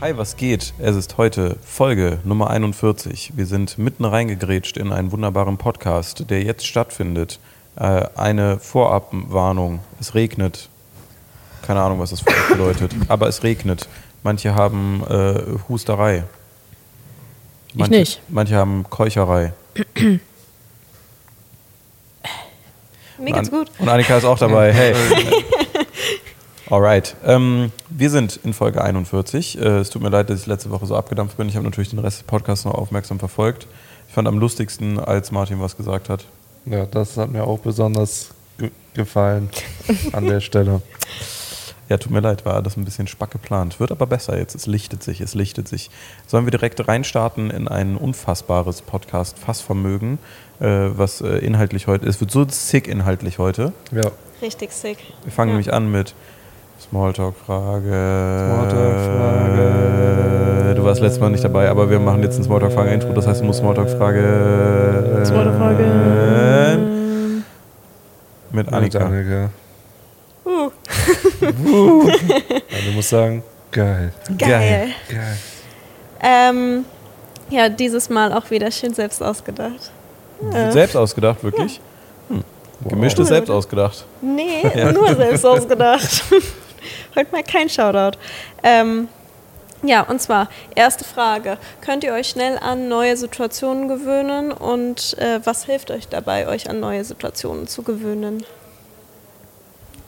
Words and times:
Hi, 0.00 0.16
was 0.16 0.38
geht? 0.38 0.72
Es 0.78 0.96
ist 0.96 1.18
heute 1.18 1.58
Folge 1.62 2.20
Nummer 2.24 2.48
41. 2.48 3.32
Wir 3.36 3.44
sind 3.44 3.76
mitten 3.76 4.06
reingegrätscht 4.06 4.78
in 4.78 4.92
einen 4.92 5.12
wunderbaren 5.12 5.58
Podcast, 5.58 6.30
der 6.30 6.42
jetzt 6.42 6.66
stattfindet. 6.66 7.38
Äh, 7.76 8.06
eine 8.14 8.58
Vorabwarnung. 8.58 9.80
Es 10.00 10.14
regnet. 10.14 10.70
Keine 11.60 11.82
Ahnung, 11.82 11.98
was 11.98 12.08
das 12.10 12.24
bedeutet. 12.48 12.92
Aber 13.08 13.28
es 13.28 13.42
regnet. 13.42 13.90
Manche 14.22 14.54
haben 14.54 15.04
äh, 15.06 15.42
Husterei. 15.68 16.24
Manche, 17.74 17.92
nicht. 17.92 18.22
Manche 18.28 18.56
haben 18.56 18.86
Keucherei. 18.88 19.52
Mir 23.18 23.32
geht's 23.34 23.50
gut. 23.50 23.70
Und 23.78 23.86
Annika 23.86 24.16
ist 24.16 24.24
auch 24.24 24.38
dabei. 24.38 24.72
Hey. 24.80 24.94
Alright. 26.70 27.16
Ähm, 27.24 27.72
wir 27.88 28.10
sind 28.10 28.38
in 28.44 28.52
Folge 28.52 28.82
41. 28.82 29.58
Äh, 29.58 29.78
es 29.78 29.90
tut 29.90 30.02
mir 30.02 30.08
leid, 30.08 30.30
dass 30.30 30.40
ich 30.42 30.46
letzte 30.46 30.70
Woche 30.70 30.86
so 30.86 30.94
abgedampft 30.94 31.36
bin. 31.36 31.48
Ich 31.48 31.56
habe 31.56 31.64
natürlich 31.64 31.90
den 31.90 31.98
Rest 31.98 32.18
des 32.18 32.26
Podcasts 32.26 32.64
noch 32.64 32.74
aufmerksam 32.74 33.18
verfolgt. 33.18 33.66
Ich 34.08 34.14
fand 34.14 34.28
am 34.28 34.38
lustigsten, 34.38 34.98
als 35.00 35.32
Martin 35.32 35.60
was 35.60 35.76
gesagt 35.76 36.08
hat. 36.08 36.24
Ja, 36.66 36.86
das 36.86 37.16
hat 37.16 37.30
mir 37.30 37.44
auch 37.44 37.58
besonders 37.58 38.30
ge 38.58 38.70
gefallen 38.94 39.50
an 40.12 40.26
der 40.26 40.40
Stelle. 40.40 40.80
Ja, 41.88 41.96
tut 41.96 42.12
mir 42.12 42.20
leid, 42.20 42.44
war 42.44 42.62
das 42.62 42.76
ein 42.76 42.84
bisschen 42.84 43.08
spack 43.08 43.32
geplant. 43.32 43.80
Wird 43.80 43.90
aber 43.90 44.06
besser 44.06 44.38
jetzt. 44.38 44.54
Es 44.54 44.66
lichtet 44.68 45.02
sich, 45.02 45.20
es 45.20 45.34
lichtet 45.34 45.66
sich. 45.66 45.90
Sollen 46.28 46.44
wir 46.46 46.52
direkt 46.52 46.86
reinstarten 46.86 47.50
in 47.50 47.66
ein 47.66 47.96
unfassbares 47.96 48.82
Podcast-Fassvermögen, 48.82 50.18
äh, 50.60 50.66
was 50.66 51.20
äh, 51.20 51.38
inhaltlich 51.38 51.88
heute, 51.88 52.06
es 52.06 52.20
wird 52.20 52.30
so 52.30 52.46
sick 52.48 52.86
inhaltlich 52.86 53.38
heute. 53.40 53.72
Ja, 53.90 54.10
Richtig 54.40 54.70
sick. 54.72 54.98
Wir 55.24 55.32
fangen 55.32 55.50
Ja. 55.50 55.54
nämlich 55.54 55.72
an 55.72 55.90
mit 55.90 56.14
Smalltalk-Frage. 56.80 58.44
Smalltalk-Frage. 58.46 60.74
Du 60.74 60.84
warst 60.84 61.00
letztes 61.00 61.20
Mal 61.20 61.30
nicht 61.30 61.44
dabei, 61.44 61.68
aber 61.68 61.88
wir 61.90 61.98
machen 62.00 62.22
jetzt 62.22 62.38
ein 62.38 62.44
Smalltalk-Frage-Intro. 62.44 63.12
Das 63.12 63.26
heißt, 63.26 63.40
du 63.42 63.44
musst 63.44 63.58
Smalltalk-Frage. 63.60 65.20
Zweite 65.24 65.52
Frage. 65.52 65.84
Mit 68.52 68.66
mit 68.66 68.74
Annika. 68.74 68.98
Annika. 69.06 69.50
Uh, 70.44 70.70
Ja, 71.40 71.50
du 72.86 72.92
musst 72.94 73.10
sagen, 73.10 73.42
geil. 73.70 74.12
geil. 74.38 74.88
Geil. 75.08 75.36
Ähm, 76.22 76.84
ja, 77.50 77.68
dieses 77.68 78.08
Mal 78.10 78.32
auch 78.32 78.50
wieder 78.50 78.70
schön 78.70 78.94
selbst 78.94 79.22
ausgedacht. 79.22 79.90
Äh, 80.52 80.70
Selbst 80.72 80.96
ausgedacht, 80.96 81.42
wirklich? 81.44 81.80
Gemischtes 82.88 83.26
Cool. 83.26 83.34
selbst 83.34 83.50
ausgedacht. 83.50 84.06
Nee, 84.22 84.62
nur 84.94 85.14
selbst 85.14 85.44
ausgedacht. 85.44 86.24
Heute 87.16 87.32
mal 87.32 87.42
kein 87.42 87.68
Shoutout. 87.68 88.18
Ähm, 88.62 89.08
ja, 89.82 90.02
und 90.02 90.20
zwar, 90.20 90.48
erste 90.74 91.04
Frage. 91.04 91.56
Könnt 91.80 92.04
ihr 92.04 92.12
euch 92.12 92.28
schnell 92.28 92.58
an 92.58 92.88
neue 92.88 93.16
Situationen 93.16 93.88
gewöhnen 93.88 94.52
und 94.52 95.16
äh, 95.18 95.40
was 95.44 95.64
hilft 95.64 95.90
euch 95.90 96.08
dabei, 96.08 96.48
euch 96.48 96.68
an 96.68 96.80
neue 96.80 97.04
Situationen 97.04 97.66
zu 97.66 97.82
gewöhnen? 97.82 98.44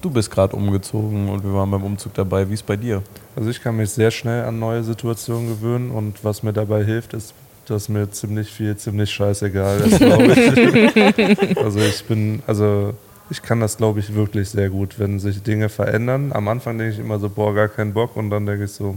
Du 0.03 0.11
bist 0.11 0.31
gerade 0.31 0.57
umgezogen 0.57 1.29
und 1.29 1.45
wir 1.45 1.55
waren 1.55 1.71
beim 1.71 1.85
Umzug 1.85 2.13
dabei. 2.15 2.49
Wie 2.51 2.55
ist 2.55 2.67
bei 2.67 2.77
dir? 2.77 3.03
Also 3.37 3.49
ich 3.49 3.63
kann 3.63 3.77
mich 3.77 3.91
sehr 3.91 4.11
schnell 4.11 4.45
an 4.45 4.59
neue 4.59 4.83
Situationen 4.83 5.49
gewöhnen 5.49 5.91
und 5.91 6.23
was 6.25 6.43
mir 6.43 6.53
dabei 6.53 6.85
hilft, 6.85 7.15
ist, 7.15 7.33
dass 7.67 7.89
mir 7.89 8.11
ziemlich 8.11 8.51
viel 8.51 8.77
ziemlich 8.77 9.11
scheißegal 9.11 9.81
ist, 9.81 9.99
glaube 9.99 10.33
ich. 10.33 11.57
also 11.57 11.79
ich 11.79 12.05
bin, 12.05 12.43
also 12.47 12.95
ich 13.31 13.43
kann 13.43 13.61
das, 13.61 13.77
glaube 13.77 14.01
ich, 14.01 14.15
wirklich 14.15 14.51
sehr 14.51 14.69
gut, 14.71 14.99
wenn 14.99 15.19
sich 15.19 15.43
Dinge 15.43 15.69
verändern. 15.69 16.33
Am 16.33 16.49
Anfang 16.49 16.79
denke 16.79 16.95
ich 16.95 16.99
immer 16.99 17.19
so, 17.19 17.29
boah, 17.29 17.55
gar 17.55 17.69
keinen 17.69 17.93
Bock 17.95 18.17
und 18.17 18.31
dann 18.31 18.47
denke 18.47 18.65
ich 18.65 18.73
so, 18.73 18.97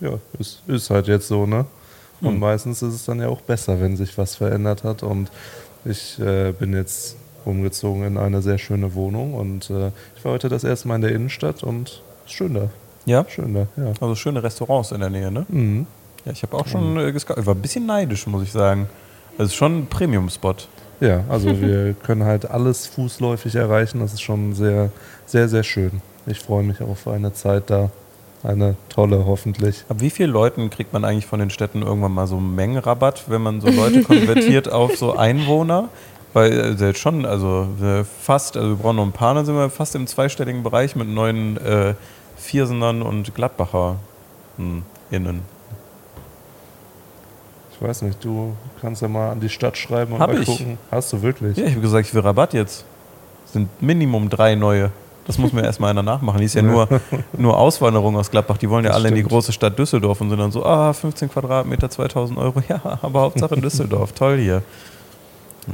ja, 0.00 0.12
ist, 0.38 0.62
ist 0.66 0.90
halt 0.90 1.06
jetzt 1.08 1.28
so, 1.28 1.46
ne? 1.46 1.66
Und 2.20 2.32
Hm. 2.34 2.38
meistens 2.40 2.82
ist 2.82 2.94
es 2.94 3.04
dann 3.06 3.20
ja 3.20 3.28
auch 3.28 3.40
besser, 3.40 3.80
wenn 3.80 3.96
sich 3.96 4.16
was 4.18 4.36
verändert 4.36 4.84
hat 4.84 5.02
und 5.02 5.30
ich 5.84 6.18
äh, 6.20 6.52
bin 6.52 6.74
jetzt 6.74 7.16
umgezogen 7.46 8.04
in 8.04 8.18
eine 8.18 8.42
sehr 8.42 8.58
schöne 8.58 8.94
Wohnung 8.94 9.32
und 9.34 9.70
äh, 9.70 9.90
ich 10.16 10.24
war 10.24 10.32
heute 10.32 10.48
das 10.50 10.62
erste 10.64 10.88
Mal 10.88 10.96
in 10.96 11.00
der 11.02 11.12
Innenstadt 11.12 11.62
und 11.62 12.02
ist 12.26 12.32
schön 12.32 12.52
da. 12.54 12.68
Ja? 13.06 13.24
Schön 13.28 13.54
da, 13.54 13.66
ja. 13.82 13.92
Also 14.00 14.14
schöne 14.14 14.42
Restaurants 14.42 14.92
in 14.92 15.00
der 15.00 15.08
Nähe, 15.10 15.30
ne? 15.30 15.46
Mhm. 15.48 15.86
Ja, 16.26 16.32
ich 16.32 16.42
habe 16.42 16.54
auch 16.58 16.66
schon 16.66 16.98
äh, 16.98 17.12
gescoutet. 17.12 17.42
Ich 17.42 17.46
war 17.46 17.54
ein 17.54 17.62
bisschen 17.62 17.86
neidisch, 17.86 18.26
muss 18.26 18.42
ich 18.42 18.52
sagen. 18.52 18.88
Es 19.38 19.46
ist 19.46 19.54
schon 19.54 19.78
ein 19.78 19.86
Premium-Spot. 19.86 20.54
Ja, 21.00 21.24
also 21.28 21.60
wir 21.60 21.94
können 21.94 22.24
halt 22.24 22.50
alles 22.50 22.86
fußläufig 22.86 23.54
erreichen. 23.54 24.00
Das 24.00 24.12
ist 24.12 24.22
schon 24.22 24.54
sehr, 24.54 24.90
sehr, 25.26 25.48
sehr 25.48 25.62
schön. 25.62 26.02
Ich 26.26 26.40
freue 26.40 26.62
mich 26.62 26.80
auf 26.80 27.08
eine 27.08 27.32
Zeit 27.32 27.70
da. 27.70 27.90
Eine 28.42 28.76
tolle, 28.88 29.26
hoffentlich. 29.26 29.84
Ab 29.90 29.96
wie 30.00 30.08
vielen 30.08 30.30
Leuten 30.30 30.70
kriegt 30.70 30.94
man 30.94 31.04
eigentlich 31.04 31.26
von 31.26 31.40
den 31.40 31.50
Städten 31.50 31.82
irgendwann 31.82 32.12
mal 32.12 32.26
so 32.26 32.38
einen 32.38 32.54
Mengenrabatt, 32.54 33.24
wenn 33.26 33.42
man 33.42 33.60
so 33.60 33.68
Leute 33.68 34.02
konvertiert 34.04 34.72
auf 34.72 34.96
so 34.96 35.14
Einwohner? 35.14 35.90
Weil 36.32 36.78
selbst 36.78 37.00
schon, 37.00 37.26
also 37.26 37.66
äh, 37.82 38.04
fast, 38.04 38.56
also 38.56 38.70
wir 38.70 38.76
brauchen 38.76 38.96
noch 38.96 39.04
ein 39.04 39.12
paar, 39.12 39.34
dann 39.34 39.44
sind 39.44 39.56
wir 39.56 39.68
fast 39.68 39.94
im 39.94 40.06
zweistelligen 40.06 40.62
Bereich 40.62 40.96
mit 40.96 41.08
neuen 41.08 41.56
äh, 41.58 41.94
Viersenern 42.36 43.02
und 43.02 43.34
Gladbacher 43.34 43.96
hm, 44.56 44.84
innen. 45.10 45.42
Ich 47.80 47.86
weiß 47.88 48.02
nicht, 48.02 48.22
du 48.22 48.54
kannst 48.80 49.00
ja 49.00 49.08
mal 49.08 49.30
an 49.30 49.40
die 49.40 49.48
Stadt 49.48 49.76
schreiben 49.78 50.12
und 50.12 50.20
Hab 50.20 50.30
mal 50.32 50.40
ich. 50.42 50.46
gucken. 50.46 50.76
Hast 50.90 51.12
du 51.14 51.22
wirklich? 51.22 51.56
Ja, 51.56 51.64
ich 51.64 51.70
habe 51.72 51.80
gesagt, 51.80 52.06
ich 52.08 52.14
will 52.14 52.20
Rabatt 52.20 52.52
jetzt. 52.52 52.84
Sind 53.46 53.68
Minimum 53.82 54.28
drei 54.28 54.54
neue. 54.54 54.90
Das 55.26 55.38
muss 55.38 55.52
mir 55.54 55.62
erstmal 55.64 55.90
einer 55.90 56.02
nachmachen. 56.02 56.38
Die 56.40 56.44
ist 56.44 56.54
ja 56.54 56.60
nur, 56.62 56.88
nur 57.38 57.56
Auswanderung 57.56 58.16
aus 58.16 58.30
Gladbach. 58.30 58.58
Die 58.58 58.68
wollen 58.68 58.84
ja 58.84 58.90
Das 58.90 58.98
alle 58.98 59.08
in 59.08 59.14
die 59.14 59.20
stimmt. 59.22 59.32
große 59.32 59.52
Stadt 59.52 59.78
Düsseldorf 59.78 60.20
und 60.20 60.28
sind 60.28 60.38
dann 60.38 60.52
so, 60.52 60.64
ah, 60.64 60.92
15 60.92 61.30
Quadratmeter, 61.30 61.88
2000 61.88 62.38
Euro. 62.38 62.62
Ja, 62.68 62.98
aber 63.00 63.20
Hauptsache 63.22 63.56
Düsseldorf. 63.56 64.12
Toll 64.12 64.36
hier. 64.38 64.62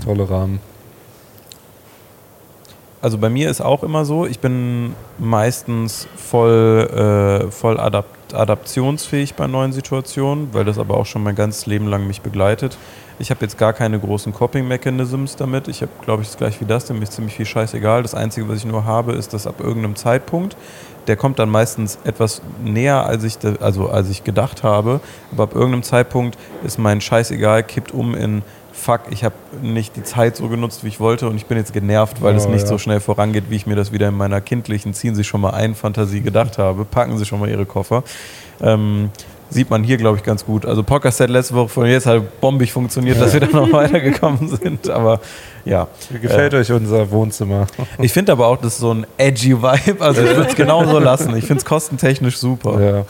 Tolle 0.05 0.29
Rahmen. 0.31 0.61
Also 3.03 3.19
bei 3.19 3.29
mir 3.29 3.51
ist 3.51 3.61
auch 3.61 3.83
immer 3.83 4.05
so, 4.05 4.27
ich 4.27 4.39
bin 4.41 4.95
meistens 5.19 6.09
voll, 6.17 7.43
äh, 7.47 7.51
voll 7.51 7.79
adapt 7.79 8.16
adaptionsfähig 8.35 9.35
bei 9.35 9.47
neuen 9.47 9.73
Situationen, 9.73 10.49
weil 10.53 10.65
das 10.65 10.79
aber 10.79 10.97
auch 10.97 11.07
schon 11.07 11.23
mein 11.23 11.35
ganzes 11.35 11.67
Leben 11.67 11.87
lang 11.87 12.07
mich 12.07 12.23
begleitet. 12.23 12.77
Ich 13.19 13.31
habe 13.31 13.41
jetzt 13.43 13.57
gar 13.57 13.73
keine 13.73 13.99
großen 13.99 14.35
Coping-Mechanisms 14.35 15.37
damit. 15.37 15.69
Ich 15.69 15.81
habe, 15.81 15.91
glaube 16.05 16.23
ich, 16.23 16.29
das 16.29 16.37
gleich 16.37 16.61
wie 16.61 16.67
das, 16.67 16.85
dem 16.85 17.01
ist 17.01 17.13
ziemlich 17.13 17.35
viel 17.35 17.47
scheißegal. 17.47 18.03
Das 18.03 18.15
Einzige, 18.15 18.49
was 18.49 18.59
ich 18.59 18.67
nur 18.67 18.85
habe, 18.85 19.13
ist, 19.13 19.33
dass 19.33 19.47
ab 19.47 19.61
irgendeinem 19.61 19.97
Zeitpunkt, 19.97 20.57
der 21.07 21.17
kommt 21.17 21.39
dann 21.39 21.49
meistens 21.49 21.99
etwas 22.05 22.43
näher, 22.63 23.07
als 23.07 23.25
ich, 23.25 23.39
also 23.61 23.89
als 23.89 24.11
ich 24.11 24.25
gedacht 24.25 24.63
habe, 24.63 25.01
aber 25.33 25.45
ab 25.45 25.55
irgendeinem 25.55 25.83
Zeitpunkt 25.83 26.37
ist 26.65 26.79
mein 26.79 27.01
Scheißegal, 27.01 27.63
kippt 27.63 27.93
um 27.93 28.15
in 28.15 28.43
Fuck, 28.77 29.03
ich 29.11 29.25
habe 29.25 29.35
nicht 29.63 29.97
die 29.97 30.03
Zeit 30.03 30.37
so 30.37 30.49
genutzt, 30.49 30.85
wie 30.85 30.89
ich 30.89 31.01
wollte 31.01 31.29
und 31.29 31.37
ich 31.37 31.47
bin 31.47 31.57
jetzt 31.59 31.73
genervt, 31.73 32.23
weil 32.23 32.37
es 32.37 32.47
Oh, 32.47 32.51
nicht 32.51 32.63
ja. 32.63 32.67
so 32.69 32.79
schnell 32.79 33.01
vorangeht, 33.01 33.45
wie 33.49 33.57
ich 33.57 33.67
mir 33.67 33.75
das 33.75 33.91
wieder 33.93 34.09
in 34.09 34.17
meiner 34.17 34.41
kindlichen 34.41 34.95
ziehen 34.95 35.15
Sie 35.15 35.25
schon 35.25 35.41
mal 35.41 35.51
ein 35.51 35.75
Fantasie 35.75 36.21
gedacht 36.21 36.59
habe. 36.59 36.85
Packen 36.85 37.17
Sie 37.19 37.25
schon 37.25 37.41
mal 37.41 37.49
Ihre 37.49 37.67
Koffer. 37.67 38.05
Ähm, 38.61 39.11
sieht 39.49 39.71
man 39.71 39.83
hier, 39.85 39.97
glaube 39.97 40.19
ich, 40.19 40.23
ganz 40.25 40.45
gut. 40.45 40.67
Also 40.67 40.83
Podcast 40.83 41.21
hat 41.21 41.31
letzte 41.31 41.55
Woche 41.55 41.69
von 41.69 41.87
jetzt 41.87 42.07
halt 42.07 42.41
bombig 42.41 42.73
funktioniert, 42.73 43.21
dass 43.21 43.33
wir 43.33 43.41
da 43.41 43.47
noch 43.47 43.71
weitergekommen 43.73 44.49
sind. 44.49 44.91
Aber 44.91 45.21
ja. 45.65 45.89
Wie 46.11 46.19
gefällt 46.19 46.53
euch 46.55 46.71
unser 46.73 47.11
Wohnzimmer? 47.11 47.67
Ich 47.99 48.13
finde 48.13 48.33
aber 48.33 48.47
auch, 48.49 48.57
das 48.57 48.75
ist 48.75 48.79
so 48.81 48.93
ein 48.93 49.07
edgy 49.17 49.57
Vibe. 49.63 50.01
Also 50.05 50.23
ich 50.23 50.37
würde 50.37 50.51
es 50.51 50.55
genauso 50.57 50.99
lassen. 50.99 51.35
Ich 51.37 51.45
finde 51.47 51.59
es 51.61 51.65
kostentechnisch 51.65 52.37
super. 52.39 52.81
Ja. 52.81 53.05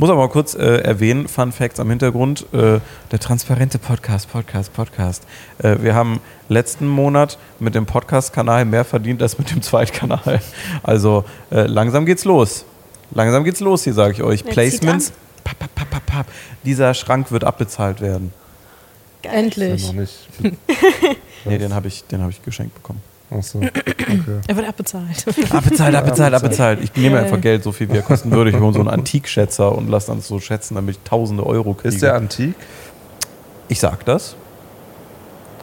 Muss 0.00 0.10
aber 0.10 0.20
mal 0.20 0.28
kurz 0.28 0.54
äh, 0.54 0.76
erwähnen, 0.76 1.26
Fun 1.26 1.50
Facts 1.50 1.80
am 1.80 1.90
Hintergrund, 1.90 2.46
äh, 2.52 2.78
der 3.10 3.18
transparente 3.18 3.80
Podcast, 3.80 4.30
Podcast, 4.30 4.72
Podcast. 4.72 5.24
Äh, 5.58 5.78
wir 5.80 5.96
haben 5.96 6.20
letzten 6.48 6.86
Monat 6.86 7.36
mit 7.58 7.74
dem 7.74 7.84
Podcast-Kanal 7.84 8.64
mehr 8.64 8.84
verdient 8.84 9.22
als 9.22 9.38
mit 9.38 9.50
dem 9.50 9.60
Zweitkanal. 9.60 10.40
Also 10.84 11.24
äh, 11.50 11.62
langsam 11.62 12.06
geht's 12.06 12.24
los. 12.24 12.64
Langsam 13.10 13.42
geht's 13.42 13.58
los 13.58 13.82
hier, 13.82 13.92
sage 13.92 14.12
ich 14.12 14.22
euch. 14.22 14.42
Jetzt 14.42 14.52
Placements, 14.52 15.12
papp, 15.42 15.58
papp, 15.58 15.90
papp, 15.90 16.06
papp. 16.06 16.26
dieser 16.64 16.94
Schrank 16.94 17.32
wird 17.32 17.42
abbezahlt 17.42 18.00
werden. 18.00 18.32
Endlich. 19.22 19.84
noch 19.84 19.94
nicht. 19.94 20.28
Nee, 21.44 21.58
den 21.58 21.74
habe 21.74 21.88
ich, 21.88 22.04
den 22.04 22.22
hab 22.22 22.30
ich 22.30 22.42
geschenkt 22.42 22.74
bekommen. 22.74 23.00
Achso. 23.30 23.58
Okay. 23.58 24.40
Er 24.46 24.56
wird 24.56 24.68
abbezahlt. 24.68 25.24
Abbezahlt, 25.50 25.94
abbezahlt, 25.94 26.34
abbezahlt. 26.34 26.80
Ich 26.82 26.94
nehme 26.96 27.18
einfach 27.18 27.40
Geld, 27.40 27.62
so 27.62 27.72
viel 27.72 27.88
wie 27.90 27.96
er 27.96 28.02
kosten 28.02 28.30
würde. 28.30 28.50
Ich 28.50 28.56
hole 28.56 28.72
so 28.72 28.80
einen 28.80 28.88
Antikschätzer 28.88 29.76
und 29.76 29.90
lasse 29.90 30.06
dann 30.06 30.22
so 30.22 30.40
schätzen, 30.40 30.76
damit 30.76 30.96
ich 30.96 31.02
tausende 31.02 31.44
Euro 31.44 31.74
kriege. 31.74 31.94
Ist 31.94 32.02
der 32.02 32.14
antik? 32.14 32.54
ich 33.68 33.80
sag 33.80 34.04
das. 34.04 34.34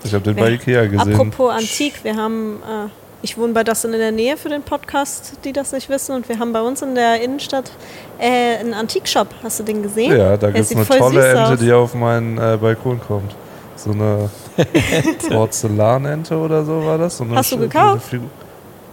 Ich 0.03 0.13
habe 0.13 0.23
den 0.23 0.35
bei 0.35 0.51
Ikea 0.51 0.85
gesehen. 0.85 1.13
Apropos 1.13 1.51
Antik, 1.51 2.03
wir 2.03 2.15
haben, 2.15 2.57
äh, 2.57 2.89
ich 3.23 3.37
wohne 3.37 3.53
bei 3.53 3.63
das 3.63 3.83
in 3.83 3.91
der 3.91 4.11
Nähe 4.11 4.37
für 4.37 4.49
den 4.49 4.61
Podcast, 4.61 5.39
die 5.43 5.51
das 5.51 5.71
nicht 5.71 5.89
wissen, 5.89 6.15
und 6.15 6.29
wir 6.29 6.37
haben 6.37 6.53
bei 6.53 6.61
uns 6.61 6.83
in 6.83 6.93
der 6.93 7.21
Innenstadt 7.21 7.71
äh, 8.19 8.57
einen 8.57 8.75
Antikshop. 8.75 9.29
Hast 9.41 9.59
du 9.59 9.63
den 9.63 9.81
gesehen? 9.81 10.15
Ja, 10.15 10.37
da 10.37 10.51
gibt 10.51 10.59
es 10.59 10.75
eine 10.75 10.85
tolle 10.85 11.27
Ente, 11.27 11.45
aus. 11.45 11.59
die 11.59 11.73
auf 11.73 11.95
meinen 11.95 12.37
äh, 12.37 12.57
Balkon 12.61 13.01
kommt. 13.01 13.35
So 13.75 13.91
eine 13.91 14.29
Porzellanente 15.29 16.37
oder 16.37 16.63
so 16.63 16.85
war 16.85 16.97
das. 16.97 17.17
So 17.17 17.23
eine 17.23 17.35
Hast 17.35 17.51
du 17.51 17.57
gekauft? 17.57 18.15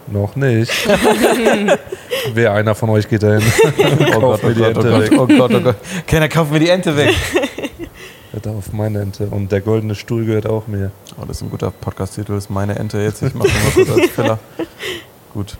Noch 0.07 0.35
nicht. 0.35 0.71
Wer 2.33 2.53
einer 2.53 2.75
von 2.75 2.89
euch 2.89 3.07
geht 3.07 3.23
da 3.23 3.37
hin? 3.37 3.43
Oh 4.15 4.19
Gott, 4.19 4.39
oh 4.43 4.47
mir 4.47 4.53
die 4.53 4.61
Gott, 4.61 4.77
oh 4.77 4.81
Gott, 4.81 5.01
weg. 5.01 5.11
oh 5.19 5.27
Gott, 5.27 5.53
oh 5.53 5.59
Gott. 5.61 5.75
Keiner 6.07 6.29
kauft 6.29 6.51
mir 6.51 6.59
die 6.59 6.69
Ente 6.69 6.95
weg. 6.95 7.15
Hört 8.31 8.47
auf 8.47 8.73
meine 8.73 9.01
Ente. 9.01 9.27
Und 9.27 9.51
der 9.51 9.61
goldene 9.61 9.95
Stuhl 9.95 10.25
gehört 10.25 10.47
auch 10.47 10.67
mir. 10.67 10.91
Oh, 11.17 11.25
das 11.25 11.37
ist 11.37 11.43
ein 11.43 11.49
guter 11.49 11.71
Podcast-Titel, 11.71 12.33
das 12.33 12.45
ist 12.45 12.49
meine 12.49 12.75
Ente 12.77 12.99
jetzt. 12.99 13.21
Ich 13.21 13.33
mache 13.33 13.47
mal 13.47 13.71
kurz 13.85 13.89
als 13.89 14.09
Filler. 14.11 14.39
Gut. 15.33 15.57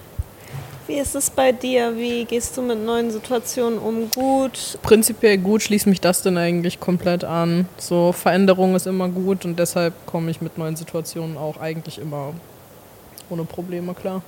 Wie 0.85 1.00
ist 1.00 1.15
es 1.15 1.30
bei 1.30 1.53
dir? 1.53 1.95
Wie 1.95 2.25
gehst 2.25 2.57
du 2.57 2.62
mit 2.62 2.83
neuen 2.83 3.09
Situationen 3.09 3.80
um? 3.80 4.12
Gut? 4.12 4.77
Prinzipiell 4.81 5.38
gut 5.38 5.62
schließt 5.62 5.88
mich 5.88 6.01
das 6.01 6.21
denn 6.21 6.38
eigentlich 6.38 6.81
komplett 6.81 7.24
an. 7.24 7.69
So 7.77 8.12
Veränderung 8.12 8.75
ist 8.75 8.85
immer 8.85 9.07
gut 9.07 9.45
und 9.45 9.57
deshalb 9.57 9.94
komme 10.06 10.30
ich 10.30 10.41
mit 10.41 10.57
neuen 10.57 10.75
Situationen 10.75 11.38
auch 11.38 11.57
eigentlich 11.57 12.00
immer 12.00 12.33
ohne 13.30 13.45
Probleme 13.45 13.94
klar. 13.94 14.21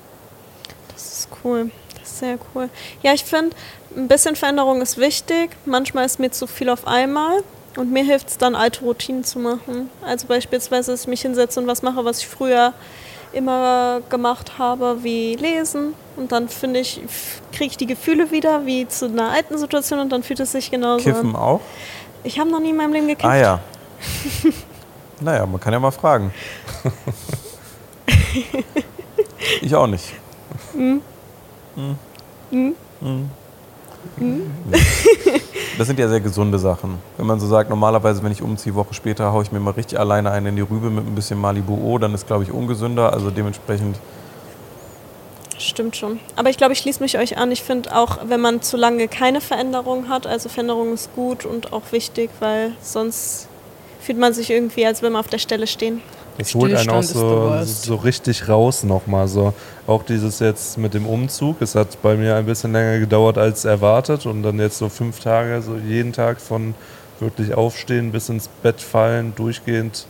Das 0.94 1.20
ist 1.20 1.30
cool. 1.44 1.72
Das 2.00 2.10
ist 2.10 2.20
sehr 2.20 2.38
cool. 2.54 2.70
Ja, 3.04 3.14
ich 3.14 3.26
finde, 3.26 3.54
ein 3.98 4.08
bisschen 4.08 4.38
Veränderung 4.38 4.82
ist 4.82 4.98
wichtig. 4.98 5.50
Manchmal 5.66 6.06
ist 6.06 6.20
mir 6.20 6.32
zu 6.32 6.48
viel 6.48 6.70
auf 6.70 6.88
einmal. 6.88 7.44
Und 7.76 7.92
mir 7.92 8.06
hilft 8.06 8.30
es 8.30 8.38
dann, 8.38 8.56
alte 8.56 8.82
Routinen 8.86 9.26
zu 9.26 9.40
machen. 9.40 9.90
Also 10.02 10.28
beispielsweise, 10.28 10.92
dass 10.92 11.02
ich 11.02 11.08
mich 11.08 11.22
hinsetze 11.22 11.60
und 11.60 11.68
was 11.68 11.82
mache, 11.82 12.06
was 12.06 12.20
ich 12.20 12.28
früher 12.28 12.74
immer 13.36 14.02
gemacht 14.10 14.58
habe, 14.58 15.04
wie 15.04 15.36
lesen. 15.36 15.94
Und 16.16 16.32
dann 16.32 16.50
finde 16.50 16.80
ich, 16.80 17.02
kriege 17.52 17.72
ich 17.72 17.78
die 17.78 17.86
Gefühle 17.86 18.32
wieder, 18.32 18.66
wie 18.66 18.88
zu 18.88 19.06
einer 19.06 19.32
alten 19.32 19.58
Situation 19.58 20.00
und 20.00 20.12
dann 20.12 20.24
fühlt 20.24 20.40
es 20.40 20.54
sich 20.54 20.72
genauso 20.72 21.04
Kiffen 21.04 21.36
an. 21.36 21.42
auch? 21.42 21.62
Ich 22.24 22.40
habe 22.40 22.50
noch 22.50 22.60
nie 22.60 22.72
in 22.72 22.78
meinem 22.78 22.94
Leben 22.94 23.08
gekifft. 23.08 23.26
Ah 23.26 23.36
ja. 23.36 23.60
naja, 25.20 25.46
man 25.46 25.60
kann 25.60 25.74
ja 25.74 25.80
mal 25.80 25.92
fragen. 25.92 26.34
ich 29.62 29.76
auch 29.76 29.88
nicht. 29.88 30.14
Mhm. 30.74 31.02
Mhm. 31.76 32.76
Mhm. 33.02 33.30
Mhm. 34.18 34.52
Das 35.78 35.88
sind 35.88 36.00
ja 36.00 36.08
sehr 36.08 36.22
gesunde 36.22 36.58
Sachen. 36.58 37.00
Wenn 37.18 37.26
man 37.26 37.40
so 37.40 37.48
sagt, 37.48 37.70
normalerweise, 37.70 38.24
wenn 38.24 38.32
ich 38.32 38.42
umziehe, 38.42 38.76
Woche 38.76 38.94
später 38.94 39.34
haue 39.34 39.44
ich 39.44 39.52
mir 39.52 39.60
mal 39.60 39.72
richtig 39.72 40.00
alleine 40.00 40.32
einen 40.32 40.48
in 40.48 40.56
die 40.56 40.62
Rübe 40.62 40.90
mit 40.90 41.06
ein 41.06 41.16
bisschen 41.16 41.40
Malibu 41.40 41.76
O, 41.76 41.98
dann 41.98 42.14
ist, 42.14 42.28
glaube 42.28 42.44
ich, 42.44 42.52
ungesünder. 42.52 43.12
Also 43.12 43.30
dementsprechend, 43.30 43.98
Stimmt 45.58 45.96
schon. 45.96 46.20
Aber 46.36 46.50
ich 46.50 46.58
glaube, 46.58 46.74
ich 46.74 46.80
schließe 46.80 47.02
mich 47.02 47.18
euch 47.18 47.38
an. 47.38 47.52
Ich 47.52 47.64
finde 47.64 47.96
auch, 47.96 48.20
wenn 48.28 48.42
man 48.42 48.62
zu 48.62 48.78
lange 48.78 49.08
keine 49.08 49.40
Veränderung 49.42 50.10
hat, 50.10 50.28
also 50.28 50.50
Veränderung 50.50 50.94
ist 50.94 51.14
gut 51.16 51.46
und 51.46 51.72
auch 51.72 51.92
wichtig, 51.92 52.30
weil 52.40 52.74
sonst 52.82 53.48
fühlt 54.02 54.18
man 54.18 54.34
sich 54.34 54.50
irgendwie, 54.50 54.86
als 54.86 55.02
wenn 55.02 55.14
man 55.14 55.22
auf 55.22 55.28
der 55.28 55.38
Stelle 55.38 55.66
stehen. 55.66 56.02
Das 56.38 56.54
holt 56.54 56.76
einen 56.76 56.90
auch 56.90 57.04
so, 57.04 57.64
so 57.64 57.96
richtig 57.96 58.50
raus 58.50 58.84
nochmal. 58.84 59.28
So. 59.28 59.54
Auch 59.88 60.04
dieses 60.04 60.40
jetzt 60.40 60.78
mit 60.78 60.94
dem 60.94 61.06
Umzug. 61.06 61.62
Es 61.62 61.76
hat 61.76 62.02
bei 62.02 62.16
mir 62.16 62.36
ein 62.36 62.46
bisschen 62.46 62.74
länger 62.74 63.00
gedauert 63.00 63.38
als 63.38 63.64
erwartet. 63.64 64.26
Und 64.26 64.44
dann 64.44 64.60
jetzt 64.60 64.78
so 64.78 64.90
fünf 64.90 65.20
Tage, 65.20 65.62
so 65.62 65.78
jeden 65.78 66.12
Tag 66.12 66.42
von 66.42 66.76
wirklich 67.20 67.54
aufstehen 67.54 68.12
bis 68.12 68.28
ins 68.28 68.50
Bett 68.50 68.82
fallen, 68.82 69.34
durchgehend 69.36 70.08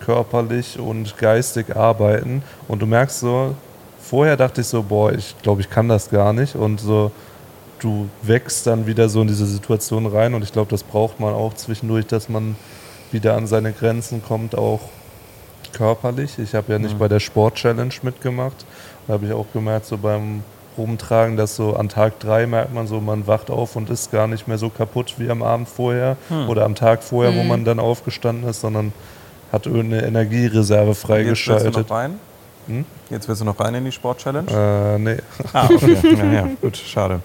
körperlich 0.00 0.78
und 0.78 1.16
geistig 1.16 1.76
arbeiten. 1.76 2.42
Und 2.66 2.82
du 2.82 2.86
merkst 2.86 3.20
so, 3.20 3.54
vorher 4.00 4.36
dachte 4.36 4.62
ich 4.62 4.66
so, 4.66 4.82
boah, 4.82 5.12
ich 5.12 5.36
glaube, 5.42 5.60
ich 5.60 5.70
kann 5.70 5.88
das 5.88 6.10
gar 6.10 6.32
nicht. 6.32 6.56
Und 6.56 6.80
so, 6.80 7.12
du 7.78 8.08
wächst 8.22 8.66
dann 8.66 8.86
wieder 8.86 9.08
so 9.08 9.22
in 9.22 9.28
diese 9.28 9.46
Situation 9.46 10.06
rein. 10.06 10.34
Und 10.34 10.42
ich 10.42 10.52
glaube, 10.52 10.70
das 10.70 10.82
braucht 10.82 11.20
man 11.20 11.34
auch 11.34 11.54
zwischendurch, 11.54 12.06
dass 12.06 12.28
man 12.28 12.56
wieder 13.12 13.36
an 13.36 13.46
seine 13.46 13.72
Grenzen 13.72 14.22
kommt, 14.22 14.58
auch 14.58 14.80
körperlich. 15.72 16.38
Ich 16.38 16.54
habe 16.54 16.72
ja 16.72 16.78
nicht 16.78 16.94
Mhm. 16.94 16.98
bei 16.98 17.08
der 17.08 17.20
Sport-Challenge 17.20 17.94
mitgemacht. 18.02 18.64
Da 19.06 19.14
habe 19.14 19.26
ich 19.26 19.32
auch 19.32 19.46
gemerkt, 19.52 19.86
so 19.86 19.96
beim 19.98 20.42
Rumtragen, 20.78 21.36
dass 21.36 21.56
so 21.56 21.74
an 21.74 21.88
Tag 21.88 22.20
drei 22.20 22.46
merkt 22.46 22.74
man 22.74 22.86
so, 22.86 23.00
man 23.00 23.26
wacht 23.26 23.50
auf 23.50 23.76
und 23.76 23.88
ist 23.88 24.12
gar 24.12 24.26
nicht 24.26 24.46
mehr 24.46 24.58
so 24.58 24.68
kaputt 24.68 25.14
wie 25.18 25.30
am 25.30 25.42
Abend 25.42 25.68
vorher 25.68 26.16
Hm. 26.28 26.48
oder 26.48 26.64
am 26.64 26.74
Tag 26.74 27.02
vorher, 27.02 27.34
wo 27.34 27.42
Mhm. 27.42 27.48
man 27.48 27.64
dann 27.64 27.78
aufgestanden 27.78 28.48
ist, 28.48 28.60
sondern 28.60 28.92
hat 29.52 29.66
irgendeine 29.66 30.04
Energiereserve 30.06 30.88
jetzt 30.88 30.88
willst 30.88 31.02
du 31.04 31.06
freigeschaltet. 31.06 31.76
noch 31.76 31.90
rein? 31.90 32.18
Hm? 32.66 32.84
Jetzt 33.10 33.28
willst 33.28 33.40
du 33.40 33.44
noch 33.44 33.60
rein 33.60 33.76
in 33.76 33.84
die 33.84 33.92
Sport-Challenge? 33.92 34.50
Äh, 34.50 34.98
nee. 34.98 35.16
Ah, 35.52 35.68
okay. 35.72 35.96
ja, 36.18 36.32
ja, 36.32 36.48
gut, 36.60 36.76
schade. 36.76 37.20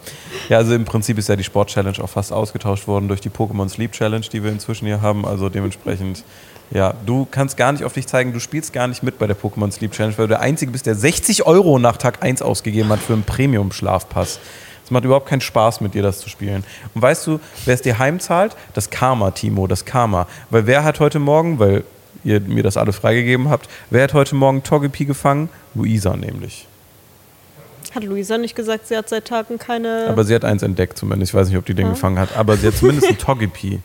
Ja, 0.49 0.57
also 0.59 0.75
im 0.75 0.85
Prinzip 0.85 1.17
ist 1.17 1.27
ja 1.29 1.35
die 1.35 1.43
Sport-Challenge 1.43 1.97
auch 2.03 2.09
fast 2.09 2.31
ausgetauscht 2.31 2.87
worden 2.87 3.07
durch 3.07 3.21
die 3.21 3.31
Pokémon 3.31 3.67
Sleep 3.67 3.91
Challenge, 3.91 4.25
die 4.31 4.43
wir 4.43 4.51
inzwischen 4.51 4.85
hier 4.85 5.01
haben. 5.01 5.25
Also 5.25 5.49
dementsprechend, 5.49 6.23
ja, 6.71 6.93
du 7.05 7.27
kannst 7.29 7.57
gar 7.57 7.71
nicht 7.71 7.83
auf 7.83 7.93
dich 7.93 8.07
zeigen, 8.07 8.33
du 8.33 8.39
spielst 8.39 8.71
gar 8.73 8.87
nicht 8.87 9.03
mit 9.03 9.19
bei 9.19 9.27
der 9.27 9.35
Pokémon 9.37 9.71
Sleep 9.71 9.91
Challenge, 9.91 10.17
weil 10.17 10.25
du 10.27 10.29
der 10.29 10.41
Einzige 10.41 10.71
bist, 10.71 10.85
der 10.85 10.95
60 10.95 11.45
Euro 11.45 11.79
nach 11.79 11.97
Tag 11.97 12.23
1 12.23 12.41
ausgegeben 12.41 12.89
hat 12.89 12.99
für 12.99 13.13
einen 13.13 13.23
Premium-Schlafpass. 13.23 14.39
Es 14.83 14.91
macht 14.91 15.03
überhaupt 15.05 15.27
keinen 15.27 15.41
Spaß 15.41 15.81
mit 15.81 15.93
dir, 15.93 16.01
das 16.03 16.19
zu 16.19 16.29
spielen. 16.29 16.63
Und 16.95 17.01
weißt 17.01 17.27
du, 17.27 17.39
wer 17.65 17.73
es 17.75 17.81
dir 17.81 17.99
heimzahlt? 17.99 18.55
Das 18.73 18.89
Karma, 18.89 19.31
Timo, 19.31 19.67
das 19.67 19.85
Karma. 19.85 20.27
Weil 20.49 20.65
wer 20.67 20.83
hat 20.83 20.99
heute 20.99 21.19
Morgen, 21.19 21.59
weil 21.59 21.83
ihr 22.23 22.39
mir 22.39 22.63
das 22.63 22.77
alle 22.77 22.93
freigegeben 22.93 23.49
habt, 23.49 23.69
wer 23.89 24.03
hat 24.03 24.13
heute 24.13 24.35
Morgen 24.35 24.63
Togepi 24.63 25.05
gefangen? 25.05 25.49
Luisa 25.75 26.15
nämlich. 26.15 26.67
Hat 27.95 28.03
Luisa 28.05 28.37
nicht 28.37 28.55
gesagt, 28.55 28.87
sie 28.87 28.95
hat 28.95 29.09
seit 29.09 29.25
Tagen 29.25 29.57
keine. 29.59 30.07
Aber 30.09 30.23
sie 30.23 30.33
hat 30.35 30.45
eins 30.45 30.63
entdeckt 30.63 30.97
zumindest. 30.97 31.31
Ich 31.31 31.35
weiß 31.35 31.49
nicht, 31.49 31.57
ob 31.57 31.65
die 31.65 31.73
den 31.73 31.87
Ah. 31.87 31.89
gefangen 31.91 32.19
hat. 32.19 32.37
Aber 32.37 32.55
sie 32.55 32.67
hat 32.67 32.75
zumindest 32.77 33.07
ein 33.09 33.17
Togepi. 33.17 33.79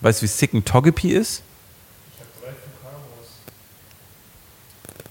Weißt 0.00 0.20
du, 0.20 0.24
wie 0.24 0.28
sick 0.28 0.52
ein 0.52 0.64
Togepi 0.64 1.10
ist? 1.12 1.42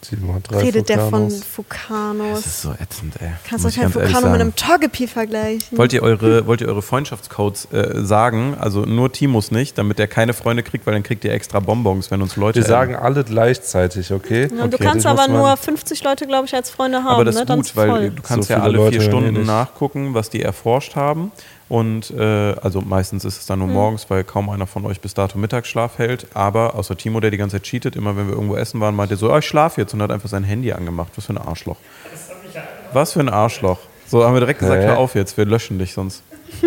Timo 0.10 0.34
hat 0.36 0.52
drei 0.52 0.60
redet 0.60 0.90
der 0.90 1.00
von. 1.10 1.30
Fukanos. 1.32 2.44
Das 2.44 2.46
ist 2.46 2.62
so 2.62 2.72
ätzend, 2.80 3.16
ey. 3.22 3.30
Kannst 3.48 3.66
du 3.66 3.70
ich 3.70 3.76
kein 3.76 3.92
Fukano 3.92 4.30
mit 4.30 4.42
einem 4.42 4.56
Togepi 4.56 5.08
vergleichen? 5.08 5.78
Wollt 5.78 5.94
ihr 5.94 6.02
eure, 6.04 6.46
wollt 6.48 6.62
ihr 6.62 6.68
eure 6.68 6.82
Freundschaftscodes 6.82 7.68
äh, 7.72 8.04
sagen? 8.06 8.56
Also 8.60 8.82
nur 8.82 9.12
Timos 9.12 9.52
nicht, 9.52 9.78
damit 9.78 10.00
er 10.00 10.08
keine 10.08 10.34
Freunde 10.34 10.64
kriegt, 10.64 10.86
weil 10.86 10.94
dann 10.94 11.04
kriegt 11.04 11.24
ihr 11.26 11.32
extra 11.34 11.60
Bonbons, 11.60 12.12
wenn 12.12 12.22
uns 12.22 12.36
Leute. 12.36 12.60
Wir 12.60 12.66
sagen 12.68 12.96
alle 12.96 13.24
gleichzeitig, 13.24 14.12
okay? 14.12 14.48
Ja, 14.56 14.64
und 14.64 14.72
du 14.74 14.78
okay, 14.78 14.86
kannst 14.86 15.06
aber 15.06 15.28
nur 15.28 15.56
50 15.56 16.04
Leute, 16.04 16.28
glaube 16.28 16.46
ich, 16.46 16.56
als 16.56 16.70
Freunde 16.70 17.00
haben. 17.00 17.08
aber 17.08 17.26
das 17.26 17.36
ne? 17.36 17.42
ist 17.42 17.50
Dann 17.50 17.60
gut, 17.62 17.76
weil 17.76 17.90
voll. 17.90 18.10
du 18.12 18.22
kannst 18.22 18.48
So 18.48 18.54
ja 18.54 18.62
alle 18.62 18.78
Leute 18.78 18.98
vier 19.00 19.02
eh 19.02 19.10
Stunden 19.10 19.34
nicht. 19.34 19.48
nachgucken, 19.48 20.14
was 20.14 20.30
die 20.30 20.42
erforscht 20.42 20.96
haben. 20.96 21.32
Und 21.68 22.12
äh, 22.12 22.56
also 22.62 22.82
meistens 22.82 23.26
ist 23.26 23.40
es 23.40 23.46
dann 23.48 23.60
nur 23.60 23.68
Hm. 23.68 23.74
morgens, 23.74 24.10
weil 24.10 24.24
kaum 24.24 24.50
einer 24.50 24.68
von 24.68 24.86
euch 24.86 25.02
bis 25.02 25.14
dato 25.16 25.38
Mittagsschlaf 25.38 25.98
hält. 25.98 26.28
Aber 26.34 26.76
außer 26.76 26.96
Timo, 26.96 27.20
der 27.20 27.32
die 27.32 27.38
ganze 27.38 27.56
Zeit 27.56 27.64
cheatet, 27.64 27.96
immer 27.96 28.16
wenn 28.16 28.28
wir 28.28 28.36
irgendwo 28.36 28.56
essen 28.56 28.80
waren, 28.82 28.96
meinte 28.96 29.16
er 29.16 29.18
so, 29.18 29.34
oh, 29.34 29.38
ich 29.38 29.46
schlafe 29.46 29.82
jetzt 29.82 29.94
und 29.94 30.02
hat 30.02 30.12
einfach 30.12 30.30
sein 30.30 30.44
Handy 30.44 30.72
angemacht. 30.74 31.12
Was 31.16 31.26
für 31.26 31.34
ein 31.34 31.40
Arschloch. 31.40 31.78
Was 32.94 33.14
für 33.14 33.20
ein 33.20 33.30
Arschloch. 33.30 33.80
So 34.08 34.24
haben 34.24 34.34
wir 34.34 34.40
direkt 34.40 34.60
gesagt, 34.60 34.84
Hä? 34.84 34.88
hör 34.88 34.98
auf 35.00 35.16
jetzt, 35.16 35.36
wir 35.38 35.46
löschen 35.46 35.80
dich 35.80 35.94
sonst. 35.94 36.22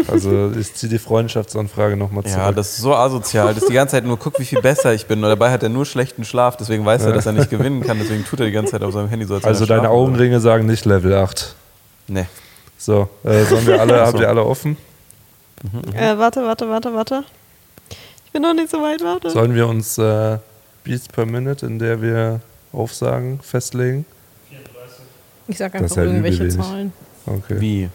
Also 0.08 0.50
ich 0.58 0.74
ziehe 0.74 0.90
die 0.90 0.98
Freundschaftsanfrage 0.98 1.96
nochmal 1.96 2.24
zurück. 2.24 2.36
Ja, 2.36 2.50
das 2.50 2.70
ist 2.70 2.78
so 2.78 2.94
asozial. 2.94 3.54
Das 3.54 3.62
ist 3.62 3.68
die 3.68 3.74
ganze 3.74 3.92
Zeit 3.92 4.04
nur, 4.04 4.18
guck, 4.18 4.38
wie 4.40 4.44
viel 4.44 4.60
besser 4.60 4.92
ich 4.92 5.06
bin. 5.06 5.22
Und 5.22 5.30
dabei 5.30 5.52
hat 5.52 5.62
er 5.62 5.68
nur 5.68 5.86
schlechten 5.86 6.24
Schlaf, 6.24 6.56
deswegen 6.56 6.84
weiß 6.84 7.04
er, 7.04 7.12
dass 7.12 7.26
er 7.26 7.32
nicht 7.32 7.50
gewinnen 7.50 7.82
kann. 7.82 7.98
Deswegen 8.00 8.24
tut 8.24 8.40
er 8.40 8.46
die 8.46 8.52
ganze 8.52 8.72
Zeit 8.72 8.82
auf 8.82 8.92
seinem 8.92 9.08
Handy 9.08 9.26
so, 9.26 9.36
als 9.36 9.44
also 9.44 9.64
deine. 9.64 9.88
Augenringe 9.88 10.40
sagen 10.40 10.66
nicht 10.66 10.84
Level 10.84 11.14
8. 11.14 11.54
Nee. 12.08 12.26
So, 12.76 13.08
äh, 13.24 13.44
sollen 13.44 13.66
wir 13.66 13.80
alle, 13.80 14.00
habt 14.06 14.18
ihr 14.18 14.28
alle 14.28 14.44
offen? 14.44 14.76
Äh, 15.94 16.16
warte, 16.18 16.42
warte, 16.44 16.68
warte, 16.68 16.94
warte. 16.94 17.24
Ich 18.26 18.32
bin 18.32 18.42
noch 18.42 18.54
nicht 18.54 18.70
so 18.70 18.80
weit, 18.82 19.02
warte. 19.02 19.30
Sollen 19.30 19.54
wir 19.54 19.66
uns 19.66 19.98
äh, 19.98 20.38
Beats 20.84 21.08
per 21.08 21.26
Minute, 21.26 21.66
in 21.66 21.78
der 21.78 22.00
wir 22.00 22.40
Aufsagen 22.72 23.40
festlegen? 23.42 24.04
Ich 25.48 25.56
sag 25.58 25.74
einfach 25.74 25.96
ja 25.96 26.04
irgendwelche. 26.04 26.48
Zahlen. 26.48 26.92
Okay. 27.26 27.60
Wie? 27.60 27.88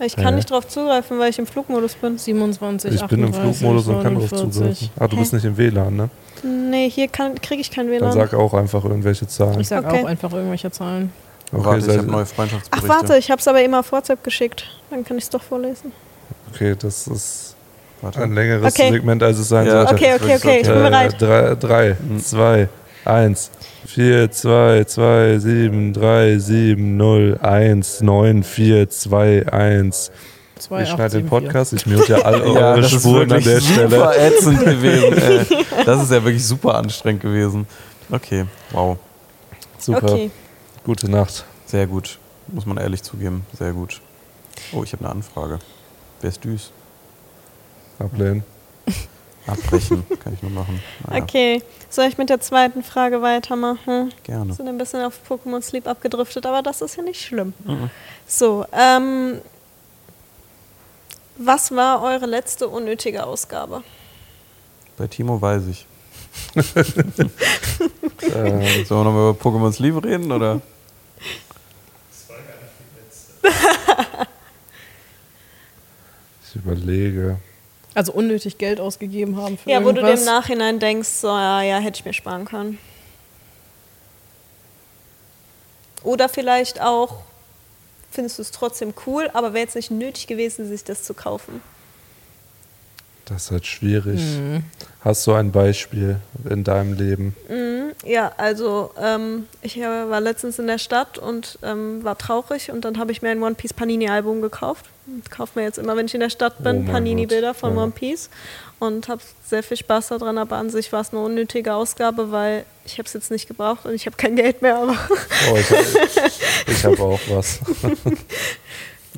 Ich 0.00 0.16
kann 0.16 0.26
Hä? 0.30 0.32
nicht 0.34 0.50
drauf 0.50 0.66
zugreifen, 0.66 1.18
weil 1.20 1.30
ich 1.30 1.38
im 1.38 1.46
Flugmodus 1.46 1.94
bin. 1.94 2.18
27, 2.18 2.92
Ich 2.92 3.02
bin 3.06 3.20
im 3.20 3.26
38, 3.26 3.58
Flugmodus 3.60 3.86
und 3.86 4.02
kann 4.02 4.14
drauf 4.16 4.30
49. 4.32 4.52
zugreifen. 4.52 4.90
Ah, 4.98 5.06
du 5.06 5.16
Hä? 5.16 5.20
bist 5.20 5.32
nicht 5.32 5.44
im 5.44 5.56
WLAN, 5.56 5.94
ne? 5.96 6.10
Nee, 6.42 6.90
hier 6.90 7.06
kriege 7.08 7.60
ich 7.60 7.70
kein 7.70 7.86
Dann 7.86 8.00
WLAN. 8.00 8.12
sag 8.12 8.34
auch 8.34 8.52
einfach 8.54 8.84
irgendwelche 8.84 9.28
Zahlen. 9.28 9.60
Ich 9.60 9.68
sag 9.68 9.84
Okay. 9.86 10.02
auch 10.02 10.08
einfach 10.08 10.32
irgendwelche 10.32 10.72
Zahlen. 10.72 11.12
Okay, 11.54 11.64
Warte, 11.66 11.90
ich 11.92 11.98
habe 11.98 12.10
neue 12.10 12.22
Ach 12.22 12.26
Freundschaftsberichte. 12.28 12.88
warte, 12.88 13.16
ich 13.18 13.30
habe 13.30 13.40
es 13.40 13.46
aber 13.48 13.62
immer 13.62 13.80
auf 13.80 13.92
WhatsApp 13.92 14.24
geschickt. 14.24 14.64
Dann 14.90 15.04
kann 15.04 15.18
ich 15.18 15.24
es 15.24 15.30
doch 15.30 15.42
vorlesen. 15.42 15.92
okay, 16.52 16.74
das 16.78 17.06
ist 17.06 17.54
Warte. 18.00 18.22
ein 18.22 18.34
längeres 18.34 18.72
Okay. 18.74 18.90
Segment, 18.90 19.22
als 19.22 19.38
es 19.38 19.48
sein 19.48 19.66
Ja, 19.66 19.86
sollte. 19.86 19.94
Okay, 19.94 20.14
okay, 20.14 20.36
okay, 20.36 20.56
ich 20.62 20.66
bin 20.66 20.76
Äh, 20.78 20.82
bereit. 20.82 21.16
drei, 21.20 21.54
drei 21.54 21.96
Mhm. 22.00 22.20
zwei, 22.20 22.68
eins, 23.04 23.50
vier, 23.86 24.30
zwei, 24.30 24.84
zwei, 24.84 25.38
sieben, 25.38 25.92
drei, 25.92 26.38
sieben, 26.38 26.96
null, 26.96 27.38
eins, 27.42 28.00
neun, 28.00 28.42
vier, 28.44 28.88
zwei, 28.88 29.46
eins. 29.52 30.10
Zwei, 30.58 30.82
Ich 30.84 30.88
schneide 30.88 31.18
den. 31.18 31.26
Podcast, 31.26 31.72
ich 31.74 31.84
mute 31.86 32.12
ja 32.12 32.18
all 32.22 32.40
Ja, 32.54 32.70
eure 32.72 32.80
das 32.82 32.92
ist 32.92 33.00
Spuren 33.00 33.30
an 33.32 33.44
wirklich 33.44 33.44
der 33.44 33.60
super 33.60 34.12
Stelle. 34.12 34.16
ätzend 34.28 34.60
gewesen. 34.64 35.18
Ey. 35.18 35.84
Das 35.84 36.02
ist 36.02 36.10
ja 36.12 36.24
wirklich 36.24 36.46
super 36.46 36.76
anstrengend 36.76 37.22
gewesen. 37.22 37.66
Okay, 38.10 38.46
wow. 38.70 38.96
Super, 39.78 40.04
Okay. 40.12 40.30
Gute 40.84 41.10
Nacht. 41.10 41.44
Sehr 41.66 41.86
gut. 41.86 42.18
Muss 42.48 42.66
man 42.66 42.76
ehrlich 42.76 43.02
zugeben. 43.02 43.46
Sehr 43.56 43.72
gut. 43.72 44.00
Oh, 44.72 44.82
ich 44.82 44.92
habe 44.92 45.04
eine 45.04 45.14
Anfrage. 45.14 45.58
Wer 46.20 46.30
ist 46.30 46.44
Düs? 46.44 46.70
Ablehnen. 47.98 48.44
Abbrechen 49.46 50.04
kann 50.22 50.34
ich 50.34 50.42
nur 50.42 50.52
machen. 50.52 50.80
Naja, 51.06 51.22
Okay, 51.22 51.62
soll 51.90 52.06
ich 52.06 52.16
mit 52.16 52.30
der 52.30 52.40
zweiten 52.40 52.82
Frage 52.84 53.22
weitermachen? 53.22 54.12
Gerne. 54.22 54.54
sind 54.54 54.68
ein 54.68 54.78
bisschen 54.78 55.04
auf 55.04 55.18
Pokémon 55.28 55.60
Sleep 55.60 55.86
abgedriftet, 55.88 56.46
aber 56.46 56.62
das 56.62 56.80
ist 56.80 56.96
ja 56.96 57.02
nicht 57.02 57.20
schlimm. 57.20 57.52
Mhm. 57.64 57.90
So, 58.26 58.64
ähm, 58.72 59.40
was 61.38 61.74
war 61.74 62.02
eure 62.02 62.26
letzte 62.26 62.68
unnötige 62.68 63.24
Ausgabe? 63.26 63.82
Bei 64.96 65.08
Timo 65.08 65.40
weiß 65.40 65.62
ich. 65.66 65.86
Ähm, 68.22 68.84
Sollen 68.84 69.00
wir 69.00 69.04
nochmal 69.04 69.30
über 69.30 69.38
Pokémon 69.40 69.72
Sleep 69.72 70.02
reden 70.04 70.30
oder? 70.30 70.60
ich 76.48 76.56
überlege. 76.56 77.38
Also 77.94 78.12
unnötig 78.12 78.58
Geld 78.58 78.80
ausgegeben 78.80 79.36
haben 79.36 79.58
für 79.58 79.70
Ja, 79.70 79.84
wo 79.84 79.92
du 79.92 80.00
irgendwas. 80.00 80.20
im 80.20 80.26
Nachhinein 80.26 80.78
denkst, 80.78 81.08
so, 81.08 81.28
ja, 81.28 81.62
ja, 81.62 81.78
hätte 81.78 81.98
ich 81.98 82.04
mir 82.04 82.12
sparen 82.14 82.44
können. 82.46 82.78
Oder 86.02 86.28
vielleicht 86.28 86.80
auch, 86.80 87.18
findest 88.10 88.38
du 88.38 88.42
es 88.42 88.50
trotzdem 88.50 88.94
cool, 89.06 89.30
aber 89.34 89.52
wäre 89.52 89.64
jetzt 89.64 89.76
nicht 89.76 89.90
nötig 89.90 90.26
gewesen, 90.26 90.66
sich 90.68 90.84
das 90.84 91.02
zu 91.04 91.14
kaufen. 91.14 91.62
Das 93.32 93.44
ist 93.44 93.50
halt 93.50 93.66
schwierig. 93.66 94.20
Mhm. 94.20 94.64
Hast 95.00 95.26
du 95.26 95.32
ein 95.32 95.52
Beispiel 95.52 96.16
in 96.48 96.64
deinem 96.64 96.92
Leben? 96.92 97.34
Mhm, 97.48 97.92
ja, 98.04 98.32
also 98.36 98.92
ähm, 99.00 99.46
ich 99.62 99.78
äh, 99.78 99.82
war 99.82 100.20
letztens 100.20 100.58
in 100.58 100.66
der 100.66 100.78
Stadt 100.78 101.18
und 101.18 101.58
ähm, 101.62 102.04
war 102.04 102.18
traurig 102.18 102.70
und 102.70 102.84
dann 102.84 102.98
habe 102.98 103.10
ich 103.10 103.22
mir 103.22 103.30
ein 103.30 103.42
One 103.42 103.54
Piece 103.54 103.72
Panini 103.72 104.08
Album 104.08 104.42
gekauft. 104.42 104.86
Und 105.06 105.28
kaufe 105.30 105.58
mir 105.58 105.64
jetzt 105.64 105.78
immer, 105.78 105.96
wenn 105.96 106.06
ich 106.06 106.14
in 106.14 106.20
der 106.20 106.30
Stadt 106.30 106.54
Oh 106.60 106.62
bin, 106.62 106.84
mein 106.84 106.92
Panini 106.92 107.26
Bilder 107.26 107.54
von 107.54 107.74
ja. 107.74 107.82
One 107.82 107.90
Piece 107.90 108.30
und 108.78 109.08
habe 109.08 109.20
sehr 109.44 109.62
viel 109.62 109.76
Spaß 109.76 110.08
daran, 110.08 110.38
aber 110.38 110.56
an 110.56 110.68
sich 110.70 110.92
war 110.92 111.00
es 111.00 111.12
eine 111.12 111.22
unnötige 111.22 111.74
Ausgabe, 111.74 112.30
weil 112.30 112.64
ich 112.84 112.98
habe 112.98 113.06
es 113.06 113.12
jetzt 113.12 113.30
nicht 113.30 113.48
gebraucht 113.48 113.86
und 113.86 113.94
ich 113.94 114.06
habe 114.06 114.16
kein 114.16 114.36
Geld 114.36 114.60
mehr, 114.60 114.76
aber 114.76 114.96
Oh, 115.50 115.56
ich 115.56 115.70
habe 115.70 115.84
ich 116.66 116.84
hab 116.84 117.00
auch 117.00 117.20
was. 117.28 117.60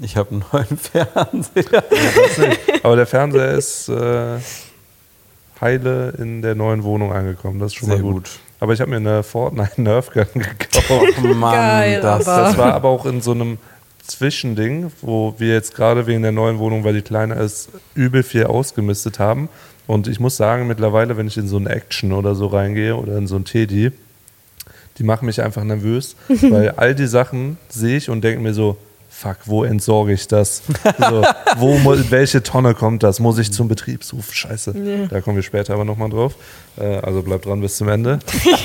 Ich 0.03 0.17
habe 0.17 0.31
einen 0.31 0.45
neuen 0.53 0.79
Fernseher. 0.79 1.85
Aber 2.83 2.97
der 2.97 3.07
Fernseher 3.07 3.53
ist 3.53 3.89
äh, 3.89 4.39
heile 5.61 6.15
in 6.19 6.43
der 6.43 6.55
neuen 6.55 6.83
Wohnung 6.83 7.13
angekommen. 7.13 7.59
Das 7.61 7.73
ist 7.73 7.77
schon 7.77 7.89
Sehr 7.89 7.99
mal 7.99 8.03
gut. 8.03 8.15
gut. 8.15 8.31
Aber 8.61 8.73
ich 8.73 8.81
habe 8.81 8.91
mir 8.91 8.97
eine 8.97 9.23
Fortnite 9.23 9.81
Nerf 9.83 10.11
Gun 10.11 10.27
gekauft. 10.35 11.15
Oh 11.23 11.27
Mann, 11.35 11.55
Geil, 11.55 12.01
das, 12.01 12.25
Das 12.25 12.57
war 12.57 12.75
aber 12.75 12.89
auch 12.89 13.07
in 13.07 13.21
so 13.21 13.33
einem 13.33 13.59
Zwischending, 14.07 14.91
wo 15.01 15.35
wir 15.39 15.55
jetzt 15.55 15.75
gerade 15.75 16.07
wegen 16.07 16.23
der 16.23 16.33
neuen 16.33 16.59
Wohnung, 16.59 16.85
weil 16.85 16.95
die 16.95 17.03
kleiner 17.03 17.37
ist, 17.39 17.71
übel 17.95 18.23
viel 18.23 18.45
ausgemistet 18.45 19.19
haben. 19.19 19.49
Und 19.87 20.09
ich 20.09 20.19
muss 20.21 20.37
sagen, 20.37 20.67
mittlerweile, 20.67 21.17
wenn 21.17 21.27
ich 21.27 21.37
in 21.37 21.47
so 21.49 21.57
ein 21.59 21.67
Action 21.67 22.13
oder 22.13 22.35
so 22.35 22.47
reingehe 22.47 22.97
oder 22.97 23.17
in 23.17 23.27
so 23.27 23.37
ein 23.37 23.45
Teddy, 23.45 23.93
die 24.99 25.03
machen 25.05 25.27
mich 25.27 25.43
einfach 25.43 25.65
nervös, 25.65 26.17
weil 26.29 26.71
all 26.71 26.95
die 26.95 27.07
Sachen 27.07 27.59
sehe 27.69 27.97
ich 27.97 28.09
und 28.11 28.23
denke 28.23 28.41
mir 28.43 28.55
so, 28.55 28.77
fuck, 29.15 29.39
wo 29.47 29.65
entsorge 29.65 30.13
ich 30.13 30.27
das? 30.27 30.63
so, 30.99 31.23
wo, 31.57 31.79
welche 32.11 32.43
Tonne 32.43 32.75
kommt 32.75 33.03
das? 33.03 33.21
Muss 33.21 33.39
ich 33.39 33.53
zum 33.53 33.69
Betriebshof? 33.69 34.33
Scheiße. 34.33 34.75
Ja. 34.77 35.07
Da 35.07 35.21
kommen 35.21 35.37
wir 35.37 35.43
später 35.43 35.75
aber 35.75 35.85
nochmal 35.85 36.11
drauf. 36.11 36.35
Äh, 36.77 36.97
also 36.99 37.23
bleibt 37.23 37.47
dran 37.47 37.61
bis 37.61 37.77
zum 37.77 37.89
Ende. 37.89 38.19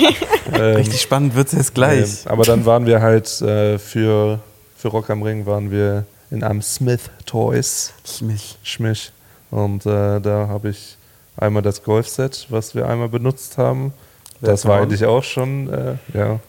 ähm, 0.53 0.75
Richtig 0.75 1.01
spannend 1.01 1.35
wird 1.35 1.47
es 1.47 1.53
jetzt 1.53 1.75
gleich. 1.75 2.25
ähm, 2.25 2.31
aber 2.31 2.43
dann 2.43 2.65
waren 2.65 2.85
wir 2.85 3.01
halt 3.01 3.41
äh, 3.41 3.77
für, 3.77 4.39
für 4.75 4.87
Rock 4.89 5.09
am 5.09 5.21
Ring 5.21 5.45
waren 5.45 5.71
wir 5.71 6.05
in 6.31 6.43
einem 6.43 6.61
Smith 6.61 7.09
Toys 7.25 7.93
Mich. 8.21 8.57
Schmich. 8.63 9.11
Und 9.51 9.85
äh, 9.85 10.19
da 10.19 10.47
habe 10.47 10.69
ich 10.69 10.97
einmal 11.37 11.61
das 11.61 11.83
Golfset, 11.83 12.47
was 12.49 12.75
wir 12.75 12.87
einmal 12.87 13.09
benutzt 13.09 13.57
haben. 13.57 13.93
Wer 14.41 14.51
das 14.51 14.65
war 14.65 14.81
eigentlich 14.81 15.05
auch 15.05 15.23
schon, 15.23 15.69
äh, 15.71 15.95
ja. 16.13 16.39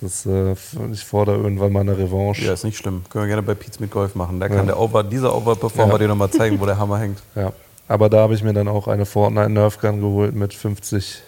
Das, 0.00 0.24
äh, 0.26 0.54
ich 0.92 1.04
fordere 1.04 1.36
irgendwann 1.38 1.72
mal 1.72 1.80
eine 1.80 1.98
Revanche. 1.98 2.44
Ja, 2.44 2.52
ist 2.52 2.64
nicht 2.64 2.76
schlimm. 2.78 3.02
Können 3.10 3.24
wir 3.24 3.28
gerne 3.28 3.42
bei 3.42 3.54
Pizza 3.54 3.80
mit 3.80 3.90
Golf 3.90 4.14
machen. 4.14 4.38
Da 4.38 4.46
Ja. 4.46 4.54
kann 4.54 4.66
der 4.66 4.78
Over, 4.78 5.02
dieser 5.02 5.34
Over-Performer 5.34 5.92
Ja. 5.94 5.98
dir 5.98 6.08
nochmal 6.08 6.30
zeigen, 6.30 6.60
wo 6.60 6.66
der 6.66 6.78
Hammer 6.78 6.98
hängt. 6.98 7.18
Ja. 7.34 7.52
Aber 7.88 8.08
da 8.08 8.18
habe 8.18 8.34
ich 8.34 8.42
mir 8.44 8.52
dann 8.52 8.68
auch 8.68 8.86
eine 8.86 9.06
Fortnite 9.06 9.48
Nerf 9.50 9.80
Gun 9.80 10.00
geholt 10.00 10.34
mit 10.36 10.54
50 10.54 11.22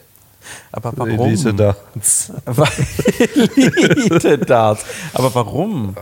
Aber 0.72 0.92
warum? 0.96 1.20
Elite 1.20 1.54
Darts. 1.54 2.32
Elite 3.56 4.38
Darts. 4.38 4.84
Aber 5.14 5.34
warum? 5.34 5.94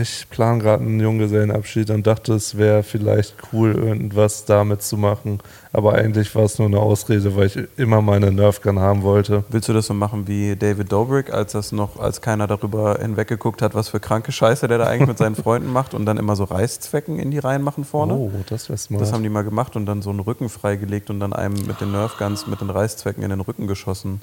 Ich 0.00 0.26
plane 0.30 0.58
gerade 0.60 0.82
einen 0.82 1.00
Junggesellenabschied 1.00 1.90
und 1.90 2.06
dachte, 2.06 2.34
es 2.34 2.56
wäre 2.56 2.82
vielleicht 2.82 3.34
cool, 3.52 3.74
irgendwas 3.74 4.44
damit 4.44 4.82
zu 4.82 4.96
machen. 4.96 5.40
Aber 5.72 5.94
eigentlich 5.94 6.34
war 6.34 6.44
es 6.44 6.58
nur 6.58 6.66
eine 6.66 6.80
Ausrede, 6.80 7.36
weil 7.36 7.46
ich 7.46 7.58
immer 7.76 8.02
meine 8.02 8.32
Nerfgun 8.32 8.80
haben 8.80 9.02
wollte. 9.02 9.44
Willst 9.50 9.68
du 9.68 9.72
das 9.72 9.86
so 9.86 9.94
machen 9.94 10.26
wie 10.26 10.56
David 10.56 10.90
Dobrik, 10.90 11.32
als 11.32 11.52
das 11.52 11.70
noch, 11.70 11.98
als 12.00 12.20
keiner 12.20 12.48
darüber 12.48 12.98
hinweggeguckt 13.00 13.62
hat, 13.62 13.74
was 13.74 13.88
für 13.88 14.00
kranke 14.00 14.32
Scheiße 14.32 14.66
der 14.66 14.78
da 14.78 14.86
eigentlich 14.86 15.08
mit 15.08 15.18
seinen 15.18 15.34
Freunden 15.40 15.72
macht 15.72 15.94
und 15.94 16.06
dann 16.06 16.16
immer 16.16 16.34
so 16.34 16.44
Reißzwecken 16.44 17.18
in 17.18 17.30
die 17.30 17.38
Reihen 17.38 17.62
machen 17.62 17.84
vorne? 17.84 18.14
Oh, 18.14 18.32
das 18.48 18.68
wäre 18.68 18.78
smart. 18.78 19.02
Das 19.02 19.12
haben 19.12 19.22
die 19.22 19.28
mal 19.28 19.44
gemacht 19.44 19.76
und 19.76 19.86
dann 19.86 20.02
so 20.02 20.10
einen 20.10 20.20
Rücken 20.20 20.48
freigelegt 20.48 21.08
und 21.08 21.20
dann 21.20 21.32
einem 21.32 21.54
mit 21.66 21.80
den 21.80 21.92
Nerfguns 21.92 22.48
mit 22.48 22.60
den 22.60 22.70
Reißzwecken 22.70 23.22
in 23.22 23.30
den 23.30 23.40
Rücken 23.40 23.68
geschossen. 23.70 24.20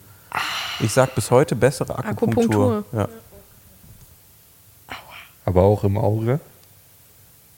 Ich 0.79 0.93
sag 0.93 1.15
bis 1.15 1.31
heute 1.31 1.55
bessere 1.55 1.97
Akupunktur. 1.97 2.43
Akupunktur. 2.43 2.83
Ja. 2.93 3.07
Aber 5.45 5.63
auch 5.63 5.83
im 5.83 5.97
Auge. 5.97 6.39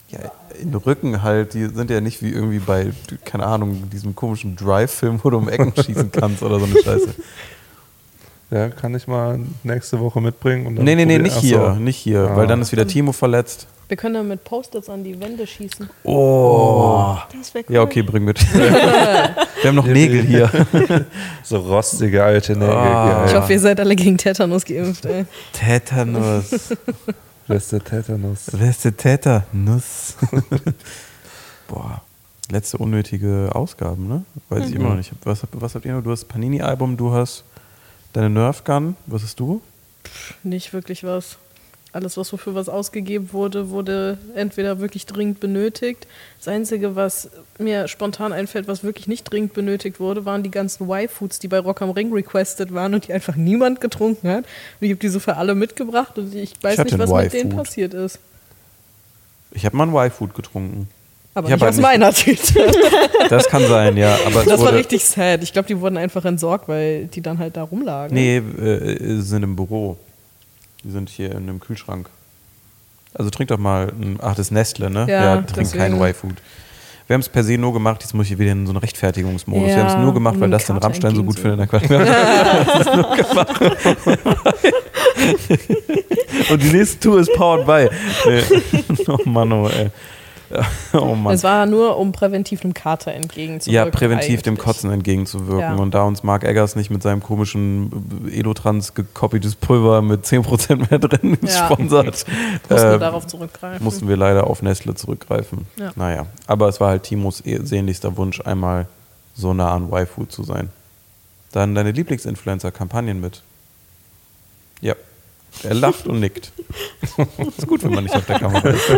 ja, 0.10 0.20
in 0.60 0.72
den 0.72 0.76
Rücken 0.82 1.22
halt, 1.24 1.54
die 1.54 1.66
sind 1.68 1.90
ja 1.90 2.02
nicht 2.02 2.22
wie 2.22 2.30
irgendwie 2.32 2.60
bei, 2.60 2.92
keine 3.26 3.46
Ahnung, 3.46 3.90
diesem 3.90 4.16
komischen 4.16 4.56
Drive-Film, 4.56 5.20
wo 5.24 5.30
du 5.30 5.38
um 5.38 5.50
Ecken 5.50 5.74
schießen 5.76 6.12
kannst 6.12 6.42
oder 6.44 6.60
so 6.60 6.66
eine 6.66 6.82
Scheiße. 6.82 7.16
Ja, 8.52 8.68
kann 8.70 8.96
ich 8.96 9.06
mal 9.08 9.40
nächste 9.62 10.00
Woche 10.00 10.20
mitbringen. 10.20 10.66
Und 10.66 10.76
dann 10.78 10.84
Nee, 10.84 10.96
nee, 10.96 11.06
nee, 11.06 11.20
nicht 11.20 11.36
Ach 11.38 11.42
hier, 11.42 11.74
so. 11.76 11.80
nicht 11.80 11.98
hier, 11.98 12.32
Ah. 12.32 12.36
weil 12.36 12.48
dann 12.48 12.64
ist 12.64 12.72
wieder 12.72 12.88
Timo 12.88 13.12
verletzt. 13.12 13.68
Wir 13.90 13.98
können 13.98 14.14
dann 14.14 14.28
mit 14.28 14.44
Post-its 14.44 14.88
an 14.88 15.04
die 15.04 15.20
Wände 15.20 15.46
schießen. 15.48 15.90
Oh. 16.04 17.18
das 17.38 17.54
wäre 17.54 17.66
cool. 17.68 17.76
Ja, 17.76 17.82
okay, 17.82 18.04
bring 18.04 18.24
mit. 18.24 18.40
Wir 18.54 19.66
haben 19.66 19.76
noch 19.76 19.86
Nägel 19.88 20.22
hier. 20.22 20.50
So 21.44 21.58
rostige 21.58 22.24
alte 22.24 22.54
Nägel. 22.54 22.70
Ah. 22.76 23.26
Ich 23.28 23.34
hoffe, 23.34 23.54
ihr 23.54 23.60
seid 23.60 23.80
alle 23.80 23.96
gegen 23.96 24.18
Tetanus 24.18 24.64
geimpft, 24.64 25.06
ey. 25.06 25.26
Tetanus. 25.54 26.52
Das 27.48 27.64
ist 27.64 27.72
der 27.72 27.84
Tetanus. 27.84 28.46
Wer 28.52 28.70
ist 28.70 28.86
der 28.86 28.96
Tetanus? 28.96 30.16
Boah. 31.68 32.04
Letzte 32.52 32.78
unnötige 32.78 33.50
Ausgaben, 33.54 34.08
ne? 34.08 34.24
Weiß 34.50 34.70
ich 34.70 34.76
immer 34.76 34.90
noch 34.90 34.96
nicht. 34.98 35.12
Was, 35.24 35.42
habt- 35.42 35.60
was 35.60 35.74
habt 35.74 35.84
ihr 35.86 35.94
noch? 35.94 36.04
Du 36.04 36.12
hast 36.12 36.26
Panini-Album, 36.26 36.96
du 36.96 37.12
hast 37.12 37.44
deine 38.14 38.30
Nerf 38.30 38.64
Gun. 38.64 38.96
Was 39.08 39.24
hast 39.24 39.40
du? 39.40 39.62
Nicht 40.44 40.74
wirklich 40.74 41.04
was. 41.04 41.38
Alles, 41.92 42.18
was 42.18 42.32
wofür 42.32 42.54
was 42.54 42.70
ausgegeben 42.70 43.30
wurde, 43.34 43.72
wurde 43.72 44.20
entweder 44.36 44.80
wirklich 44.80 45.08
dringend 45.08 45.40
benötigt. 45.40 46.06
Das 46.38 46.48
Einzige, 46.48 46.96
was 46.96 47.30
mir 47.58 47.88
spontan 47.88 48.32
einfällt, 48.32 48.68
was 48.68 48.84
wirklich 48.84 49.08
nicht 49.08 49.24
dringend 49.24 49.54
benötigt 49.54 50.00
wurde, 50.00 50.24
waren 50.24 50.44
die 50.44 50.52
ganzen 50.52 50.88
Y-Foods, 50.88 51.40
die 51.40 51.48
bei 51.48 51.58
Rock 51.58 51.82
am 51.82 51.90
Ring 51.90 52.14
requested 52.14 52.74
waren 52.76 52.94
und 52.94 53.08
die 53.08 53.14
einfach 53.14 53.36
niemand 53.36 53.82
getrunken 53.82 54.30
hat. 54.30 54.44
Und 54.46 54.86
ich 54.86 54.92
habe 54.92 55.00
die 55.00 55.10
so 55.10 55.20
für 55.20 55.38
alle 55.38 55.56
mitgebracht 55.56 56.18
und 56.20 56.36
ich 56.36 56.54
weiß 56.62 56.78
hatte 56.78 56.96
nicht, 56.96 57.10
was 57.10 57.24
mit 57.24 57.34
denen 57.34 57.56
passiert 57.56 57.96
ist. 57.96 58.20
Ich 59.52 59.66
habe 59.66 59.76
mal 59.76 59.88
ein 59.88 59.94
Y-Food 59.96 60.36
getrunken. 60.36 60.88
Aber 61.34 61.48
Ich 61.48 61.54
nicht 61.54 61.64
halt 61.64 61.74
aus 61.74 61.80
meiner 61.82 62.14
Tüte. 62.14 62.72
Das 63.30 63.48
kann 63.48 63.66
sein, 63.68 63.98
ja. 63.98 64.18
Aber 64.26 64.44
Das 64.44 64.62
war 64.62 64.74
richtig 64.74 65.06
sad. 65.06 65.44
Ich 65.44 65.54
glaube, 65.54 65.68
die 65.68 65.80
wurden 65.80 65.98
einfach 65.98 66.26
entsorgt, 66.26 66.68
weil 66.68 67.06
die 67.06 67.22
dann 67.22 67.38
halt 67.38 67.58
da 67.58 67.64
rumlagen. 67.64 68.14
Nee, 68.14 68.38
äh, 68.38 69.20
sind 69.22 69.44
im 69.44 69.56
Büro. 69.56 69.98
Die 70.84 70.92
sind 70.92 71.10
hier 71.10 71.32
in 71.32 71.38
einem 71.38 71.60
Kühlschrank. 71.60 72.10
Also 73.14 73.30
trink 73.30 73.50
doch 73.50 73.58
mal, 73.58 73.90
ein, 73.90 74.20
ach, 74.22 74.36
das 74.36 74.48
ist 74.48 74.52
Nestle, 74.52 74.90
ne? 74.90 75.06
Ja, 75.10 75.42
trink 75.42 75.74
kein 75.74 75.92
deswegen. 75.92 76.02
Y-Food. 76.02 76.36
Wir 77.08 77.16
haben 77.16 77.22
es 77.22 77.30
per 77.30 77.44
se 77.44 77.58
nur 77.58 77.74
gemacht, 77.74 78.04
jetzt 78.04 78.14
muss 78.14 78.30
ich 78.30 78.38
wieder 78.38 78.52
in 78.52 78.68
so 78.68 78.72
einen 78.72 78.78
Rechtfertigungsmodus. 78.78 79.68
wir 79.68 79.76
Ja, 79.76 79.80
haben 79.80 79.88
es 79.88 79.98
nur 80.04 80.14
gemacht, 80.14 80.40
weil 80.40 80.52
das 80.52 80.68
den 80.68 80.78
Rammstein 80.78 81.16
so 81.16 81.24
gut 81.24 81.40
findet. 81.40 81.72
Wir. 81.72 81.82
Und 86.50 86.64
die 86.64 86.72
nächste 86.72 87.00
Tour 87.00 87.20
ist 87.20 87.34
powered 87.34 87.66
by. 87.66 87.90
Nee. 88.28 88.44
Oh 89.08 89.18
Mann, 89.26 89.52
oh, 89.52 89.68
ey. 89.68 89.90
Oh 90.94 91.16
Mann. 91.16 91.34
Es 91.34 91.44
war 91.44 91.66
nur, 91.66 91.98
um 91.98 92.12
präventiv 92.12 92.64
einem 92.64 92.74
Kater 92.74 93.12
entgegenzuwirken. 93.14 93.74
Ja, 93.74 93.86
präventiv 93.86 94.42
dem 94.42 94.54
eigentlich. 94.54 94.66
Kotzen 94.66 94.92
entgegenzuwirken. 94.92 95.60
Ja. 95.60 95.76
Und 95.76 95.94
da 95.94 96.04
uns 96.04 96.24
Mark 96.24 96.44
Eggers 96.44 96.76
nicht 96.76 96.90
mit 96.90 97.04
seinem 97.04 97.22
komischen 97.22 98.30
Elotrans 98.32 98.94
gekopiertes 98.94 99.56
Pulver 99.56 100.02
mit 100.02 100.26
10% 100.26 100.90
mehr 100.90 101.00
drin 101.00 101.38
Ja. 101.42 101.68
gesponsert, 101.68 102.26
Mussten 102.70 102.70
wir 102.70 102.94
äh, 102.94 103.00
darauf 103.00 103.28
zurückgreifen. 103.28 103.84
mussten 103.84 104.08
wir 104.08 104.18
leider 104.18 104.48
auf 104.48 104.62
Nestle 104.62 104.96
zurückgreifen. 104.96 105.68
Ja. 105.78 105.92
Naja, 105.96 106.26
aber 106.48 106.68
es 106.68 106.80
war 106.80 106.90
halt 106.90 107.04
Timos 107.04 107.46
eh- 107.46 107.60
sehnlichster 107.64 108.18
Wunsch, 108.18 108.42
einmal 108.42 108.88
so 109.36 109.54
nah 109.54 109.74
an 109.74 109.92
Y-Food 109.92 110.32
zu 110.32 110.44
sein. 110.44 110.70
Dann 111.52 111.74
deine 111.76 111.92
Lieblingsinfluencer-Kampagnen 111.92 113.20
mit. 113.22 113.42
Ja. 114.82 114.96
Er 115.64 115.74
lacht 115.74 116.06
und 116.08 116.20
nickt. 116.20 116.52
ist 117.58 117.66
gut, 117.68 117.84
wenn 117.84 117.92
man 117.94 118.04
nicht 118.04 118.16
auf 118.16 118.26
der 118.28 118.38
Kamera 118.40 118.70
ist. 118.70 118.92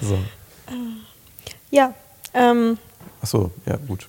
So. 0.00 0.18
Ja, 1.70 1.94
ähm, 2.34 2.78
Achso, 3.22 3.50
ja, 3.66 3.76
gut. 3.76 4.06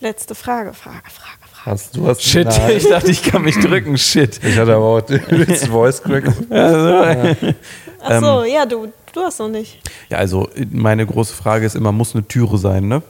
Letzte 0.00 0.34
Frage, 0.34 0.72
Frage, 0.74 1.10
Frage, 1.10 1.38
Frage. 1.52 1.70
Hast, 1.70 1.96
du 1.96 2.06
hast 2.06 2.22
Shit, 2.22 2.46
Nein. 2.46 2.76
ich 2.76 2.88
dachte, 2.88 3.10
ich 3.10 3.22
kann 3.22 3.42
mich 3.42 3.58
drücken. 3.58 3.98
Shit. 3.98 4.40
Ich 4.44 4.56
hatte 4.56 4.74
aber 4.74 4.84
auch 4.84 5.00
den 5.00 5.20
Voice 5.68 6.02
Crack. 6.02 6.24
Achso, 8.00 8.44
ja, 8.44 8.64
du, 8.64 8.92
du 9.12 9.20
hast 9.20 9.40
noch 9.40 9.48
nicht. 9.48 9.80
Ja, 10.08 10.18
also 10.18 10.48
meine 10.70 11.04
große 11.04 11.34
Frage 11.34 11.66
ist 11.66 11.74
immer, 11.74 11.92
muss 11.92 12.14
eine 12.14 12.26
Türe 12.26 12.58
sein, 12.58 12.86
ne? 12.88 13.02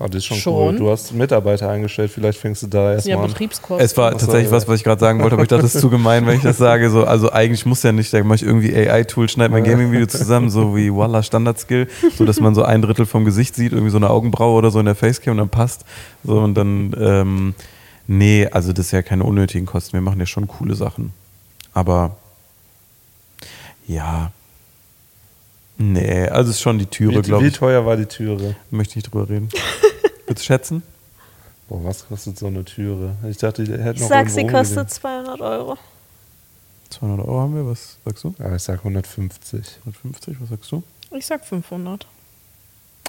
Oh, 0.00 0.06
das 0.06 0.16
ist 0.16 0.24
schon, 0.24 0.36
Schon. 0.38 0.54
cool. 0.54 0.76
Du 0.76 0.90
hast 0.90 1.12
Mitarbeiter 1.12 1.70
eingestellt, 1.70 2.10
vielleicht 2.10 2.38
fängst 2.38 2.64
du 2.64 2.66
da 2.66 2.98
sind 3.00 3.10
ja 3.10 3.16
erstmal 3.16 3.26
an. 3.26 3.30
Betriebskosten. 3.30 3.84
Es 3.84 3.96
war 3.96 4.10
tatsächlich 4.10 4.50
was, 4.50 4.66
was 4.66 4.78
ich 4.78 4.84
gerade 4.84 5.00
sagen 5.00 5.20
wollte, 5.22 5.34
aber 5.34 5.44
ich 5.44 5.48
dachte, 5.48 5.62
das 5.62 5.74
ist 5.76 5.80
zu 5.80 5.88
gemein, 5.88 6.26
wenn 6.26 6.36
ich 6.36 6.42
das 6.42 6.58
sage. 6.58 6.90
So, 6.90 7.04
also 7.04 7.30
eigentlich 7.30 7.64
muss 7.64 7.82
ja 7.84 7.92
nicht, 7.92 8.12
da 8.12 8.22
mache 8.24 8.36
ich 8.36 8.42
irgendwie 8.42 8.74
AI-Tool, 8.74 9.28
schneide 9.28 9.52
mein 9.52 9.62
Gaming-Video 9.62 10.06
zusammen, 10.06 10.50
so 10.50 10.76
wie 10.76 10.92
Walla 10.92 11.22
Standard-Skill, 11.22 11.88
so 12.16 12.24
dass 12.24 12.40
man 12.40 12.56
so 12.56 12.64
ein 12.64 12.82
Drittel 12.82 13.06
vom 13.06 13.24
Gesicht 13.24 13.54
sieht, 13.54 13.72
irgendwie 13.72 13.90
so 13.92 13.98
eine 13.98 14.10
Augenbraue 14.10 14.58
oder 14.58 14.72
so 14.72 14.80
in 14.80 14.86
der 14.86 14.96
Facecam 14.96 15.32
und 15.32 15.38
dann 15.38 15.48
passt. 15.48 15.84
So 16.24 16.40
und 16.40 16.54
dann, 16.54 16.94
ähm, 17.00 17.54
nee, 18.08 18.48
also 18.50 18.72
das 18.72 18.86
ist 18.86 18.92
ja 18.92 19.02
keine 19.02 19.22
unnötigen 19.22 19.66
Kosten. 19.66 19.92
Wir 19.92 20.00
machen 20.00 20.18
ja 20.18 20.26
schon 20.26 20.48
coole 20.48 20.74
Sachen. 20.74 21.12
Aber 21.72 22.16
ja. 23.86 24.32
Nee, 25.76 26.28
also 26.28 26.50
es 26.50 26.56
ist 26.56 26.62
schon 26.62 26.78
die 26.78 26.86
Türe, 26.86 27.16
Wie, 27.16 27.22
glaube 27.22 27.44
wie 27.44 27.48
ich. 27.48 27.54
teuer 27.58 27.84
war 27.84 27.96
die 27.96 28.06
Türe? 28.06 28.54
Möchte 28.70 28.92
ich 28.92 28.96
nicht 28.96 29.12
drüber 29.12 29.28
reden. 29.28 29.48
Willst 30.26 30.42
du 30.42 30.46
schätzen? 30.46 30.82
Boah, 31.68 31.82
was 31.84 32.06
kostet 32.06 32.38
so 32.38 32.46
eine 32.46 32.64
Türe? 32.64 33.16
Ich 33.28 33.38
dachte, 33.38 33.64
die 33.64 33.72
hätten 33.72 33.96
Ich 33.96 34.00
noch 34.02 34.08
sag, 34.08 34.26
irgendwo 34.28 34.34
sie 34.40 34.46
kostet 34.46 35.04
rumgelegen. 35.04 35.36
200 35.36 35.40
Euro. 35.40 35.78
200 36.90 37.26
Euro 37.26 37.40
haben 37.40 37.54
wir, 37.56 37.66
was 37.66 37.96
sagst 38.04 38.22
du? 38.24 38.34
Ja, 38.38 38.54
ich 38.54 38.62
sag 38.62 38.78
150. 38.78 39.78
150, 39.80 40.36
was 40.40 40.48
sagst 40.50 40.70
du? 40.72 40.82
Ich 41.16 41.26
sag 41.26 41.44
500. 41.44 42.06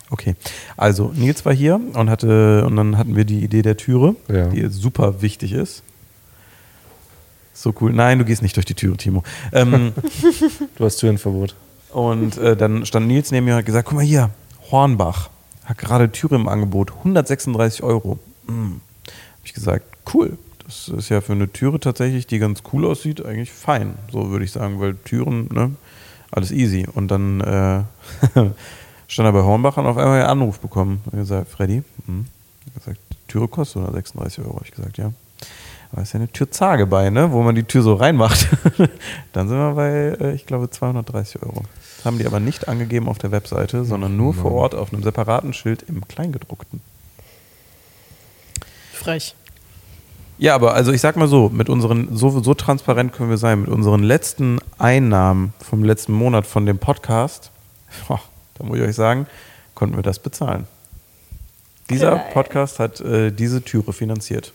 Okay, 0.10 0.36
also 0.77 1.12
Nils 1.15 1.45
war 1.45 1.53
hier 1.53 1.75
und 1.93 2.10
hatte 2.10 2.63
und 2.65 2.75
dann 2.75 2.98
hatten 2.98 3.15
wir 3.15 3.25
die 3.25 3.43
Idee 3.43 3.62
der 3.63 3.75
Türe, 3.77 4.15
Ja. 4.27 4.48
die 4.48 4.67
super 4.69 5.22
wichtig 5.22 5.51
ist. 5.53 5.81
So 7.53 7.74
cool. 7.81 7.91
Nein, 7.93 8.19
du 8.19 8.25
gehst 8.25 8.41
nicht 8.41 8.55
durch 8.55 8.65
die 8.65 8.74
Türe, 8.75 8.98
Timo. 8.98 9.24
Ähm, 9.51 9.93
Du 10.77 10.86
hast 10.86 10.98
Türenverbot. 10.98 11.55
Und 11.96 12.38
äh, 12.40 12.58
dann 12.58 12.86
stand 12.86 13.08
Nils 13.08 13.32
neben 13.32 13.46
mir 13.46 13.54
und 13.54 13.60
hat 13.60 13.66
gesagt: 13.66 13.88
Guck 13.88 13.96
mal 13.96 14.04
hier, 14.04 14.30
Hornbach 14.70 15.30
hat 15.64 15.78
gerade 15.78 16.12
Türe 16.12 16.36
im 16.36 16.50
Angebot, 16.50 16.92
136 16.92 17.84
Euro. 17.84 18.20
Hm. 18.48 18.82
Hab 19.08 19.46
ich 19.46 19.54
gesagt: 19.54 19.86
Cool. 20.14 20.38
Das 20.66 20.90
ist 20.90 21.08
ja 21.08 21.22
für 21.22 21.32
eine 21.32 21.50
Türe 21.50 21.80
tatsächlich, 21.80 22.28
die 22.28 22.40
ganz 22.40 22.64
cool 22.74 22.86
aussieht, 22.86 23.24
eigentlich 23.24 23.54
fein. 23.54 23.94
So 24.12 24.30
würde 24.30 24.44
ich 24.44 24.52
sagen, 24.52 24.82
weil 24.82 24.96
Türen, 24.96 25.48
ne, 25.54 25.72
alles 26.32 26.52
easy. 26.52 26.86
Und 26.94 27.12
dann 27.12 27.40
äh, 27.40 27.84
stand 29.08 29.28
er 29.28 29.32
bei 29.32 29.44
Hornbach 29.44 29.78
und 29.78 29.86
auf 29.86 29.96
einmal 29.96 30.20
einen 30.20 30.30
Anruf 30.30 30.60
bekommen. 30.60 31.02
Er 31.14 31.20
gesagt, 31.20 31.50
Freddy, 31.50 31.82
hm. 32.08 32.25
Er 32.66 32.80
gesagt, 32.80 33.00
Türe 33.30 33.48
kostet 33.48 33.78
136 33.78 34.44
Euro. 34.44 34.58
Hab 34.58 34.66
ich 34.66 34.72
gesagt, 34.72 34.98
ja. 34.98 35.14
Aber 35.96 36.02
ist 36.02 36.12
ja 36.12 36.20
eine 36.20 36.28
Türzage 36.28 36.88
bei, 36.88 37.10
ne? 37.10 37.32
wo 37.32 37.42
man 37.42 37.56
die 37.56 37.64
Tür 37.64 37.82
so 37.82 37.94
reinmacht. 37.94 38.50
dann 39.32 39.48
sind 39.48 39.58
wir 39.58 39.75
bei, 39.75 40.18
äh, 40.20 40.36
ich 40.36 40.46
glaube, 40.46 40.70
230 40.70 41.42
Euro. 41.42 41.64
Das 41.96 42.04
haben 42.04 42.18
die 42.18 42.25
aber 42.25 42.42
nicht 42.42 42.68
angegeben 42.68 43.08
auf 43.08 43.18
der 43.18 43.32
Webseite, 43.32 43.86
sondern 43.86 44.18
nur 44.18 44.34
vor 44.34 44.52
Ort 44.52 44.75
auf 44.75 44.92
einem 44.92 45.04
separaten 45.04 45.54
Schild 45.54 45.84
im 45.84 46.06
Kleingedruckten. 46.06 46.82
Frech. 48.92 49.36
Ja, 50.38 50.54
aber 50.54 50.74
also 50.74 50.92
ich 50.92 51.00
sag 51.00 51.16
mal 51.16 51.30
so, 51.30 51.48
mit 51.48 51.70
unseren, 51.70 52.14
so, 52.14 52.42
so 52.42 52.54
transparent 52.54 53.14
können 53.14 53.30
wir 53.30 53.38
sein, 53.38 53.62
mit 53.62 53.70
unseren 53.70 54.04
letzten 54.04 54.60
Einnahmen 54.78 55.54
vom 55.62 55.86
letzten 55.86 56.12
Monat 56.12 56.46
von 56.46 56.66
dem 56.66 56.78
Podcast, 56.78 57.52
boah, 58.10 58.20
da 58.56 58.66
muss 58.66 58.80
ich 58.80 58.84
euch 58.84 58.96
sagen, 58.96 59.28
konnten 59.75 59.96
wir 59.96 60.04
das 60.04 60.20
bezahlen. 60.20 60.68
Dieser. 61.90 62.18
Podcast 62.18 62.80
hat 62.80 63.00
äh, 63.00 63.32
diese 63.32 63.62
Türe 63.62 63.94
finanziert. 63.94 64.52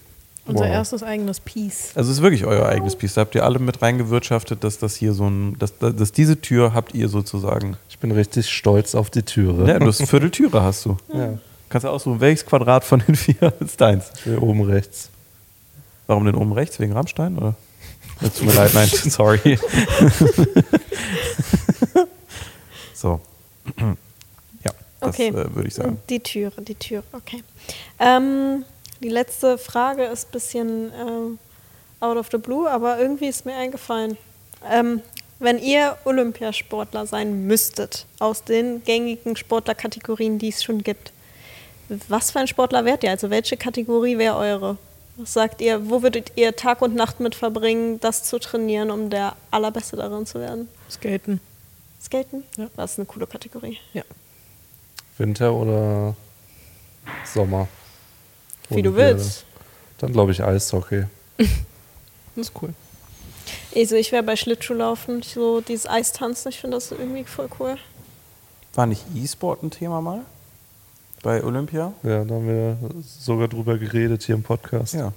Unser 0.51 0.65
Wow. 0.65 0.73
erstes 0.73 1.03
eigenes 1.03 1.41
Piece. 1.41 1.93
Also 1.95 2.11
es 2.11 2.19
ist 2.19 2.23
wirklich 2.23 2.45
euer 2.45 2.67
eigenes 2.67 2.97
Piece. 2.97 3.15
Da 3.15 3.23
habt 3.23 3.35
ihr 3.35 3.45
alle 3.45 3.59
mit 3.59 3.81
reingewirtschaftet, 3.83 4.63
dass 4.65 4.79
das 4.79 4.97
hier 4.97 5.13
so 5.13 5.29
ein, 5.29 5.59
dass, 5.59 5.75
dass 5.79 6.13
diese 6.13 6.41
Tür 6.41 6.75
habt 6.75 6.95
ihr 6.95 7.09
sozusagen. 7.09 7.77
Ich 7.89 7.99
bin 7.99 8.11
richtig 8.13 8.49
stolz 8.51 8.95
auf 8.95 9.11
die 9.11 9.23
Türe. 9.23 9.67
Ja, 9.69 9.79
du 9.79 9.87
hast 9.87 10.01
eine 10.01 10.07
Vierteltüre 10.07 10.63
hast 10.63 10.85
du. 10.87 10.97
Ja, 11.13 11.39
Kannst 11.69 11.85
du 11.85 11.89
aussuchen, 11.89 12.21
welches 12.21 12.45
Quadrat 12.47 12.85
von 12.85 13.01
den 13.07 13.15
vier 13.15 13.53
ist 13.61 13.81
deins. 13.81 14.07
will 14.25 14.39
oben 14.39 14.63
rechts. 14.63 15.09
Warum 16.07 16.25
denn 16.27 16.35
oben 16.35 16.53
rechts? 16.53 16.81
Wegen 16.81 16.93
Rammstein? 16.93 17.37
Oder? 17.39 17.55
Es 18.21 18.35
Tut 18.39 18.49
mir 18.49 18.55
leid, 18.55 18.75
nein, 18.75 18.89
sorry. 18.89 19.59
so. 22.95 23.21
Ja, 24.65 24.73
das 25.01 25.09
Okay. 25.15 25.29
äh, 25.29 25.55
würde 25.55 25.69
ich 25.69 25.75
sagen. 25.75 25.99
Die 26.11 26.21
Türe, 26.21 26.53
die 26.61 26.75
Türe, 26.75 27.03
okay. 27.13 27.43
Ähm, 27.99 28.65
die 29.01 29.09
letzte 29.09 29.59
Frage 29.59 30.05
ist 30.05 30.29
ein 30.29 30.33
bisschen 30.33 30.93
ähm, 30.99 31.39
out 32.01 32.17
of 32.17 32.29
the 32.31 32.39
blue, 32.39 32.69
aber 32.69 32.99
irgendwie 32.99 33.29
ist 33.29 33.47
mir 33.47 33.57
eingefallen. 33.57 34.17
Ähm, 34.69 35.03
wenn 35.39 35.59
ihr 35.59 35.97
Olympiasportler 36.05 37.07
sein 37.07 37.47
müsstet, 37.47 38.07
aus 38.19 38.45
den 38.45 38.85
gängigen 38.85 39.37
Sportlerkategorien, 39.37 40.39
die 40.39 40.49
es 40.49 40.63
schon 40.63 40.83
gibt, 40.83 41.13
was 42.09 42.31
für 42.31 42.41
ein 42.41 42.47
Sportler 42.47 42.85
wärt 42.85 43.03
ihr? 43.03 43.11
Also 43.11 43.31
welche 43.31 43.57
Kategorie 43.57 44.19
wäre 44.19 44.37
eure? 44.37 44.77
Was 45.17 45.33
sagt 45.33 45.61
ihr, 45.61 45.91
wo 45.91 46.03
würdet 46.03 46.33
ihr 46.37 46.55
Tag 46.55 46.83
und 46.83 46.95
Nacht 46.95 47.21
mit 47.21 47.35
verbringen, 47.35 47.99
das 48.01 48.25
zu 48.25 48.39
trainieren, 48.39 48.91
um 48.91 49.11
der 49.11 49.35
Allerbeste 49.51 49.97
darin 49.97 50.25
zu 50.25 50.39
werden? 50.39 50.69
Skaten. 50.91 51.41
Skaten? 52.01 52.45
Ja. 52.57 52.69
Das 52.77 52.93
ist 52.93 52.99
eine 52.99 53.07
coole 53.07 53.27
Kategorie. 53.27 53.79
Ja. 53.93 54.03
Winter 55.19 55.53
oder 55.53 56.15
Sommer? 57.25 57.67
Wie 58.71 58.83
du 58.83 58.95
willst. 58.95 59.45
Dann 59.99 60.13
glaube 60.13 60.33
ich 60.33 60.43
Eishockey. 60.43 61.05
Das 62.37 62.47
ist 62.47 62.63
cool. 62.63 62.73
Also 63.75 63.97
ich 63.97 64.13
wäre 64.13 64.23
bei 64.23 64.37
Schlittschuhlaufen, 64.37 65.21
so 65.23 65.61
dieses 65.61 65.89
Eistanzen, 65.89 66.51
ich 66.51 66.61
finde 66.61 66.77
das 66.77 66.93
irgendwie 66.93 67.25
voll 67.25 67.49
cool. 67.59 67.77
War 68.75 68.87
nicht 68.87 69.05
E-Sport 69.15 69.65
ein 69.65 69.71
Thema 69.73 70.01
mal? 70.01 70.21
Bei 71.23 71.43
Olympia? 71.43 71.93
Ja, 72.05 72.25
da 72.25 72.35
haben 72.37 72.47
wir 72.47 72.79
sogar 73.03 73.49
drüber 73.49 73.79
geredet 73.79 74.23
hier 74.23 74.37
im 74.37 74.45
Podcast. 74.45 74.95
Ja. 74.95 75.13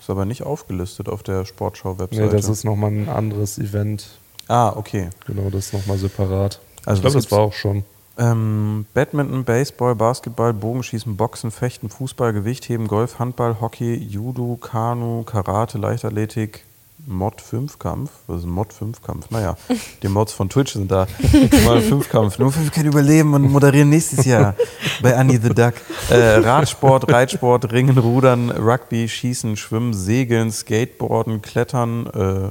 Ist 0.00 0.10
aber 0.10 0.24
nicht 0.24 0.42
aufgelistet 0.42 1.08
auf 1.08 1.22
der 1.22 1.44
Sportschau-Webseite. 1.44 2.26
Nee, 2.26 2.32
das 2.32 2.48
ist 2.48 2.64
nochmal 2.64 2.90
ein 2.92 3.08
anderes 3.10 3.58
Event. 3.58 4.06
ah, 4.48 4.70
okay. 4.74 5.10
Genau, 5.26 5.50
das 5.50 5.66
ist 5.66 5.72
nochmal 5.74 5.98
separat. 5.98 6.60
Also 6.86 6.98
ich 6.98 7.02
glaube, 7.02 7.14
das 7.14 7.24
das 7.24 7.32
war 7.32 7.40
auch 7.40 7.52
schon. 7.52 7.84
Ähm, 8.16 8.86
Badminton, 8.94 9.44
Baseball, 9.44 9.94
Basketball, 9.94 10.52
Bogenschießen, 10.52 11.16
Boxen, 11.16 11.50
Fechten, 11.50 11.90
Fußball, 11.90 12.32
Gewichtheben, 12.32 12.86
Golf, 12.86 13.18
Handball, 13.18 13.60
Hockey, 13.60 13.94
Judo, 13.94 14.56
Kanu, 14.60 15.24
Karate, 15.24 15.78
Leichtathletik, 15.78 16.64
Mod 17.06 17.42
5-Kampf. 17.42 18.10
Was 18.26 18.40
ist 18.40 18.44
ein 18.44 18.50
Mod 18.50 18.72
5-Kampf? 18.72 19.30
Naja, 19.30 19.56
die 20.02 20.08
Mods 20.08 20.32
von 20.32 20.48
Twitch 20.48 20.72
sind 20.72 20.90
da. 20.90 21.06
Mal 21.64 21.78
5-Kampf. 21.78 22.38
Nur 22.38 22.52
5 22.52 22.72
können 22.72 22.88
überleben 22.88 23.34
und 23.34 23.50
moderieren 23.50 23.90
nächstes 23.90 24.24
Jahr 24.24 24.54
bei 25.02 25.16
Annie 25.16 25.40
the 25.42 25.50
Duck. 25.50 25.74
Äh, 26.08 26.36
Radsport, 26.38 27.10
Reitsport, 27.12 27.72
Ringen, 27.72 27.98
Rudern, 27.98 28.50
Rugby, 28.50 29.08
Schießen, 29.08 29.56
Schwimmen, 29.56 29.92
Segeln, 29.92 30.50
Skateboarden, 30.50 31.42
Klettern, 31.42 32.06
äh, 32.06 32.50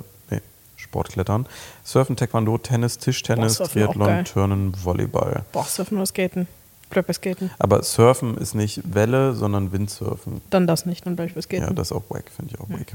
Sportklettern, 0.94 1.48
Surfen, 1.84 2.16
Taekwondo, 2.16 2.60
Tennis, 2.60 3.00
Tischtennis, 3.00 3.58
Boah, 3.58 3.68
Triathlon. 3.68 4.26
Turnen, 4.26 4.74
Volleyball. 4.84 5.44
Boah, 5.52 5.66
surfen 5.66 5.98
oder 5.98 6.06
skaten. 6.06 6.48
Bleib 6.92 7.08
bei 7.08 7.14
skaten. 7.14 7.50
Aber 7.58 7.82
Surfen 7.82 8.38
ist 8.38 8.54
nicht 8.54 8.94
Welle, 8.94 9.34
sondern 9.34 9.72
Windsurfen. 9.72 10.42
Dann 10.52 10.68
das 10.68 10.86
nicht, 10.86 11.08
dann 11.08 11.16
bleib 11.16 11.30
ich 11.30 11.34
bei 11.34 11.42
skaten. 11.42 11.66
Ja, 11.66 11.74
das 11.74 11.88
ist 11.90 11.98
auch 11.98 12.04
wack, 12.10 12.26
finde 12.30 12.54
ich 12.54 12.62
auch 12.62 12.70
wack. 12.70 12.94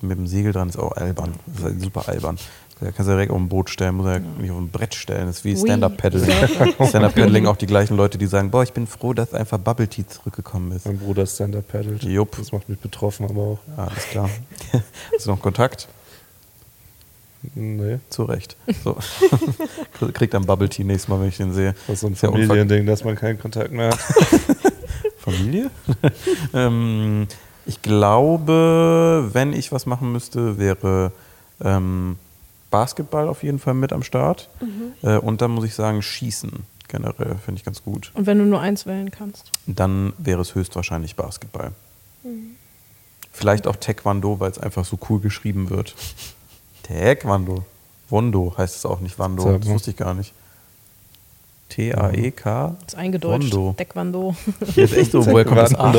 Mit 0.00 0.18
dem 0.18 0.26
Segel 0.26 0.52
dran 0.52 0.70
ist 0.70 0.78
auch 0.78 0.92
albern. 0.92 1.34
Das 1.44 1.58
ist 1.58 1.64
halt 1.64 1.80
super 1.82 2.08
albern. 2.08 2.38
Da 2.80 2.86
kannst 2.90 3.08
du 3.08 3.12
direkt 3.12 3.30
auf 3.30 3.38
ein 3.38 3.48
Boot 3.48 3.68
stellen, 3.68 3.96
muss 3.96 4.06
er 4.06 4.20
nicht 4.20 4.50
auf 4.50 4.58
ein 4.58 4.70
Brett 4.70 4.94
stellen. 4.94 5.26
Das 5.26 5.38
ist 5.38 5.44
wie. 5.44 5.56
Stand-Up-Paddling. 5.56 6.30
Stand-Up-Paddling 6.88 7.46
auch 7.46 7.56
die 7.56 7.66
gleichen 7.66 7.96
Leute, 7.96 8.16
die 8.16 8.26
sagen, 8.26 8.50
boah, 8.50 8.62
ich 8.62 8.72
bin 8.72 8.86
froh, 8.86 9.12
dass 9.12 9.34
einfach 9.34 9.58
Bubble 9.58 9.88
Tea 9.88 10.06
zurückgekommen 10.06 10.72
ist. 10.72 10.86
Mein 10.86 10.98
Bruder 10.98 11.26
Stand-Up 11.26 11.68
paddelt. 11.68 12.02
Jupp. 12.02 12.36
Das 12.38 12.52
macht 12.52 12.68
mich 12.70 12.78
betroffen, 12.78 13.28
aber 13.28 13.40
auch. 13.42 13.58
Ja, 13.76 13.84
alles 13.84 14.04
klar. 14.08 14.30
Hast 15.14 15.26
du 15.26 15.30
noch 15.30 15.40
Kontakt? 15.40 15.88
Nee, 17.54 17.98
Zu 18.10 18.24
Recht. 18.24 18.56
So. 18.84 18.96
Kriegt 20.12 20.34
dann 20.34 20.46
Bubble 20.46 20.68
Tea 20.68 20.84
nächstes 20.84 21.08
Mal, 21.08 21.20
wenn 21.20 21.28
ich 21.28 21.36
den 21.36 21.52
sehe. 21.52 21.74
das 21.86 21.94
ist 21.94 22.00
so 22.00 22.06
ein 22.08 22.16
Familiending, 22.16 22.86
dass 22.86 23.04
man 23.04 23.16
keinen 23.16 23.38
Kontakt 23.38 23.72
mehr 23.72 23.90
hat. 23.90 23.98
Familie? 25.18 25.70
ähm, 26.54 27.26
ich 27.64 27.82
glaube, 27.82 29.28
wenn 29.32 29.52
ich 29.52 29.72
was 29.72 29.86
machen 29.86 30.12
müsste, 30.12 30.58
wäre 30.58 31.12
ähm, 31.62 32.16
Basketball 32.70 33.28
auf 33.28 33.42
jeden 33.42 33.58
Fall 33.58 33.74
mit 33.74 33.92
am 33.92 34.02
Start. 34.02 34.48
Äh, 35.02 35.16
und 35.18 35.40
dann 35.40 35.50
muss 35.52 35.64
ich 35.64 35.74
sagen, 35.74 36.02
Schießen 36.02 36.52
generell 36.88 37.36
finde 37.44 37.58
ich 37.58 37.64
ganz 37.64 37.82
gut. 37.82 38.12
Und 38.14 38.26
wenn 38.26 38.38
du 38.38 38.44
nur 38.44 38.60
eins 38.60 38.86
wählen 38.86 39.10
kannst. 39.10 39.50
Dann 39.66 40.12
wäre 40.18 40.40
es 40.40 40.54
höchstwahrscheinlich 40.54 41.16
Basketball. 41.16 41.72
Vielleicht 43.32 43.66
auch 43.66 43.76
Taekwondo, 43.76 44.40
weil 44.40 44.50
es 44.50 44.58
einfach 44.58 44.84
so 44.84 44.98
cool 45.08 45.20
geschrieben 45.20 45.70
wird. 45.70 45.94
Taekwondo. 46.86 47.64
Wondo 48.08 48.54
heißt 48.56 48.76
es 48.76 48.86
auch 48.86 49.00
nicht 49.00 49.18
Wando. 49.18 49.42
Sag 49.42 49.60
Das 49.60 49.68
wusste 49.70 49.90
ich 49.90 49.96
gar 49.96 50.14
nicht. 50.14 50.32
T-A-E-K. 51.68 52.76
Das 52.84 52.94
ist 52.94 52.98
eingedeutscht. 52.98 53.52
Wondo. 53.52 53.74
Taekwondo. 53.76 54.36
Jetzt 54.74 54.96
echt 54.96 55.10
so, 55.12 55.26
woher 55.26 55.44
kommt 55.44 55.58
das. 55.60 55.74
A? 55.74 55.92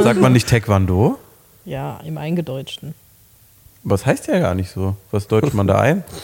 Sagt 0.00 0.20
man 0.20 0.32
nicht 0.32 0.48
Taekwondo? 0.48 1.18
Ja, 1.64 1.98
im 2.04 2.18
Eingedeutschten. 2.18 2.94
Was 3.82 4.06
heißt 4.06 4.28
ja 4.28 4.38
gar 4.38 4.54
nicht 4.54 4.70
so? 4.70 4.96
Was 5.10 5.26
deutet 5.26 5.54
man 5.54 5.66
da 5.66 5.80
ein? 5.80 6.04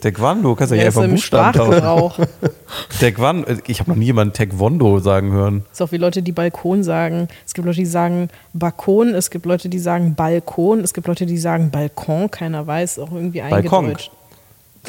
Taekwondo, 0.00 0.54
kannst 0.54 0.72
du 0.72 0.76
ja 0.76 0.82
Ja, 0.82 0.86
einfach 0.88 1.02
im 1.04 1.10
Buchstaben 1.12 1.52
tauschen. 1.80 2.26
Taekwondo, 3.00 3.46
ich 3.66 3.80
habe 3.80 3.90
noch 3.90 3.96
nie 3.96 4.06
jemanden 4.06 4.32
Taekwondo 4.34 4.98
sagen 5.00 5.32
hören. 5.32 5.64
ist 5.72 5.80
auch 5.82 5.92
wie 5.92 5.96
Leute, 5.96 6.22
die 6.22 6.32
Balkon 6.32 6.82
sagen. 6.82 7.28
Es 7.46 7.54
gibt 7.54 7.66
Leute, 7.66 7.78
die 7.80 7.86
sagen 7.86 8.28
Balkon, 8.52 9.14
es 9.14 9.30
gibt 9.30 9.46
Leute, 9.46 9.68
die 9.68 9.78
sagen 9.78 10.14
Balkon, 10.14 10.80
es 10.80 10.92
gibt 10.94 11.06
Leute, 11.06 11.26
die 11.26 11.38
sagen 11.38 11.70
Balkon, 11.70 12.30
keiner 12.30 12.66
weiß, 12.66 12.98
auch 12.98 13.12
irgendwie 13.12 13.40
Balkon. 13.40 13.84
eingedeutscht. 13.86 14.10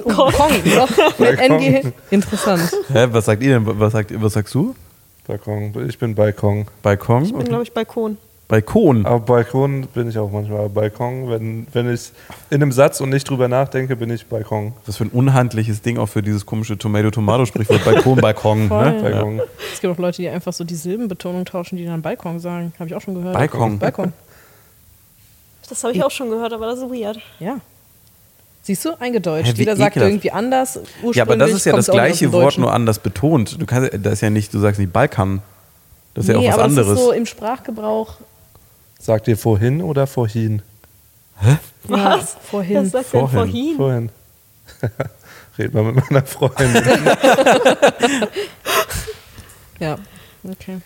Balkon, 0.06 0.32
doch, 0.76 0.90
mit 1.20 1.38
Balkon. 1.38 1.58
NG. 1.58 1.64
hin- 1.82 1.94
Interessant. 2.12 2.72
Hä, 2.92 3.08
was 3.12 3.26
sagt 3.26 3.44
ihr 3.44 3.60
denn? 3.60 3.80
Was, 3.80 3.92
sagt, 3.94 4.12
was 4.22 4.34
sagst 4.34 4.54
du? 4.56 4.74
Balkon. 5.28 5.74
Ich 5.88 5.98
bin 6.00 6.16
Balkon. 6.16 6.66
Balkon? 6.82 7.24
Ich 7.26 7.34
bin, 7.34 7.44
glaube 7.46 7.64
ich, 7.64 7.74
Balkon. 7.74 8.18
Balkon. 8.52 9.06
Aber 9.06 9.22
Balkon 9.22 9.88
bin 9.94 10.10
ich 10.10 10.18
auch 10.18 10.30
manchmal. 10.30 10.68
Balkon, 10.68 11.30
wenn, 11.30 11.68
wenn 11.72 11.90
ich 11.90 12.12
in 12.50 12.62
einem 12.62 12.74
Satz 12.74 13.00
und 13.00 13.10
nicht 13.10 13.30
drüber 13.30 13.48
nachdenke, 13.48 13.96
bin 13.96 14.10
ich 14.10 14.26
Balkon. 14.26 14.74
Was 14.86 14.98
für 14.98 15.06
ein 15.06 15.10
unhandliches 15.10 15.82
Ding 15.82 15.98
auch 15.98 16.08
für 16.08 16.22
dieses 16.22 16.46
komische 16.46 16.78
Tomato-Tomato-Sprichwort. 16.78 17.86
Balkon, 17.86 18.16
Balkon. 18.22 18.68
Ne? 18.68 19.00
Balkon. 19.02 19.42
Es 19.74 19.80
gibt 19.80 19.94
auch 19.94 19.98
Leute, 19.98 20.22
die 20.22 20.28
einfach 20.28 20.52
so 20.52 20.66
die 20.66 20.76
Silbenbetonung 20.76 21.46
tauschen, 21.46 21.78
die 21.78 21.86
dann 21.86 22.02
Balkon 22.02 22.42
sagen. 22.42 22.74
Habe 22.78 22.90
ich 22.90 22.96
auch 22.96 23.00
schon 23.00 23.16
gehört. 23.16 23.36
Balkon. 23.36 23.80
Balkon. 23.80 24.12
Das 25.70 25.82
habe 25.86 25.94
ich 25.94 26.04
auch 26.04 26.12
schon 26.12 26.30
gehört, 26.30 26.52
aber 26.52 26.66
das 26.66 26.80
ist 26.80 26.90
weird. 26.90 27.20
Ja. 27.40 27.56
Siehst 28.64 28.84
du, 28.84 29.00
eingedeutscht. 29.00 29.54
Hä, 29.54 29.54
wie 29.56 29.60
Jeder 29.60 29.78
sagt 29.78 29.96
ekelhaft. 29.96 30.12
irgendwie 30.12 30.32
anders. 30.32 30.76
Ja, 31.14 31.24
aber 31.24 31.38
das 31.38 31.52
Ursprünglich 31.52 31.56
ist 31.56 31.66
ja 31.66 31.76
das 31.78 31.88
gleiche 31.88 32.34
Wort, 32.34 32.58
nur 32.58 32.74
anders 32.74 33.00
betont. 33.00 33.62
Du 33.62 33.66
kannst, 33.66 33.92
das 33.94 34.12
ist 34.12 34.22
ja 34.22 34.30
nicht, 34.30 34.54
du 34.54 34.60
sagst 34.60 34.78
nicht 34.78 34.92
Balkan. 34.92 35.42
Das 36.14 36.26
ist 36.26 36.34
ja 36.34 36.38
nee, 36.38 36.48
auch 36.48 36.50
was 36.50 36.54
aber 36.56 36.64
anderes. 36.66 36.88
Das 36.90 37.00
ist 37.00 37.06
so 37.06 37.12
im 37.14 37.26
Sprachgebrauch. 37.26 38.18
Sagt 39.02 39.28
ihr 39.28 39.38
vorhin 39.38 39.82
oder 39.82 40.06
vorhin? 40.06 40.62
Ja, 41.42 41.60
Was? 41.86 42.38
vorhin. 42.50 42.76
Das 42.76 42.92
sagt 42.92 43.06
Vorhin. 43.08 43.38
vorhin. 43.40 43.76
Vorhin. 43.78 44.10
Red 45.58 45.74
mal 45.74 45.84
mit 45.84 46.10
meiner 46.12 46.26
Freundin. 46.26 46.84
Ja, 49.80 49.98
okay. 50.44 50.78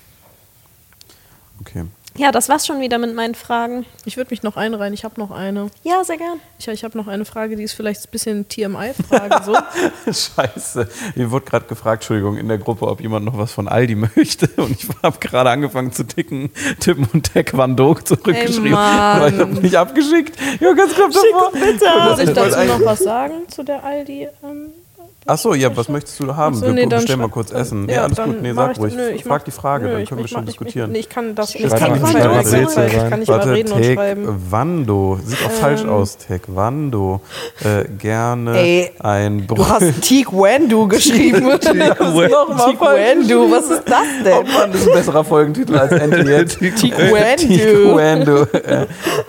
Okay. 1.60 1.84
Ja, 2.18 2.32
das 2.32 2.48
war's 2.48 2.66
schon 2.66 2.80
wieder 2.80 2.98
mit 2.98 3.14
meinen 3.14 3.36
Fragen. 3.36 3.86
Ich 4.06 4.16
würde 4.16 4.30
mich 4.32 4.42
noch 4.42 4.56
einreihen. 4.56 4.94
Ich 4.94 5.04
habe 5.04 5.20
noch 5.20 5.32
eine. 5.32 5.70
Ja, 5.84 6.04
sehr 6.06 6.18
gern. 6.18 6.40
Ich, 6.58 6.68
ich 6.68 6.84
habe 6.86 6.98
noch 6.98 7.08
eine 7.08 7.26
Frage, 7.26 7.58
die 7.58 7.64
ist 7.64 7.74
vielleicht 7.74 8.06
ein 8.06 8.12
bisschen 8.12 8.48
TMI-Frage. 8.48 9.44
So. 9.44 9.54
Scheiße. 10.06 10.88
Mir 11.16 11.30
wurde 11.30 11.46
gerade 11.46 11.66
gefragt, 11.66 12.04
Entschuldigung, 12.04 12.38
in 12.38 12.48
der 12.48 12.58
Gruppe, 12.58 12.88
ob 12.88 13.02
jemand 13.02 13.26
noch 13.26 13.38
was 13.38 13.52
von 13.52 13.68
Aldi 13.68 13.96
möchte. 14.16 14.48
Und 14.56 14.72
ich 14.72 14.88
habe 15.04 15.18
gerade 15.20 15.50
angefangen 15.50 15.92
zu 15.92 16.06
ticken, 16.06 16.52
tippen 16.80 17.06
und 17.12 17.34
Taekwondo 17.34 17.96
zurückgeschrieben. 17.96 18.68
Ey, 18.68 18.74
aber 18.74 19.28
ich 19.28 19.40
habe 19.40 19.54
nicht 19.56 19.76
abgeschickt. 19.76 20.40
Ja, 20.62 20.72
ganz 20.72 20.94
knapp 20.94 21.12
davor. 21.12 22.10
Muss 22.10 22.20
ich 22.20 22.34
dazu 22.34 22.64
noch 22.64 22.86
was 22.86 23.00
sagen 23.00 23.50
zu 23.50 23.64
der 23.64 23.84
Aldi? 23.84 24.30
Ähm, 24.42 24.72
Achso, 25.28 25.56
ja, 25.56 25.76
was 25.76 25.90
möchtest 25.90 26.20
du 26.20 26.36
haben? 26.36 26.54
Ach 26.56 26.60
so, 26.60 26.66
wir 26.68 26.74
nee, 26.74 26.86
bestellen 26.86 27.20
mal 27.20 27.30
kurz 27.30 27.52
Essen. 27.52 27.90
ja, 27.90 27.96
Ja, 27.96 28.04
alles 28.04 28.18
gut. 28.18 28.44
Nee, 28.44 28.54
sag 28.54 28.74
ich- 28.74 28.80
ruhig. 28.80 28.96
nö, 28.96 29.10
ich 29.10 29.24
Frag 29.24 29.44
die 29.44 29.50
Frage, 29.50 29.88
nö, 29.88 29.94
dann 29.94 30.06
können 30.06 30.22
wir 30.22 30.28
schon 30.28 30.42
ich- 30.42 30.46
diskutieren. 30.50 30.92
Nee, 30.92 31.00
ich 31.00 31.10
kann 31.10 31.34
das 31.34 31.56
Ich 31.56 31.64
das 31.64 31.72
kann 31.72 31.80
kann 31.80 31.92
nicht 31.94 32.04
ich 32.04 32.14
kann 32.14 33.20
nicht 33.20 33.28
mal 33.30 33.38
Warte, 33.40 33.52
reden 33.54 33.72
und 33.72 33.84
schreiben. 33.86 34.26
Taekwondo. 34.26 35.20
Sieht 35.26 35.40
auch 35.44 35.50
falsch 35.52 35.84
aus. 35.86 36.18
Taekwondo. 36.20 37.22
Äh, 37.64 37.86
gerne 37.98 38.56
Ey, 38.56 38.92
ein 39.00 39.48
Du 39.48 39.68
hast 39.68 39.80
Brot. 39.80 40.02
Teekwendu 40.02 40.88
geschrieben. 40.88 41.50
Teekwendu, 41.60 41.76
was 43.52 43.70
ist 43.72 43.84
das 43.90 43.98
Oh 44.22 44.24
denn? 44.24 44.54
Mann, 44.54 44.72
das 44.72 44.82
ist 44.82 44.88
ein 44.90 44.94
besserer 44.94 45.24
Folgentitel 45.24 45.76
als 45.78 45.92
Ente 45.92 46.18
jetzt. 46.22 46.62
Äh, 46.62 46.72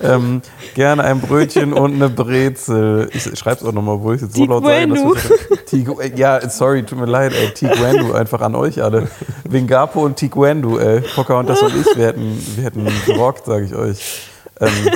ähm, 0.03 0.43
gerne 0.75 1.05
ein 1.05 1.21
Brötchen 1.21 1.73
und 1.73 1.95
eine 1.95 2.11
Brezel. 2.11 3.09
Ich 3.15 3.23
schreib's 3.39 3.65
auch 3.65 3.73
nochmal, 3.73 3.99
wo 4.01 4.13
ich 4.13 4.21
jetzt 4.21 4.37
so 4.37 4.45
laut 4.45 4.63
sage. 4.65 5.86
Äh, 6.01 6.13
Ja, 6.17 6.49
sorry, 6.49 6.83
tut 6.85 6.99
mir 6.99 7.07
leid, 7.07 7.33
ey. 7.35 7.51
Taekwondo 7.53 8.13
einfach 8.15 8.41
an 8.41 8.55
euch 8.55 8.83
alle. 8.83 9.09
Wingapo 9.45 10.05
und 10.05 10.19
Taekwondo, 10.19 10.79
ey. 10.79 11.01
Pocahontas 11.01 11.63
und 11.63 11.73
ich, 11.77 11.97
wir 11.97 12.07
hätten, 12.07 12.43
wir 12.57 12.65
hätten 12.65 12.87
gerockt, 13.07 13.47
sage 13.47 13.65
ich 13.65 13.75
euch. 13.75 14.23
Ähm, 14.61 14.91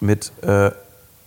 mit 0.00 0.32
äh, 0.42 0.70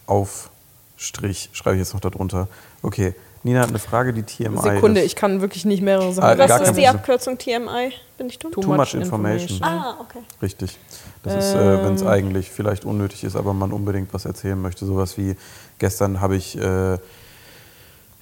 Aufstrich 0.08 1.50
schreibe 1.54 1.76
ich 1.76 1.80
jetzt 1.82 1.94
noch 1.94 2.02
darunter. 2.02 2.48
Okay, 2.82 3.14
Nina 3.44 3.62
hat 3.62 3.70
eine 3.70 3.80
Frage, 3.80 4.14
die 4.14 4.24
TMI 4.24 4.58
Sekunde, 4.62 5.02
ist. 5.02 5.08
ich 5.08 5.16
kann 5.16 5.42
wirklich 5.42 5.66
nicht 5.66 5.82
mehrere 5.84 6.08
Ah, 6.08 6.12
Sachen 6.14 6.38
gar 6.38 6.50
Was 6.62 6.70
ist 6.70 6.78
die. 6.78 6.88
Abkürzung 6.88 7.38
TMI? 7.38 7.92
Bin 8.18 8.28
ich 8.28 8.40
dumm? 8.40 8.52
Too, 8.54 8.62
Too 8.62 8.74
much 8.74 8.94
information. 8.94 9.60
Ah, 9.62 9.96
okay. 10.00 10.20
Richtig. 10.42 10.78
Das 11.24 11.36
ist, 11.36 11.54
äh, 11.54 11.84
wenn 11.84 11.96
es 11.96 12.02
Ähm. 12.02 12.08
eigentlich 12.08 12.50
vielleicht 12.50 12.86
unnötig 12.86 13.24
ist, 13.26 13.36
aber 13.36 13.54
man 13.54 13.74
unbedingt 13.74 14.14
was 14.14 14.26
erzählen 14.26 14.60
möchte. 14.62 14.86
Sowas 14.86 15.18
wie 15.18 15.36
gestern 15.78 16.22
habe 16.22 16.36
ich. 16.38 16.58
Äh, 16.58 16.98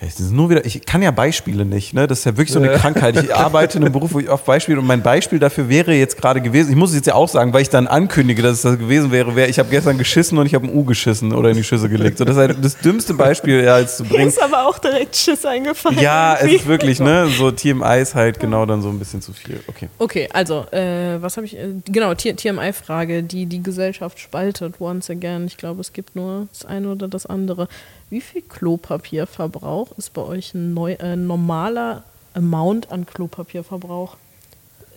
es 0.07 0.19
ist 0.19 0.31
nur 0.31 0.49
wieder, 0.49 0.65
ich 0.65 0.83
kann 0.85 1.03
ja 1.03 1.11
Beispiele 1.11 1.63
nicht, 1.63 1.93
ne? 1.93 2.07
Das 2.07 2.19
ist 2.19 2.25
ja 2.25 2.31
wirklich 2.35 2.51
so 2.51 2.59
eine 2.59 2.73
Krankheit. 2.73 3.21
Ich 3.23 3.35
arbeite 3.35 3.77
in 3.77 3.83
einem 3.83 3.93
Beruf, 3.93 4.13
wo 4.13 4.19
ich 4.19 4.29
oft 4.29 4.45
Beispiele 4.45 4.79
und 4.79 4.87
mein 4.87 5.03
Beispiel 5.03 5.37
dafür 5.37 5.69
wäre 5.69 5.93
jetzt 5.93 6.17
gerade 6.17 6.41
gewesen, 6.41 6.71
ich 6.71 6.75
muss 6.75 6.89
es 6.89 6.95
jetzt 6.95 7.05
ja 7.05 7.13
auch 7.13 7.29
sagen, 7.29 7.53
weil 7.53 7.61
ich 7.61 7.69
dann 7.69 7.85
ankündige, 7.85 8.41
dass 8.41 8.53
es 8.53 8.61
das 8.61 8.79
gewesen 8.79 9.11
wäre, 9.11 9.35
wäre, 9.35 9.47
ich 9.47 9.59
habe 9.59 9.69
gestern 9.69 9.99
geschissen 9.99 10.39
und 10.39 10.47
ich 10.47 10.55
habe 10.55 10.65
ein 10.65 10.75
U 10.75 10.83
geschissen 10.85 11.33
oder 11.33 11.49
in 11.49 11.55
die 11.55 11.63
Schüsse 11.63 11.87
gelegt. 11.87 12.17
So, 12.17 12.25
das 12.25 12.35
ist 12.35 12.39
halt 12.39 12.57
das 12.63 12.77
dümmste 12.79 13.13
Beispiel, 13.13 13.63
ja, 13.63 13.79
jetzt 13.79 13.97
zu 13.97 14.03
Mir 14.03 14.09
bringen. 14.09 14.27
ist 14.29 14.41
aber 14.41 14.67
auch 14.67 14.79
direkt 14.79 15.15
Schiss 15.15 15.45
eingefallen. 15.45 15.99
Ja, 15.99 16.33
es 16.33 16.41
irgendwie. 16.41 16.55
ist 16.55 16.67
wirklich, 16.67 16.99
ne? 16.99 17.27
So 17.37 17.51
TMI 17.51 18.01
ist 18.01 18.15
halt 18.15 18.39
genau 18.39 18.65
dann 18.65 18.81
so 18.81 18.89
ein 18.89 18.97
bisschen 18.97 19.21
zu 19.21 19.33
viel. 19.33 19.59
Okay. 19.67 19.87
Okay, 19.99 20.29
also, 20.33 20.65
äh, 20.71 21.21
was 21.21 21.37
habe 21.37 21.45
ich. 21.45 21.55
Äh, 21.55 21.75
genau, 21.85 22.15
TMI-Frage, 22.15 23.21
die 23.23 23.45
die 23.45 23.61
Gesellschaft 23.61 24.19
spaltet, 24.19 24.75
once 24.79 25.09
again. 25.11 25.45
Ich 25.45 25.57
glaube, 25.57 25.81
es 25.81 25.93
gibt 25.93 26.15
nur 26.15 26.47
das 26.51 26.65
eine 26.65 26.89
oder 26.89 27.07
das 27.07 27.25
andere. 27.27 27.67
Wie 28.11 28.19
viel 28.21 28.41
Klopapierverbrauch 28.41 29.97
ist 29.97 30.11
bei 30.13 30.21
euch 30.21 30.53
ein 30.53 30.73
neu, 30.73 30.91
äh, 30.99 31.15
normaler 31.15 32.03
Amount 32.33 32.91
an 32.91 33.05
Klopapierverbrauch? 33.05 34.17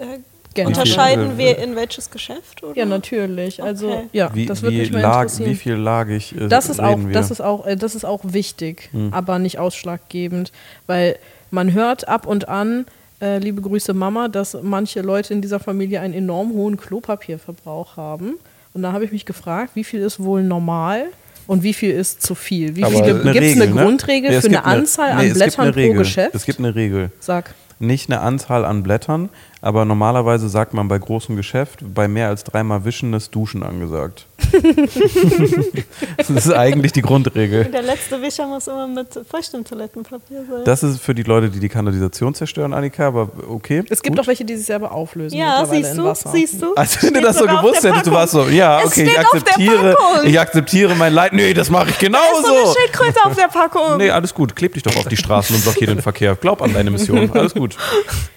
Äh, 0.00 0.18
Generell. 0.53 0.66
Unterscheiden 0.79 1.38
wir 1.38 1.59
in 1.59 1.74
welches 1.77 2.11
Geschäft? 2.11 2.62
Oder? 2.64 2.77
Ja, 2.77 2.85
natürlich. 2.85 3.62
Also, 3.62 3.88
Okay. 3.90 4.09
ja, 4.12 4.35
Wie, 4.35 4.46
das 4.46 4.62
würde 4.62 4.77
wie, 4.77 4.81
mich 4.81 4.92
mal 4.92 5.00
lag, 5.00 5.22
interessieren. 5.22 5.50
wie 5.50 5.55
viel 5.55 5.74
lagig 5.74 6.35
äh, 6.37 6.48
Das 6.48 6.68
ist 6.68 6.81
auch, 6.81 6.98
wir? 6.98 7.12
das 7.12 7.31
ist 7.31 7.40
auch, 7.40 7.66
äh, 7.66 7.77
das 7.77 7.94
ist 7.94 8.05
auch 8.05 8.20
wichtig, 8.24 8.88
Hm. 8.92 9.12
aber 9.12 9.38
nicht 9.38 9.59
ausschlaggebend, 9.61 10.50
weil 10.88 11.16
man 11.53 11.72
hört 11.72 12.07
ab 12.09 12.27
und 12.27 12.48
an, 12.48 12.87
äh, 13.20 13.38
liebe 13.38 13.62
Grüße 13.62 13.94
Mama, 13.94 14.27
dass 14.29 14.57
manche 14.61 15.03
Leute 15.03 15.35
in 15.35 15.40
dieser 15.40 15.61
Familie 15.61 16.00
einen 16.00 16.14
enorm 16.14 16.53
hohen 16.53 16.77
Klopapierverbrauch 16.77 17.96
haben. 17.96 18.35
Und 18.74 18.83
da 18.83 18.92
habe 18.92 19.05
ich 19.05 19.12
mich 19.12 19.24
gefragt, 19.24 19.72
wie 19.74 19.85
viel 19.85 20.00
ist 20.03 20.22
wohl 20.22 20.42
normal 20.42 21.07
und 21.46 21.62
wie 21.62 21.72
viel 21.74 21.90
ist 21.90 22.22
zu 22.22 22.35
viel? 22.35 22.76
Wie 22.76 22.85
Aber 22.85 22.94
viele 22.96 23.22
gibt 23.33 23.44
es 23.44 23.61
eine 23.61 23.66
ne? 23.74 23.83
Grundregel 23.83 24.33
es 24.33 24.42
für 24.42 24.48
eine 24.48 24.64
eine- 24.64 24.78
Anzahl 24.80 25.14
nee, 25.16 25.28
an 25.30 25.35
Blättern 25.35 25.62
eine 25.62 25.72
pro 25.72 25.78
Regel. 25.80 25.98
Geschäft? 25.98 26.35
Es 26.35 26.44
gibt 26.46 26.59
eine 26.59 26.74
Regel. 26.74 27.11
Sag. 27.20 27.54
Nicht 27.80 28.09
eine 28.11 28.20
Anzahl 28.20 28.64
an 28.64 28.83
Blättern, 28.83 29.28
aber 29.64 29.87
normalerweise 29.87 30.50
sagt 30.50 30.74
man 30.74 30.88
bei 30.88 30.98
großem 30.98 31.37
Geschäft, 31.37 31.79
bei 31.94 32.07
mehr 32.07 32.29
als 32.29 32.44
dreimal 32.44 32.85
Wischen 32.85 33.14
ist 33.14 33.35
Duschen 33.35 33.62
angesagt. 33.62 34.27
das 36.18 36.29
ist 36.29 36.53
eigentlich 36.53 36.92
die 36.92 37.00
Grundregel. 37.00 37.64
Der 37.64 37.81
letzte 37.81 38.20
Wischer 38.20 38.46
muss 38.46 38.66
immer 38.66 38.87
mit 38.87 39.09
feuchtem 39.27 39.64
Toilettenpapier 39.64 40.44
sein. 40.44 40.64
Das 40.66 40.83
ist 40.83 41.00
für 41.00 41.14
die 41.14 41.22
Leute, 41.22 41.48
die 41.48 41.61
die 41.61 41.70
Kanalisation 41.70 42.35
zerstören, 42.35 42.74
Annika, 42.74 43.07
aber 43.09 43.31
okay. 43.48 43.85
Es 43.88 44.03
gibt 44.03 44.16
gut. 44.16 44.24
auch 44.24 44.29
welche, 44.29 44.44
die 44.44 44.55
sich 44.55 44.66
selber 44.66 44.92
auflösen. 44.92 45.35
ja, 45.35 45.64
siehst 45.64 45.96
du, 45.96 46.12
siehst 46.31 46.61
du. 46.61 46.74
Also 46.74 47.07
wenn 47.07 47.14
du 47.14 47.22
das 47.22 47.38
so 47.38 47.46
gewusst 47.46 47.85
hättest, 47.85 48.07
du 48.07 48.12
warst 48.12 48.33
so, 48.33 48.46
ja, 48.48 48.83
Es 48.83 48.88
okay, 48.88 49.05
ich 49.05 49.18
akzeptiere, 49.18 49.96
ich 50.24 50.38
akzeptiere 50.38 50.94
mein 50.94 51.14
Leid. 51.14 51.33
Nee, 51.33 51.55
das 51.55 51.70
mache 51.70 51.88
ich 51.88 51.96
Da 51.96 52.07
ist 52.07 52.12
so 52.12 52.48
eine 52.48 52.57
genauso. 52.59 52.74
Schildkröte 52.79 53.24
auf 53.24 53.35
der 53.35 53.48
Packung. 53.48 53.96
Nee, 53.96 54.11
alles 54.11 54.35
gut. 54.35 54.55
Kleb 54.55 54.74
dich 54.74 54.83
doch 54.83 54.94
auf 54.96 55.09
die 55.09 55.16
Straßen 55.16 55.57
und 55.57 55.62
blockier 55.62 55.87
den 55.87 56.03
Verkehr. 56.03 56.37
Glaub 56.37 56.61
an 56.61 56.74
deine 56.74 56.90
Mission. 56.90 57.31
Alles 57.33 57.55
gut. 57.55 57.79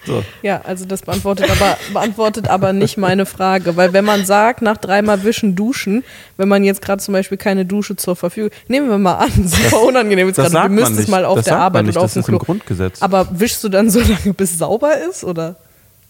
So. 0.06 0.24
Ja, 0.42 0.62
also 0.64 0.86
das 0.86 1.02
beantwortet 1.22 1.50
aber, 1.50 1.76
beantwortet 1.92 2.48
aber 2.48 2.72
nicht 2.72 2.96
meine 2.96 3.26
Frage. 3.26 3.76
Weil 3.76 3.92
wenn 3.92 4.04
man 4.04 4.24
sagt, 4.24 4.62
nach 4.62 4.76
dreimal 4.76 5.24
Wischen 5.24 5.54
duschen, 5.56 6.04
wenn 6.36 6.48
man 6.48 6.64
jetzt 6.64 6.82
gerade 6.82 7.02
zum 7.02 7.12
Beispiel 7.12 7.38
keine 7.38 7.64
Dusche 7.64 7.96
zur 7.96 8.16
Verfügung, 8.16 8.50
nehmen 8.68 8.88
wir 8.88 8.98
mal 8.98 9.14
an, 9.16 9.30
super 9.46 9.82
unangenehm 9.82 10.28
jetzt 10.28 10.38
Das 10.38 10.52
gerade, 10.52 10.68
du 10.68 10.74
müsstest 10.74 11.08
mal 11.08 11.24
auf 11.24 11.36
das 11.36 11.46
der 11.46 11.58
Arbeit 11.58 11.86
nicht. 11.86 11.96
oder 11.96 12.04
auf 12.04 12.12
dem 12.12 12.20
ist 12.20 12.28
im 12.28 12.38
Klo. 12.38 12.44
Grundgesetz. 12.44 13.02
Aber 13.02 13.28
wischst 13.32 13.62
du 13.64 13.68
dann 13.68 13.90
so 13.90 14.00
lange, 14.00 14.34
bis 14.36 14.52
es 14.52 14.58
sauber 14.58 14.92
ist? 15.10 15.24
Oder 15.24 15.56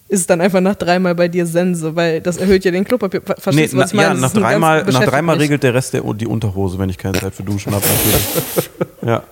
ist 0.09 0.21
es 0.21 0.27
dann 0.27 0.41
einfach 0.41 0.61
nach 0.61 0.75
dreimal 0.75 1.15
bei 1.15 1.29
dir 1.29 1.45
Sense? 1.47 1.95
Weil 1.97 2.21
das 2.21 2.37
erhöht 2.39 2.65
ja 2.65 2.71
den 2.71 2.85
Klopapier. 2.85 3.21
Ver- 3.23 3.35
Nee, 3.37 3.41
Verstehst 3.43 3.77
was 3.77 3.81
na, 3.81 3.85
ich 3.87 3.93
ja, 3.93 4.09
meine? 4.09 4.21
Das 4.21 4.21
nach 4.21 4.29
ist 4.41 4.43
dreimal, 4.43 4.85
nach 4.85 5.05
dreimal 5.05 5.37
regelt 5.37 5.63
der 5.63 5.75
Rest 5.75 5.93
der, 5.95 6.03
die 6.15 6.27
Unterhose, 6.27 6.79
wenn 6.79 6.89
ich 6.91 6.99
keine 6.99 7.19
Zeit 7.21 7.35
für 7.35 7.43
Duschen 7.43 7.75
habe. 7.75 7.85
Ja. 9.07 9.23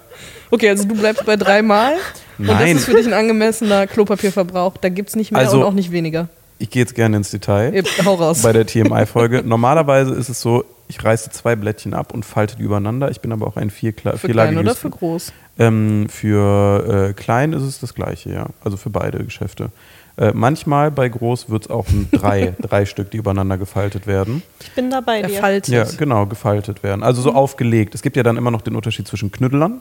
Okay, 0.51 0.69
also 0.71 0.85
du 0.87 0.95
bleibst 0.95 1.27
bei 1.27 1.37
dreimal. 1.37 1.95
Und 2.39 2.49
das 2.49 2.59
Nein. 2.61 2.77
ist 2.77 2.85
für 2.85 2.95
dich 2.95 3.07
ein 3.07 3.13
angemessener 3.13 3.87
Klopapierverbrauch. 3.87 4.77
Da 4.79 4.89
gibt 4.89 5.09
es 5.11 5.17
nicht 5.17 5.33
mehr 5.33 5.41
Also- 5.41 5.59
und 5.59 5.63
auch 5.65 5.73
nicht 5.73 5.91
weniger. 5.93 6.29
ich 6.59 6.71
gehe 6.71 6.83
jetzt 6.83 6.95
gerne 6.95 7.17
ins 7.19 7.31
Detail. 7.31 7.75
Eben, 7.75 7.87
Hau 8.05 8.15
raus. 8.15 8.43
bei 8.43 8.53
der 8.53 8.67
TMI-Folge. 8.67 9.43
Normalerweise 9.45 10.15
ist 10.15 10.29
es 10.29 10.41
so, 10.41 10.65
ich 10.89 11.03
reiße 11.03 11.31
zwei 11.31 11.57
Blättchen 11.57 11.95
ab 11.95 12.13
und 12.15 12.25
falte 12.25 12.57
die 12.57 12.63
übereinander. 12.63 13.11
Ich 13.11 13.21
bin 13.21 13.33
aber 13.33 13.47
auch 13.47 13.57
ein 13.57 13.71
vierkla 13.71 14.17
für 14.17 14.29
klein 14.29 14.57
oder 14.57 14.75
für 14.75 14.91
groß? 14.91 15.33
Ähm, 15.59 16.07
für 16.09 17.09
äh, 17.11 17.13
klein 17.15 17.53
ist 17.53 17.63
es 17.63 17.81
das 17.81 17.95
gleiche, 17.95 18.31
ja. 18.33 18.47
Also 18.63 18.77
für 18.77 18.91
beide 18.91 19.25
Geschäfte. 19.25 19.71
Äh, 20.19 20.31
manchmal 20.33 20.91
bei 20.91 21.09
groß 21.11 21.51
wird 21.51 21.65
es 21.65 21.71
auch 21.71 21.89
ein 21.89 22.09
drei, 22.13 22.55
drei 22.61 22.87
Stück, 22.87 23.11
die 23.11 23.19
übereinander 23.19 23.59
gefaltet 23.59 24.07
werden. 24.07 24.43
Ich 24.63 24.71
bin 24.73 24.89
da 24.91 25.01
bei 25.01 25.23
dir. 25.23 25.35
Erfaltet. 25.35 25.75
Ja, 25.75 25.85
genau, 25.99 26.25
gefaltet 26.27 26.83
werden. 26.83 27.03
Also 27.03 27.21
so 27.21 27.33
aufgelegt. 27.35 27.95
Es 27.95 28.01
gibt 28.03 28.17
ja 28.17 28.23
dann 28.23 28.37
immer 28.39 28.51
noch 28.51 28.63
den 28.63 28.77
Unterschied 28.77 29.07
zwischen 29.09 29.31
Knüddelern. 29.33 29.81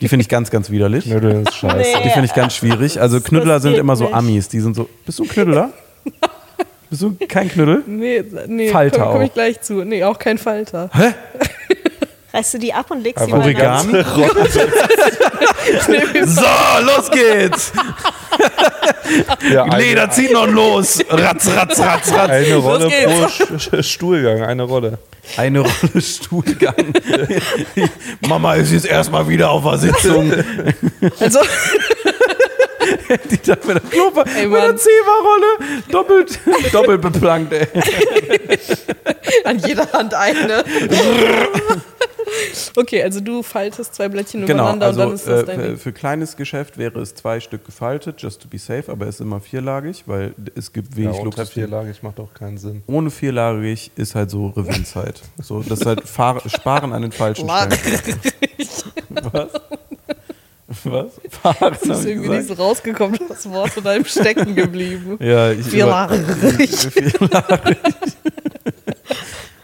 Die 0.00 0.08
finde 0.08 0.22
ich 0.22 0.28
ganz, 0.28 0.50
ganz 0.50 0.70
widerlich. 0.70 1.04
Knödeln 1.04 1.42
ist 1.42 1.54
scheiße. 1.54 1.76
Nee. 1.76 2.04
Die 2.04 2.10
finde 2.10 2.26
ich 2.26 2.34
ganz 2.34 2.54
schwierig. 2.54 3.00
Also 3.00 3.20
das 3.20 3.62
sind 3.62 3.76
immer 3.76 3.96
so 3.96 4.04
nicht. 4.04 4.14
Amis. 4.14 4.48
Die 4.48 4.60
sind 4.60 4.74
so, 4.74 4.88
bist 5.04 5.18
du 5.18 5.24
ein 5.24 5.28
Knüddler? 5.28 5.70
Bist 6.90 7.02
du 7.02 7.16
kein 7.28 7.48
Knüddel? 7.48 7.84
Nee, 7.86 8.24
nee 8.48 8.68
Falter 8.68 8.98
komme 8.98 9.12
komm 9.12 9.20
auch. 9.20 9.26
ich 9.26 9.32
gleich 9.32 9.60
zu. 9.60 9.84
Nee, 9.84 10.02
auch 10.02 10.18
kein 10.18 10.38
Falter. 10.38 10.90
Reißt 12.32 12.54
du 12.54 12.58
die 12.58 12.72
ab 12.72 12.90
und 12.90 13.02
legst 13.02 13.24
sie 13.24 13.30
mal 13.30 13.40
Origami? 13.40 13.92
so, 16.26 16.42
los 16.82 17.10
geht's! 17.10 17.72
Ja, 19.52 19.64
eine, 19.64 19.82
Leder 19.82 20.08
zieht 20.10 20.32
noch 20.32 20.46
los! 20.46 21.00
Ratz, 21.08 21.48
ratz, 21.48 21.80
ratz, 21.80 22.12
ratz! 22.12 22.30
eine 22.30 22.54
Rolle 22.56 22.88
pro 22.88 23.82
Stuhlgang, 23.82 24.44
eine 24.44 24.62
Rolle. 24.62 24.98
Eine 25.36 25.60
Rolle 25.60 26.00
Stuhlgang. 26.00 26.92
Mama 28.20 28.54
ist 28.54 28.70
jetzt 28.70 28.86
erstmal 28.86 29.28
wieder 29.28 29.50
auf 29.50 29.64
der 29.64 29.78
Sitzung. 29.78 30.32
Also, 31.18 31.40
Die 33.30 33.42
da 33.42 33.56
mit 33.66 33.76
der 33.76 33.80
Klopa, 33.90 34.24
Ey, 34.36 34.46
mit 34.46 34.62
der. 34.62 34.76
Zewa-Rolle. 34.76 35.82
Doppelt, 35.90 36.38
doppelt 36.72 37.00
beplankt, 37.00 37.52
ey. 37.52 37.66
an 39.44 39.58
jeder 39.58 39.90
Hand 39.92 40.14
eine. 40.14 40.64
Okay, 42.76 43.02
also 43.02 43.20
du 43.20 43.42
faltest 43.42 43.94
zwei 43.94 44.08
Blättchen 44.08 44.46
Genau, 44.46 44.62
übereinander 44.64 44.86
also 44.86 45.00
und 45.02 45.06
dann 45.08 45.14
ist 45.14 45.26
das 45.26 45.42
äh, 45.42 45.46
dein 45.46 45.60
für, 45.60 45.66
Ding. 45.68 45.76
für 45.78 45.92
kleines 45.92 46.36
Geschäft 46.36 46.78
wäre 46.78 47.00
es 47.00 47.14
zwei 47.14 47.40
Stück 47.40 47.64
gefaltet, 47.64 48.20
just 48.22 48.42
to 48.42 48.48
be 48.48 48.58
safe, 48.58 48.90
aber 48.90 49.06
es 49.06 49.16
ist 49.16 49.20
immer 49.20 49.40
vierlagig, 49.40 50.04
weil 50.06 50.34
es 50.54 50.72
gibt 50.72 50.90
Ja, 50.92 50.96
wenig 50.96 51.16
unter 51.18 51.24
Luxus. 51.38 51.50
vierlagig 51.50 52.02
macht 52.02 52.20
auch 52.20 52.32
keinen 52.34 52.58
Sinn. 52.58 52.82
Ohne 52.86 53.10
vierlagig 53.10 53.90
ist 53.96 54.14
halt 54.14 54.30
so 54.30 54.48
Revinzeit. 54.48 55.20
So, 55.42 55.62
das 55.62 55.80
ist 55.80 55.86
halt 55.86 56.08
Fahr 56.08 56.40
Sparen 56.48 56.92
an 56.92 57.02
den 57.02 57.12
falschen 57.12 57.48
Stellen. 57.48 58.20
Was? 59.32 59.50
Was? 60.84 61.06
Fahren, 61.30 61.76
Das 61.84 61.98
ist 61.98 62.04
irgendwie 62.06 62.28
nicht 62.28 62.40
gesagt? 62.42 62.58
so 62.58 62.62
rausgekommen, 62.62 63.18
das 63.28 63.50
Wort 63.50 63.76
in 63.76 63.86
einem 63.88 64.04
stecken 64.04 64.54
geblieben. 64.54 65.16
Ja, 65.20 65.50
ich 65.50 65.66
Vierlagig. 65.66 66.70
Vierlagig. 66.70 67.76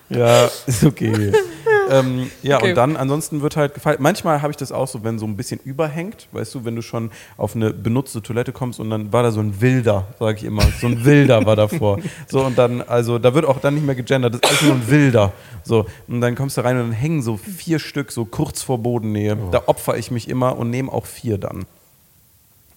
Ja, 0.09 0.49
ist 0.67 0.85
okay. 0.85 1.33
ähm, 1.91 2.31
ja, 2.43 2.57
Okay. 2.57 2.71
und 2.71 2.75
dann 2.77 2.97
ansonsten 2.97 3.43
wird 3.43 3.57
halt 3.57 3.75
gefallen. 3.75 3.99
Manchmal 4.01 4.43
habe 4.43 4.51
ich 4.51 4.57
das 4.57 4.73
auch 4.73 4.89
so, 4.89 5.05
wenn 5.05 5.19
so 5.19 5.27
ein 5.27 5.37
bisschen 5.37 5.61
überhängt, 5.65 6.29
weißt 6.33 6.55
du, 6.55 6.65
wenn 6.65 6.77
du 6.77 6.83
schon 6.83 7.11
auf 7.37 7.55
eine 7.55 7.73
benutzte 7.73 8.23
Toilette 8.23 8.53
kommst 8.53 8.81
und 8.81 8.91
dann 8.91 9.13
war 9.13 9.23
da 9.23 9.31
so 9.31 9.41
ein 9.41 9.61
Wilder, 9.61 10.07
sage 10.19 10.39
ich 10.39 10.45
immer. 10.45 10.63
So 10.81 10.87
ein 10.87 11.05
Wilder 11.05 11.45
war 11.47 11.57
davor. 11.57 11.99
So 12.29 12.45
und 12.45 12.57
dann, 12.59 12.83
also 12.83 13.19
da 13.19 13.35
wird 13.35 13.45
auch 13.45 13.61
dann 13.61 13.75
nicht 13.75 13.87
mehr 13.87 13.95
gegendert, 13.95 14.43
das 14.43 14.51
ist 14.53 14.63
nur 14.63 14.75
ein 14.75 14.89
Wilder. 14.91 15.33
So, 15.65 15.87
und 16.09 16.21
dann 16.21 16.35
kommst 16.35 16.57
du 16.57 16.63
rein 16.63 16.77
und 16.77 16.83
dann 16.89 16.93
hängen 16.93 17.23
so 17.23 17.37
vier 17.37 17.79
Stück 17.79 18.11
so 18.13 18.25
kurz 18.25 18.63
vor 18.63 18.79
Bodennähe. 18.79 19.37
Da 19.53 19.63
opfer 19.67 19.97
ich 19.97 20.11
mich 20.11 20.29
immer 20.29 20.57
und 20.59 20.71
nehme 20.71 20.93
auch 20.93 21.07
vier 21.07 21.39
dann. 21.39 21.67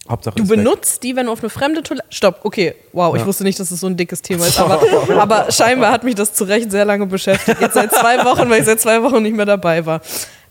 Hauptsache 0.09 0.35
Du 0.35 0.43
ist 0.43 0.49
weg. 0.49 0.57
benutzt 0.57 1.03
die, 1.03 1.15
wenn 1.15 1.27
du 1.27 1.31
auf 1.31 1.39
eine 1.41 1.49
fremde 1.49 1.83
Toilette. 1.83 2.07
Stopp, 2.09 2.39
okay. 2.43 2.75
Wow, 2.93 3.15
ich 3.15 3.25
wusste 3.25 3.43
nicht, 3.43 3.59
dass 3.59 3.69
es 3.71 3.79
so 3.79 3.87
ein 3.87 3.95
dickes 3.95 4.21
Thema 4.21 4.45
ist. 4.47 4.59
Aber, 4.59 4.81
aber 5.21 5.51
scheinbar 5.51 5.91
hat 5.91 6.03
mich 6.03 6.15
das 6.15 6.33
zu 6.33 6.43
Recht 6.45 6.71
sehr 6.71 6.85
lange 6.85 7.05
beschäftigt. 7.05 7.61
Jetzt 7.61 7.75
seit 7.75 7.91
zwei 7.93 8.23
Wochen, 8.25 8.49
weil 8.49 8.59
ich 8.61 8.65
seit 8.65 8.79
zwei 8.79 9.01
Wochen 9.03 9.21
nicht 9.21 9.35
mehr 9.35 9.45
dabei 9.45 9.85
war. 9.85 10.01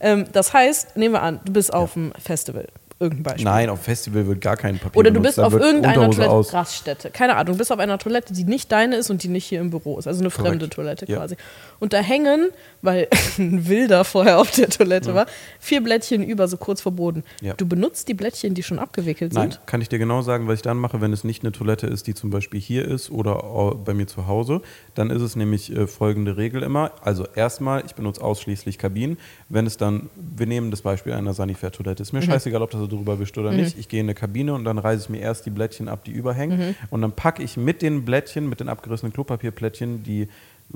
Ähm, 0.00 0.26
das 0.32 0.52
heißt, 0.52 0.96
nehmen 0.96 1.14
wir 1.14 1.22
an, 1.22 1.40
du 1.44 1.52
bist 1.52 1.72
auf 1.74 1.94
dem 1.94 2.12
Festival. 2.24 2.66
Irgendein 3.00 3.22
Beispiel. 3.22 3.44
Nein, 3.44 3.70
auf 3.70 3.82
Festival 3.82 4.26
wird 4.26 4.40
gar 4.40 4.56
kein 4.56 4.78
Papier 4.78 4.98
Oder 4.98 5.10
du 5.10 5.20
benutzt, 5.20 5.36
bist 5.36 5.38
da 5.38 5.46
auf 5.46 5.52
irgendeiner 5.52 5.94
Unterhose 5.98 6.16
Toilette, 6.16 6.32
aus. 6.34 6.52
Raststätte, 6.52 7.10
keine 7.10 7.36
Ahnung, 7.36 7.52
du 7.52 7.58
bist 7.58 7.70
auf 7.70 7.78
einer 7.78 7.96
Toilette, 7.98 8.32
die 8.34 8.42
nicht 8.42 8.72
deine 8.72 8.96
ist 8.96 9.08
und 9.10 9.22
die 9.22 9.28
nicht 9.28 9.44
hier 9.44 9.60
im 9.60 9.70
Büro 9.70 9.98
ist, 9.98 10.08
also 10.08 10.20
eine 10.20 10.30
fremde 10.30 10.68
Korrekt. 10.68 10.74
Toilette 10.74 11.06
Ja. 11.08 11.18
quasi. 11.18 11.36
Und 11.78 11.92
da 11.92 11.98
hängen, 11.98 12.48
weil 12.82 13.06
ein 13.38 13.68
Wilder 13.68 14.04
vorher 14.04 14.40
auf 14.40 14.50
der 14.50 14.68
Toilette 14.68 15.14
war, 15.14 15.26
vier 15.60 15.80
Blättchen 15.80 16.24
über, 16.24 16.48
so 16.48 16.56
kurz 16.56 16.80
vor 16.80 16.90
Boden. 16.90 17.22
Ja. 17.40 17.54
Du 17.54 17.66
benutzt 17.66 18.08
die 18.08 18.14
Blättchen, 18.14 18.54
die 18.54 18.64
schon 18.64 18.80
abgewickelt 18.80 19.32
Nein, 19.32 19.52
sind. 19.52 19.66
kann 19.66 19.80
ich 19.80 19.88
dir 19.88 20.00
genau 20.00 20.22
sagen, 20.22 20.48
was 20.48 20.56
ich 20.56 20.62
dann 20.62 20.76
mache, 20.76 21.00
wenn 21.00 21.12
es 21.12 21.22
nicht 21.22 21.44
eine 21.44 21.52
Toilette 21.52 21.86
ist, 21.86 22.08
die 22.08 22.14
zum 22.14 22.30
Beispiel 22.30 22.60
hier 22.60 22.84
ist 22.84 23.10
oder 23.10 23.76
bei 23.84 23.94
mir 23.94 24.08
zu 24.08 24.26
Hause. 24.26 24.60
Dann 24.96 25.10
ist 25.10 25.22
es 25.22 25.36
nämlich 25.36 25.70
äh, 25.74 25.86
folgende 25.86 26.36
Regel 26.36 26.64
immer. 26.64 26.90
Also 27.02 27.26
erstmal, 27.36 27.84
ich 27.86 27.94
benutze 27.94 28.22
ausschließlich 28.22 28.76
Kabinen. 28.76 29.18
Wenn 29.48 29.66
es 29.66 29.76
dann, 29.76 30.10
wir 30.16 30.46
nehmen 30.46 30.72
das 30.72 30.82
Beispiel 30.82 31.12
einer 31.12 31.32
Sanifair-Toilette. 31.32 32.02
Ist 32.02 32.12
mir 32.12 32.22
scheißegal, 32.22 32.60
ob 32.60 32.72
das 32.72 32.87
drüber 32.88 33.20
wischt 33.20 33.38
oder 33.38 33.52
nicht. 33.52 33.78
Ich 33.78 33.88
gehe 33.88 34.00
in 34.00 34.06
eine 34.06 34.14
Kabine 34.14 34.54
und 34.54 34.64
dann 34.64 34.78
reiße 34.78 35.04
ich 35.04 35.08
mir 35.08 35.20
erst 35.20 35.46
die 35.46 35.50
Blättchen 35.50 35.88
ab, 35.88 36.04
die 36.04 36.10
überhängen. 36.12 36.74
Und 36.90 37.02
dann 37.02 37.12
packe 37.12 37.42
ich 37.42 37.56
mit 37.56 37.82
den 37.82 38.04
Blättchen, 38.04 38.48
mit 38.48 38.60
den 38.60 38.68
abgerissenen 38.68 39.12
Klopapierplättchen, 39.12 40.02
die 40.02 40.28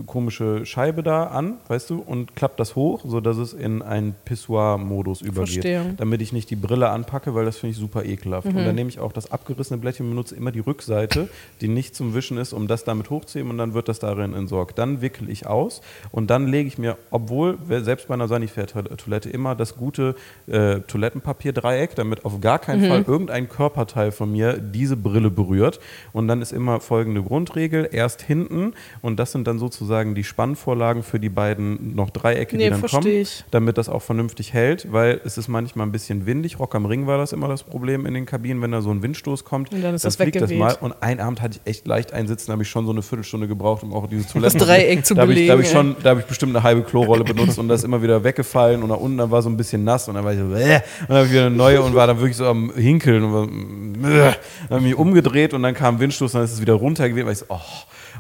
komische 0.07 0.65
Scheibe 0.65 1.03
da 1.03 1.25
an, 1.25 1.59
weißt 1.69 1.91
du, 1.91 1.99
und 1.99 2.35
klappt 2.35 2.59
das 2.59 2.77
hoch, 2.77 3.05
sodass 3.07 3.37
es 3.37 3.53
in 3.53 3.83
einen 3.83 4.15
Pissoir-Modus 4.25 5.21
übergeht. 5.21 5.63
Verstehe. 5.63 5.95
Damit 5.99 6.23
ich 6.23 6.33
nicht 6.33 6.49
die 6.49 6.57
Brille 6.57 6.89
anpacke, 6.89 7.35
weil 7.35 7.45
das 7.45 7.59
finde 7.59 7.73
ich 7.73 7.79
super 7.79 8.05
ekelhaft. 8.05 8.47
Und 8.47 8.57
dann 8.57 8.75
nehme 8.75 8.89
ich 8.89 9.01
auch 9.01 9.13
das 9.13 9.31
abgerissene 9.31 9.79
Blättchen 9.79 10.07
und 10.07 10.13
benutze 10.13 10.35
immer 10.35 10.51
die 10.51 10.61
Rückseite, 10.61 11.29
die 11.61 11.69
nicht 11.69 11.95
zum 11.95 12.15
Wischen 12.15 12.39
ist, 12.39 12.55
um 12.55 12.69
das 12.69 12.85
damit 12.85 13.11
hochzuheben 13.11 13.51
und 13.51 13.59
dann 13.59 13.75
wird 13.75 13.89
das 13.89 13.99
darin 13.99 14.33
entsorgt. 14.33 14.79
Dann 14.79 15.03
wickel 15.03 15.29
ich 15.29 15.47
aus 15.47 15.83
und 16.11 16.31
dann 16.31 16.47
lege 16.47 16.69
ich 16.69 16.79
mir, 16.79 16.97
obwohl 17.11 17.59
selbst 17.69 18.09
bei 18.09 18.15
einer 18.15 18.29
Sanifair-Toilette 18.29 19.29
immer 19.29 19.55
das 19.55 19.77
gute 19.77 20.15
äh, 20.47 20.81
Toilettenpapier-Dreieck, 20.81 21.95
damit 21.97 22.25
auf 22.25 22.41
gar 22.41 22.59
keinen 22.59 22.89
Fall 22.89 23.05
irgendein 23.07 23.51
Körperteil 23.51 24.11
von 24.11 24.33
mir 24.33 24.55
diese 24.55 24.97
Brille 24.97 25.31
berührt. 25.31 25.81
Und 26.15 26.29
dann 26.29 26.41
ist 26.41 26.53
immer 26.53 26.81
folgende 26.81 27.23
Grundregel: 27.23 27.91
erst 27.93 28.23
hinten 28.23 28.73
und 29.03 29.19
das 29.19 29.33
sind 29.33 29.47
dann 29.47 29.59
sozusagen 29.59 29.82
die 30.15 30.25
Spannvorlagen 30.25 31.03
für 31.03 31.19
die 31.19 31.29
beiden 31.29 31.95
noch 31.95 32.11
Dreiecke, 32.11 32.57
Nee, 32.57 32.65
die 32.65 32.71
dann 32.71 32.83
kommen 32.83 33.07
ich. 33.07 33.45
damit 33.51 33.79
das 33.79 33.89
auch 33.89 34.03
vernünftig 34.03 34.53
hält, 34.53 34.93
weil 34.93 35.21
es 35.25 35.39
ist 35.39 35.49
manchmal 35.49 35.87
ein 35.87 35.93
bisschen 35.93 36.27
windig. 36.27 36.59
Rock 36.59 36.75
am 36.75 36.87
Ring 36.87 37.07
war 37.07 37.19
das 37.19 37.33
immer 37.33 37.49
das 37.49 37.63
Problem 37.63 38.07
in 38.07 38.15
den 38.15 38.27
Kabinen, 38.27 38.63
wenn 38.63 38.73
da 38.73 38.81
so 38.81 38.91
ein 38.91 39.03
Windstoß 39.03 39.45
kommt. 39.45 39.73
Und 39.73 39.83
dann 39.83 39.95
ist 39.95 40.05
das 40.05 40.17
fliegt 40.17 40.37
das 40.37 40.51
weggeweht. 40.51 40.59
mal. 40.59 40.77
Und 40.81 41.03
einen 41.03 41.21
Abend 41.21 41.41
hatte 41.41 41.59
ich 41.63 41.71
echt 41.71 41.87
leicht 41.87 42.13
einsitzen, 42.13 42.47
da 42.49 42.53
habe 42.53 42.63
ich 42.63 42.69
schon 42.69 42.87
so 42.87 42.93
eine 42.93 43.03
Viertelstunde 43.03 43.49
gebraucht, 43.49 43.83
um 43.83 43.93
auch 43.93 44.07
diese 44.07 44.27
Toilette. 44.29 44.59
Dreieck 44.59 45.05
zu 45.05 45.15
da 45.15 45.23
habe 45.23 45.35
ich, 45.35 45.47
da 45.47 45.53
habe 45.53 45.63
ich 45.63 45.73
belegen, 45.73 45.95
schon, 45.95 46.03
da 46.03 46.11
habe 46.11 46.21
ich 46.21 46.27
bestimmt 46.27 46.55
eine 46.55 46.63
halbe 46.63 46.83
Klorolle 46.83 47.25
benutzt 47.25 47.59
und 47.59 47.69
das 47.69 47.81
ist 47.81 47.85
immer 47.85 48.03
wieder 48.03 48.23
weggefallen 48.25 48.83
und 48.83 48.89
da 48.91 48.95
unten 48.95 49.19
dann 49.19 49.31
war 49.31 49.43
so 49.43 49.49
ein 49.49 49.57
bisschen 49.57 49.85
nass 49.85 50.09
und 50.09 50.15
dann 50.15 50.25
war 50.25 50.33
ich 50.33 50.39
so, 50.39 50.45
äh, 50.55 50.77
und 50.77 51.09
dann 51.09 51.17
habe 51.17 51.27
ich 51.27 51.33
wieder 51.33 51.47
eine 51.47 51.57
neue 51.57 51.83
und 51.83 51.95
war 51.95 52.07
dann 52.07 52.19
wirklich 52.19 52.37
so 52.37 52.47
am 52.47 52.73
Hinkeln 52.75 53.25
und 53.25 53.33
war, 53.33 54.11
äh, 54.11 54.33
dann 54.69 54.71
habe 54.71 54.79
ich 54.81 54.83
mich 54.83 54.95
umgedreht 54.95 55.55
und 55.55 55.63
dann 55.63 55.75
kam 55.75 55.97
ein 55.97 56.01
Windstoß 56.01 56.35
und 56.35 56.39
dann 56.39 56.45
ist 56.45 56.53
es 56.53 56.61
wieder 56.61 56.75
runtergeweht, 56.75 57.25
weil 57.25 57.33
ich 57.33 57.39
so, 57.39 57.47
oh. 57.49 57.59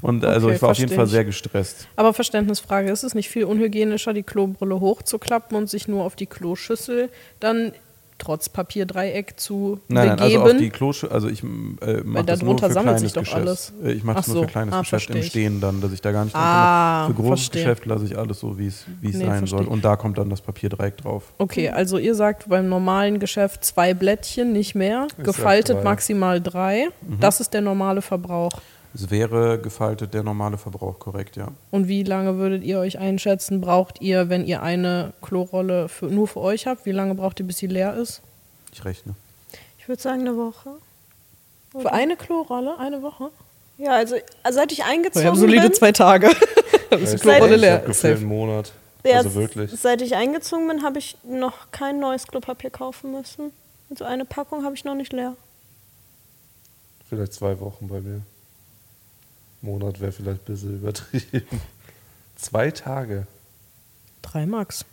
Und 0.03 0.25
also 0.25 0.49
Okay, 0.49 0.57
ich 0.57 0.63
war 0.63 0.71
auf 0.73 0.79
jeden 0.79 0.93
Fall 0.95 1.07
sehr 1.07 1.25
gestresst. 1.25 1.89
Aber 1.97 2.13
Verständnisfrage, 2.13 2.91
ist 2.91 3.05
es 3.05 3.15
nicht 3.15 3.31
viel 3.31 3.45
unhygienischer, 3.45 4.13
die 4.13 4.23
Klobrille 4.25 4.81
hochzuklappen 4.81 5.57
und 5.57 5.71
sich 5.71 5.89
nur 5.89 6.05
auf 6.05 6.17
die 6.17 6.27
Kloschüssel 6.27 7.09
dann 7.41 7.73
trotz 8.19 8.49
Papierdreieck 8.49 9.41
zu 9.41 9.81
Nein, 9.89 10.07
nein, 10.09 10.17
begeben? 10.17 10.43
also 10.43 10.53
auf 10.55 10.59
die 10.61 10.71
Klosch, 10.71 11.03
also 11.05 11.29
ich 11.29 11.43
äh, 11.43 12.03
mache 12.05 12.25
das 12.25 12.41
nur 12.41 12.55
darunter 12.55 12.69
für 12.69 12.73
sammelt 12.75 12.85
kleines 12.99 13.01
sich 13.03 13.13
doch 13.15 13.23
Geschäft. 13.23 13.37
alles. 13.41 13.73
Äh, 13.83 13.93
Ich 13.93 14.05
mache 14.05 14.17
das 14.17 14.25
Ach 14.25 14.29
nur 14.29 14.37
so. 14.37 14.43
für 14.43 14.49
kleines 14.49 14.75
Ah, 14.75 14.81
Geschäft 14.81 15.11
im. 15.11 15.23
Stehen 15.25 15.61
dann, 15.61 15.81
dass 15.81 15.93
ich 15.93 16.01
da 16.03 16.13
gar 16.13 16.25
nicht 16.25 16.37
Ah. 16.37 17.07
Für 17.09 17.15
großes 17.15 17.29
verstehe. 17.47 17.63
Geschäft 17.65 17.87
lasse 17.87 18.05
ich 18.05 18.17
alles 18.17 18.39
so, 18.39 18.59
wie 18.59 18.69
es 18.69 18.85
wie 19.01 19.09
es 19.11 19.17
Nee, 19.17 19.25
sein 19.27 19.47
soll. 19.47 19.59
versteh. 19.61 19.73
Und 19.73 19.85
da 19.85 19.97
kommt 19.97 20.19
dann 20.19 20.31
das 20.31 20.41
Papierdreieck 20.41 20.99
drauf. 20.99 21.33
Okay, 21.39 21.71
also 21.71 21.99
ihr 21.99 22.15
sagt 22.15 22.49
beim 22.49 22.69
normalen 22.69 23.19
Geschäft 23.19 23.65
zwei 23.65 23.93
Blättchen, 23.93 24.53
nicht 24.53 24.77
mehr. 24.77 25.09
sag 25.17 25.25
Gefaltet 25.25 25.79
drei. 25.79 25.83
maximal 25.85 26.41
drei. 26.41 26.89
Mhm. 27.01 27.19
Das 27.19 27.41
ist 27.41 27.53
der 27.55 27.61
normale 27.63 28.03
Verbrauch. 28.03 28.53
Es 28.95 29.11
wäre 29.11 29.59
gefaltet 29.59 30.13
der 30.13 30.23
normale 30.23 30.59
Verbrauch, 30.59 30.99
korrekt, 30.99 31.37
ja. 31.37 31.49
Und 31.71 31.89
wie 31.89 32.03
lange 32.03 32.37
würdet 32.37 32.63
ihr 32.63 32.79
euch 32.79 32.99
einschätzen, 32.99 33.61
braucht 33.61 34.01
ihr, 34.03 34.29
wenn 34.29 34.45
ihr 34.47 34.63
eine 34.63 35.15
Klorolle 35.23 35.89
für, 35.89 36.07
nur 36.07 36.29
für 36.29 36.41
euch 36.41 36.67
habt? 36.67 36.85
Wie 36.85 36.93
lange 36.93 37.15
braucht 37.15 37.41
ihr, 37.41 37.47
bis 37.47 37.57
sie 37.59 37.69
leer 37.69 37.95
ist? 37.95 38.21
Ich 38.73 38.85
rechne. 38.85 39.15
Ich 39.79 39.89
würde 39.89 40.01
sagen 40.03 40.21
eine 40.21 40.37
Woche. 40.37 40.71
Für 41.73 41.93
eine 41.93 42.17
Klorolle? 42.17 42.79
Eine 42.79 43.03
Woche? 43.03 43.31
Ja, 43.79 43.93
also, 43.93 44.17
also 44.43 44.59
seit 44.59 44.73
ich 44.73 44.85
eingezogen 44.85 45.23
Ich 45.23 45.27
habe 45.27 45.39
solide 45.39 45.63
bin, 45.63 45.73
zwei 45.75 45.93
Tage. 45.93 46.31
Dann 46.91 47.03
ist 47.03 47.15
die 47.15 47.19
Klorolle 47.19 47.55
ich 47.55 47.61
leer. 47.63 47.75
habe 47.77 47.87
gefühlt 47.87 48.19
einen. 48.19 48.27
Monat. 48.27 48.73
ja, 49.05 49.17
Also 49.17 49.35
wirklich. 49.35 49.71
seit 49.73 50.03
ich 50.03 50.15
eingezogen 50.15 50.69
bin, 50.69 50.83
habe 50.83 50.99
ich 50.99 51.17
noch 51.25 51.71
kein 51.71 51.99
neues 51.99 52.27
Klopapier 52.27 52.69
kaufen 52.71 53.13
müssen. 53.13 53.53
Also 53.89 54.05
eine 54.05 54.27
Packung 54.27 54.65
habe 54.65 54.75
ich 54.75 54.85
noch 54.85 54.95
nicht 54.95 55.13
leer. 55.15 55.35
Vielleicht 57.09 57.33
zwei 57.33 57.59
Wochen 57.61 57.89
bei 57.89 58.01
mir. 58.01 58.21
Monat 59.63 60.01
wäre 60.01 60.13
vielleicht 60.13 60.43
ein 60.43 60.53
bisschen 60.53 60.77
übertrieben. 60.77 61.61
Zwei 62.37 62.71
Tage. 62.71 63.27
Drei 64.21 64.47
Max. 64.47 64.85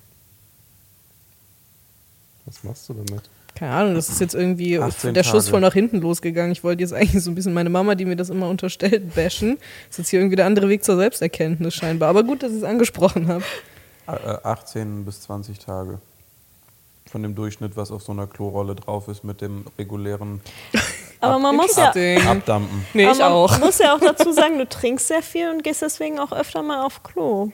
Was 2.45 2.63
machst 2.63 2.89
du 2.89 2.93
damit? 2.93 3.29
keine 3.59 3.73
Ahnung, 3.73 3.95
das 3.95 4.07
ist 4.07 4.21
jetzt 4.21 4.35
irgendwie 4.35 4.79
18 4.79 5.13
der 5.13 5.23
Schuss 5.23 5.49
voll 5.49 5.59
nach 5.59 5.73
hinten 5.73 5.99
losgegangen. 5.99 6.53
Ich 6.53 6.63
wollte 6.63 6.81
jetzt 6.81 6.93
eigentlich 6.93 7.21
so 7.21 7.29
ein 7.29 7.35
bisschen 7.35 7.53
meine 7.53 7.69
Mama, 7.69 7.95
die 7.95 8.05
mir 8.05 8.15
das 8.15 8.29
immer 8.29 8.47
unterstellt, 8.47 9.13
bashen. 9.15 9.57
Das 9.57 9.91
ist 9.91 9.97
jetzt 9.97 10.09
hier 10.09 10.19
irgendwie 10.19 10.37
der 10.37 10.45
andere 10.45 10.69
Weg 10.69 10.85
zur 10.85 10.95
Selbsterkenntnis 10.95 11.75
scheinbar. 11.75 12.07
Aber 12.07 12.23
gut, 12.23 12.41
dass 12.41 12.51
ich 12.51 12.59
es 12.59 12.63
angesprochen 12.63 13.27
habe. 13.27 13.43
Äh, 14.07 14.37
18 14.43 15.03
bis 15.03 15.21
20 15.21 15.59
Tage. 15.59 15.99
Von 17.11 17.23
dem 17.23 17.33
Durchschnitt, 17.35 17.75
was 17.75 17.91
auf 17.91 18.03
so 18.03 18.11
einer 18.11 18.27
Klorolle 18.27 18.75
drauf 18.75 19.07
ist, 19.07 19.23
mit 19.23 19.41
dem 19.41 19.65
regulären 19.77 20.41
Aber 21.21 21.37
man 21.39 21.55
muss 21.55 21.75
ja. 21.75 21.89
Abdampfen. 21.89 22.85
Nee, 22.93 23.03
aber 23.05 23.13
ich 23.13 23.19
man 23.19 23.31
auch. 23.31 23.59
muss 23.59 23.79
ja 23.79 23.93
auch 23.95 23.99
dazu 23.99 24.31
sagen, 24.33 24.57
du 24.57 24.67
trinkst 24.69 25.07
sehr 25.07 25.21
viel 25.21 25.49
und 25.49 25.63
gehst 25.63 25.81
deswegen 25.81 26.17
auch 26.19 26.31
öfter 26.31 26.61
mal 26.63 26.85
auf 26.85 27.03
Klo. 27.03 27.51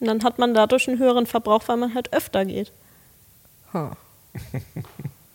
Und 0.00 0.06
dann 0.06 0.22
hat 0.22 0.38
man 0.38 0.52
dadurch 0.54 0.88
einen 0.88 0.98
höheren 0.98 1.26
Verbrauch, 1.26 1.62
weil 1.66 1.76
man 1.78 1.94
halt 1.94 2.12
öfter 2.12 2.44
geht. 2.44 2.72
Ha. 3.72 3.96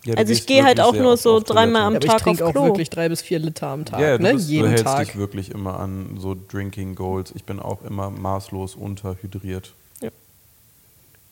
Ja, 0.05 0.13
du 0.13 0.17
Also 0.19 0.33
ich 0.33 0.45
gehe 0.45 0.63
halt 0.63 0.79
auch 0.79 0.93
nur 0.93 1.17
so 1.17 1.37
auf 1.37 1.43
dreimal 1.43 1.83
am 1.83 1.95
Aber 1.95 2.05
ich 2.05 2.11
Tag 2.11 2.21
trinke 2.21 2.43
auf 2.43 2.49
auch 2.49 2.53
Klo. 2.53 2.65
wirklich 2.65 2.89
drei 2.91 3.09
bis 3.09 3.21
vier 3.21 3.39
Liter 3.39 3.67
am 3.67 3.85
Tag, 3.85 3.99
Ja, 3.99 4.07
ja, 4.09 4.17
du, 4.17 4.23
ne? 4.23 4.33
bist, 4.33 4.47
du 4.47 4.53
Jeden 4.53 4.67
hältst 4.67 4.85
Tag. 4.85 5.05
dich 5.07 5.15
wirklich 5.15 5.49
immer 5.51 5.79
an 5.79 6.17
so 6.19 6.35
Drinking 6.35 6.93
Goals. 6.93 7.31
Ich 7.35 7.45
bin 7.45 7.59
auch 7.59 7.81
immer 7.83 8.11
maßlos 8.11 8.75
unterhydriert. 8.75 9.73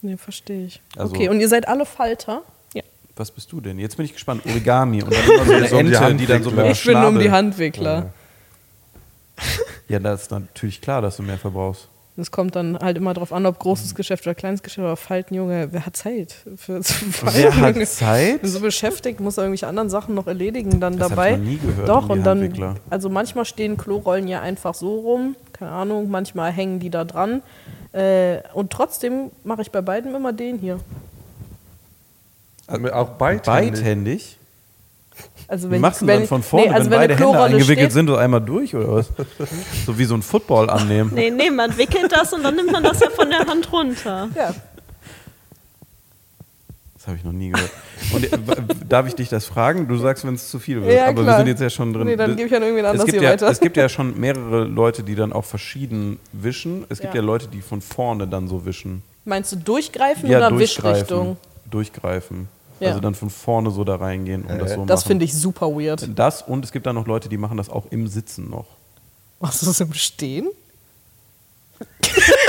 Nee, 0.03 0.17
verstehe 0.17 0.65
ich. 0.65 0.81
Also- 0.97 1.15
okay, 1.15 1.29
und 1.29 1.39
ihr 1.41 1.49
seid 1.49 1.67
alle 1.67 1.85
Falter? 1.85 2.43
Was 3.15 3.29
bist 3.29 3.51
du 3.51 3.61
denn? 3.61 3.77
Jetzt 3.77 3.95
bin 3.95 4.07
ich 4.07 4.13
gespannt. 4.13 4.43
Origami 4.43 5.03
und 5.03 5.13
dann 5.13 5.23
immer 5.23 5.45
so 5.45 5.53
eine 5.53 5.67
So 5.67 5.77
die 5.83 5.93
Ente, 5.93 6.15
die 6.15 6.25
dann 6.25 6.41
so 6.41 6.49
mit 6.49 6.65
Ich 6.65 6.83
bin 6.83 6.95
um 6.95 7.01
Schnabel. 7.03 7.21
die 7.21 7.29
Handwickler. 7.29 8.09
Ja, 9.87 9.99
das 9.99 10.23
ist 10.23 10.31
natürlich 10.31 10.81
klar, 10.81 11.01
dass 11.03 11.17
du 11.17 11.23
mehr 11.23 11.37
verbrauchst. 11.37 11.89
Es 12.17 12.31
kommt 12.31 12.55
dann 12.55 12.77
halt 12.79 12.97
immer 12.97 13.13
drauf 13.13 13.31
an, 13.31 13.45
ob 13.45 13.59
großes 13.59 13.93
Geschäft 13.93 14.25
oder 14.25 14.33
kleines 14.35 14.63
Geschäft, 14.63 14.85
aber 14.85 14.95
Falten, 14.97 15.35
Junge, 15.35 15.67
wer 15.71 15.85
hat 15.85 15.95
Zeit 15.95 16.35
für 16.57 16.81
zu 16.81 16.93
falten? 17.05 17.37
Wer 17.37 17.55
hat? 17.57 17.87
Zeit? 17.87 18.41
Bin 18.41 18.49
so 18.49 18.59
beschäftigt, 18.59 19.19
muss 19.19 19.37
irgendwelche 19.37 19.67
anderen 19.67 19.89
Sachen 19.91 20.15
noch 20.15 20.25
erledigen 20.25 20.79
dann 20.79 20.97
Das 20.97 21.09
hab 21.11 21.15
dabei. 21.17 21.31
ich 21.33 21.37
noch 21.37 21.43
nie 21.45 21.57
gehört, 21.57 21.89
Doch, 21.89 22.03
um 22.09 22.13
die 22.13 22.19
und 22.19 22.23
dann, 22.57 22.79
also 22.89 23.09
manchmal 23.09 23.45
stehen 23.45 23.77
Klorollen 23.77 24.27
ja 24.27 24.41
einfach 24.41 24.73
so 24.75 24.99
rum, 24.99 25.35
keine 25.53 25.71
Ahnung, 25.71 26.09
manchmal 26.09 26.51
hängen 26.51 26.79
die 26.79 26.89
da 26.89 27.03
dran. 27.03 27.41
Äh, 27.91 28.39
und 28.53 28.71
trotzdem 28.71 29.31
mache 29.43 29.61
ich 29.61 29.71
bei 29.71 29.81
beiden 29.81 30.13
immer 30.15 30.33
den 30.33 30.57
hier. 30.57 30.79
Also 32.67 32.91
auch 32.91 33.09
beidhändig. 33.09 33.73
Beidhändig? 33.73 34.37
Also 35.47 35.67
Wie 35.67 35.73
wenn 35.73 35.81
machst 35.81 36.01
du 36.01 36.07
wenn 36.07 36.19
dann 36.19 36.27
von 36.27 36.41
vorne, 36.41 36.67
nee, 36.67 36.73
also 36.73 36.89
wenn 36.89 36.97
beide 36.99 37.15
eine 37.15 37.25
Hände 37.25 37.43
eingewickelt 37.43 37.77
steht, 37.77 37.91
sind 37.91 38.09
und 38.09 38.17
einmal 38.17 38.41
durch 38.41 38.75
oder 38.75 38.93
was? 38.93 39.09
so 39.85 39.97
wie 39.97 40.05
so 40.05 40.15
ein 40.15 40.21
Football 40.21 40.69
annehmen. 40.69 41.11
Nee, 41.13 41.29
nee, 41.29 41.49
man 41.49 41.77
wickelt 41.77 42.11
das 42.11 42.33
und 42.33 42.43
dann 42.43 42.55
nimmt 42.55 42.71
man 42.71 42.83
das 42.83 42.99
ja 42.99 43.09
von 43.09 43.29
der 43.29 43.39
Hand 43.39 43.71
runter. 43.71 44.29
Ja, 44.35 44.55
Das 47.03 47.09
habe 47.09 47.17
ich 47.17 47.25
noch 47.25 47.33
nie 47.33 47.49
gehört. 47.49 47.69
Und 48.13 48.31
äh, 48.31 48.75
darf 48.87 49.05
ich 49.07 49.15
dich 49.15 49.27
das 49.27 49.45
fragen? 49.45 49.89
Du 49.89 49.97
sagst, 49.97 50.25
wenn 50.25 50.35
es 50.35 50.49
zu 50.49 50.57
viel 50.57 50.81
wird. 50.81 50.93
Ja, 50.93 51.07
aber 51.07 51.17
wir 51.17 51.23
klar. 51.23 51.37
sind 51.39 51.47
jetzt 51.47 51.59
ja 51.59 51.69
schon 51.69 51.91
drin. 51.91 52.05
nee, 52.05 52.15
dann 52.15 52.37
gebe 52.37 52.47
ich 52.47 52.55
an 52.55 52.61
irgendwen 52.61 52.85
anders 52.85 53.09
hier 53.09 53.21
ja, 53.21 53.31
weiter. 53.31 53.49
es 53.49 53.59
gibt 53.59 53.75
ja 53.75 53.89
schon 53.89 54.17
mehrere 54.17 54.63
Leute, 54.63 55.03
die 55.03 55.15
dann 55.15 55.33
auch 55.33 55.43
verschieden 55.43 56.17
wischen. 56.31 56.85
Es 56.87 57.01
gibt 57.01 57.13
ja, 57.13 57.19
Ja. 57.19 57.25
Leute, 57.25 57.49
die 57.49 57.59
von 57.59 57.81
vorne 57.81 58.25
dann 58.25 58.47
so 58.47 58.65
wischen. 58.65 59.03
Meinst 59.25 59.51
du 59.51 59.57
durchgreifen 59.57 60.29
Ja, 60.29 60.37
oder 60.37 60.51
durchgreifen. 60.51 60.93
Wischrichtung? 61.01 61.37
Durchgreifen. 61.69 62.47
Ja. 62.79 62.87
Also 62.87 63.01
dann 63.01 63.15
von 63.15 63.29
vorne 63.29 63.71
so 63.71 63.83
da 63.83 63.97
reingehen 63.97 64.43
und 64.43 64.59
das 64.59 64.71
so 64.71 64.85
Das 64.85 65.03
finde 65.03 65.25
ich 65.25 65.33
super 65.33 65.67
weird. 65.71 66.07
Das 66.15 66.41
und 66.41 66.63
es 66.63 66.71
gibt 66.71 66.85
dann 66.85 66.95
noch 66.95 67.05
Leute, 67.05 67.27
die 67.27 67.37
machen 67.37 67.57
das 67.57 67.69
auch 67.69 67.85
im 67.89 68.07
Sitzen 68.07 68.49
noch. 68.49 68.67
Machst 69.41 69.61
du 69.61 69.65
das 69.65 69.81
im 69.81 69.91
Stehen? 69.91 70.47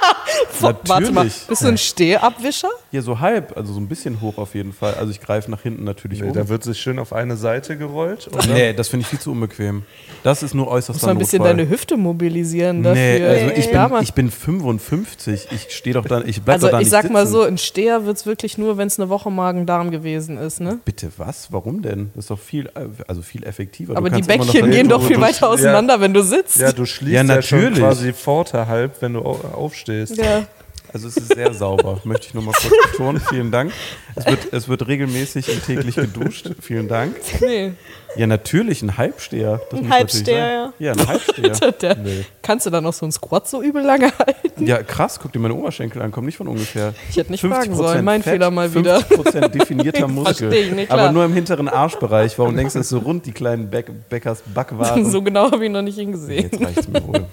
Natürlich. 0.60 0.88
Warte 0.88 1.12
mal, 1.12 1.24
bist 1.24 1.62
du 1.62 1.68
ein 1.68 1.78
Stehabwischer? 1.78 2.68
Ja, 2.92 3.02
so 3.02 3.20
halb, 3.20 3.56
also 3.56 3.72
so 3.72 3.80
ein 3.80 3.88
bisschen 3.88 4.20
hoch 4.20 4.38
auf 4.38 4.54
jeden 4.54 4.72
Fall. 4.72 4.94
Also 4.94 5.10
ich 5.10 5.20
greife 5.20 5.50
nach 5.50 5.62
hinten 5.62 5.84
natürlich 5.84 6.20
Nee, 6.20 6.28
um. 6.28 6.34
da 6.34 6.48
wird 6.48 6.64
sich 6.64 6.78
schön 6.80 6.98
auf 6.98 7.12
eine 7.12 7.36
Seite 7.36 7.76
gerollt. 7.76 8.28
Dann 8.32 8.48
Nee, 8.52 8.72
das 8.72 8.88
finde 8.88 9.02
ich 9.02 9.08
viel 9.08 9.18
zu 9.18 9.30
unbequem. 9.32 9.82
Das 10.22 10.42
ist 10.42 10.54
nur 10.54 10.68
äußerst 10.68 10.96
Muss 10.98 11.02
mal 11.06 11.12
ein 11.12 11.18
bisschen 11.18 11.42
deine 11.42 11.68
Hüfte 11.68 11.96
mobilisieren 11.96 12.82
dafür. 12.82 13.00
Nee, 13.02 13.24
also 13.24 13.46
ich, 13.56 13.66
Ja, 13.72 13.88
bin, 13.88 14.02
ich 14.02 14.12
bin 14.14 14.30
55. 14.30 15.48
Ich 15.52 15.74
stehe 15.74 15.94
doch 15.94 16.04
dann, 16.04 16.26
ich 16.28 16.42
bleib 16.42 16.56
also 16.56 16.68
da 16.68 16.74
ich 16.78 16.84
nicht 16.84 16.90
sag 16.90 17.10
mal 17.10 17.26
sitzen. 17.26 17.32
so, 17.40 17.42
ein 17.44 17.58
Steher 17.58 18.06
wird 18.06 18.16
es 18.16 18.26
wirklich 18.26 18.58
nur, 18.58 18.76
wenn 18.76 18.88
es 18.88 18.98
eine 18.98 19.08
Woche 19.08 19.30
Magen-Darm 19.30 19.90
gewesen 19.90 20.36
ist, 20.38 20.60
ne? 20.60 20.78
Bitte 20.84 21.10
was? 21.16 21.52
Warum 21.52 21.82
denn? 21.82 22.10
Das 22.14 22.24
ist 22.24 22.30
doch 22.30 22.38
viel, 22.38 22.70
also 23.06 23.22
viel 23.22 23.44
effektiver. 23.44 23.94
Du 23.94 23.98
Aber 23.98 24.10
die 24.10 24.22
Bäckchen 24.22 24.70
gehen 24.70 24.88
doch 24.88 25.02
viel 25.02 25.20
weiter 25.20 25.46
ja. 25.46 25.48
auseinander, 25.48 26.00
wenn 26.00 26.12
du 26.14 26.22
sitzt. 26.22 26.58
ja, 26.58 26.72
du 26.72 26.84
schließt 26.86 27.12
Ja, 27.12 27.22
ja, 27.22 27.42
schon 27.42 27.58
natürlich. 27.60 27.78
quasi 27.78 28.12
vorderhalb, 28.12 29.00
wenn 29.02 29.14
du 29.14 29.20
au- 29.20 29.40
aufstehst. 30.02 30.20
Ja. 30.22 30.46
Also 30.92 31.06
es 31.06 31.16
ist 31.16 31.34
sehr 31.34 31.54
sauber, 31.54 32.00
möchte 32.04 32.26
ich 32.26 32.34
nur 32.34 32.42
mal 32.42 32.52
kurz 32.52 32.90
betonen. 32.90 33.20
Vielen 33.28 33.50
Dank. 33.50 33.72
Es 34.16 34.26
wird, 34.26 34.52
es 34.52 34.68
wird 34.68 34.88
regelmäßig 34.88 35.48
und 35.48 35.64
täglich 35.64 35.94
geduscht. 35.94 36.50
Vielen 36.60 36.88
Dank. 36.88 37.14
Nee. 37.40 37.72
Ja, 38.16 38.26
natürlich, 38.26 38.82
ein 38.82 38.96
Halbsteher. 38.96 39.60
Das 39.70 39.78
Ein 39.78 39.88
Halbsteher, 39.88 40.64
sein. 40.64 40.72
Ja, 40.80 40.92
ein 40.92 41.06
Halbsteher. 41.06 41.70
Der, 41.80 41.96
Kannst 42.42 42.66
du 42.66 42.70
da 42.70 42.80
noch 42.80 42.92
so 42.92 43.04
einen 43.04 43.12
Squat 43.12 43.48
so 43.48 43.62
übel 43.62 43.84
lange 43.84 44.10
halten? 44.18 44.66
Ja, 44.66 44.82
krass, 44.82 45.20
guck 45.20 45.32
dir 45.32 45.38
meine 45.38 45.54
Oberschenkel 45.54 46.02
an, 46.02 46.10
komm 46.10 46.24
nicht 46.26 46.36
von 46.36 46.48
ungefähr. 46.48 46.92
Ich 47.08 47.16
hätte 47.16 47.30
nicht 47.30 47.44
50% 47.44 47.48
fragen 47.48 47.76
sollen, 47.76 48.04
mein 48.04 48.24
Fett, 48.24 48.32
Fehler 48.32 48.50
mal 48.50 48.74
wieder. 48.74 48.98
50% 48.98 49.48
definierter 49.48 50.08
Muskel. 50.08 50.52
Ich, 50.52 50.72
nee, 50.72 50.86
aber 50.88 51.12
nur 51.12 51.24
im 51.24 51.32
hinteren 51.32 51.68
Arschbereich. 51.68 52.36
Warum 52.36 52.56
denkst 52.56 52.72
du, 52.72 52.80
das 52.80 52.86
ist 52.86 52.90
so 52.90 52.98
rund, 52.98 53.26
die 53.26 53.32
kleinen 53.32 53.70
Bäck 53.70 53.86
Bäckers 54.08 54.42
Backwaren? 54.52 55.08
so 55.08 55.22
genau 55.22 55.52
habe 55.52 55.64
ich 55.64 55.70
noch 55.70 55.82
nicht 55.82 55.98
hingesehen. 55.98 56.50
Jetzt 56.50 56.60
reicht's 56.60 56.88
mir 56.88 57.06
wohl. 57.06 57.26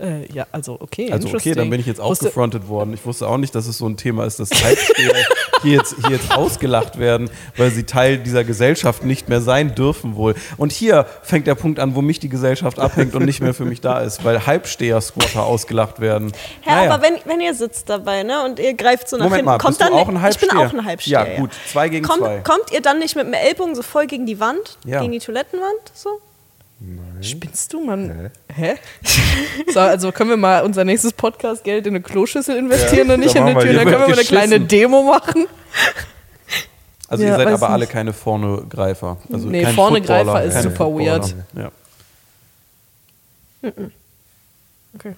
Äh, 0.00 0.26
ja, 0.32 0.44
also 0.50 0.76
okay. 0.80 1.12
Also 1.12 1.28
okay, 1.28 1.52
dann 1.52 1.70
bin 1.70 1.78
ich 1.78 1.86
jetzt 1.86 2.00
auch 2.00 2.10
Wusste- 2.10 2.24
gefrontet 2.26 2.66
worden. 2.68 2.92
Ich 2.94 3.06
wusste 3.06 3.28
auch 3.28 3.36
nicht, 3.36 3.54
dass 3.54 3.68
es 3.68 3.78
so 3.78 3.86
ein 3.88 3.96
Thema 3.96 4.24
ist, 4.24 4.40
dass 4.40 4.50
Halbsteher 4.50 5.14
hier 5.62 5.72
jetzt, 5.72 5.94
hier 6.04 6.16
jetzt 6.16 6.36
ausgelacht 6.36 6.98
werden, 6.98 7.30
weil 7.56 7.70
sie 7.70 7.84
Teil 7.84 8.18
dieser 8.18 8.42
Gesellschaft 8.42 9.04
nicht 9.04 9.28
mehr 9.28 9.40
sein 9.40 9.76
dürfen 9.76 10.16
wohl. 10.16 10.34
Und 10.56 10.72
hier 10.72 11.06
fängt 11.22 11.46
der 11.46 11.54
Punkt 11.54 11.78
an, 11.78 11.94
wo 11.94 12.02
mich 12.02 12.18
die 12.18 12.28
Gesellschaft 12.28 12.80
abhängt 12.80 13.14
und 13.14 13.24
nicht 13.24 13.40
mehr 13.40 13.54
für 13.54 13.64
mich 13.64 13.80
da 13.80 14.00
ist, 14.00 14.24
weil 14.24 14.44
Halbsteher-Squatter 14.44 15.44
ausgelacht 15.44 16.00
werden. 16.00 16.32
Ja, 16.66 16.74
Naja. 16.74 16.92
aber 16.94 17.02
wenn, 17.04 17.14
wenn 17.24 17.40
ihr 17.40 17.54
sitzt 17.54 17.88
dabei, 17.88 18.24
ne, 18.24 18.44
und 18.44 18.58
ihr 18.58 18.74
greift 18.74 19.08
so 19.08 19.16
nach 19.16 19.26
Moment 19.26 19.36
hinten, 19.36 19.46
mal, 19.46 19.58
kommt 19.58 19.78
bist 19.78 19.80
du 19.80 19.84
dann 19.84 19.94
auch 19.94 20.08
ein 20.08 20.14
ich 20.30 20.38
bin 20.40 20.50
Halbsteher? 20.50 20.58
auch 20.58 20.72
ein 20.72 20.84
Halbsteher. 20.84 21.28
Ja, 21.34 21.36
gut, 21.40 21.50
zwei 21.70 21.88
gegen 21.88 22.04
kommt, 22.04 22.18
zwei. 22.18 22.38
Kommt 22.40 22.72
ihr 22.72 22.80
dann 22.82 22.98
nicht 22.98 23.14
mit 23.14 23.26
dem 23.26 23.32
Ellbogen 23.32 23.76
so 23.76 23.82
voll 23.82 24.08
gegen 24.08 24.26
die 24.26 24.40
Wand, 24.40 24.76
Ja. 24.84 25.00
gegen 25.00 25.12
die 25.12 25.20
Toilettenwand, 25.20 25.92
so? 25.94 26.08
Spinnst 27.20 27.72
du, 27.72 27.84
Mann? 27.84 28.30
Hä? 28.54 28.74
So, 29.72 29.80
also 29.80 30.12
können 30.12 30.30
wir 30.30 30.36
mal 30.36 30.62
unser 30.64 30.84
nächstes 30.84 31.12
Podcast-Geld 31.12 31.86
in 31.86 31.94
eine 31.94 32.02
Kloschüssel 32.02 32.56
investieren 32.56 33.08
Ja, 33.08 33.14
und 33.14 33.20
nicht 33.20 33.34
in 33.34 33.42
eine 33.42 33.58
Tür? 33.60 33.72
Dann 33.72 33.84
können 33.86 34.00
wir 34.00 34.08
mal 34.08 34.12
eine 34.12 34.22
kleine 34.24 34.60
Demo 34.60 35.02
machen. 35.02 35.46
Also 37.08 37.24
Ja, 37.24 37.30
ihr 37.30 37.36
seid 37.36 37.48
aber 37.54 37.70
alle 37.70 37.84
nicht. 37.84 37.92
keine 37.92 38.12
Vorne-Greifer. 38.12 39.18
Also 39.32 39.48
Nee, 39.48 39.66
Vorne-Greifer 39.66 40.44
ist 40.44 40.52
keine 40.54 40.62
super 40.70 40.84
Footballer. 40.86 41.22
weird. 41.22 41.34
Ja. 41.54 41.70
Okay. 44.94 45.14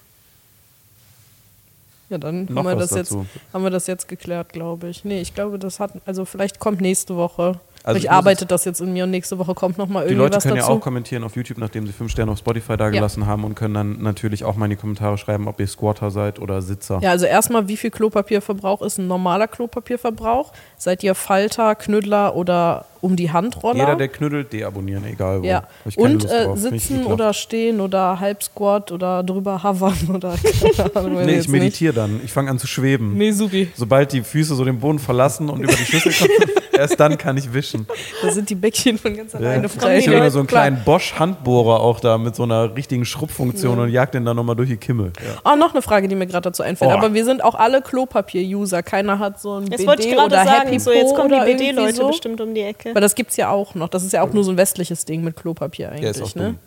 Ja, 2.09 2.17
dann 2.17 2.45
Noch 2.45 2.63
haben 2.63 2.67
wir, 2.69 2.75
das 2.77 2.91
jetzt, 2.91 3.13
haben 3.53 3.63
wir 3.63 3.69
das 3.69 3.85
jetzt 3.87 4.07
geklärt, 4.07 4.53
glaube 4.53 4.87
ich. 4.87 5.03
Nee, 5.03 5.19
ich 5.21 5.35
glaube, 5.35 5.59
das 5.59 5.81
hat, 5.81 5.91
also 6.05 6.23
vielleicht 6.23 6.57
kommt 6.59 6.79
nächste 6.79 7.17
Woche. 7.17 7.59
Also 7.87 7.97
ich 7.99 8.03
muss 8.05 8.11
arbeitet 8.11 8.51
das 8.51 8.65
jetzt 8.65 8.81
in 8.81 8.91
mir 8.93 9.05
und 9.05 9.11
nächste 9.11 9.37
Woche 9.39 9.53
kommt 9.53 9.77
noch 9.77 9.87
mal 9.87 10.07
Die 10.07 10.13
Leute 10.13 10.39
können 10.39 10.55
dazu. 10.57 10.71
ja 10.71 10.75
auch 10.77 10.81
kommentieren 10.81 11.23
auf 11.23 11.35
YouTube, 11.35 11.57
nachdem 11.57 11.87
sie 11.87 11.93
fünf 11.93 12.11
Sterne 12.11 12.31
auf 12.31 12.39
Spotify 12.39 12.75
dagelassen 12.75 13.25
haben 13.25 13.43
und 13.45 13.55
können 13.55 13.73
dann 13.73 14.01
natürlich 14.01 14.43
auch 14.43 14.55
mal 14.57 14.65
in 14.65 14.71
die 14.71 14.75
Kommentare 14.75 15.17
schreiben, 15.17 15.47
ob 15.47 15.59
ihr 15.59 15.67
Squatter 15.67 16.11
seid 16.11 16.39
oder 16.39 16.61
Sitzer. 16.61 16.99
Ja, 17.01 17.11
also 17.11 17.25
erstmal, 17.25 17.67
wie 17.67 17.77
viel 17.77 17.89
Klopapierverbrauch 17.91 18.81
ist 18.81 18.97
ein 18.97 19.07
normaler 19.07 19.47
Klopapierverbrauch? 19.47 20.51
Seid 20.77 21.03
ihr 21.03 21.15
Falter, 21.15 21.75
Knüddler 21.75 22.35
oder 22.35 22.85
um 22.99 23.15
die 23.15 23.31
Handroller? 23.31 23.79
Jeder, 23.79 23.95
der 23.95 24.07
knüttelt, 24.09 24.51
deabonnieren, 24.51 25.05
egal 25.05 25.41
wo. 25.41 25.45
ja. 25.45 25.63
Und 25.95 26.25
äh, 26.25 26.55
sitzen 26.55 27.05
oder 27.05 27.31
stehen 27.33 27.79
oder 27.79 28.19
halb 28.19 28.43
Squat 28.43 28.91
oder 28.91 29.23
drüber 29.23 29.63
hovern 29.63 29.97
oder 30.13 30.35
keine 30.75 30.95
Ahnung. 30.95 31.25
Nee, 31.25 31.37
ich 31.39 31.47
meditiere 31.47 31.93
dann. 31.93 32.19
Ich 32.25 32.33
fange 32.33 32.49
an 32.49 32.59
zu 32.59 32.67
schweben. 32.67 33.13
Nee, 33.17 33.31
supi. 33.31 33.69
Sobald 33.75 34.11
die 34.11 34.21
Füße 34.23 34.55
so 34.55 34.65
den 34.65 34.79
Boden 34.79 34.99
verlassen 34.99 35.49
und 35.49 35.61
über 35.61 35.73
die 35.73 35.85
Schüssel 35.85 36.11
kommen, 36.13 36.49
erst 36.77 36.99
dann 36.99 37.17
kann 37.17 37.35
ich 37.37 37.53
wischen. 37.53 37.87
Da 38.21 38.31
sind 38.31 38.49
die 38.49 38.55
Bäckchen 38.55 38.97
von 38.97 39.15
ganz 39.15 39.35
alleine 39.35 39.63
Ja. 39.63 39.69
frei. 39.69 39.97
Ich 39.99 40.07
habe 40.07 40.17
immer 40.17 40.31
so 40.31 40.39
einen 40.39 40.47
kleinen 40.47 40.83
Bosch-Handbohrer 40.85 41.79
auch 41.81 41.99
da 41.99 42.17
mit 42.17 42.35
so 42.35 42.43
einer 42.43 42.75
richtigen 42.75 43.05
Schrubbfunktion 43.05 43.79
und 43.79 43.89
jag 43.89 44.11
den 44.11 44.25
dann 44.25 44.35
nochmal 44.35 44.55
durch 44.55 44.69
die 44.69 44.77
Kimme. 44.77 45.11
Ja. 45.43 45.53
Oh, 45.53 45.55
noch 45.55 45.73
eine 45.73 45.81
Frage, 45.81 46.07
die 46.07 46.15
mir 46.15 46.27
gerade 46.27 46.43
dazu 46.43 46.63
einfällt. 46.63 46.91
Oh. 46.91 46.93
Aber 46.93 47.13
wir 47.13 47.25
sind 47.25 47.43
auch 47.43 47.55
alle 47.55 47.81
Klopapier-User. 47.81 48.83
Keiner 48.83 49.19
hat 49.19 49.39
so 49.41 49.55
ein 49.55 49.63
Jetzt 49.67 49.77
BD 49.77 49.87
wollte 49.87 50.01
ich 50.03 50.09
gerade 50.13 50.25
oder 50.27 50.43
sagen, 50.45 50.67
Happy 50.67 50.79
so 50.79 50.91
jetzt 50.91 51.15
kommen 51.15 51.29
die 51.29 51.51
BD-Leute 51.53 51.95
so. 51.95 52.07
bestimmt 52.07 52.39
um 52.41 52.53
die 52.53 52.61
Ecke. 52.61 52.93
Weil 52.93 53.01
das 53.01 53.15
gibt's 53.15 53.35
ja 53.37 53.49
auch 53.49 53.75
noch. 53.75 53.89
Das 53.89 54.03
ist 54.03 54.13
ja 54.13 54.21
auch 54.21 54.31
nur 54.33 54.43
so 54.43 54.51
ein 54.51 54.57
westliches 54.57 55.05
Ding 55.05 55.23
mit 55.23 55.35
Klopapier 55.35 55.89
eigentlich, 55.89 56.03
Ja, 56.03 56.09
ist 56.11 56.21
auch 56.21 56.35
ne? 56.35 56.43
dumm. 56.43 56.59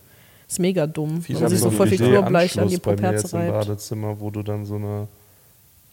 Ist 0.49 0.59
mega 0.59 0.87
dumm. 0.87 1.23
Viele 1.23 1.39
Man 1.39 1.45
haben 1.45 1.51
sich 1.51 1.61
so 1.61 1.71
so 1.71 1.77
voll 1.77 1.87
viel 1.87 2.03
einen 2.03 2.11
Chlorbleich 2.13 2.59
an 2.59 2.67
die 2.67 2.75
jetzt 2.75 2.83
Properze 2.83 3.37
im 3.37 3.43
reibt. 3.43 3.53
Badezimmer, 3.69 4.17
wo 4.19 4.31
du 4.31 4.43
dann 4.43 4.65
so 4.65 4.75
eine 4.75 5.07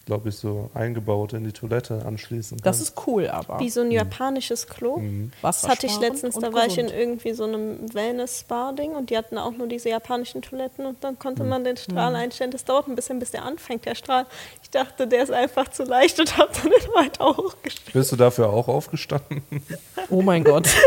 glaube 0.08 0.30
ich, 0.30 0.36
so 0.38 0.72
eingebaut 0.74 1.34
in 1.34 1.44
die 1.44 1.52
Toilette 1.52 2.04
anschließen 2.06 2.58
Das 2.64 2.78
kannst. 2.78 2.82
ist 2.98 3.08
cool, 3.08 3.28
aber. 3.28 3.60
Wie 3.60 3.70
so 3.70 3.82
ein 3.82 3.92
japanisches 3.92 4.66
Klo. 4.68 4.98
Mhm. 4.98 5.32
Das 5.42 5.68
hatte 5.68 5.86
ich 5.86 6.00
letztens, 6.00 6.36
da 6.36 6.52
war 6.54 6.66
ich 6.66 6.78
in 6.78 6.88
irgendwie 6.88 7.34
so 7.34 7.44
einem 7.44 7.94
Wellness-Spa-Ding 7.94 8.92
und 8.94 9.10
die 9.10 9.18
hatten 9.18 9.38
auch 9.38 9.52
nur 9.52 9.68
diese 9.68 9.90
japanischen 9.90 10.42
Toiletten 10.42 10.86
und 10.86 11.04
dann 11.04 11.20
konnte 11.20 11.44
man 11.44 11.64
den 11.66 11.78
Strahl 11.78 12.16
einstellen. 12.16 12.52
Das 12.52 12.64
dauert 12.66 12.88
ein 12.88 12.96
bisschen, 12.96 13.20
bis 13.20 13.32
der 13.32 13.44
anfängt, 13.44 13.86
der 13.86 13.96
Strahl. 13.96 14.26
Ich 14.64 14.70
dachte, 14.70 15.08
der 15.08 15.24
ist 15.24 15.32
einfach 15.32 15.68
zu 15.68 15.84
leicht 15.84 16.20
und 16.22 16.38
habe 16.38 16.50
dann 16.54 16.72
den 16.72 16.90
weiter 16.96 17.26
hochgestellt. 17.28 17.94
Bist 17.94 18.12
du 18.12 18.16
dafür 18.16 18.50
auch 18.50 18.68
aufgestanden? 18.68 19.42
Oh 20.10 20.22
mein 20.22 20.44
Gott. 20.46 20.70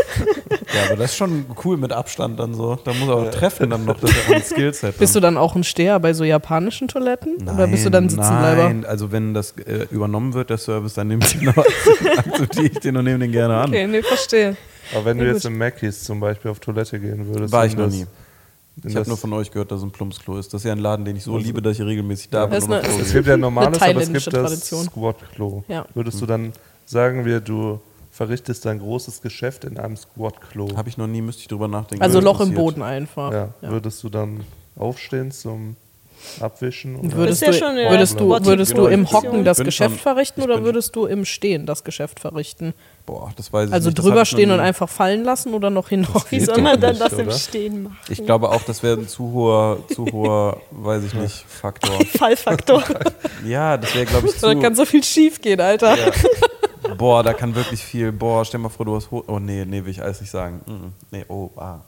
Ja, 0.73 0.85
aber 0.87 0.95
das 0.95 1.11
ist 1.11 1.17
schon 1.17 1.45
cool 1.65 1.75
mit 1.77 1.91
Abstand 1.91 2.39
dann 2.39 2.53
so. 2.53 2.75
Da 2.83 2.93
muss 2.93 3.07
er 3.09 3.15
auch 3.15 3.29
treffen 3.29 3.69
dann 3.69 3.83
noch, 3.85 3.99
dass 3.99 4.09
er 4.29 4.35
ein 4.35 4.41
Skillset 4.41 4.97
Bist 4.97 5.13
du 5.15 5.19
dann 5.19 5.37
auch 5.37 5.53
ein 5.53 5.63
Steher 5.65 5.99
bei 5.99 6.13
so 6.13 6.23
japanischen 6.23 6.87
Toiletten? 6.87 7.35
Nein, 7.43 7.55
Oder 7.55 7.67
bist 7.67 7.85
du 7.85 7.89
dann 7.91 8.07
Sitzenbleiber? 8.09 8.63
Nein, 8.63 8.85
also 8.85 9.10
wenn 9.11 9.33
das 9.33 9.51
äh, 9.65 9.87
übernommen 9.91 10.33
wird, 10.33 10.49
der 10.49 10.57
Service, 10.57 10.93
dann 10.93 11.07
nehme 11.07 11.23
ich 11.25 11.37
den, 11.37 11.49
auch- 11.49 11.65
akzeptiere 12.17 12.65
ich 12.71 12.79
den 12.79 12.97
und 12.97 13.05
nehme 13.05 13.19
den 13.19 13.31
gerne 13.31 13.55
an. 13.57 13.69
Okay, 13.69 13.87
nee, 13.87 14.01
verstehe. 14.01 14.55
Aber 14.93 15.05
wenn 15.05 15.17
Ja, 15.17 15.23
du 15.25 15.29
jetzt 15.31 15.43
gut. 15.43 15.51
im 15.51 15.57
Mackies 15.57 16.03
zum 16.03 16.19
Beispiel 16.19 16.51
auf 16.51 16.59
Toilette 16.59 16.99
gehen 16.99 17.27
würdest. 17.27 17.51
War 17.53 17.65
ich 17.65 17.75
noch 17.75 17.85
das- 17.85 17.93
nie. 17.93 18.05
Ich 18.85 18.95
habe 18.95 19.07
nur 19.07 19.17
von 19.17 19.33
euch 19.33 19.51
gehört, 19.51 19.69
dass 19.71 19.79
es 19.79 19.83
ein 19.83 19.91
Plumpsklo 19.91 20.37
ist. 20.39 20.53
Das 20.53 20.61
ist 20.61 20.65
ja 20.65 20.71
ein 20.71 20.79
Laden, 20.79 21.03
den 21.05 21.17
ich 21.17 21.23
so 21.23 21.37
liebe, 21.37 21.61
dass 21.61 21.77
ich 21.77 21.85
regelmäßig 21.85 22.29
da 22.29 22.45
bin. 22.45 22.63
Eine- 22.63 22.79
Es 22.81 22.95
gehe. 23.07 23.13
gibt 23.15 23.27
ja 23.27 23.33
ein 23.33 23.41
normales, 23.41 23.81
aber 23.81 24.01
es 24.01 24.11
gibt 24.11 24.33
das. 24.33 24.65
Squat-Klo. 24.69 25.63
Ja. 25.67 25.85
Würdest 25.93 26.21
du 26.21 26.25
dann 26.25 26.53
sagen 26.85 27.25
wir, 27.25 27.41
du 27.41 27.79
verrichtest 28.11 28.65
dein 28.65 28.79
großes 28.79 29.21
Geschäft 29.21 29.65
in 29.65 29.77
einem 29.77 29.97
Squat-Klo? 29.97 30.75
Habe 30.77 30.87
ich 30.89 30.97
noch 30.97 31.07
nie, 31.07 31.21
müsste 31.21 31.41
ich 31.41 31.47
drüber 31.49 31.67
nachdenken. 31.67 32.01
Also 32.03 32.21
Loch 32.21 32.39
im. 32.39 32.53
Boden 32.53 32.81
einfach. 32.81 33.31
Ja. 33.33 33.49
Ja. 33.61 33.69
Würdest 33.71 34.01
du 34.03 34.09
dann 34.09 34.41
aufstehen 34.77 35.31
zum 35.31 35.75
Abwischen? 36.39 36.95
oder? 36.97 37.11
Würdest, 37.13 37.41
du, 37.41 37.45
ja 37.47 37.53
schon 37.53 37.67
eine 37.69 37.89
würdest, 37.89 38.19
du, 38.19 38.29
würdest 38.29 38.77
du 38.77 38.85
im. 38.87 39.11
Hocken 39.11 39.43
das 39.43 39.57
Geschäft 39.59 39.95
schon- 39.95 39.99
verrichten 39.99 40.41
ich 40.41 40.47
oder 40.47 40.63
würdest 40.63 40.95
du 40.95 41.05
im 41.05 41.25
Stehen 41.25 41.65
das 41.65 41.83
Geschäft 41.83 42.19
verrichten? 42.19 42.73
Boah, 43.05 43.31
das 43.35 43.51
weiß 43.51 43.69
ich 43.69 43.73
Also 43.73 43.89
nicht. 43.89 43.97
Das 43.97 44.05
drüber 44.05 44.25
stehen 44.25 44.51
und 44.51 44.59
einfach 44.59 44.87
fallen 44.87 45.23
lassen 45.23 45.53
oder 45.53 45.69
noch 45.69 45.89
hinhocken? 45.89 46.31
Wie 46.31 46.39
soll 46.39 46.61
man 46.61 46.79
dann 46.79 46.97
das 46.97 47.13
im 47.13 47.27
oder? 47.27 47.37
Stehen 47.37 47.83
machen? 47.83 47.97
Ich 48.09 48.25
glaube 48.25 48.49
auch, 48.49 48.61
das 48.63 48.83
wäre 48.83 48.97
ein 48.97 49.07
zu 49.07 49.31
hoher, 49.31 49.79
zu 49.93 50.05
hoher, 50.05 50.61
weiß 50.71 51.03
ich 51.05 51.13
nicht, 51.13 51.45
Faktor. 51.47 51.99
Fallfaktor. 52.05 52.83
Ja, 53.45 53.75
das 53.75 53.95
wäre, 53.95 54.05
glaube 54.05 54.27
ich, 54.27 54.37
zu. 54.37 54.45
Da 54.45 54.55
kann 54.55 54.75
so 54.75 54.85
viel 54.85 55.03
schief 55.03 55.41
gehen, 55.41 55.59
Alter. 55.59 55.97
Ja. 55.97 56.11
Boah, 56.95 57.23
da 57.23 57.33
kann 57.33 57.55
wirklich 57.55 57.83
viel. 57.83 58.11
Boah, 58.11 58.45
stell 58.45 58.59
mal 58.59 58.69
vor, 58.69 58.85
du 58.85 58.95
hast. 58.95 59.09
Ho 59.09 59.23
oh, 59.27 59.39
nee, 59.39 59.65
nee, 59.65 59.83
will 59.83 59.91
ich 59.91 60.01
alles 60.01 60.21
nicht 60.21 60.29
sagen. 60.29 60.61
Mm, 60.67 61.15
nee, 61.15 61.25
oh, 61.27 61.49
ah. 61.55 61.79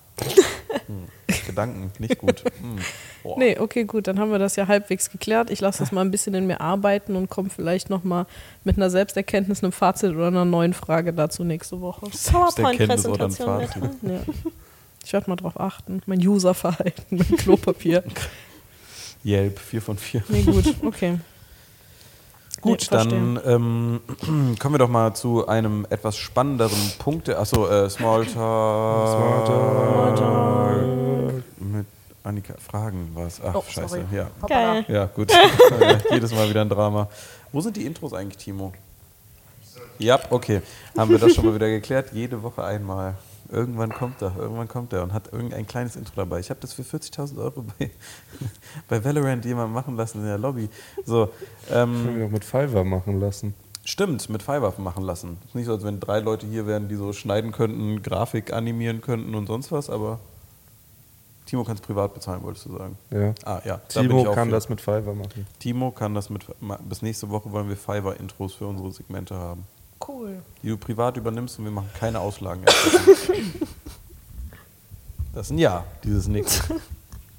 Mm. 0.88 1.04
Gedanken, 1.48 1.92
nicht 2.00 2.18
gut. 2.18 2.44
Mm. 2.62 2.80
Boah. 3.24 3.40
Nee, 3.40 3.58
okay, 3.58 3.86
gut, 3.86 4.08
dann 4.08 4.20
haben 4.20 4.32
wir 4.32 4.40
das 4.40 4.58
ja 4.58 4.68
halbwegs 4.68 5.10
geklärt. 5.10 5.50
Ich 5.50 5.62
lasse 5.62 5.80
das 5.80 5.92
mal 5.92 6.02
ein 6.02 6.12
bisschen 6.12 6.34
in 6.36 6.46
mir 6.46 6.60
arbeiten 6.60 7.16
und 7.16 7.30
komme 7.30 7.50
vielleicht 7.50 7.90
nochmal 7.90 8.26
mit 8.64 8.78
einer 8.78 8.90
Selbsterkenntnis, 8.90 9.64
einem 9.64 9.72
Fazit 9.72 10.12
oder 10.14 10.28
einer 10.28 10.46
neuen 10.46 10.74
Frage 10.74 11.14
dazu 11.14 11.44
nächste 11.44 11.80
Woche. 11.80 12.08
Selbsterkenntnis 12.12 13.06
oder 13.06 13.26
ein 13.26 13.34
PowerPoint-Präsentation. 13.34 14.12
Ja. 14.12 14.20
Ich 15.06 15.14
werde 15.14 15.30
mal 15.30 15.36
drauf 15.36 15.60
achten. 15.60 16.02
Mein 16.06 16.26
Userverhalten 16.26 17.18
mit 17.18 17.38
Klopapier. 17.38 18.04
Yelp, 19.26 19.58
4 19.58 19.82
von 19.82 19.98
4. 19.98 20.24
Nee, 20.28 20.44
gut, 20.44 20.76
okay. 20.86 21.20
Gut, 22.62 22.88
Nee, 22.92 22.98
dann 22.98 23.40
ähm, 23.46 24.00
kommen 24.60 24.74
wir 24.74 24.80
doch 24.80 24.90
mal 24.90 25.14
zu 25.14 25.48
einem 25.48 25.86
etwas 25.90 26.16
spannenderen 26.18 26.80
Punkt. 26.98 27.30
Achso, 27.30 27.68
äh, 27.68 27.90
Smalltalk. 27.90 28.28
Smalltalk. 29.48 31.44
Mit 31.60 31.86
Annika. 32.24 32.56
Fragen 32.58 33.12
was? 33.14 33.42
Ach, 33.42 33.56
Oh, 33.56 33.64
scheiße. 33.68 33.88
sorry. 33.90 34.04
Ja. 34.12 34.30
Geil. 34.48 34.86
ja, 34.88 35.06
gut. 35.06 35.32
Jedes 36.12 36.34
Mal 36.34 36.50
wieder 36.50 36.62
ein 36.62 36.70
Drama. 36.70 37.10
Wo 37.52 37.62
sind 37.62 37.76
die 37.78 37.86
Intros 37.86 38.14
eigentlich, 38.14 38.38
Timo? 38.38 38.74
Ja, 40.00 40.20
okay. 40.30 40.62
Haben 40.98 41.12
wir 41.12 41.20
das 41.20 41.34
schon 41.36 41.46
mal 41.46 41.54
wieder 41.56 41.70
geklärt? 41.70 42.12
Jede 42.14 42.42
Woche 42.42 42.64
einmal. 42.64 43.16
Irgendwann 43.52 43.92
kommt 43.94 44.22
er, 44.22 44.36
irgendwann 44.38 44.68
kommt 44.68 44.94
er 44.94 45.04
und 45.04 45.14
hat 45.14 45.32
irgendein 45.32 45.68
kleines 45.68 45.96
Intro 45.96 46.14
dabei. 46.16 46.40
Ich 46.40 46.50
habe 46.50 46.60
das 46.60 46.74
für 46.74 46.82
40.000 46.82 47.38
Euro 47.38 47.64
bei, 47.78 47.92
bei 48.88 49.04
Valorant 49.06 49.46
jemand 49.46 49.74
machen 49.74 49.96
lassen 49.96 50.20
in 50.22 50.26
der 50.26 50.40
Lobby. 50.40 50.70
So, 51.06 51.30
ähm, 51.72 52.04
Können 52.06 52.20
wir 52.20 52.26
auch 52.26 52.32
mit 52.32 52.44
Fiverr 52.46 52.84
machen 52.84 53.20
lassen. 53.20 53.54
Stimmt, 53.86 54.28
mit 54.30 54.42
Fiverr 54.42 54.74
machen 54.80 55.04
lassen. 55.04 55.38
Ist 55.46 55.54
nicht 55.56 55.66
so, 55.66 55.74
als 55.74 55.84
wenn 55.84 56.00
drei 56.00 56.20
Leute 56.22 56.48
hier 56.48 56.66
wären, 56.66 56.88
die 56.88 56.96
so 56.96 57.14
schneiden 57.14 57.52
könnten, 57.52 58.02
Grafik 58.02 58.54
animieren 58.54 59.02
könnten 59.02 59.36
und 59.36 59.46
sonst 59.46 59.72
was, 59.72 59.90
aber 59.90 60.20
Timo 61.54 61.64
kann 61.64 61.76
es 61.76 61.82
privat 61.82 62.12
bezahlen, 62.16 62.42
wolltest 62.42 62.66
du 62.66 62.76
sagen. 62.76 62.98
Ja. 63.12 63.36
Ah 63.46 63.62
ja, 63.64 63.80
da 63.94 64.02
bin 64.02 64.10
ich 64.10 64.18
Timo 64.18 64.28
auch 64.28 64.34
kann 64.34 64.48
für. 64.48 64.56
das 64.56 64.70
mit 64.70 64.82
Fiverr 64.82 65.14
machen. 65.14 65.46
Timo 65.60 65.92
kann 65.92 66.16
das 66.16 66.32
mit. 66.32 66.44
Bis 66.90 67.04
nächste 67.04 67.30
Woche 67.30 67.52
wollen 67.52 67.70
wir 67.70 67.78
Fiverr-Intros 67.78 68.56
für 68.56 68.66
unsere 68.66 68.92
Segmente 68.92 69.36
haben. 69.36 69.64
Cool. 70.08 70.42
Die 70.64 70.70
du 70.70 70.78
privat 70.78 71.16
übernimmst 71.16 71.60
und 71.60 71.66
wir 71.66 71.72
machen 71.72 71.92
keine 72.00 72.20
Auslagen. 72.22 72.64
das 75.36 75.46
ist 75.46 75.52
ein 75.52 75.60
Ja, 75.60 75.84
dieses 76.04 76.28
Nicken. 76.28 76.50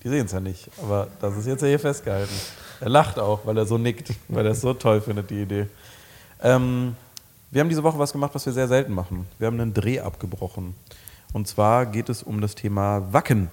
Die 0.05 0.09
sehen 0.09 0.27
es 0.27 0.33
ja 0.33 0.39
nicht, 0.39 0.71
aber 0.81 1.09
das 1.21 1.37
ist 1.37 1.47
jetzt 1.47 1.62
ja 1.62 1.67
hier 1.67 1.81
festgehalten. 1.81 2.35
Er 2.79 2.91
lacht 2.91 3.19
auch, 3.19 3.45
weil 3.45 3.59
er 3.59 3.67
so 3.67 3.79
nickt, 3.79 4.12
weil 4.29 4.47
er 4.47 4.53
es 4.53 4.61
so 4.61 4.75
toll 4.75 5.01
findet, 5.01 5.29
die 5.29 5.43
Idee. 5.43 5.67
Ähm, 6.41 6.95
wir 7.51 7.61
haben 7.61 7.69
diese 7.69 7.83
Woche 7.83 7.99
was 7.99 8.12
gemacht, 8.12 8.33
was 8.33 8.47
wir 8.47 8.53
sehr 8.53 8.69
selten 8.69 8.95
machen. 8.95 9.27
Wir 9.41 9.49
haben 9.49 9.59
einen 9.59 9.75
Dreh 9.75 9.99
abgebrochen. 9.99 10.77
Und 11.33 11.49
zwar 11.49 11.87
geht 11.87 12.09
es 12.09 12.23
um 12.23 12.41
das 12.41 12.55
Thema 12.55 13.12
Wacken. 13.12 13.51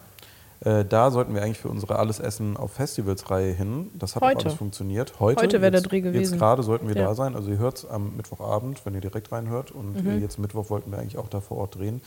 Äh, 0.63 0.85
da 0.85 1.09
sollten 1.09 1.33
wir 1.33 1.41
eigentlich 1.41 1.57
für 1.59 1.69
unsere 1.69 1.97
Alles 1.97 2.19
Essen 2.19 2.55
auf 2.55 2.73
Festivals-Reihe 2.73 3.51
hin. 3.51 3.89
Das 3.95 4.15
hat 4.15 4.21
auch 4.21 4.27
Heute. 4.27 4.45
alles 4.45 4.53
funktioniert. 4.59 5.19
Heute, 5.19 5.41
Heute 5.41 5.61
wäre 5.61 5.71
der 5.71 5.79
jetzt- 5.81 5.89
Dreh 5.91 5.97
Jetzt 5.97 6.03
gewesen. 6.13 6.37
gerade 6.37 6.61
sollten 6.61 6.87
wir 6.87 6.95
Ja. 6.95 7.05
da 7.07 7.15
sein. 7.15 7.35
Also 7.35 7.49
ihr 7.49 7.57
hört 7.57 7.79
es 7.79 7.85
am 7.89 8.15
Mittwochabend, 8.15 8.85
wenn 8.85 8.93
ihr 8.93 9.01
direkt 9.01 9.31
reinhört. 9.31 9.71
Und 9.71 10.03
Mhm. 10.03 10.09
äh, 10.11 10.17
jetzt 10.17 10.37
Mittwoch 10.37 10.69
wollten 10.69 10.91
wir 10.91 10.99
eigentlich 10.99 11.17
auch 11.17 11.29
da 11.29 11.41
vor 11.41 11.57
Ort 11.57 11.75
drehen. 11.75 12.01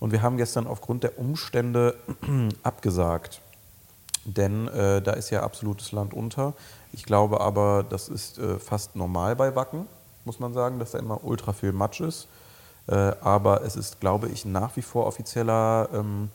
Und 0.00 0.12
wir 0.12 0.20
haben 0.20 0.36
gestern 0.36 0.66
aufgrund 0.66 1.02
der 1.02 1.18
Umstände 1.18 1.94
abgesagt. 2.62 3.40
Denn 4.26 4.68
äh, 4.68 5.00
da 5.02 5.12
ist 5.12 5.30
ja 5.30 5.42
absolutes 5.42 5.92
Land 5.92 6.12
unter. 6.14 6.52
Ich 6.92 7.04
glaube 7.04 7.40
aber, 7.40 7.84
das 7.88 8.08
ist 8.08 8.38
äh, 8.38 8.58
fast 8.58 8.96
normal 8.96 9.34
bei 9.36 9.54
Wacken, 9.56 9.86
muss 10.24 10.40
man 10.40 10.52
sagen, 10.54 10.78
dass 10.78 10.92
da 10.92 10.98
immer 10.98 11.24
ultra 11.24 11.52
viel 11.52 11.72
Matsch 11.72 12.00
ist. 12.00 12.28
Äh, 12.86 12.94
aber 13.22 13.62
es 13.64 13.76
ist, 13.76 14.00
glaube 14.00 14.28
ich, 14.28 14.44
nach 14.44 14.76
wie 14.76 14.82
vor 14.82 15.06
offizieller 15.06 15.88
ähm, 15.94 16.28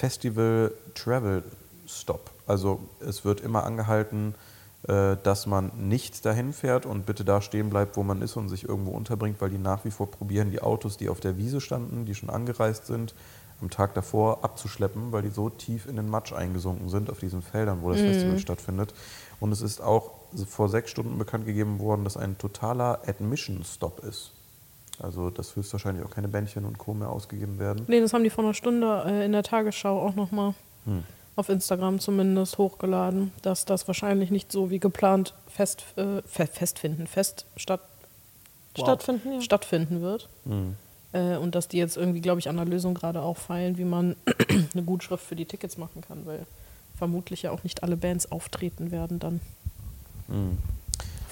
Festival 0.00 0.72
Travel 0.94 1.42
Stop. 1.86 2.30
Also 2.46 2.80
es 3.00 3.26
wird 3.26 3.42
immer 3.42 3.64
angehalten, 3.64 4.34
äh, 4.88 5.18
dass 5.22 5.46
man 5.46 5.70
nicht 5.76 6.24
dahin 6.24 6.54
fährt 6.54 6.86
und 6.86 7.04
bitte 7.04 7.22
da 7.22 7.42
stehen 7.42 7.68
bleibt, 7.68 7.98
wo 7.98 8.02
man 8.02 8.22
ist 8.22 8.34
und 8.36 8.48
sich 8.48 8.66
irgendwo 8.66 8.92
unterbringt, 8.92 9.42
weil 9.42 9.50
die 9.50 9.58
nach 9.58 9.84
wie 9.84 9.90
vor 9.90 10.10
probieren, 10.10 10.50
die 10.50 10.62
Autos, 10.62 10.96
die 10.96 11.10
auf 11.10 11.20
der 11.20 11.36
Wiese 11.36 11.60
standen, 11.60 12.06
die 12.06 12.14
schon 12.14 12.30
angereist 12.30 12.86
sind, 12.86 13.14
am 13.60 13.68
Tag 13.68 13.92
davor 13.92 14.42
abzuschleppen, 14.42 15.12
weil 15.12 15.20
die 15.20 15.28
so 15.28 15.50
tief 15.50 15.84
in 15.86 15.96
den 15.96 16.08
Matsch 16.08 16.32
eingesunken 16.32 16.88
sind 16.88 17.10
auf 17.10 17.18
diesen 17.18 17.42
Feldern, 17.42 17.82
wo 17.82 17.90
das 17.90 18.00
Festival 18.00 18.38
stattfindet. 18.38 18.94
Und 19.38 19.52
es 19.52 19.60
ist 19.60 19.82
auch 19.82 20.12
vor 20.46 20.70
sechs 20.70 20.90
Stunden 20.90 21.18
bekannt 21.18 21.44
gegeben 21.44 21.78
worden, 21.78 22.04
dass 22.04 22.16
ein 22.16 22.38
totaler 22.38 23.02
Admission-Stop 23.06 24.02
ist. 24.02 24.32
Also 25.00 25.30
dass 25.30 25.56
höchstwahrscheinlich 25.56 26.04
auch 26.04 26.10
keine 26.10 26.28
Bändchen 26.28 26.64
und 26.64 26.78
Co. 26.78 26.94
mehr 26.94 27.10
ausgegeben 27.10 27.58
werden. 27.58 27.84
Nee, 27.88 28.00
das 28.00 28.12
haben 28.12 28.24
die 28.24 28.30
vor 28.30 28.44
einer 28.44 28.54
Stunde 28.54 29.04
äh, 29.06 29.24
in 29.24 29.32
der 29.32 29.42
Tagesschau 29.42 30.00
auch 30.00 30.14
nochmal 30.14 30.54
Hm. 30.84 31.04
auf 31.36 31.48
Instagram 31.48 32.00
zumindest 32.00 32.58
hochgeladen, 32.58 33.32
dass 33.42 33.64
das 33.64 33.86
wahrscheinlich 33.86 34.30
nicht 34.30 34.50
so 34.50 34.70
wie 34.70 34.78
geplant 34.78 35.34
fest, 35.48 35.84
äh, 35.96 36.22
fe 36.22 36.46
festfinden, 36.46 37.06
fest 37.06 37.46
statt, 37.56 37.80
wow, 38.76 38.86
Stattfinden, 38.86 39.32
ja. 39.34 39.40
stattfinden 39.40 40.00
wird. 40.00 40.28
Hm. 40.44 40.76
Äh, 41.12 41.36
und 41.36 41.54
dass 41.54 41.68
die 41.68 41.78
jetzt 41.78 41.96
irgendwie, 41.96 42.20
glaube 42.20 42.40
ich, 42.40 42.48
an 42.48 42.56
der 42.56 42.64
Lösung 42.64 42.94
gerade 42.94 43.22
auch 43.22 43.36
feilen, 43.36 43.78
wie 43.78 43.84
man 43.84 44.16
eine 44.74 44.82
Gutschrift 44.82 45.24
für 45.24 45.36
die 45.36 45.44
Tickets 45.44 45.76
machen 45.76 46.02
kann, 46.06 46.24
weil 46.24 46.46
vermutlich 46.96 47.42
ja 47.42 47.50
auch 47.50 47.64
nicht 47.64 47.82
alle 47.82 47.96
Bands 47.96 48.30
auftreten 48.30 48.90
werden 48.90 49.18
dann. 49.18 49.40
Hm. 50.28 50.58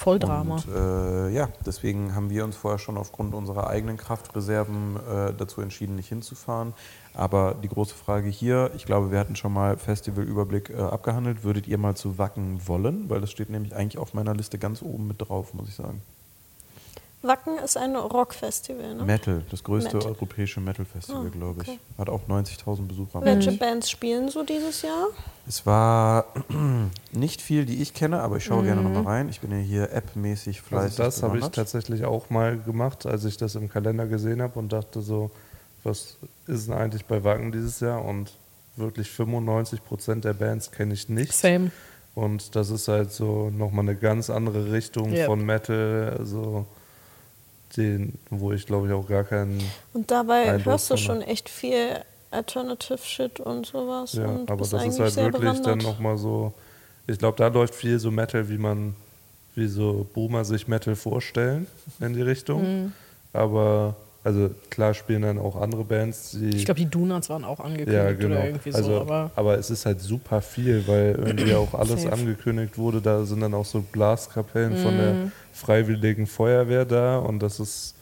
Voll. 0.08 0.18
Und 0.24 0.74
äh, 0.74 1.28
ja, 1.30 1.48
deswegen 1.66 2.14
haben 2.14 2.30
wir 2.30 2.44
uns 2.44 2.56
vorher 2.56 2.78
schon 2.78 2.96
aufgrund 2.96 3.34
unserer 3.34 3.68
eigenen 3.68 3.96
Kraftreserven 3.96 4.96
äh, 4.96 5.34
dazu 5.36 5.60
entschieden, 5.60 5.96
nicht 5.96 6.08
hinzufahren. 6.08 6.72
Aber 7.14 7.54
die 7.62 7.68
große 7.68 7.94
Frage 7.94 8.28
hier, 8.28 8.70
ich 8.76 8.84
glaube, 8.84 9.10
wir 9.10 9.18
hatten 9.18 9.36
schon 9.36 9.52
mal 9.52 9.76
Festivalüberblick 9.76 10.70
äh, 10.70 10.80
abgehandelt. 10.80 11.44
Würdet 11.44 11.66
ihr 11.66 11.78
mal 11.78 11.96
zu 11.96 12.18
Wacken 12.18 12.66
wollen? 12.66 13.10
Weil 13.10 13.20
das 13.20 13.30
steht 13.30 13.50
nämlich 13.50 13.74
eigentlich 13.74 13.98
auf 13.98 14.14
meiner 14.14 14.34
Liste 14.34 14.58
ganz 14.58 14.82
oben 14.82 15.08
mit 15.08 15.20
drauf, 15.20 15.52
muss 15.54 15.68
ich 15.68 15.74
sagen. 15.74 16.00
Wacken 17.22 17.58
ist 17.58 17.76
ein 17.76 17.96
Rockfestival, 17.96 18.94
ne? 18.94 19.02
Metal, 19.02 19.42
das 19.50 19.64
größte 19.64 19.96
Metal. 19.96 20.12
europäische 20.12 20.60
Metal-Festival, 20.60 21.26
Ah, 21.26 21.30
glaube 21.30 21.62
ich. 21.62 21.68
okay. 21.68 21.78
Hat 21.98 22.08
auch 22.08 22.28
90.000 22.28 22.86
Besucher. 22.86 23.24
Welche 23.24 23.52
Bands 23.52 23.90
spielen 23.90 24.28
so 24.28 24.44
dieses 24.44 24.82
Jahr? 24.82 25.08
Es 25.48 25.66
war 25.66 26.26
nicht 27.12 27.42
viel, 27.42 27.64
die 27.64 27.82
ich 27.82 27.92
kenne, 27.92 28.20
aber 28.20 28.36
ich 28.36 28.44
schaue 28.44 28.62
gerne 28.62 28.80
Mhm. 28.82 28.92
nochmal 28.92 29.14
rein. 29.14 29.28
Ich 29.28 29.40
bin 29.40 29.50
ja 29.50 29.56
hier 29.58 29.92
appmäßig 29.92 30.60
fleißig. 30.62 31.00
Also 31.00 31.02
das 31.02 31.22
habe 31.24 31.38
ich 31.38 31.48
tatsächlich 31.48 32.04
auch 32.04 32.30
mal 32.30 32.56
gemacht, 32.56 33.04
als 33.04 33.24
ich 33.24 33.36
das 33.36 33.56
im 33.56 33.68
Kalender 33.68 34.06
gesehen 34.06 34.40
habe 34.40 34.56
und 34.58 34.72
dachte 34.72 35.00
so, 35.02 35.32
was 35.82 36.18
ist 36.46 36.68
denn 36.68 36.74
eigentlich 36.76 37.04
bei 37.06 37.24
Wacken 37.24 37.50
dieses 37.50 37.80
Jahr? 37.80 38.04
Und 38.04 38.32
wirklich 38.76 39.10
95 39.10 39.84
Prozent 39.84 40.24
der 40.24 40.34
Bands 40.34 40.70
kenne 40.70 40.94
ich 40.94 41.08
nicht. 41.08 41.32
Same. 41.32 41.72
Und 42.14 42.54
das 42.54 42.70
ist 42.70 42.86
halt 42.86 43.10
so 43.12 43.50
nochmal 43.50 43.84
eine 43.84 43.96
ganz 43.96 44.30
andere 44.30 44.70
Richtung 44.72 45.12
Yep. 45.12 45.26
von 45.26 45.44
Metal, 45.44 46.16
also 46.18 46.66
den, 47.76 48.14
wo 48.30 48.52
ich 48.52 48.66
glaube 48.66 48.88
ich 48.88 48.92
auch 48.92 49.06
gar 49.06 49.24
keinen. 49.24 49.62
Und 49.92 50.10
dabei 50.10 50.50
Eindruck 50.50 50.66
hörst 50.66 50.90
du 50.90 50.96
schon 50.96 51.22
echt 51.22 51.48
viel 51.48 52.02
Alternative 52.30 52.98
Shit 52.98 53.40
und 53.40 53.66
sowas. 53.66 54.12
Ja, 54.14 54.26
und 54.26 54.50
aber 54.50 54.66
das 54.66 54.84
ist 54.84 55.00
halt 55.00 55.16
wirklich 55.16 55.42
dann 55.42 55.62
bewandert. 55.62 55.82
nochmal 55.82 56.18
so. 56.18 56.52
Ich 57.06 57.18
glaube, 57.18 57.38
da 57.38 57.48
läuft 57.48 57.74
viel 57.74 57.98
so 57.98 58.10
Metal, 58.10 58.48
wie 58.50 58.58
man, 58.58 58.94
wie 59.54 59.66
so 59.66 60.06
Boomer 60.12 60.44
sich 60.44 60.68
Metal 60.68 60.94
vorstellen 60.94 61.66
in 62.00 62.12
die 62.12 62.22
Richtung. 62.22 62.62
Mhm. 62.62 62.92
Aber, 63.32 63.96
also 64.24 64.50
klar 64.70 64.94
spielen 64.94 65.22
dann 65.22 65.38
auch 65.38 65.56
andere 65.56 65.84
Bands, 65.84 66.32
die. 66.32 66.50
Ich 66.50 66.64
glaube, 66.64 66.80
die 66.80 66.90
Donuts 66.90 67.28
waren 67.30 67.44
auch 67.44 67.60
angekündigt 67.60 67.94
ja, 67.96 68.12
genau. 68.12 68.36
oder 68.36 68.46
irgendwie 68.46 68.74
also, 68.74 68.90
so, 68.90 69.00
aber 69.00 69.30
aber 69.36 69.58
es 69.58 69.70
ist 69.70 69.86
halt 69.86 70.00
super 70.00 70.42
viel, 70.42 70.86
weil 70.86 71.14
irgendwie 71.24 71.54
auch 71.54 71.72
alles 71.78 72.02
Safe. 72.02 72.12
angekündigt 72.12 72.76
wurde. 72.78 73.00
Da 73.00 73.24
sind 73.24 73.40
dann 73.40 73.54
auch 73.54 73.64
so 73.64 73.80
Blaskapellen 73.80 74.76
von 74.76 74.94
Mhm. 74.94 74.98
der 74.98 75.32
Freiwilligen 75.52 76.26
Feuerwehr 76.26 76.84
da 76.84 77.18
und 77.18 77.38
das 77.40 77.58
ist 77.60 77.94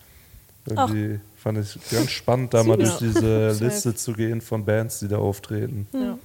irgendwie, 0.66 1.20
fand 1.36 1.58
ich 1.58 1.78
ganz 1.90 2.10
spannend, 2.10 2.52
da 2.54 2.64
mal 2.64 2.76
durch 2.76 2.96
diese. 2.98 3.50
Liste 3.60 3.94
zu 3.94 4.12
gehen 4.14 4.40
von 4.40 4.64
Bands, 4.64 4.98
die 5.00 5.08
da 5.08 5.18
auftreten. 5.18 5.86
ja. 5.92 6.18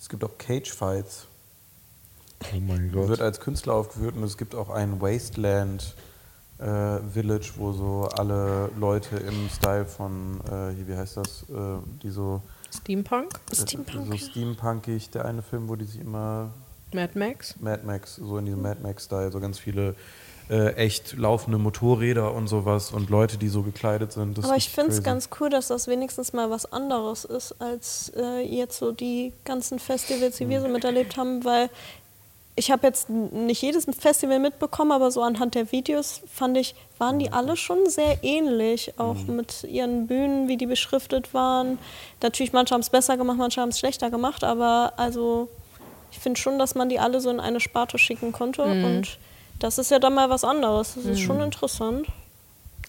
Es 0.00 0.08
gibt 0.08 0.24
auch 0.24 0.36
Cage 0.36 0.70
Fights. 0.72 1.26
Oh 2.52 2.58
mein 2.60 2.90
Gott. 2.92 3.08
Wird 3.08 3.20
als 3.20 3.38
Künstler 3.38 3.74
aufgeführt 3.74 4.16
und 4.16 4.24
es 4.24 4.36
gibt 4.36 4.54
auch 4.56 4.68
ein 4.68 5.00
Wasteland 5.00 5.94
äh, 6.62 7.00
Village, 7.12 7.52
wo 7.56 7.72
so 7.72 8.08
alle 8.16 8.70
Leute 8.78 9.16
im 9.16 9.48
Style 9.48 9.84
von, 9.84 10.40
äh, 10.46 10.74
hier, 10.74 10.88
wie 10.88 10.96
heißt 10.96 11.16
das, 11.16 11.44
äh, 11.50 11.54
die 12.02 12.10
so, 12.10 12.40
Steampunk, 12.74 13.38
äh, 13.50 13.54
Steampunk. 13.54 14.06
so 14.06 14.16
steampunkig, 14.16 15.10
der 15.10 15.24
eine 15.24 15.42
Film, 15.42 15.68
wo 15.68 15.76
die 15.76 15.84
sich 15.84 16.00
immer 16.00 16.50
Mad 16.94 17.18
Max. 17.18 17.56
Mad 17.60 17.82
Max, 17.84 18.16
so 18.16 18.38
in 18.38 18.46
diesem 18.46 18.62
Mad 18.62 18.80
Max-Style, 18.82 19.32
so 19.32 19.40
ganz 19.40 19.58
viele 19.58 19.94
äh, 20.50 20.74
echt 20.74 21.16
laufende 21.16 21.58
Motorräder 21.58 22.34
und 22.34 22.48
sowas 22.48 22.92
und 22.92 23.10
Leute, 23.10 23.38
die 23.38 23.48
so 23.48 23.62
gekleidet 23.62 24.12
sind. 24.12 24.36
Das 24.36 24.44
Aber 24.44 24.56
ich 24.56 24.68
finde 24.68 24.92
es 24.92 25.02
ganz 25.02 25.30
cool, 25.40 25.48
dass 25.48 25.68
das 25.68 25.88
wenigstens 25.88 26.32
mal 26.32 26.50
was 26.50 26.70
anderes 26.72 27.24
ist, 27.24 27.54
als 27.60 28.12
äh, 28.16 28.42
jetzt 28.42 28.78
so 28.78 28.92
die 28.92 29.32
ganzen 29.44 29.78
Festivals, 29.78 30.36
die 30.36 30.48
wir 30.48 30.60
so 30.60 30.68
miterlebt 30.68 31.16
haben, 31.16 31.44
weil 31.44 31.70
ich 32.54 32.70
habe 32.70 32.86
jetzt 32.86 33.08
nicht 33.08 33.62
jedes 33.62 33.86
Festival 33.98 34.38
mitbekommen, 34.38 34.92
aber 34.92 35.10
so 35.10 35.22
anhand 35.22 35.54
der 35.54 35.72
Videos 35.72 36.20
fand 36.30 36.58
ich, 36.58 36.74
waren 36.98 37.18
die 37.18 37.32
alle 37.32 37.56
schon 37.56 37.88
sehr 37.88 38.22
ähnlich, 38.22 38.98
auch 38.98 39.16
mit 39.26 39.64
ihren 39.64 40.06
Bühnen, 40.06 40.48
wie 40.48 40.58
die 40.58 40.66
beschriftet 40.66 41.32
waren. 41.32 41.78
Natürlich, 42.22 42.52
manche 42.52 42.74
haben 42.74 42.82
es 42.82 42.90
besser 42.90 43.16
gemacht, 43.16 43.38
manche 43.38 43.60
haben 43.60 43.70
es 43.70 43.78
schlechter 43.78 44.10
gemacht, 44.10 44.44
aber 44.44 44.92
also 44.96 45.48
ich 46.10 46.18
finde 46.18 46.38
schon, 46.38 46.58
dass 46.58 46.74
man 46.74 46.90
die 46.90 46.98
alle 46.98 47.20
so 47.20 47.30
in 47.30 47.40
eine 47.40 47.58
Sparte 47.58 47.96
schicken 47.96 48.32
konnte 48.32 48.62
und 48.62 49.18
das 49.58 49.78
ist 49.78 49.90
ja 49.90 49.98
dann 49.98 50.14
mal 50.14 50.28
was 50.28 50.44
anderes. 50.44 50.94
Das 50.94 51.04
ist 51.06 51.20
schon 51.20 51.40
interessant. 51.40 52.06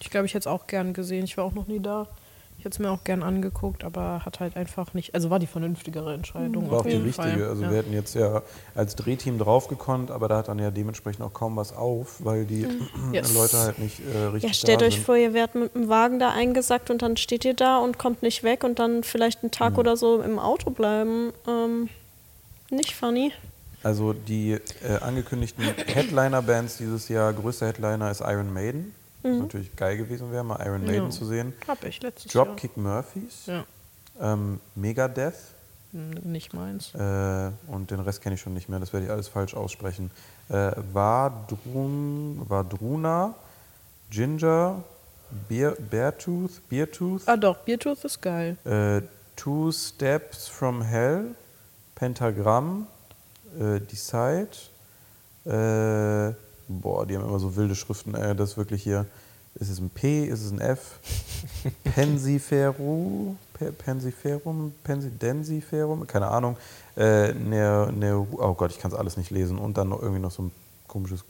Ich 0.00 0.10
glaube, 0.10 0.26
ich 0.26 0.34
hätte 0.34 0.48
es 0.48 0.52
auch 0.52 0.66
gern 0.66 0.92
gesehen. 0.92 1.24
Ich 1.24 1.36
war 1.36 1.44
auch 1.44 1.54
noch 1.54 1.66
nie 1.66 1.80
da. 1.80 2.06
Ich 2.64 2.66
hätte 2.66 2.76
es 2.76 2.78
mir 2.78 2.90
auch 2.92 3.04
gern 3.04 3.22
angeguckt, 3.22 3.84
aber 3.84 4.24
hat 4.24 4.40
halt 4.40 4.56
einfach 4.56 4.94
nicht. 4.94 5.14
Also 5.14 5.28
war 5.28 5.38
die 5.38 5.46
vernünftigere 5.46 6.14
Entscheidung. 6.14 6.70
War 6.70 6.78
auf 6.78 6.86
auch 6.86 6.90
die 6.90 6.96
richtige. 6.96 7.12
Fall. 7.12 7.42
Also 7.42 7.62
ja. 7.62 7.70
wir 7.70 7.76
hätten 7.76 7.92
jetzt 7.92 8.14
ja 8.14 8.40
als 8.74 8.96
Drehteam 8.96 9.38
draufgekonnt, 9.38 10.10
aber 10.10 10.28
da 10.28 10.38
hat 10.38 10.48
dann 10.48 10.58
ja 10.58 10.70
dementsprechend 10.70 11.26
auch 11.26 11.34
kaum 11.34 11.56
was 11.56 11.76
auf, 11.76 12.24
weil 12.24 12.46
die 12.46 12.66
Yes. 13.12 13.34
Leute 13.34 13.58
halt 13.58 13.78
nicht 13.78 14.00
äh, 14.00 14.18
richtig 14.28 14.48
Ja, 14.48 14.54
stellt 14.54 14.80
da 14.80 14.86
euch 14.86 14.94
sind. 14.94 15.04
vor, 15.04 15.14
ihr 15.14 15.34
werdet 15.34 15.56
mit 15.56 15.74
dem 15.74 15.90
Wagen 15.90 16.18
da 16.18 16.30
eingesackt 16.30 16.88
und 16.88 17.02
dann 17.02 17.18
steht 17.18 17.44
ihr 17.44 17.52
da 17.52 17.76
und 17.76 17.98
kommt 17.98 18.22
nicht 18.22 18.42
weg 18.44 18.64
und 18.64 18.78
dann 18.78 19.02
vielleicht 19.04 19.42
einen 19.42 19.50
Tag 19.50 19.76
oder 19.76 19.98
so 19.98 20.22
im 20.22 20.38
Auto 20.38 20.70
bleiben. 20.70 21.34
Ähm, 21.46 21.90
nicht 22.70 22.96
funny. 22.96 23.30
Also 23.82 24.14
die 24.14 24.52
äh, 24.52 24.60
angekündigten 25.02 25.64
Headliner-Bands 25.64 26.78
dieses 26.78 27.10
Jahr, 27.10 27.30
größter 27.34 27.66
Headliner 27.66 28.10
ist 28.10 28.22
Iron 28.22 28.54
Maiden. 28.54 28.94
Was 29.24 29.38
natürlich 29.38 29.74
geil 29.74 29.96
gewesen 29.96 30.30
wäre, 30.30 30.44
mal 30.44 30.60
Iron 30.66 30.84
Maiden 30.84 31.04
Ja. 31.04 31.10
zu 31.10 31.24
sehen. 31.24 31.54
Hab 31.66 31.82
ich 31.82 32.02
letztes 32.02 32.30
Dropkick 32.32 32.76
Murphys, 32.76 33.46
Jahr. 33.46 33.64
ähm, 34.20 34.60
Megadeth 34.74 35.34
Ja, 35.92 36.00
nicht 36.22 36.52
meins. 36.52 36.94
äh, 36.94 37.50
und 37.68 37.90
den 37.90 38.00
Rest 38.00 38.20
kenne 38.20 38.34
ich 38.34 38.40
schon 38.42 38.52
nicht 38.52 38.68
mehr, 38.68 38.80
das 38.80 38.92
werde 38.92 39.06
ich 39.06 39.12
alles 39.12 39.28
falsch 39.28 39.54
aussprechen. 39.54 40.10
Äh, 40.50 40.72
Vadrun, 40.92 42.42
Vadruna, 42.48 43.34
Ginger, 44.10 44.82
Bear, 45.48 45.72
Beartooth, 45.72 46.60
Beartooth, 46.68 47.22
Ah 47.26 47.36
doch, 47.38 47.56
Beertooth 47.58 48.04
ist 48.04 48.20
geil. 48.20 48.56
äh, 48.66 49.00
Two 49.36 49.72
Steps 49.72 50.48
from 50.48 50.82
Hell, 50.82 51.34
Pentagramm, 51.94 52.86
äh, 53.58 53.80
Decide, 53.80 54.48
äh, 55.46 56.34
boah, 56.68 57.06
die 57.06 57.16
haben 57.16 57.24
immer 57.24 57.38
so 57.38 57.56
wilde 57.56 57.74
Schriften, 57.74 58.14
äh, 58.14 58.34
das 58.34 58.50
ist 58.52 58.56
wirklich 58.56 58.82
hier, 58.82 59.06
ist 59.56 59.68
es 59.70 59.78
ein 59.78 59.90
P, 59.90 60.24
ist 60.24 60.42
es 60.44 60.50
ein 60.50 60.60
F, 60.60 60.98
Pensiferu, 61.94 63.34
Pe- 63.52 63.72
Pensiferum, 63.72 64.72
Pensi, 64.82 65.10
Densiferum, 65.10 66.06
keine 66.06 66.28
Ahnung, 66.28 66.56
äh, 66.96 67.32
Ner, 67.34 67.90
Ner, 67.92 68.26
oh 68.32 68.54
Gott, 68.54 68.70
ich 68.72 68.78
kann 68.78 68.90
es 68.90 68.96
alles 68.96 69.16
nicht 69.16 69.30
lesen. 69.30 69.58
Und 69.58 69.76
dann 69.76 69.88
noch 69.88 70.00
irgendwie 70.02 70.20
noch 70.20 70.30
so 70.30 70.42
ein 70.44 70.50
komisches, 70.88 71.24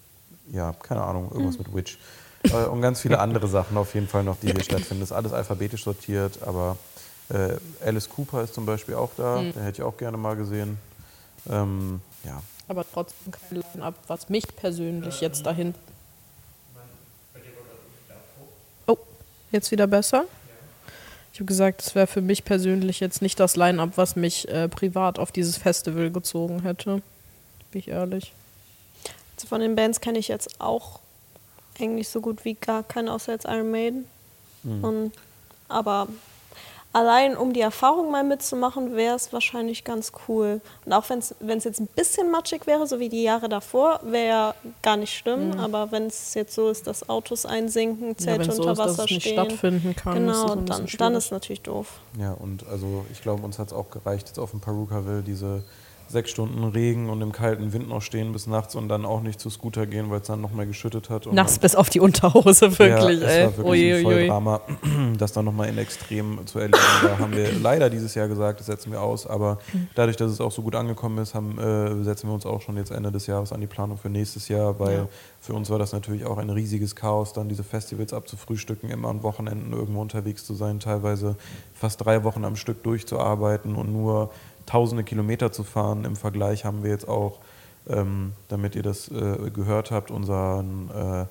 ja, 0.53 0.73
keine 0.83 1.03
Ahnung, 1.03 1.31
irgendwas 1.33 1.59
mit 1.59 1.75
Witch. 1.75 1.99
Äh, 2.45 2.67
und 2.67 2.81
ganz 2.83 3.01
viele 3.01 3.19
andere 3.19 3.49
Sachen 3.49 3.77
auf 3.77 3.95
jeden 3.95 4.09
Fall 4.09 4.25
noch, 4.25 4.37
die 4.41 4.53
hier 4.53 4.63
stattfinden. 4.63 5.01
Das 5.01 5.11
ist 5.11 5.17
alles 5.17 5.33
alphabetisch 5.33 5.85
sortiert, 5.85 6.43
aber 6.43 6.77
äh, 7.31 7.57
Alice 7.85 8.09
Cooper 8.09 8.43
ist 8.43 8.55
zum 8.55 8.67
Beispiel 8.67 8.95
auch 8.95 9.11
da, 9.17 9.41
den 9.43 9.63
hätte 9.63 9.83
ich 9.83 9.83
auch 9.83 9.97
gerne 9.97 10.17
mal 10.17 10.37
gesehen. 10.37 10.79
Ähm, 11.49 12.01
ja, 12.25 12.41
Aber 12.69 12.85
trotzdem 12.91 13.33
kein 13.33 13.63
Line-Up, 13.75 13.95
was 14.07 14.29
mich 14.29 14.47
persönlich 14.57 15.21
jetzt 15.21 15.45
dahin. 15.45 15.75
Oh, 18.87 18.97
jetzt 19.53 19.71
wieder 19.71 19.87
besser? 19.87 20.25
Ich 21.33 21.41
habe 21.41 21.47
gesagt, 21.47 21.83
es 21.83 21.95
wäre 21.95 22.07
für 22.07 22.21
mich 22.23 22.45
persönlich 22.45 23.01
jetzt 23.01 23.21
nicht 23.21 23.39
das 23.41 23.57
Line-Up, 23.57 23.93
was 23.97 24.17
mich 24.17 24.49
äh, 24.49 24.69
privat 24.69 25.19
auf 25.19 25.33
dieses 25.33 25.57
Festival 25.59 26.11
gezogen 26.11 26.63
hätte. 26.63 27.03
Bin 27.73 27.81
ich 27.81 27.89
ehrlich. 27.89 28.33
Also 29.37 29.49
von 29.49 29.61
den 29.61 29.75
Bands 29.75 30.01
kenne 30.01 30.19
ich 30.19 30.29
jetzt 30.29 30.61
auch 30.61 31.01
eigentlich 31.79 32.09
so 32.09 32.21
gut 32.21 32.45
wie 32.45 32.55
gar 32.55 32.83
keine, 32.83 33.13
außer 33.13 33.33
jetzt 33.33 33.47
Iron 33.47 33.71
Maiden. 33.71 34.07
Und, 34.63 35.13
aber 35.69 36.09
allein 36.95 37.37
um 37.37 37.53
die 37.53 37.61
Erfahrung 37.61 38.11
mal 38.11 38.25
mitzumachen, 38.25 38.97
wäre 38.97 39.15
es 39.17 39.33
wahrscheinlich 39.33 39.85
ganz 39.85 40.13
cool. 40.29 40.63
Und 40.87 40.93
auch 40.95 41.05
wenn 41.11 41.19
es 41.19 41.65
jetzt 41.65 41.81
ein 41.81 41.87
bisschen 41.89 42.31
matschig 42.31 42.67
wäre, 42.67 42.87
so 42.87 42.99
wie 42.99 43.11
die 43.11 43.23
Jahre 43.23 43.51
davor, 43.51 44.01
wäre 44.03 44.27
ja 44.29 44.55
gar 44.81 44.97
nicht 44.97 45.15
schlimm. 45.15 45.53
Aber 45.59 45.93
wenn 45.93 46.07
es 46.07 46.33
jetzt 46.35 46.55
so 46.55 46.71
ist, 46.71 46.87
dass 46.87 47.09
Autos 47.11 47.45
einsinken, 47.45 48.11
Ja, 48.11 48.17
Zelte 48.17 48.47
wenn's 48.47 48.57
so 48.57 48.63
unter 48.63 48.73
ist, 48.73 48.79
dass 48.79 48.89
Wasser 48.93 49.05
es 49.05 49.11
nicht 49.11 49.21
stehen. 49.23 49.33
stattfinden 49.35 49.95
kann, 49.97 50.29
ist 50.29 50.37
das 50.39 50.43
Genau, 50.53 50.57
bisschen 50.63 50.87
dann, 50.99 51.13
dann 51.13 51.15
ist 51.19 51.31
natürlich 51.33 51.61
doof. 51.63 51.89
ja, 52.19 52.33
und 52.33 52.67
also 52.69 53.05
ich 53.13 53.21
glaube, 53.21 53.43
uns 53.45 53.59
hat 53.59 53.67
es 53.69 53.73
auch 53.75 53.91
gereicht, 53.91 54.29
jetzt 54.29 54.39
auf 54.39 54.53
dem 54.53 54.61
Perukaville 54.61 55.23
diese 55.23 55.63
sechs 56.15 56.31
Stunden 56.31 56.65
Regen 56.65 57.11
und 57.11 57.21
im 57.21 57.33
kalten 57.33 57.73
Wind 57.75 57.89
noch 57.91 58.01
stehen 58.01 58.33
bis 58.33 58.47
nachts 58.47 58.75
und 58.75 58.89
dann 58.89 59.05
auch 59.05 59.21
nicht 59.21 59.39
zu 59.39 59.51
Scooter 59.51 59.87
gehen, 59.87 60.09
weil 60.11 60.21
es 60.23 60.27
dann 60.29 60.41
noch 60.41 60.53
mehr 60.53 60.65
geschüttet 60.65 61.11
hat. 61.11 61.27
Dann- 61.27 61.47
bis 61.61 61.75
auf 61.77 61.91
die 61.91 62.01
Unterhose, 62.01 62.71
wirklich, 62.79 63.21
ja, 63.21 63.27
es 63.27 63.33
ey. 63.33 63.45
war 63.47 63.57
wirklich 63.59 63.83
Ui, 63.83 63.95
ein. 63.95 64.03
Volldrama, 64.05 64.61
das 65.19 65.33
dann 65.33 65.45
nochmal 65.45 65.69
in 65.69 65.77
Extrem 65.79 66.47
zu 66.47 66.59
erleben. 66.61 66.79
Da 67.03 67.19
haben 67.19 67.37
wir 67.37 67.53
leider 67.63 67.91
dieses 67.91 68.15
Jahr 68.15 68.29
gesagt, 68.29 68.61
das 68.61 68.67
setzen 68.67 68.91
wir 68.93 69.03
aus, 69.03 69.27
aber 69.27 69.59
dadurch, 69.95 70.17
dass 70.17 70.31
es 70.31 70.41
auch 70.41 70.53
so 70.53 70.63
gut 70.63 70.75
angekommen 70.75 71.19
ist, 71.19 71.35
haben, 71.35 71.59
äh, 71.59 72.03
setzen 72.05 72.29
wir 72.29 72.35
uns 72.35 72.47
auch 72.47 72.63
schon 72.63 72.77
jetzt 72.79 72.91
Ende 72.91 73.13
des 73.13 73.27
Jahres 73.27 73.53
an 73.53 73.61
die 73.61 73.67
Planung 73.67 73.99
für 73.99 74.09
nächstes 74.09 74.49
Jahr, 74.49 74.79
weil 74.79 74.95
Ja. 74.97 75.09
für 75.41 75.53
uns 75.53 75.69
war 75.69 75.79
das 75.79 75.93
natürlich 75.93 76.25
auch 76.25 76.39
ein 76.39 76.49
riesiges 76.51 76.95
Chaos, 76.97 77.33
dann 77.33 77.49
diese 77.49 77.65
Festivals 77.65 78.13
abzufrühstücken, 78.15 78.89
immer 78.91 79.09
an 79.09 79.23
Wochenenden 79.25 79.73
irgendwo 79.73 80.01
unterwegs 80.01 80.45
zu 80.47 80.55
sein, 80.55 80.79
teilweise 80.81 81.37
fast 81.75 82.05
drei 82.05 82.23
Wochen 82.25 82.45
am 82.45 82.55
Stück 82.57 82.83
durchzuarbeiten 82.83 83.75
und 83.75 83.93
nur 83.93 84.31
tausende 84.67 85.05
Kilometer 85.05 85.53
zu 85.53 85.65
fahren. 85.65 86.05
Im 86.05 86.17
Vergleich 86.17 86.65
haben 86.65 86.83
wir 86.83 86.91
jetzt 86.91 87.09
auch, 87.09 87.41
ähm, 87.89 88.33
damit 88.49 88.75
ihr 88.77 88.83
das 88.83 89.09
äh, 89.09 89.51
gehört 89.51 89.91
habt, 89.91 90.11
unseren 90.11 90.91
äh, 90.91 91.27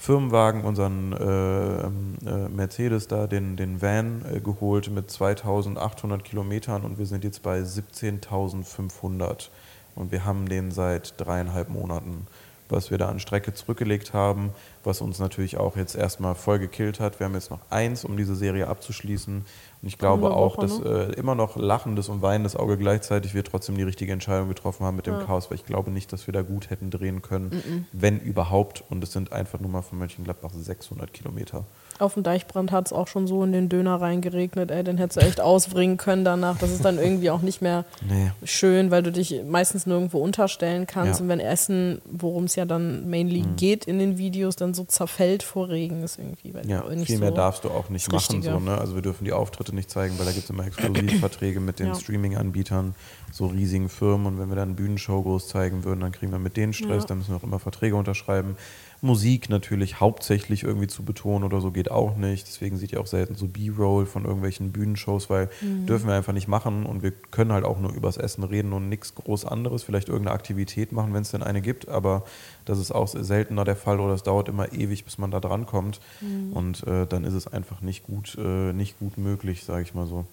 Firmenwagen, 0.00 0.62
unseren 0.62 1.12
äh, 1.12 1.86
ähm, 1.86 2.14
äh, 2.24 2.48
Mercedes 2.48 3.08
da, 3.08 3.26
den, 3.26 3.56
den 3.56 3.82
Van 3.82 4.24
äh, 4.32 4.38
geholt 4.38 4.90
mit 4.92 5.10
2800 5.10 6.22
Kilometern 6.22 6.82
und 6.82 6.98
wir 6.98 7.06
sind 7.06 7.24
jetzt 7.24 7.42
bei 7.42 7.58
17.500 7.58 9.48
und 9.96 10.12
wir 10.12 10.24
haben 10.24 10.48
den 10.48 10.70
seit 10.70 11.14
dreieinhalb 11.20 11.68
Monaten, 11.68 12.28
was 12.68 12.92
wir 12.92 12.98
da 12.98 13.08
an 13.08 13.18
Strecke 13.18 13.54
zurückgelegt 13.54 14.14
haben, 14.14 14.50
was 14.84 15.00
uns 15.00 15.18
natürlich 15.18 15.56
auch 15.56 15.76
jetzt 15.76 15.96
erstmal 15.96 16.36
voll 16.36 16.60
gekillt 16.60 17.00
hat. 17.00 17.18
Wir 17.18 17.24
haben 17.24 17.34
jetzt 17.34 17.50
noch 17.50 17.60
eins, 17.68 18.04
um 18.04 18.16
diese 18.16 18.36
Serie 18.36 18.68
abzuschließen 18.68 19.44
Und 19.80 19.88
ich 19.88 19.98
glaube 19.98 20.30
auch, 20.32 20.56
Woche, 20.56 20.66
dass 20.66 20.80
äh, 20.80 21.12
immer 21.12 21.34
noch 21.34 21.56
lachendes 21.56 22.08
und 22.08 22.20
weinendes 22.20 22.56
Auge 22.56 22.76
gleichzeitig 22.76 23.34
wir 23.34 23.44
trotzdem 23.44 23.76
die 23.76 23.84
richtige 23.84 24.12
Entscheidung 24.12 24.48
getroffen 24.48 24.84
haben 24.84 24.96
mit 24.96 25.06
dem 25.06 25.14
Ja. 25.14 25.24
Chaos, 25.24 25.50
weil 25.50 25.56
ich 25.56 25.64
glaube 25.64 25.90
nicht, 25.90 26.12
dass 26.12 26.26
wir 26.26 26.32
da 26.32 26.42
gut 26.42 26.70
hätten 26.70 26.90
drehen 26.90 27.22
können, 27.22 27.86
wenn 27.92 28.18
überhaupt. 28.18 28.82
Und 28.90 29.04
es 29.04 29.12
sind 29.12 29.32
einfach 29.32 29.60
nur 29.60 29.70
mal 29.70 29.82
von 29.82 29.98
Mönchengladbach 29.98 30.50
600 30.52 31.12
Kilometer. 31.12 31.64
Auf 31.98 32.14
dem 32.14 32.22
Deichbrand 32.22 32.70
hat 32.72 32.86
es 32.86 32.92
auch 32.92 33.08
schon 33.08 33.26
so 33.26 33.42
in 33.42 33.52
den 33.52 33.68
Döner 33.68 34.00
reingeregnet, 34.00 34.70
ey, 34.70 34.84
den 34.84 34.98
hättest 34.98 35.20
du 35.20 35.26
echt 35.26 35.40
ausbringen 35.40 35.96
können 35.96 36.24
danach. 36.24 36.58
Das 36.58 36.70
ist 36.70 36.84
dann 36.84 36.98
irgendwie 36.98 37.30
auch 37.30 37.42
nicht 37.42 37.60
mehr 37.62 37.84
Nee. 38.08 38.30
schön, 38.44 38.90
weil 38.90 39.02
du 39.02 39.10
dich 39.12 39.42
meistens 39.48 39.86
nirgendwo 39.86 40.18
unterstellen 40.18 40.86
kannst. 40.86 41.20
Ja. 41.20 41.24
Und 41.24 41.28
wenn 41.28 41.40
Essen, 41.40 42.00
worum 42.10 42.44
es 42.44 42.54
ja 42.56 42.64
dann 42.64 43.08
mainly 43.10 43.44
geht 43.56 43.84
in 43.86 43.98
den 43.98 44.16
Videos, 44.18 44.56
dann 44.56 44.74
so 44.74 44.84
zerfällt 44.84 45.42
vor 45.42 45.68
Regen, 45.68 46.02
ist 46.02 46.18
irgendwie 46.18 46.54
weil 46.54 46.68
Ja, 46.68 46.82
viel 47.04 47.16
so 47.16 47.20
mehr 47.20 47.30
darfst 47.32 47.64
du 47.64 47.70
auch 47.70 47.88
nicht 47.88 48.10
machen. 48.12 48.42
So, 48.42 48.58
ne? 48.60 48.78
Also 48.78 48.94
wir 48.94 49.02
dürfen 49.02 49.24
die 49.24 49.32
Auftritte 49.32 49.74
nicht 49.74 49.90
zeigen, 49.90 50.18
weil 50.18 50.26
da 50.26 50.32
gibt 50.32 50.44
es 50.44 50.50
immer 50.50 50.66
Exklusivverträge 50.66 51.60
mit 51.60 51.78
den 51.78 51.88
Ja. 51.88 51.94
Streaming-Anbietern, 51.94 52.94
so 53.32 53.46
riesigen 53.46 53.88
Firmen. 53.88 54.26
Und 54.26 54.38
wenn 54.38 54.48
wir 54.48 54.56
dann 54.56 54.76
Bühnenshow 54.76 55.22
groß 55.22 55.48
zeigen 55.48 55.84
würden, 55.84 56.00
dann 56.00 56.12
kriegen 56.12 56.32
wir 56.32 56.38
mit 56.38 56.56
denen 56.56 56.72
Stress, 56.72 57.02
Ja. 57.02 57.08
dann 57.08 57.18
müssen 57.18 57.30
wir 57.32 57.36
auch 57.38 57.42
immer 57.42 57.58
Verträge 57.58 57.96
unterschreiben. 57.96 58.56
Musik 59.00 59.48
natürlich 59.48 60.00
hauptsächlich 60.00 60.64
irgendwie 60.64 60.88
zu 60.88 61.04
betonen 61.04 61.44
oder 61.44 61.60
so 61.60 61.70
geht 61.70 61.90
auch 61.90 62.16
nicht. 62.16 62.46
Deswegen 62.48 62.76
sieht 62.76 62.92
ihr 62.92 63.00
auch 63.00 63.06
selten 63.06 63.36
so 63.36 63.46
B-Roll 63.46 64.06
von 64.06 64.24
irgendwelchen 64.24 64.72
Bühnenshows, 64.72 65.30
weil 65.30 65.48
Mhm. 65.60 65.86
dürfen 65.86 66.08
wir 66.08 66.14
einfach 66.14 66.32
nicht 66.32 66.48
machen 66.48 66.84
und 66.84 67.02
wir 67.02 67.12
können 67.12 67.52
halt 67.52 67.64
auch 67.64 67.78
nur 67.78 67.92
übers 67.92 68.16
Essen 68.16 68.42
reden 68.44 68.72
und 68.72 68.88
nichts 68.88 69.14
groß 69.14 69.44
anderes. 69.44 69.82
Vielleicht 69.84 70.08
irgendeine 70.08 70.34
Aktivität 70.34 70.92
machen, 70.92 71.14
wenn 71.14 71.22
es 71.22 71.30
denn 71.30 71.42
eine 71.42 71.60
gibt, 71.60 71.88
aber 71.88 72.24
das 72.64 72.78
ist 72.78 72.90
auch 72.90 73.06
seltener 73.08 73.64
der 73.64 73.76
Fall 73.76 74.00
oder 74.00 74.14
es 74.14 74.22
dauert 74.24 74.48
immer 74.48 74.72
ewig, 74.72 75.04
bis 75.04 75.18
man 75.18 75.30
da 75.30 75.40
dran 75.40 75.66
kommt. 75.66 76.00
Mhm. 76.20 76.52
Und 76.52 76.86
äh, 76.86 77.06
dann 77.06 77.24
ist 77.24 77.34
es 77.34 77.46
einfach 77.46 77.80
nicht 77.80 78.04
gut, 78.04 78.36
äh, 78.38 78.72
nicht 78.72 78.98
gut 78.98 79.16
möglich, 79.18 79.64
sage 79.64 79.82
ich 79.82 79.94
mal 79.94 80.06
so. 80.06 80.24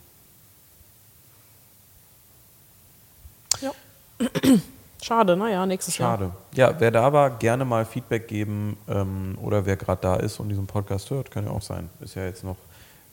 Schade, 5.05 5.37
naja, 5.37 5.67
nächstes 5.67 5.99
Jahr. 5.99 6.17
Schade. 6.17 6.31
Ja, 6.55 6.73
wer 6.79 6.89
da 6.89 7.13
war, 7.13 7.29
gerne 7.29 7.63
mal 7.63 7.85
Feedback 7.85 8.27
geben 8.27 8.75
ähm, 8.89 9.37
oder 9.39 9.63
wer 9.67 9.77
gerade 9.77 10.01
da 10.01 10.15
ist 10.15 10.39
und 10.39 10.49
diesen 10.49 10.65
Podcast 10.65 11.11
hört, 11.11 11.29
kann 11.29 11.45
ja 11.45 11.51
auch 11.51 11.61
sein. 11.61 11.91
Ist 11.99 12.15
ja 12.15 12.25
jetzt 12.25 12.43
noch. 12.43 12.55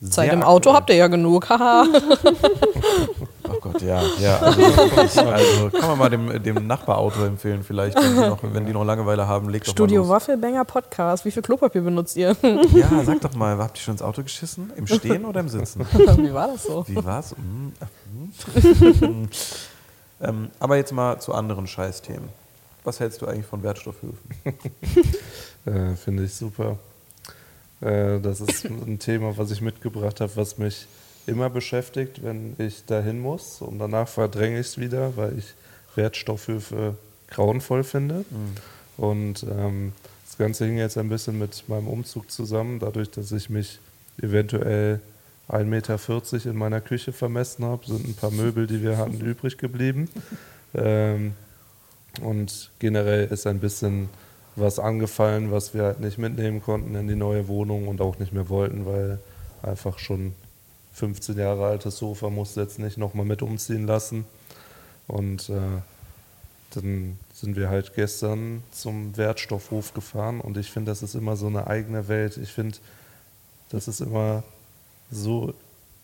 Zeit 0.09 0.33
im 0.33 0.41
Auto 0.41 0.71
aktuell. 0.71 0.75
habt 0.75 0.89
ihr 0.89 0.95
ja 0.95 1.07
genug, 1.07 1.47
haha. 1.49 1.85
Oh 3.45 3.59
Gott, 3.59 3.81
ja. 3.81 4.01
ja 4.19 4.39
also, 4.39 5.21
also 5.21 5.69
kann 5.69 5.89
man 5.89 5.97
mal 5.97 6.09
dem, 6.09 6.41
dem 6.41 6.65
Nachbarauto 6.65 7.23
empfehlen, 7.25 7.63
vielleicht, 7.63 7.95
wenn 7.95 8.15
die, 8.15 8.21
noch, 8.21 8.39
wenn 8.41 8.65
die 8.65 8.73
noch 8.73 8.83
Langeweile 8.83 9.27
haben, 9.27 9.49
legt 9.49 9.67
doch 9.67 9.73
Studio 9.73 10.01
mal 10.01 10.07
los. 10.07 10.15
Waffelbanger 10.15 10.65
Podcast. 10.65 11.25
Wie 11.25 11.31
viel 11.31 11.43
Klopapier 11.43 11.81
benutzt 11.81 12.17
ihr? 12.17 12.35
Ja, 12.73 12.89
sag 13.03 13.21
doch 13.21 13.35
mal, 13.35 13.57
habt 13.57 13.77
ihr 13.77 13.81
schon 13.81 13.93
ins 13.93 14.01
Auto 14.01 14.23
geschissen? 14.23 14.71
Im 14.75 14.87
Stehen 14.87 15.25
oder 15.25 15.41
im 15.41 15.49
Sitzen? 15.49 15.85
Wie 15.93 16.33
war 16.33 16.47
das 16.47 16.63
so? 16.63 16.85
Wie 16.87 17.03
war's? 17.03 17.35
Ach, 17.79 17.87
hm. 19.01 19.29
Ähm, 20.23 20.49
aber 20.59 20.77
jetzt 20.77 20.91
mal 20.91 21.19
zu 21.19 21.33
anderen 21.33 21.67
Scheißthemen. 21.67 22.29
Was 22.83 22.99
hältst 22.99 23.21
du 23.21 23.27
eigentlich 23.27 23.45
von 23.45 23.63
Wertstoffhöfen? 23.63 24.19
Äh, 25.65 25.95
Finde 25.95 26.25
ich 26.25 26.33
super. 26.33 26.77
Äh, 27.79 28.19
das 28.19 28.41
ist 28.41 28.65
ein 28.65 28.99
Thema, 28.99 29.37
was 29.37 29.49
ich 29.49 29.61
mitgebracht 29.61 30.19
habe, 30.19 30.35
was 30.35 30.57
mich 30.57 30.87
immer 31.25 31.49
beschäftigt, 31.49 32.21
wenn 32.21 32.55
ich 32.57 32.83
dahin 32.83 33.21
muss. 33.21 33.61
Und 33.61 33.79
danach 33.79 34.09
verdränge 34.09 34.59
ich 34.59 34.67
es 34.67 34.77
wieder, 34.77 35.15
weil 35.15 35.37
ich 35.37 35.53
Wertstoffhöfe 35.95 36.97
grauenvoll 37.29 37.85
finde. 37.85 38.25
Und 38.97 39.43
ähm, 39.43 39.93
das 40.25 40.37
Ganze 40.37 40.65
hing 40.65 40.77
jetzt 40.77 40.97
ein 40.97 41.09
bisschen 41.09 41.39
mit 41.39 41.63
meinem 41.69 41.87
Umzug 41.87 42.29
zusammen, 42.31 42.79
dadurch, 42.79 43.09
dass 43.09 43.31
ich 43.31 43.49
mich 43.49 43.79
eventuell 44.21 44.99
1,40 45.49 45.63
Meter 45.65 46.49
in 46.49 46.57
meiner 46.57 46.81
Küche 46.81 47.11
vermessen 47.11 47.65
habe, 47.65 47.85
sind 47.85 48.07
ein 48.07 48.15
paar 48.15 48.31
Möbel, 48.31 48.67
die 48.67 48.81
wir 48.81 48.97
hatten, 48.97 49.19
übrig 49.19 49.57
geblieben. 49.57 50.09
Ähm, 50.73 51.33
und 52.21 52.71
generell 52.79 53.27
ist 53.27 53.47
ein 53.47 53.59
bisschen 53.59 54.09
was 54.55 54.79
angefallen, 54.79 55.51
was 55.51 55.73
wir 55.73 55.83
halt 55.83 55.99
nicht 55.99 56.17
mitnehmen 56.17 56.61
konnten 56.61 56.95
in 56.95 57.07
die 57.07 57.15
neue 57.15 57.47
Wohnung 57.47 57.87
und 57.87 58.01
auch 58.01 58.19
nicht 58.19 58.33
mehr 58.33 58.49
wollten, 58.49 58.85
weil 58.85 59.19
einfach 59.61 59.99
schon 59.99 60.33
15 60.93 61.37
Jahre 61.37 61.65
altes 61.65 61.97
Sofa 61.97 62.29
musste 62.29 62.61
jetzt 62.61 62.77
nicht 62.77 62.97
nochmal 62.97 63.25
mit 63.25 63.41
umziehen 63.41 63.87
lassen. 63.87 64.25
Und 65.07 65.49
äh, 65.49 65.81
dann 66.75 67.17
sind 67.33 67.55
wir 67.55 67.69
halt 67.69 67.93
gestern 67.95 68.63
zum 68.71 69.17
Wertstoffhof 69.17 69.93
gefahren 69.93 70.39
und 70.39 70.57
ich 70.57 70.71
finde, 70.71 70.91
das 70.91 71.03
ist 71.03 71.15
immer 71.15 71.35
so 71.35 71.47
eine 71.47 71.67
eigene 71.67 72.07
Welt. 72.07 72.37
Ich 72.37 72.51
finde, 72.51 72.77
das 73.69 73.87
ist 73.87 74.01
immer 74.01 74.43
so 75.13 75.53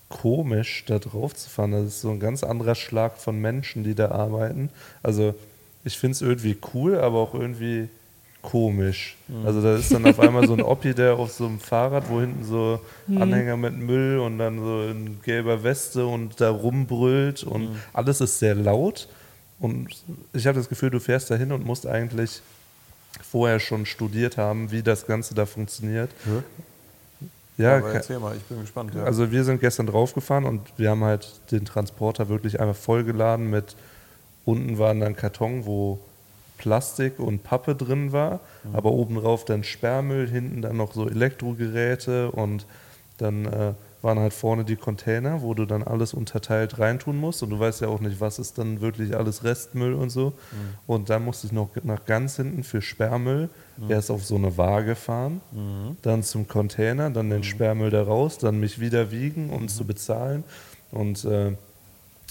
komisch, 0.10 0.84
da 0.88 0.99
drauf 0.99 1.36
zu 1.36 1.49
fahren. 1.49 1.72
Das 1.72 1.86
ist 1.86 2.01
so 2.01 2.10
ein 2.10 2.20
ganz 2.20 2.43
anderer 2.43 2.76
Schlag 2.76 3.18
von 3.18 3.39
Menschen, 3.39 3.84
die 3.84 3.95
da 3.95 4.12
arbeiten. 4.12 4.70
Also 5.03 5.36
ich 5.84 5.97
finde 5.97 6.14
es 6.14 6.22
irgendwie 6.22 6.57
cool, 6.74 6.97
aber 6.97 7.20
auch 7.20 7.34
irgendwie 7.34 7.89
komisch. 8.41 9.18
Also 9.45 9.62
da 9.62 9.76
ist 9.76 9.91
dann 9.91 10.05
auf 10.05 10.20
einmal 10.20 10.47
so 10.47 10.53
ein 10.53 10.62
Oppi, 10.62 10.93
der 10.93 11.16
auf 11.16 11.32
so 11.32 11.45
einem 11.45 11.60
Fahrrad, 11.60 12.10
wo 12.10 12.22
hinten 12.22 12.45
so 12.45 12.80
Anhänger 13.07 13.57
mit 13.57 13.78
Müll 13.78 14.20
und 14.20 14.39
dann 14.39 14.60
so 14.60 14.84
in 14.84 15.22
gelber 15.24 15.64
Weste 15.64 16.05
und 16.05 16.39
da 16.39 16.49
rumbrüllt 16.49 17.43
und 17.43 17.70
alles 17.93 18.22
ist 18.22 18.39
sehr 18.39 18.55
laut. 18.55 19.10
Und 19.60 19.89
ich 20.32 20.47
habe 20.47 20.57
das 20.57 20.70
Gefühl, 20.70 20.89
du 20.89 21.01
fährst 21.01 21.30
da 21.30 21.36
hin 21.36 21.51
und 21.51 21.66
musst 21.66 21.86
eigentlich 21.86 22.41
vorher 23.30 23.60
schon 23.60 23.86
studiert 23.86 24.38
haben, 24.38 24.72
wie 24.72 24.84
das 24.84 25.05
Ganze 25.05 25.36
da 25.36 25.45
funktioniert. 25.45 26.10
Ja, 27.60 27.78
aber 27.78 27.93
erzähl 27.93 28.20
mal, 28.20 28.36
ich 28.36 28.43
bin 28.43 28.62
gespannt. 28.62 28.95
Ja. 28.95 29.03
also 29.03 29.32
wir 29.32 29.43
sind 29.43 29.60
gestern 29.60 29.88
draufgefahren 29.88 30.45
und 30.45 30.62
wir 30.78 30.89
haben 30.89 31.03
halt 31.03 31.30
den 31.51 31.66
Transporter 31.66 32.30
wirklich 32.30 32.60
einfach 32.60 32.76
vollgeladen 32.76 33.49
mit, 33.49 33.76
unten 34.45 34.78
waren 34.78 34.99
dann 34.99 35.16
Karton, 35.16 35.66
wo 35.66 35.99
Plastik 36.57 37.20
und 37.20 37.43
Pappe 37.43 37.76
drin 37.76 38.12
war, 38.12 38.39
aber 38.74 38.91
oben 38.91 39.16
drauf 39.16 39.45
dann 39.45 39.64
Sperrmüll, 39.64 40.28
hinten 40.28 40.62
dann 40.62 40.78
noch 40.78 40.93
so 40.93 41.07
Elektrogeräte 41.10 42.32
und 42.32 42.66
dann 43.18 43.45
äh, 43.45 43.74
waren 44.02 44.20
halt 44.20 44.34
vorne 44.34 44.64
die 44.64 44.78
Container, 44.78 45.41
wo 45.41 45.54
du 45.54 45.66
dann 45.66 45.84
alles 45.84 46.14
unterteilt 46.14 46.80
reintun 46.80 47.18
musst. 47.18 47.43
Und 47.43 47.50
du 47.50 47.60
weißt 47.60 47.82
ja 47.82 47.89
auch 47.89 48.00
nicht, 48.00 48.22
was 48.22 48.39
ist 48.39 48.58
dann 48.58 48.82
wirklich 48.82 49.16
alles 49.16 49.43
Restmüll 49.43 49.93
und 49.93 50.10
so. 50.10 50.34
Und 50.88 51.10
dann 51.10 51.26
musste 51.26 51.47
ich 51.47 51.54
noch 51.54 51.70
nach 51.84 52.06
ganz 52.06 52.38
hinten 52.38 52.64
für 52.64 52.82
Sperrmüll 52.82 53.50
erst 53.89 54.12
auf 54.12 54.26
so 54.26 54.36
eine 54.36 54.58
Waage 54.58 54.95
fahren, 54.95 55.41
dann 56.02 56.24
zum 56.24 56.47
Container, 56.47 57.10
dann 57.10 57.30
den 57.30 57.43
Sperrmüll 57.43 57.89
da 57.89 58.04
raus, 58.04 58.38
dann 58.38 58.60
mich 58.60 58.80
wieder 58.80 59.12
wiegen, 59.12 59.50
um 59.50 59.68
zu 59.68 59.86
bezahlen. 59.86 60.43
Und 60.91 61.24
äh, 61.26 61.54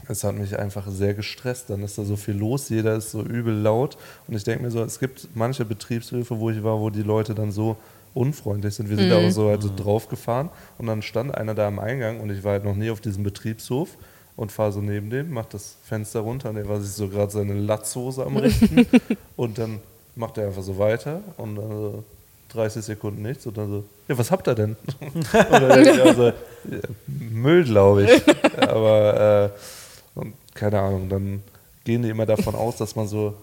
es 0.08 0.24
hat 0.24 0.36
mich 0.36 0.58
einfach 0.58 0.86
sehr 0.88 1.14
gestresst. 1.14 1.70
Dann 1.70 1.82
ist 1.82 1.98
da 1.98 2.04
so 2.04 2.16
viel 2.16 2.36
los, 2.36 2.68
jeder 2.68 2.96
ist 2.96 3.10
so 3.10 3.22
übel 3.22 3.54
laut. 3.54 3.96
Und 4.26 4.36
ich 4.36 4.44
denke 4.44 4.64
mir 4.64 4.70
so, 4.70 4.82
es 4.82 4.98
gibt 4.98 5.28
manche 5.34 5.64
Betriebshöfe, 5.64 6.38
wo 6.38 6.50
ich 6.50 6.62
war, 6.62 6.80
wo 6.80 6.90
die 6.90 7.02
Leute 7.02 7.34
dann 7.34 7.52
so 7.52 7.76
unfreundlich 8.18 8.74
sind. 8.74 8.90
Wir 8.90 8.96
sind 8.96 9.10
da 9.10 9.18
auch 9.18 9.30
so 9.30 9.48
halt 9.48 9.62
so 9.62 9.70
drauf 9.74 10.08
gefahren 10.08 10.50
und 10.76 10.86
dann 10.86 11.02
stand 11.02 11.34
einer 11.34 11.54
da 11.54 11.68
am 11.68 11.78
Eingang 11.78 12.20
und 12.20 12.30
ich 12.30 12.42
war 12.42 12.52
halt 12.52 12.64
noch 12.64 12.74
nie 12.74 12.90
auf 12.90 13.00
diesem 13.00 13.22
Betriebshof 13.22 13.90
und 14.36 14.50
fahre 14.50 14.72
so 14.72 14.80
neben 14.80 15.08
dem, 15.08 15.30
macht 15.30 15.54
das 15.54 15.76
Fenster 15.84 16.20
runter 16.20 16.50
und 16.50 16.56
er 16.56 16.68
war 16.68 16.80
sich 16.80 16.92
so 16.92 17.08
gerade 17.08 17.30
seine 17.30 17.54
Latzhose 17.54 18.26
am 18.26 18.36
richten 18.36 18.86
und 19.36 19.58
dann 19.58 19.80
macht 20.16 20.36
er 20.36 20.48
einfach 20.48 20.62
so 20.62 20.78
weiter 20.78 21.20
und 21.36 21.56
dann 21.56 21.70
so 21.70 22.04
30 22.50 22.84
Sekunden 22.84 23.22
nichts 23.22 23.46
und 23.46 23.56
dann 23.56 23.70
so, 23.70 23.84
ja, 24.08 24.18
was 24.18 24.30
habt 24.30 24.48
ihr 24.48 24.54
denn? 24.54 24.76
und 25.00 25.34
dann 25.34 26.00
also, 26.00 26.26
ja, 26.26 26.32
Müll, 27.06 27.64
glaube 27.64 28.04
ich. 28.04 28.22
Aber 28.60 29.52
äh, 30.16 30.18
und 30.18 30.34
keine 30.54 30.80
Ahnung, 30.80 31.08
dann 31.08 31.42
gehen 31.84 32.02
die 32.02 32.08
immer 32.08 32.26
davon 32.26 32.54
aus, 32.54 32.76
dass 32.76 32.96
man 32.96 33.06
so 33.06 33.34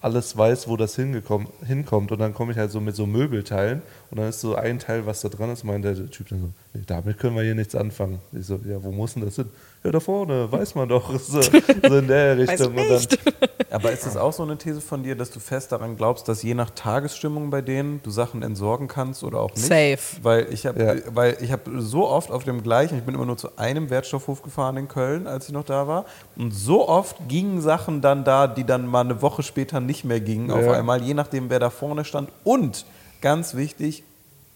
alles 0.00 0.36
weiß, 0.36 0.68
wo 0.68 0.76
das 0.76 0.94
hinkommt. 0.96 2.12
Und 2.12 2.18
dann 2.18 2.34
komme 2.34 2.52
ich 2.52 2.58
halt 2.58 2.70
so 2.70 2.80
mit 2.80 2.94
so 2.94 3.06
Möbelteilen 3.06 3.82
und 4.10 4.18
dann 4.18 4.28
ist 4.28 4.40
so 4.40 4.54
ein 4.54 4.78
Teil, 4.78 5.06
was 5.06 5.20
da 5.20 5.28
dran 5.28 5.50
ist, 5.50 5.64
meint 5.64 5.84
der 5.84 5.94
Typ 6.10 6.28
dann 6.28 6.40
so, 6.40 6.50
nee, 6.74 6.82
damit 6.86 7.18
können 7.18 7.36
wir 7.36 7.42
hier 7.42 7.54
nichts 7.54 7.74
anfangen. 7.74 8.20
Ich 8.32 8.46
so, 8.46 8.60
ja, 8.64 8.82
wo 8.82 8.92
muss 8.92 9.14
denn 9.14 9.24
das 9.24 9.36
hin? 9.36 9.50
Ja, 9.84 9.92
da 9.92 10.00
vorne, 10.00 10.50
weiß 10.50 10.74
man 10.74 10.88
doch. 10.88 11.08
So, 11.20 11.40
so 11.40 11.50
in 11.96 12.08
der 12.08 12.36
Weiß 12.38 12.48
Richtung. 12.60 12.74
dann. 12.76 13.06
Aber 13.70 13.92
ist 13.92 14.06
das 14.06 14.16
auch 14.16 14.32
so 14.32 14.42
eine 14.42 14.56
These 14.56 14.80
von 14.80 15.02
dir, 15.02 15.14
dass 15.14 15.30
du 15.30 15.40
fest 15.40 15.70
daran 15.72 15.96
glaubst, 15.96 16.26
dass 16.26 16.42
je 16.42 16.54
nach 16.54 16.70
Tagesstimmung 16.70 17.50
bei 17.50 17.60
denen 17.60 18.00
du 18.02 18.10
Sachen 18.10 18.42
entsorgen 18.42 18.88
kannst 18.88 19.22
oder 19.22 19.40
auch 19.40 19.50
nicht? 19.50 19.66
Safe. 19.66 19.98
Weil 20.22 20.52
ich 20.52 20.66
habe 20.66 20.82
Ja. 20.82 20.94
weil 21.14 21.36
ich 21.40 21.52
habe 21.52 21.80
so 21.80 22.08
oft 22.08 22.30
auf 22.30 22.44
dem 22.44 22.62
gleichen, 22.62 22.98
ich 22.98 23.04
bin 23.04 23.14
immer 23.14 23.26
nur 23.26 23.36
zu 23.36 23.56
einem 23.56 23.88
Wertstoffhof 23.90 24.42
gefahren 24.42 24.76
in 24.78 24.88
Köln, 24.88 25.26
als 25.26 25.46
ich 25.48 25.52
noch 25.52 25.64
da 25.64 25.86
war, 25.86 26.06
und 26.36 26.50
so 26.52 26.88
oft 26.88 27.16
gingen 27.28 27.60
Sachen 27.60 28.00
dann 28.00 28.24
da, 28.24 28.46
die 28.48 28.64
dann 28.64 28.86
mal 28.86 29.00
eine 29.02 29.20
Woche 29.22 29.42
später 29.42 29.80
nicht 29.80 30.04
mehr 30.04 30.20
gingen, 30.20 30.50
auf 30.50 30.64
Ja. 30.64 30.72
einmal, 30.72 31.02
je 31.02 31.14
nachdem 31.14 31.50
wer 31.50 31.60
da 31.60 31.70
vorne 31.70 32.04
stand. 32.04 32.30
Und 32.44 32.84
ganz 33.20 33.54
wichtig, 33.54 34.02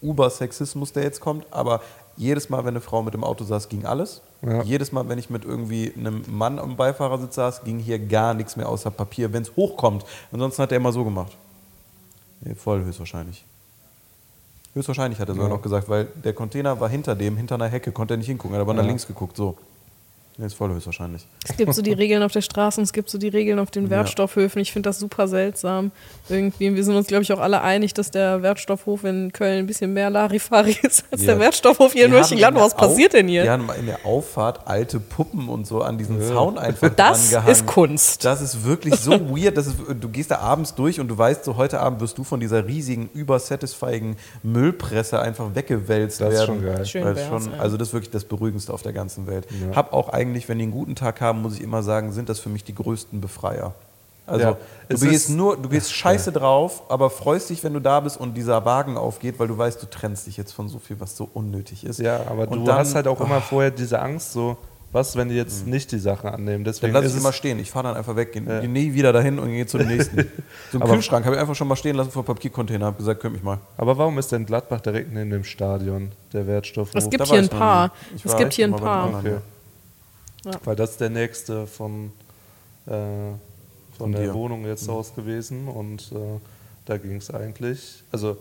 Uber-Sexismus, 0.02 0.92
der 0.92 1.04
jetzt 1.04 1.20
kommt, 1.20 1.46
aber 1.50 1.80
jedes 2.16 2.50
Mal, 2.50 2.60
wenn 2.64 2.70
eine 2.74 2.80
Frau 2.80 3.02
mit 3.02 3.14
dem 3.14 3.24
Auto 3.24 3.44
saß, 3.44 3.68
ging 3.68 3.84
alles. 3.84 4.20
Ja. 4.44 4.62
Jedes 4.62 4.90
Mal, 4.90 5.08
wenn 5.08 5.18
ich 5.18 5.30
mit 5.30 5.44
irgendwie 5.44 5.92
einem 5.96 6.22
Mann 6.28 6.58
am 6.58 6.76
Beifahrersitz 6.76 7.36
saß, 7.36 7.62
ging 7.64 7.78
hier 7.78 7.98
gar 8.00 8.34
nichts 8.34 8.56
mehr 8.56 8.68
außer 8.68 8.90
Papier, 8.90 9.32
wenn 9.32 9.42
es 9.42 9.54
hochkommt. 9.54 10.04
Ansonsten 10.32 10.62
hat 10.62 10.72
er 10.72 10.76
immer 10.78 10.92
so 10.92 11.04
gemacht. 11.04 11.36
Nee, 12.40 12.54
voll 12.56 12.84
höchstwahrscheinlich. 12.84 13.44
Höchstwahrscheinlich 14.74 15.20
hat 15.20 15.28
er 15.28 15.34
sogar 15.34 15.48
Ja. 15.50 15.54
noch 15.56 15.62
gesagt, 15.62 15.88
weil 15.88 16.06
der 16.24 16.32
Container 16.32 16.80
war 16.80 16.88
hinter 16.88 17.14
dem, 17.14 17.36
hinter 17.36 17.54
einer 17.56 17.68
Hecke, 17.68 17.92
konnte 17.92 18.14
er 18.14 18.16
nicht 18.16 18.26
hingucken. 18.26 18.54
Er 18.54 18.60
hat 18.60 18.62
aber 18.62 18.74
nach 18.74 18.82
Ja. 18.82 18.88
links 18.88 19.06
geguckt, 19.06 19.36
so. 19.36 19.56
Nee, 20.38 20.46
ist 20.46 20.54
voll 20.54 20.70
höchstwahrscheinlich. 20.72 21.26
Es 21.46 21.56
gibt 21.58 21.74
so 21.74 21.82
die 21.82 21.92
Regeln 21.92 22.22
auf 22.22 22.32
der 22.32 22.40
Straße 22.40 22.80
und 22.80 22.84
es 22.84 22.94
gibt 22.94 23.10
so 23.10 23.18
die 23.18 23.28
Regeln 23.28 23.58
auf 23.58 23.70
den 23.70 23.84
Ja. 23.84 23.90
Wertstoffhöfen. 23.90 24.62
Ich 24.62 24.72
finde 24.72 24.88
das 24.88 24.98
super 24.98 25.28
seltsam. 25.28 25.90
Irgendwie, 26.30 26.74
wir 26.74 26.82
sind 26.84 26.96
uns, 26.96 27.06
glaube 27.06 27.22
ich, 27.22 27.32
auch 27.34 27.38
alle 27.38 27.60
einig, 27.60 27.92
dass 27.92 28.10
der 28.10 28.40
Wertstoffhof 28.42 29.04
in 29.04 29.30
Köln 29.32 29.58
ein 29.58 29.66
bisschen 29.66 29.92
mehr 29.92 30.08
Larifari 30.08 30.74
ist 30.82 31.04
als 31.12 31.20
Ja. 31.22 31.32
der 31.32 31.40
Wertstoffhof 31.40 31.92
hier 31.92 32.06
in 32.06 32.12
Die 32.12 32.16
Mönchengladbach. 32.16 32.62
Was 32.62 32.74
passiert 32.76 33.12
denn 33.12 33.26
Die 33.26 33.34
hier? 33.34 33.50
haben 33.52 33.68
in 33.78 33.84
der 33.86 34.06
Auffahrt 34.06 34.66
alte 34.66 35.00
Puppen 35.00 35.48
und 35.50 35.66
so 35.66 35.82
an 35.82 35.98
diesen 35.98 36.20
Zaun 36.22 36.56
einfach 36.56 36.88
Das 36.96 37.30
drangehangen. 37.30 37.52
ist 37.52 37.66
Kunst. 37.66 38.24
Das 38.24 38.40
ist 38.40 38.64
wirklich 38.64 38.94
so 38.96 39.10
weird. 39.36 39.56
Das 39.58 39.66
ist, 39.66 39.76
du 40.00 40.08
gehst 40.08 40.30
da 40.30 40.38
abends 40.38 40.74
durch 40.74 40.98
und 40.98 41.08
du 41.08 41.18
weißt, 41.18 41.44
so 41.44 41.56
heute 41.56 41.78
Abend 41.80 42.00
wirst 42.00 42.16
du 42.16 42.24
von 42.24 42.40
dieser 42.40 42.66
riesigen, 42.66 43.10
übersatisfying 43.12 44.16
Müllpresse 44.42 45.20
einfach 45.20 45.54
weggewälzt 45.54 46.20
Das 46.20 46.28
ist 46.32 46.40
werden. 46.40 46.46
schon 46.46 46.64
geil. 46.64 46.86
Schön 46.86 47.16
schon, 47.16 47.52
ja. 47.52 47.58
Also 47.58 47.76
das 47.76 47.88
ist 47.88 47.94
wirklich 47.94 48.10
das 48.10 48.24
Beruhigendste 48.24 48.72
auf 48.72 48.82
der 48.82 48.92
ganzen 48.92 49.26
Welt. 49.26 49.46
Ja. 49.50 49.76
Hab 49.76 49.92
auch 49.92 50.08
eigentlich, 50.22 50.48
wenn 50.48 50.58
die 50.58 50.64
einen 50.64 50.72
guten 50.72 50.94
Tag 50.94 51.20
haben, 51.20 51.42
muss 51.42 51.54
ich 51.56 51.60
immer 51.62 51.82
sagen, 51.82 52.12
sind 52.12 52.28
das 52.28 52.38
für 52.38 52.48
mich 52.48 52.64
die 52.64 52.74
größten 52.74 53.20
Befreier. 53.20 53.74
Also 54.26 54.44
Ja, 54.44 54.56
du 54.88 54.98
gehst 55.00 55.30
nur, 55.30 55.56
du 55.56 55.68
gehst 55.68 55.92
scheiße 56.02 56.30
drauf, 56.32 56.84
aber 56.88 57.10
freust 57.10 57.50
dich, 57.50 57.62
wenn 57.64 57.74
du 57.74 57.80
da 57.80 57.98
bist 58.00 58.18
und 58.18 58.34
dieser 58.34 58.64
Wagen 58.64 58.96
aufgeht, 58.96 59.38
weil 59.38 59.48
du 59.48 59.58
weißt, 59.58 59.82
du 59.82 59.86
trennst 59.90 60.26
dich 60.28 60.36
jetzt 60.36 60.52
von 60.52 60.68
so 60.68 60.78
viel, 60.78 61.00
was 61.00 61.16
so 61.16 61.28
unnötig 61.34 61.84
ist. 61.84 61.98
Ja, 61.98 62.20
aber 62.30 62.48
Und 62.48 62.60
du 62.60 62.64
dann- 62.64 62.78
hast 62.78 62.94
halt 62.94 63.08
auch 63.08 63.20
immer 63.20 63.36
Ah. 63.36 63.40
vorher 63.40 63.72
diese 63.72 64.00
Angst, 64.00 64.32
so, 64.32 64.56
was, 64.92 65.16
wenn 65.16 65.28
die 65.30 65.34
jetzt 65.34 65.66
nicht 65.66 65.90
die 65.90 65.98
Sachen 65.98 66.28
annehmen. 66.28 66.64
Dann 66.64 66.72
Deswegen 66.72 66.92
lasse 66.92 67.06
ist 67.06 67.12
ich 67.12 67.16
es 67.18 67.24
immer 67.24 67.32
stehen. 67.32 67.58
Ich 67.58 67.70
fahre 67.70 67.88
dann 67.88 67.96
einfach 67.96 68.14
weg, 68.14 68.32
gehe 68.32 68.42
Ja. 68.46 68.60
geh 68.60 68.68
nie 68.68 68.92
wieder 68.94 69.12
dahin 69.12 69.38
und 69.40 69.48
gehe 69.48 69.66
zu 69.66 69.78
dem 69.78 69.88
nächsten. 69.96 70.16
So 70.18 70.24
einen 70.74 70.82
Aber- 70.82 70.92
Kühlschrank 70.92 71.24
habe 71.24 71.34
ich 71.34 71.40
einfach 71.40 71.54
schon 71.56 71.66
mal 71.66 71.76
stehen 71.76 71.96
lassen 71.96 72.10
vor 72.12 72.24
Papiercontainer. 72.24 72.86
Habe 72.86 72.98
gesagt, 72.98 73.20
könnt 73.20 73.32
mich 73.34 73.42
mal. 73.42 73.58
Aber 73.78 73.96
warum 73.98 74.18
ist 74.18 74.30
denn 74.30 74.44
Gladbach 74.46 74.82
direkt 74.82 75.12
neben 75.12 75.30
dem 75.30 75.44
Stadion, 75.44 76.12
der 76.32 76.46
Wertstoffhof? 76.46 76.94
Es 76.94 77.08
gibt 77.10 77.22
Da 77.22 77.24
hier 77.24 77.38
ein 77.40 77.48
paar. 77.48 77.90
Es 78.22 78.36
gibt 78.36 78.52
hier 78.52 78.66
ein 78.66 78.76
paar. 78.76 79.08
Okay. 79.18 79.36
Ja. 80.44 80.52
Weil 80.64 80.76
das 80.76 80.92
ist 80.92 81.00
der 81.00 81.10
nächste 81.10 81.66
von, 81.66 82.12
äh, 82.86 82.90
von 82.90 83.38
Von 83.98 84.12
der 84.12 84.22
dir. 84.22 84.34
Wohnung 84.34 84.64
jetzt 84.66 84.88
aus 84.88 85.14
gewesen 85.14 85.68
und 85.68 86.10
äh, 86.12 86.40
da 86.86 86.96
ging 86.96 87.16
es 87.16 87.30
eigentlich. 87.30 88.02
Also, 88.10 88.36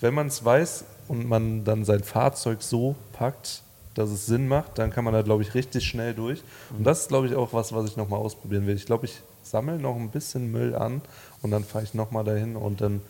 wenn 0.00 0.14
man 0.14 0.26
es 0.26 0.44
weiß 0.44 0.84
und 1.08 1.26
man 1.26 1.64
dann 1.64 1.84
sein 1.84 2.02
Fahrzeug 2.02 2.62
so 2.62 2.96
packt, 3.12 3.62
dass 3.94 4.10
es 4.10 4.26
Sinn 4.26 4.48
macht, 4.48 4.78
dann 4.78 4.90
kann 4.90 5.04
man 5.04 5.12
da, 5.12 5.22
glaube 5.22 5.42
ich, 5.42 5.54
richtig 5.54 5.84
schnell 5.84 6.14
durch. 6.14 6.42
Und 6.76 6.84
das 6.84 7.02
ist, 7.02 7.08
glaube 7.08 7.26
ich, 7.26 7.34
auch 7.34 7.52
was, 7.52 7.72
was 7.72 7.86
ich 7.86 7.96
nochmal 7.96 8.20
ausprobieren 8.20 8.66
will. 8.66 8.74
Ich 8.74 8.86
glaube, 8.86 9.06
ich 9.06 9.20
sammle 9.42 9.78
noch 9.78 9.96
ein 9.96 10.08
bisschen 10.10 10.50
Müll 10.50 10.74
an 10.74 11.02
und 11.42 11.50
dann 11.50 11.62
fahre 11.64 11.84
ich 11.84 11.94
nochmal 11.94 12.24
dahin 12.24 12.56
und 12.56 12.80
dann, 12.80 13.00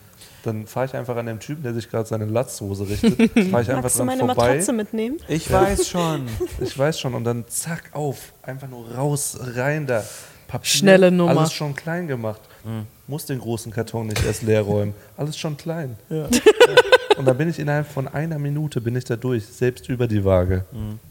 dann 0.43 0.67
fahre 0.67 0.85
ich 0.85 0.93
einfach 0.93 1.15
an 1.15 1.25
dem 1.25 1.39
Typen, 1.39 1.63
der 1.63 1.73
sich 1.73 1.89
gerade 1.89 2.07
seine 2.07 2.25
Latzhose 2.25 2.87
richtet, 2.87 3.15
fahre 3.49 3.63
ich 3.63 3.69
einfach 3.69 3.83
Magst 3.83 3.99
du 3.99 4.03
meine 4.03 4.19
vorbei. 4.25 4.47
Matratze 4.49 4.73
mitnehmen? 4.73 5.17
Ich 5.27 5.51
weiß 5.51 5.87
schon. 5.87 6.27
Ich 6.59 6.77
weiß 6.77 6.99
schon. 6.99 7.13
Und 7.15 7.23
dann 7.23 7.45
zack, 7.47 7.89
auf. 7.93 8.33
Einfach 8.43 8.67
nur 8.67 8.91
raus, 8.91 9.37
rein 9.55 9.87
da. 9.87 10.03
Papier, 10.47 10.65
Schnelle 10.69 11.09
Nummer. 11.11 11.39
Alles 11.39 11.53
schon 11.53 11.75
klein 11.75 12.07
gemacht. 12.07 12.41
Muss 13.07 13.25
den 13.25 13.39
großen 13.39 13.71
Karton 13.71 14.07
nicht 14.07 14.23
erst 14.25 14.43
leer 14.43 14.61
räumen. 14.61 14.93
Alles 15.17 15.37
schon 15.37 15.57
klein. 15.57 15.97
Und 17.17 17.25
dann 17.25 17.37
bin 17.37 17.47
ich 17.49 17.59
innerhalb 17.59 17.87
von 17.87 18.07
einer 18.07 18.39
Minute 18.39 18.81
bin 18.81 18.95
ich 18.95 19.03
da 19.05 19.15
durch, 19.15 19.45
selbst 19.45 19.87
über 19.87 20.07
die 20.07 20.25
Waage. 20.25 20.65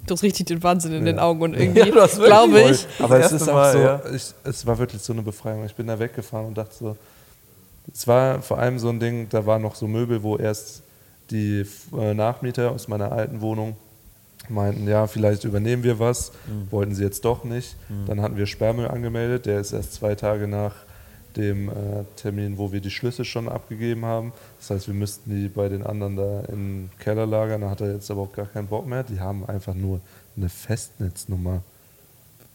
Du 0.07 0.15
hast 0.15 0.23
richtig 0.25 0.47
den 0.47 0.63
Wahnsinn 0.63 0.93
in 0.93 1.05
den 1.05 1.17
Ja. 1.17 1.23
Augen 1.23 1.43
und 1.43 1.55
irgendwie, 1.55 1.79
Ja, 1.81 1.87
du 1.87 2.01
hast 2.01 2.17
wirklich 2.19 2.27
glaube 2.29 2.61
ich, 2.63 2.87
Aber 2.99 3.21
es 3.21 3.31
ist 3.31 3.49
auch 3.49 3.55
Mal, 3.55 3.73
so, 3.73 3.79
ja. 3.79 4.03
ich, 4.13 4.35
es 4.43 4.67
war 4.67 4.79
wirklich 4.79 5.01
so 5.01 5.13
eine 5.13 5.23
Befreiung. 5.23 5.65
Ich 5.65 5.75
bin 5.77 5.87
da 5.87 5.97
weggefahren 5.99 6.47
und 6.49 6.59
dachte 6.59 6.75
so, 6.77 6.97
es 7.93 8.07
war 8.07 8.43
vor 8.43 8.59
allem 8.59 8.79
so 8.79 8.89
ein 8.91 9.01
Ding, 9.01 9.29
da 9.31 9.47
waren 9.47 9.63
noch 9.63 9.75
so 9.75 9.87
Möbel, 9.89 10.23
wo 10.23 10.37
erst 10.37 10.83
die 11.31 11.65
äh, 11.99 12.15
Nachmieter 12.15 12.71
aus 12.73 12.89
meiner 12.89 13.11
alten 13.13 13.41
Wohnung 13.41 13.77
meinten, 14.49 14.87
ja, 14.89 15.07
vielleicht 15.07 15.45
übernehmen 15.45 15.83
wir 15.85 15.99
was, 15.99 16.33
Mhm. 16.49 16.71
wollten 16.71 16.95
sie 16.95 17.05
jetzt 17.05 17.25
doch 17.25 17.45
nicht. 17.45 17.77
Dann 18.07 18.21
hatten 18.21 18.37
wir 18.37 18.47
Sperrmüll 18.47 18.89
angemeldet, 18.89 19.47
der 19.47 19.61
ist 19.61 19.73
erst 19.73 19.95
zwei 19.95 20.15
Tage 20.15 20.47
nach 20.49 20.75
dem 21.37 21.69
äh, 21.71 21.73
Termin, 22.17 22.59
wo 22.59 22.73
wir 22.73 22.81
die 22.81 22.91
Schlüssel 22.91 23.25
schon 23.25 23.49
abgegeben 23.49 24.05
haben. 24.05 24.33
Das 24.59 24.69
heißt, 24.71 24.87
wir 24.89 24.95
müssten 24.95 25.31
die 25.31 25.49
bei 25.49 25.69
den 25.71 25.87
anderen 25.87 26.17
da 26.17 26.41
im 26.53 26.91
Keller 26.99 27.25
lagern. 27.25 27.63
Da 27.63 27.71
hat 27.71 27.81
er 27.81 27.95
jetzt 27.95 28.11
aber 28.11 28.23
auch 28.23 28.33
gar 28.33 28.45
keinen 28.47 28.67
Bock 28.67 28.87
mehr. 28.87 29.03
Die 29.03 29.19
haben 29.21 29.47
einfach 29.49 29.73
nur 29.75 30.01
eine 30.37 30.49
Festnetznummer. 30.51 31.63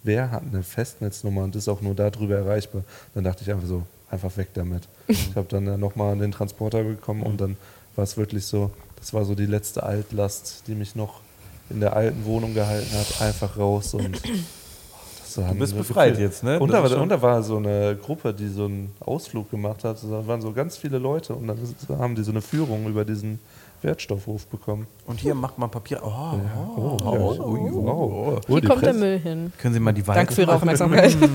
Wer 0.03 0.29
hat 0.29 0.43
eine 0.43 0.61
Festnetznummer 0.61 1.43
und 1.43 1.55
ist 1.55 1.67
auch 1.69 1.81
nur 1.81 1.95
darüber 1.95 2.35
erreichbar? 2.35 2.83
Dann 3.15 3.23
dachte 3.23 3.43
ich 3.43 3.51
einfach 3.51 3.67
so, 3.67 3.83
einfach 4.11 4.35
weg 4.37 4.49
damit. 4.53 4.83
Ich 5.07 5.35
habe 5.35 5.47
dann 5.49 5.79
nochmal 5.79 6.13
an 6.13 6.19
den 6.19 6.31
Transporter 6.31 6.83
bekommen 6.83 7.23
und 7.23 7.39
dann 7.39 7.57
war 7.95 8.03
es 8.03 8.17
wirklich 8.17 8.45
so, 8.45 8.71
das 8.97 9.13
war 9.13 9.25
so 9.25 9.35
die 9.35 9.45
letzte 9.45 9.83
Altlast, 9.83 10.63
die 10.67 10.75
mich 10.75 10.95
noch 10.95 11.21
in 11.69 11.79
der 11.79 11.95
alten 11.95 12.25
Wohnung 12.25 12.53
gehalten 12.53 12.91
hat, 12.93 13.21
einfach 13.21 13.57
raus 13.57 13.93
und 13.93 14.21
Du 15.35 15.53
bist 15.53 15.77
befreit 15.77 16.13
Gefühl. 16.13 16.25
jetzt, 16.25 16.43
ne? 16.43 16.59
Und 16.59 16.71
da, 16.71 16.81
und 16.81 17.09
da 17.09 17.21
war 17.21 17.43
so 17.43 17.57
eine 17.57 17.95
Gruppe, 17.95 18.33
die 18.33 18.47
so 18.47 18.65
einen 18.65 18.91
Ausflug 18.99 19.51
gemacht 19.51 19.83
hat. 19.83 20.01
Da 20.03 20.25
waren 20.25 20.41
so 20.41 20.51
ganz 20.51 20.77
viele 20.77 20.97
Leute 20.97 21.35
und 21.35 21.47
dann 21.47 21.59
haben 21.99 22.15
die 22.15 22.23
so 22.23 22.31
eine 22.31 22.41
Führung 22.41 22.87
über 22.87 23.05
diesen 23.05 23.39
Wertstoffhof 23.81 24.47
bekommen. 24.47 24.87
Und 25.05 25.19
hier 25.19 25.35
macht 25.35 25.57
man 25.57 25.69
Papier. 25.69 26.01
Oh, 26.03 26.07
oh, 26.07 26.39
Oh, 26.77 26.97
oh, 27.03 27.15
ja. 27.15 27.21
oh, 27.21 27.77
oh. 27.85 28.39
Oh, 28.47 28.57
hier 28.59 28.67
kommt 28.69 28.85
der 28.85 28.93
Müll 28.93 29.19
hin. 29.19 29.53
Können 29.57 29.73
Sie 29.73 29.79
mal 29.79 29.93
die 29.93 30.05
Weite 30.07 30.19
Danke 30.19 30.33
für 30.33 30.41
Ihre? 30.41 30.53
Aufmerksamkeit. 30.55 31.15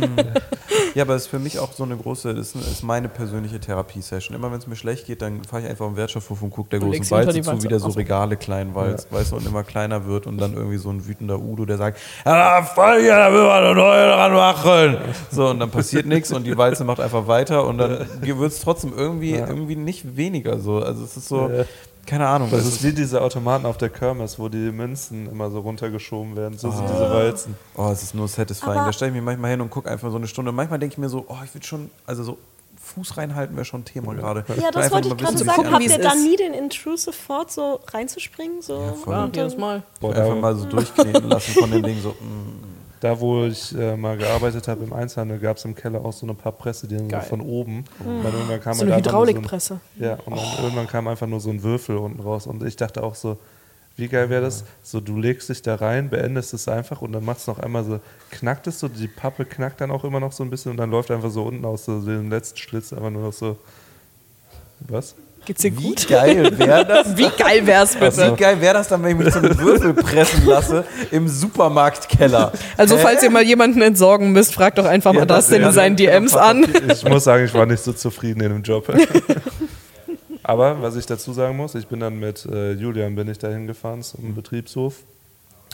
Ja, 0.95 1.05
aber 1.05 1.15
es 1.15 1.23
ist 1.23 1.29
für 1.29 1.39
mich 1.39 1.59
auch 1.59 1.73
so 1.73 1.85
eine 1.85 1.97
große, 1.97 2.35
das 2.35 2.55
ist 2.55 2.83
meine 2.83 3.09
persönliche 3.09 3.59
Therapiesession. 3.59 4.37
Immer 4.37 4.51
wenn 4.53 4.59
es 4.59 4.67
mir 4.67 4.77
schlecht 4.77 5.07
geht, 5.07 5.23
dann 5.23 5.43
fahre 5.43 5.63
ich 5.63 5.69
einfach 5.71 5.87
im 5.87 5.97
Wertstoffhof 5.97 6.43
und 6.43 6.51
gucke 6.51 6.69
der 6.69 6.81
großen 6.81 7.11
Walze 7.11 7.41
zu, 7.41 7.63
wie 7.63 7.69
der 7.69 7.81
so. 7.81 7.89
Regale 7.89 8.37
klein 8.37 8.75
walzt, 8.75 9.11
weißt 9.11 9.33
du, 9.33 9.37
und 9.37 9.47
immer 9.47 9.65
kleiner 9.65 10.05
wird 10.07 10.27
und 10.27 10.37
dann 10.39 10.53
irgendwie 10.53 10.77
so 10.77 10.91
ein 10.91 11.07
wütender 11.07 11.39
Udo, 11.41 11.65
der 11.65 11.79
sagt, 11.79 11.99
ja, 12.27 12.63
voll 12.63 13.01
hier, 13.01 13.17
da 13.17 13.33
will 13.33 13.43
man 13.43 13.65
eine 13.65 13.75
neue 13.75 14.07
dran 14.07 14.33
machen. 14.33 14.97
So, 15.31 15.49
und 15.49 15.61
dann 15.61 15.71
passiert 15.71 16.05
nichts 16.05 16.31
und 16.31 16.45
die 16.45 16.57
Walze 16.59 16.85
macht 16.85 17.01
einfach 17.01 17.27
weiter 17.27 17.67
und 17.67 17.79
dann 17.79 18.07
wird 18.21 18.53
es 18.53 18.61
trotzdem 18.61 18.93
irgendwie, 18.95 19.33
irgendwie 19.33 19.77
nicht 19.77 20.17
weniger 20.17 20.59
so. 20.59 20.79
Also 20.79 21.05
es 21.05 21.17
ist 21.17 21.29
so, 21.29 21.49
Ja. 21.49 21.65
Keine 22.07 22.27
Ahnung. 22.27 22.51
Das 22.51 22.67
ist 22.67 22.83
wie 22.83 22.93
diese 22.93 23.21
Automaten 23.23 23.65
auf 23.67 23.79
der 23.79 23.89
Kirmes, 23.89 24.39
wo 24.39 24.49
die 24.49 24.71
Münzen 24.73 25.29
immer 25.31 25.51
so 25.51 25.61
runtergeschoben 25.61 26.37
werden. 26.37 26.59
So 26.59 26.71
sind 26.71 26.85
Ah. 26.85 26.91
diese 26.93 27.11
Walzen. 27.11 27.55
Oh, 27.77 27.89
es 27.93 28.03
ist 28.03 28.15
nur 28.15 28.29
satisfying. 28.29 28.73
Aber- 28.77 28.87
da 28.87 28.93
stelle 28.93 29.11
ich 29.11 29.15
mich 29.15 29.25
manchmal 29.25 29.53
hin 29.53 29.61
und 29.61 29.71
gucke 29.71 29.91
einfach 29.91 30.11
so 30.11 30.17
eine 30.17 30.27
Stunde. 30.27 30.53
Manchmal 30.53 30.79
denke 30.79 30.95
ich 30.95 30.99
mir 30.99 31.09
so, 31.09 31.25
oh, 31.29 31.37
ich 31.45 31.55
würde 31.55 31.67
schon, 31.67 31.91
also 32.07 32.25
so 32.25 32.39
Fuß 32.85 33.17
reinhalten 33.17 33.55
wäre 33.57 33.65
schon 33.65 33.83
ein 33.83 33.85
Thema 33.85 34.13
gerade. 34.15 34.45
Ja, 34.61 34.71
das 34.73 34.91
wollte 34.91 35.09
ich 35.09 35.17
gerade 35.17 35.39
sagen. 35.39 35.71
Habt 35.73 35.83
ihr 35.85 35.99
da 35.99 36.15
nie 36.17 36.37
den 36.37 36.53
Intrusive 36.53 37.15
Thought, 37.29 37.53
so 37.53 37.79
reinzuspringen? 37.93 38.61
So 38.61 38.97
voll. 39.05 39.15
Ja, 39.15 39.25
und 39.25 39.37
jedes 39.37 39.57
Mal. 39.57 39.85
Boah, 40.01 40.15
Einfach 40.15 40.37
mal 40.37 40.57
so 40.57 40.65
durchkneten 40.67 41.29
lassen 41.29 41.53
von 41.53 41.71
dem 41.71 41.83
Ding 41.85 42.01
so. 42.03 42.11
mm. 42.11 42.82
Da, 43.03 43.19
wo 43.19 43.47
ich 43.47 43.77
äh, 43.77 43.97
mal 43.97 44.17
gearbeitet 44.17 44.69
habe 44.69 44.85
im 44.85 44.93
Einzelhandel, 44.93 45.41
gab 45.41 45.57
es 45.57 45.65
im 45.65 45.75
Keller 45.75 46.05
auch 46.05 46.13
so 46.13 46.25
eine 46.25 46.35
Papppresse, 46.35 46.87
die 46.87 46.97
dann 46.97 47.11
so 47.11 47.19
von 47.19 47.41
oben. 47.41 47.85
Und 47.99 48.23
dann 48.23 48.33
irgendwann 48.33 48.61
kam 48.61 48.75
So 48.75 48.83
eine 48.83 48.93
halt 48.95 49.07
einfach 49.09 49.13
nur 49.13 49.27
Hydraulikpresse. 49.27 49.81
So 49.99 50.05
ein, 50.05 50.09
ja, 50.09 50.19
und 50.25 50.37
dann 50.37 50.63
irgendwann 50.63 50.87
kam 50.87 51.09
einfach 51.09 51.27
nur 51.27 51.41
so 51.41 51.51
ein 51.51 51.65
Würfel 51.65 51.97
unten 51.97 52.21
raus. 52.21 52.47
Und 52.47 52.63
ich 52.63 52.77
dachte 52.77 53.03
auch 53.03 53.17
so, 53.17 53.39
wie 53.97 54.07
geil 54.07 54.31
wäre 54.31 54.43
das? 54.43 54.63
So, 54.85 55.01
du 55.01 55.19
legst 55.19 55.49
dich 55.49 55.63
da 55.63 55.75
rein, 55.75 56.11
beendest 56.11 56.55
es 56.55 56.69
einfach 56.69 57.03
und 57.03 57.11
dann 57.11 57.25
machst 57.25 57.49
du 57.49 57.51
noch 57.51 57.59
einmal 57.59 57.83
so, 57.83 57.99
knackt 58.31 58.69
es 58.69 58.79
so, 58.79 58.87
die 58.87 59.09
Pappe 59.09 59.47
knackt 59.47 59.81
dann 59.81 59.91
auch 59.91 60.05
immer 60.05 60.21
noch 60.21 60.31
so 60.31 60.45
ein 60.45 60.51
bisschen 60.51 60.71
und 60.71 60.77
dann 60.77 60.93
läuft 60.93 61.11
einfach 61.11 61.31
so 61.31 61.43
unten 61.43 61.65
aus 61.65 61.87
so 61.87 62.01
dem 62.01 62.31
letzten 62.31 62.59
Schlitz 62.59 62.93
einfach 62.93 63.11
nur 63.11 63.23
noch 63.23 63.33
so. 63.33 63.57
Was? 64.79 65.17
Geht's 65.45 65.63
dir 65.63 65.77
Wie 65.77 65.83
gut? 65.89 66.07
geil 66.09 66.57
wäre 66.59 66.87
das? 66.87 67.17
Wie 67.17 67.29
geil 67.37 67.67
wär's 67.67 67.97
bitte? 67.97 68.33
Wie 68.33 68.37
geil 68.37 68.61
wäre 68.61 68.75
das 68.75 68.89
dann, 68.89 69.03
wenn 69.03 69.19
ich 69.19 69.25
mich 69.25 69.33
zum 69.35 69.43
Würfel 69.59 69.93
pressen 69.95 70.47
lasse 70.47 70.85
im 71.11 71.27
Supermarktkeller? 71.29 72.53
Also, 72.77 72.97
Hä? 72.97 73.01
falls 73.03 73.23
ihr 73.25 73.31
mal 73.31 73.43
jemanden 73.43 73.83
entsorgen 73.83 74.31
müsst, 74.33 74.55
fragt 74.55 74.79
doch 74.79 74.85
einfach 74.85 75.13
Ja, 75.13 75.21
mal 75.21 75.27
das 75.27 75.47
das 75.49 75.57
in 75.57 75.63
wäre- 75.63 75.73
seinen 75.73 75.97
DMs 75.97 76.35
an. 76.37 76.65
Ich 76.93 77.05
muss 77.05 77.25
sagen, 77.25 77.45
ich 77.45 77.55
war 77.55 77.67
nicht 77.67 77.83
so 77.83 77.93
zufrieden 77.93 78.41
in 78.41 78.51
dem 78.53 78.63
Job. 78.63 78.87
Aber 80.45 80.83
was 80.83 80.97
ich 80.97 81.07
dazu 81.07 81.33
sagen 81.33 81.57
muss, 81.57 81.75
ich 81.75 81.87
bin 81.87 82.01
dann 82.01 82.19
mit 82.19 82.45
äh, 82.47 82.73
Julian 82.73 83.15
bin 83.15 83.29
ich 83.29 83.39
da 83.39 83.49
hingefahren 83.49 84.03
zum 84.03 84.35
Betriebshof. 84.35 84.95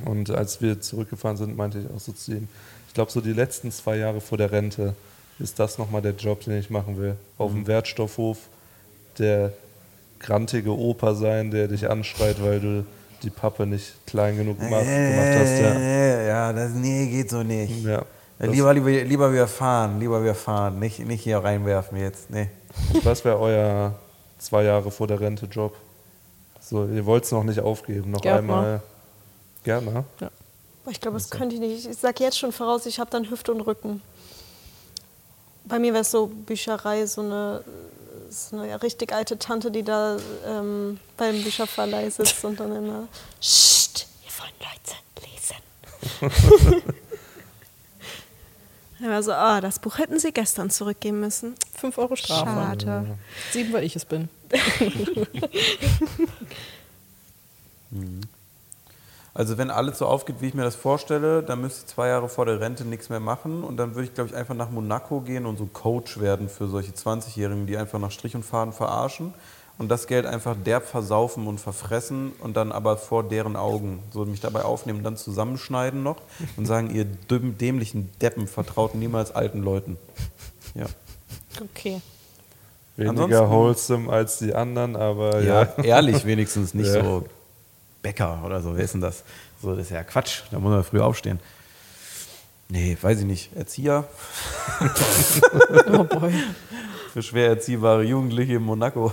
Und 0.05 0.31
als 0.31 0.61
wir 0.61 0.81
zurückgefahren 0.81 1.37
sind, 1.37 1.57
meinte 1.57 1.79
ich 1.79 1.87
auch 1.95 2.01
so 2.01 2.13
zu 2.13 2.33
ihm, 2.33 2.49
ich 2.87 2.95
glaube 2.95 3.11
so 3.11 3.21
die 3.21 3.33
letzten 3.33 3.73
zwei 3.73 3.97
Jahre 3.97 4.21
vor 4.21 4.39
der 4.39 4.53
Rente 4.53 4.95
ist 5.39 5.59
das 5.59 5.79
nochmal 5.79 6.03
der 6.03 6.13
Job, 6.15 6.41
den 6.45 6.59
ich 6.59 6.69
machen 6.71 6.99
will. 6.99 7.17
Auf 7.39 7.53
dem 7.53 7.67
Wertstoffhof 7.67 8.39
der 9.19 9.53
grantige 10.19 10.71
Opa 10.71 11.15
sein, 11.15 11.51
der 11.51 11.69
dich 11.69 11.89
anschreit, 11.89 12.43
weil 12.43 12.61
du 12.61 12.85
die 13.23 13.31
Pappe 13.31 13.67
nicht 13.67 13.95
klein 14.07 14.37
genug 14.37 14.59
gemacht, 14.59 14.85
gemacht 14.85 15.39
hast. 15.39 15.61
Ja. 15.61 15.75
Äh, 15.75 16.29
ja, 16.29 16.53
das 16.53 16.73
nee, 16.73 17.07
geht 17.07 17.31
so 17.31 17.43
nicht. 17.43 17.85
Ja. 17.85 18.05
Das, 18.39 18.51
Lieber, 18.51 18.73
lieber, 18.73 18.91
lieber 18.91 19.33
wir 19.33 19.49
fahren, 19.49 19.99
lieber 19.99 20.23
wir 20.23 20.35
fahren, 20.35 20.79
nicht, 20.79 21.01
nicht 21.01 21.25
hier 21.25 21.39
reinwerfen 21.39 21.99
jetzt. 21.99 22.31
Nee. 22.31 22.49
was 23.03 23.25
wäre 23.25 23.39
euer 23.41 23.95
zwei 24.39 24.63
Jahre 24.63 24.93
vor 24.93 25.09
der 25.09 25.19
Rente 25.19 25.47
Job? 25.47 25.75
So, 26.61 26.87
ihr 26.87 27.05
wollt 27.05 27.25
es 27.25 27.33
noch 27.33 27.43
nicht 27.43 27.59
aufgeben, 27.59 28.13
noch 28.13 28.21
Gärtner. 28.21 28.39
einmal. 28.39 28.83
Gerne. 29.65 30.05
Boah, 30.21 30.91
ich 30.91 31.01
glaube, 31.01 31.17
das 31.17 31.31
könnte 31.31 31.57
ich 31.57 31.61
nicht. 31.61 31.87
Ich 31.87 31.97
sage 31.99 32.23
jetzt 32.23 32.39
schon 32.39 32.53
voraus, 32.53 32.87
ich 32.87 33.01
habe 33.01 33.11
dann 33.11 33.29
Hüfte 33.29 33.53
und 33.53 33.63
Rücken. 33.63 34.03
Bei 35.65 35.81
mir 35.81 35.93
wäre 35.93 36.03
es 36.03 36.11
so 36.11 36.29
Bücherei, 36.29 37.07
so 37.07 37.23
eine 37.23 37.65
ist 38.29 38.53
eine 38.53 38.83
richtig 38.83 39.13
alte 39.13 39.39
Tante, 39.39 39.71
die 39.71 39.83
da 39.83 40.19
ähm, 40.47 41.01
beim 41.17 41.43
Bücherverleih 41.43 42.11
sitzt 42.11 42.45
und 42.45 42.61
dann 42.61 42.75
immer, 42.75 43.09
Psst, 43.41 44.07
hier 44.21 44.33
wollen 44.39 44.53
Leute 44.61 44.97
lesen. 46.71 46.83
Immer 49.01 49.23
so, 49.23 49.33
ah, 49.33 49.61
das 49.61 49.79
Buch 49.79 49.99
hätten 49.99 50.19
sie 50.19 50.33
gestern 50.33 50.71
zurückgeben 50.71 51.21
müssen. 51.21 51.55
5 51.77 51.99
Euro 51.99 52.17
Strafe. 52.17 52.51
Schade. 52.51 53.17
Sieben, 53.53 53.73
weil 53.73 53.85
ich 53.85 53.95
es 53.95 54.05
bin. 54.05 54.29
Also 59.39 59.57
wenn 59.57 59.71
alles 59.71 59.99
so 59.99 60.07
aufgeht, 60.07 60.37
wie 60.41 60.49
ich 60.49 60.55
mir 60.55 60.65
das 60.65 60.75
vorstelle, 60.75 61.45
dann 61.45 61.61
müsste 61.61 61.83
ich 61.83 61.87
zwei 61.95 62.09
Jahre 62.09 62.29
vor 62.29 62.45
der 62.45 62.59
Rente 62.61 62.85
nichts 62.85 63.09
mehr 63.09 63.21
machen 63.21 63.63
und 63.63 63.77
dann 63.77 63.95
würde 63.95 64.09
ich, 64.09 64.15
glaube 64.15 64.31
ich, 64.31 64.35
einfach 64.37 64.57
nach 64.57 64.69
Monaco 64.71 65.21
gehen 65.21 65.47
und 65.47 65.57
so 65.59 65.67
Coach 65.73 66.19
werden 66.19 66.49
für 66.49 66.67
solche 66.67 66.91
20-Jährigen, 66.91 67.69
die 67.69 67.77
einfach 67.77 68.01
nach 68.01 68.11
Strich 68.11 68.35
und 68.35 68.45
Faden 68.45 68.73
verarschen 68.73 69.33
und 69.79 69.91
das 69.91 70.09
Geld 70.09 70.27
einfach 70.27 70.57
derb 70.67 70.87
versaufen 70.87 71.47
und 71.47 71.61
verfressen 71.61 72.33
und 72.41 72.57
dann 72.57 72.73
aber 72.73 72.97
vor 72.97 73.23
deren 73.23 73.55
Augen 73.55 74.01
so 74.11 74.25
mich 74.25 74.41
dabei 74.41 74.63
aufnehmen, 74.65 75.05
dann 75.05 75.17
zusammenschneiden 75.17 76.03
noch 76.03 76.17
und 76.57 76.67
sagen, 76.67 76.91
ihr 76.93 77.05
dämlichen 77.05 78.11
Deppen 78.21 78.49
vertraut 78.49 78.97
niemals 78.97 79.31
alten 79.33 79.63
Leuten. 79.63 79.99
Ja. 80.75 80.87
Okay. 81.63 82.01
Weniger 82.97 83.23
Ansonsten- 83.23 83.51
wholesome 83.51 84.11
als 84.13 84.39
die 84.41 84.53
anderen, 84.53 84.97
aber 84.97 85.41
ja. 85.43 85.63
Ja, 85.77 85.85
ehrlich 85.85 86.25
wenigstens, 86.25 86.75
nicht 86.75 86.93
Ja. 86.93 87.05
so 87.05 87.25
Bäcker 88.03 88.43
oder 88.45 88.61
so. 88.61 88.77
Wer 88.77 88.85
ist 88.85 88.95
denn 88.95 89.01
das? 89.01 89.25
So, 89.61 89.71
das 89.75 89.87
ist 89.87 89.91
ja 89.91 90.05
Quatsch. 90.05 90.43
Da 90.51 90.59
muss 90.59 90.71
man 90.71 90.85
früh 90.85 91.01
aufstehen. 91.01 91.41
Nee, 92.69 92.97
weiß 93.01 93.21
ich 93.21 93.25
nicht. 93.25 93.57
Erzieher 93.57 94.07
Oh 95.93 96.05
boy. 96.05 96.33
für 97.13 97.23
schwer 97.23 97.49
erziehbare 97.49 98.03
Jugendliche 98.03 98.55
in 98.55 98.63
Monaco. 98.63 99.13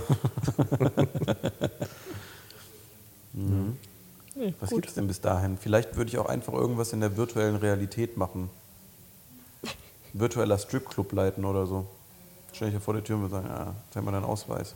mhm. 3.32 3.76
Nee, 4.34 4.52
Was 4.60 4.68
gibt 4.70 4.86
es 4.88 4.94
denn 4.94 5.06
bis 5.06 5.22
dahin? 5.22 5.56
Vielleicht 5.56 5.96
würde 5.96 6.10
ich 6.10 6.18
auch 6.18 6.26
einfach 6.26 6.52
irgendwas 6.52 6.92
in 6.92 7.00
der 7.00 7.16
virtuellen 7.16 7.56
Realität 7.56 8.18
machen. 8.18 8.50
Virtueller 10.12 10.58
Stripclub 10.58 11.10
leiten 11.12 11.46
oder 11.46 11.66
so. 11.66 11.86
Stell 12.52 12.68
dich 12.68 12.74
ja 12.74 12.80
vor 12.80 12.92
der 12.94 13.02
Tür 13.02 13.16
und 13.16 13.22
würde 13.22 13.34
sagen, 13.36 13.48
ja, 13.48 13.74
zeig 13.90 14.04
mal 14.04 14.12
deinen 14.12 14.24
Ausweis. 14.24 14.74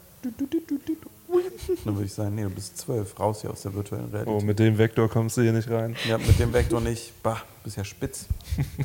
Dann 1.84 1.94
würde 1.94 2.06
ich 2.06 2.14
sagen, 2.14 2.34
nee, 2.34 2.42
du 2.42 2.50
bist 2.50 2.78
zwölf, 2.78 3.18
raus 3.18 3.40
hier 3.42 3.50
aus 3.50 3.62
der 3.62 3.74
virtuellen 3.74 4.10
Realität. 4.10 4.32
Oh, 4.32 4.40
mit 4.44 4.58
dem 4.58 4.78
Vektor 4.78 5.08
kommst 5.08 5.36
du 5.36 5.42
hier 5.42 5.52
nicht 5.52 5.70
rein. 5.70 5.96
Ja, 6.08 6.18
mit 6.18 6.38
dem 6.38 6.52
Vektor 6.52 6.80
nicht. 6.80 7.12
Bah, 7.22 7.42
bist 7.64 7.76
ja 7.76 7.84
spitz. 7.84 8.26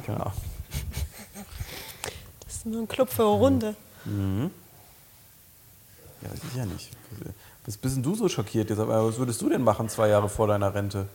Keine 0.05 0.21
Ahnung. 0.21 0.33
Das 2.45 2.55
ist 2.55 2.65
nur 2.65 2.81
ein 2.81 2.87
Club 2.87 3.09
für 3.09 3.23
eine 3.23 3.31
Runde. 3.31 3.75
Mhm. 4.05 4.51
Ja, 6.21 6.31
weiß 6.31 6.39
ich 6.49 6.55
ja 6.55 6.65
nicht. 6.65 6.89
Was 7.65 7.77
bist 7.77 7.95
denn 7.95 8.03
du 8.03 8.15
so 8.15 8.29
schockiert 8.29 8.69
jetzt? 8.69 8.79
Aber 8.79 9.07
was 9.07 9.17
würdest 9.17 9.41
du 9.41 9.49
denn 9.49 9.63
machen 9.63 9.89
zwei 9.89 10.09
Jahre 10.09 10.29
vor 10.29 10.47
deiner 10.47 10.73
Rente? 10.73 11.07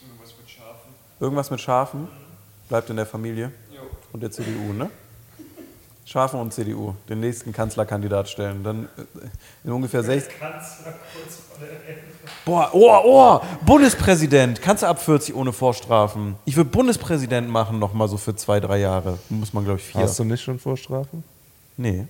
Irgendwas 0.00 0.34
mit 0.38 0.48
Schafen. 0.48 0.90
Irgendwas 1.20 1.50
mit 1.50 1.60
Schafen? 1.60 2.08
Bleibt 2.68 2.90
in 2.90 2.96
der 2.96 3.06
Familie? 3.06 3.52
Jo. 3.72 3.82
Und 4.12 4.22
der 4.22 4.30
CDU, 4.30 4.72
ne? 4.72 4.90
Schafen 6.08 6.40
und 6.40 6.54
CDU, 6.54 6.94
den 7.10 7.20
nächsten 7.20 7.52
Kanzlerkandidat 7.52 8.30
stellen. 8.30 8.64
Dann 8.64 8.84
äh, 8.96 9.02
in 9.64 9.72
ungefähr 9.72 10.02
sechs. 10.02 10.26
Kanzler 10.26 10.94
kurz 11.12 11.36
vor 11.36 11.58
der 11.60 11.68
Rente. 11.86 12.08
Boah, 12.46 12.70
oh, 12.72 13.00
oh, 13.04 13.40
Bundespräsident. 13.66 14.62
Kannst 14.62 14.82
du 14.82 14.86
ab 14.86 15.02
40 15.02 15.34
ohne 15.34 15.52
Vorstrafen? 15.52 16.36
Ich 16.46 16.56
würde 16.56 16.70
Bundespräsident 16.70 17.50
machen, 17.50 17.78
noch 17.78 17.92
mal 17.92 18.08
so 18.08 18.16
für 18.16 18.34
zwei, 18.34 18.58
drei 18.58 18.78
Jahre. 18.78 19.18
Muss 19.28 19.52
man, 19.52 19.64
glaube 19.64 19.80
ich, 19.80 19.84
vier. 19.84 20.00
Hast 20.00 20.18
du 20.18 20.24
nicht 20.24 20.42
schon 20.42 20.58
Vorstrafen? 20.58 21.24
Nee. 21.76 22.06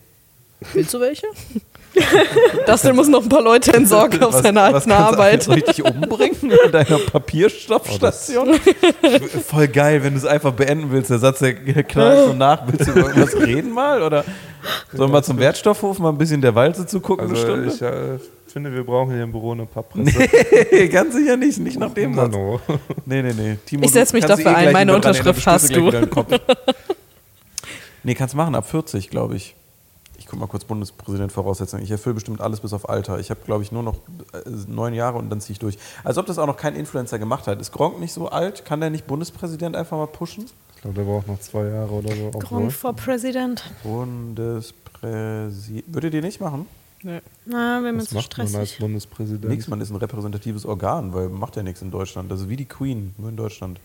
Willst 0.73 0.95
du 0.95 1.01
welche? 1.01 1.27
Dustin 2.67 2.95
muss 2.95 3.09
noch 3.09 3.23
ein 3.23 3.29
paar 3.29 3.43
Leute 3.43 3.73
entsorgen 3.73 4.23
auf 4.23 4.35
seiner 4.35 4.63
alten 4.63 4.73
kannst 4.75 4.89
du 4.89 4.93
Arbeit. 4.95 5.49
richtig 5.49 5.85
umbringen 5.85 6.53
in 6.65 6.73
deiner 6.73 6.99
Papierstoffstation? 6.99 8.55
Voll 9.47 9.69
geil, 9.69 10.03
wenn 10.05 10.13
du 10.13 10.19
es 10.19 10.25
einfach 10.27 10.53
beenden 10.53 10.91
willst. 10.91 11.11
Der 11.11 11.19
Satz, 11.19 11.39
der 11.39 11.55
knallt 11.55 12.27
so 12.27 12.33
nach. 12.35 12.67
Willst 12.67 12.87
du 12.87 12.93
über 12.93 13.09
irgendwas 13.09 13.37
reden 13.41 13.73
mal? 13.73 14.03
Oder 14.03 14.25
sollen 14.93 15.13
wir 15.13 15.23
zum 15.23 15.39
Wertstoffhof 15.39 15.99
mal 15.99 16.11
ein 16.11 16.19
bisschen 16.19 16.41
der 16.41 16.55
Walze 16.55 16.87
zugucken? 16.87 17.31
Also 17.31 17.53
eine 17.53 17.67
ich 17.67 17.81
äh, 17.83 18.19
finde, 18.47 18.73
wir 18.75 18.85
brauchen 18.85 19.13
hier 19.15 19.23
im 19.23 19.33
Büro 19.33 19.53
eine 19.53 19.67
Papppresse. 19.67 20.29
Nee, 20.71 20.89
ganz 20.89 21.15
sicher 21.15 21.37
nicht. 21.37 21.59
Nicht 21.59 21.79
nach 21.79 21.93
dem 21.95 22.15
Satz. 22.15 22.35
Nee, 23.07 23.23
nee, 23.23 23.33
nee. 23.37 23.57
Timo, 23.67 23.85
Ich 23.85 23.93
setz 23.93 24.11
du 24.11 24.17
mich 24.17 24.25
dafür 24.27 24.53
eh 24.53 24.55
ein. 24.55 24.73
Meine 24.73 24.95
Unterschrift 24.95 25.47
hast 25.47 25.75
du. 25.75 25.91
nee, 28.03 28.15
kannst 28.15 28.35
machen, 28.35 28.55
ab 28.55 28.69
40, 28.69 29.11
glaube 29.11 29.37
ich. 29.37 29.55
Ich 30.29 30.31
guck 30.31 30.41
mal 30.41 30.47
kurz 30.47 30.67
Bundespräsident 30.67 31.33
Voraussetzungen. 31.33 31.83
Ich 31.83 31.91
erfülle 31.91 32.17
bestimmt 32.17 32.43
alles 32.43 32.61
bis 32.61 32.75
auf 32.75 32.87
Alter. 32.87 33.19
Ich 33.19 33.31
habe, 33.31 33.41
glaube 33.47 33.63
ich, 33.63 33.73
nur 33.73 33.83
noch 33.83 33.95
äh, 34.35 34.43
neun 34.67 34.93
Jahre 34.93 35.17
und 35.17 35.31
dann 35.31 35.41
ziehe 35.41 35.53
ich 35.53 35.59
durch. 35.59 35.79
Als 36.05 36.19
ob 36.19 36.27
das 36.27 36.39
auch 36.39 36.47
noch 36.47 36.59
kein 36.59 36.77
Influencer 36.77 37.19
gemacht 37.19 37.47
hat. 37.47 37.63
Ist 37.63 37.73
Gronk 37.73 37.99
nicht 37.99 38.13
so 38.13 38.29
alt? 38.29 38.67
Kann 38.67 38.83
der 38.83 38.91
nicht 38.91 39.07
Bundespräsident 39.07 39.75
einfach 39.75 39.97
mal 39.97 40.07
pushen? 40.07 40.45
Ich 40.77 40.83
glaube, 40.83 40.97
der 40.97 41.05
braucht 41.05 41.29
noch 41.29 41.41
zwei 41.41 41.69
Jahre 41.69 41.91
oder 41.91 42.15
so. 42.15 42.31
Gronk 42.41 42.73
for 42.73 42.93
President. 42.93 43.65
Bundespräsident. 43.83 45.95
Würdet 45.95 46.13
ihr 46.13 46.21
nicht 46.21 46.43
machen? 46.43 46.67
Nee. 47.03 47.23
Na, 47.47 47.81
wir 47.81 47.89
Was 47.89 47.97
müssen 47.97 48.17
macht 48.17 48.37
man 48.37 48.47
als 48.49 48.53
stressig. 48.53 48.81
Bundespräsident? 48.81 49.49
Nix, 49.49 49.67
man 49.67 49.81
ist 49.81 49.89
ein 49.89 49.97
repräsentatives 49.97 50.67
Organ, 50.67 51.15
weil 51.15 51.31
macht 51.31 51.57
ja 51.57 51.63
nichts 51.63 51.81
in 51.81 51.91
Deutschland. 51.91 52.31
Das 52.31 52.43
ist 52.43 52.51
wie 52.51 52.57
die 52.57 52.67
Queen, 52.67 53.15
nur 53.17 53.31
in 53.31 53.37
Deutschland. 53.39 53.81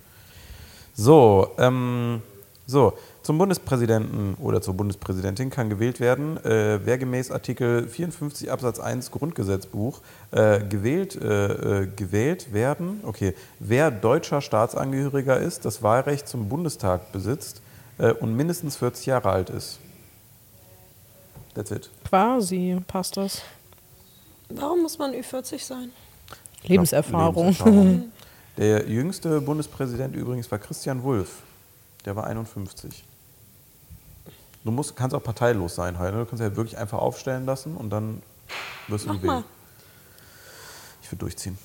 So, 0.94 1.52
ähm, 1.58 2.22
so, 2.68 2.92
zum 3.24 3.38
Bundespräsidenten 3.38 4.36
oder 4.36 4.62
zur 4.62 4.74
Bundespräsidentin 4.74 5.50
kann 5.50 5.70
gewählt 5.70 6.00
werden, 6.00 6.38
äh, 6.46 6.80
wer 6.86 6.98
gemäß 6.98 7.32
Artikel 7.32 7.88
54 7.88 8.52
Absatz 8.52 8.80
1 8.80 9.12
Grundgesetzbuch 9.12 10.02
äh, 10.32 10.60
gewählt, 10.60 11.16
äh, 11.16 11.84
äh, 11.84 11.88
gewählt 11.88 12.54
werden, 12.54 13.00
okay, 13.04 13.34
wer 13.60 13.92
deutscher 13.92 14.42
Staatsangehöriger 14.42 15.40
ist, 15.40 15.64
das 15.64 15.82
Wahlrecht 15.82 16.28
zum 16.28 16.50
Bundestag 16.50 17.14
besitzt 17.14 17.62
äh, 17.98 18.12
und 18.12 18.36
mindestens 18.36 18.76
40 18.76 19.06
Jahre 19.06 19.30
alt 19.30 19.50
ist. 19.50 19.80
That's 21.56 21.72
it. 21.72 21.90
Quasi 22.04 22.78
passt 22.88 23.16
das. 23.16 23.42
Warum 24.50 24.82
muss 24.82 24.98
man 24.98 25.14
Ü40 25.14 25.64
sein? 25.64 25.92
Lebenserfahrung. 26.64 27.46
Lebenserfahrung. 27.46 28.12
Der 28.58 28.88
jüngste 28.88 29.42
Bundespräsident 29.42 30.16
übrigens 30.16 30.52
war 30.52 30.60
Christian 30.60 31.02
Wulff. 31.02 31.42
Der 32.06 32.16
war 32.16 32.28
51. 32.28 33.04
Du 34.64 34.72
musst, 34.72 34.96
kannst 34.96 35.16
auch 35.16 35.24
parteilos 35.24 35.76
sein 35.76 36.00
halt. 36.00 36.14
ne? 36.14 36.22
Du 36.22 36.26
kannst 36.26 36.42
ja 36.42 36.56
wirklich 36.56 36.78
einfach 36.78 37.00
aufstellen 37.00 37.46
lassen 37.46 37.76
und 37.76 37.90
dann 37.90 38.22
wirst 38.88 39.06
du 39.06 39.10
Mach 39.10 39.16
gewählt. 39.18 39.34
mal. 39.34 39.44
Ich 41.02 41.12
würde 41.12 41.20
durchziehen. 41.20 41.58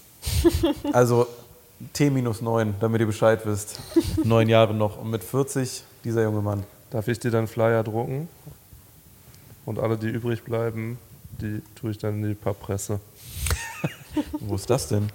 also 0.92 1.26
T 1.92 2.10
minus 2.10 2.40
9, 2.40 2.74
damit 2.80 3.00
ihr 3.00 3.06
Bescheid 3.06 3.40
wisst. 3.44 3.78
Neun 4.24 4.48
Jahre 4.48 4.74
noch. 4.74 4.98
Und 4.98 5.10
mit 5.10 5.22
40 5.22 5.84
dieser 6.02 6.22
junge 6.24 6.42
Mann. 6.42 6.64
Darf 6.90 7.06
ich 7.06 7.20
dir 7.20 7.30
dann 7.30 7.46
Flyer 7.46 7.84
drucken? 7.84 8.28
Und 9.64 9.78
alle, 9.78 9.96
die 9.96 10.08
übrig 10.08 10.42
bleiben, 10.42 10.98
die 11.40 11.62
tue 11.76 11.92
ich 11.92 11.98
dann 11.98 12.22
in 12.22 12.28
die 12.30 12.34
Papppresse. 12.34 12.98
Wo 14.40 14.56
ist 14.56 14.68
das 14.70 14.88
denn? 14.88 15.08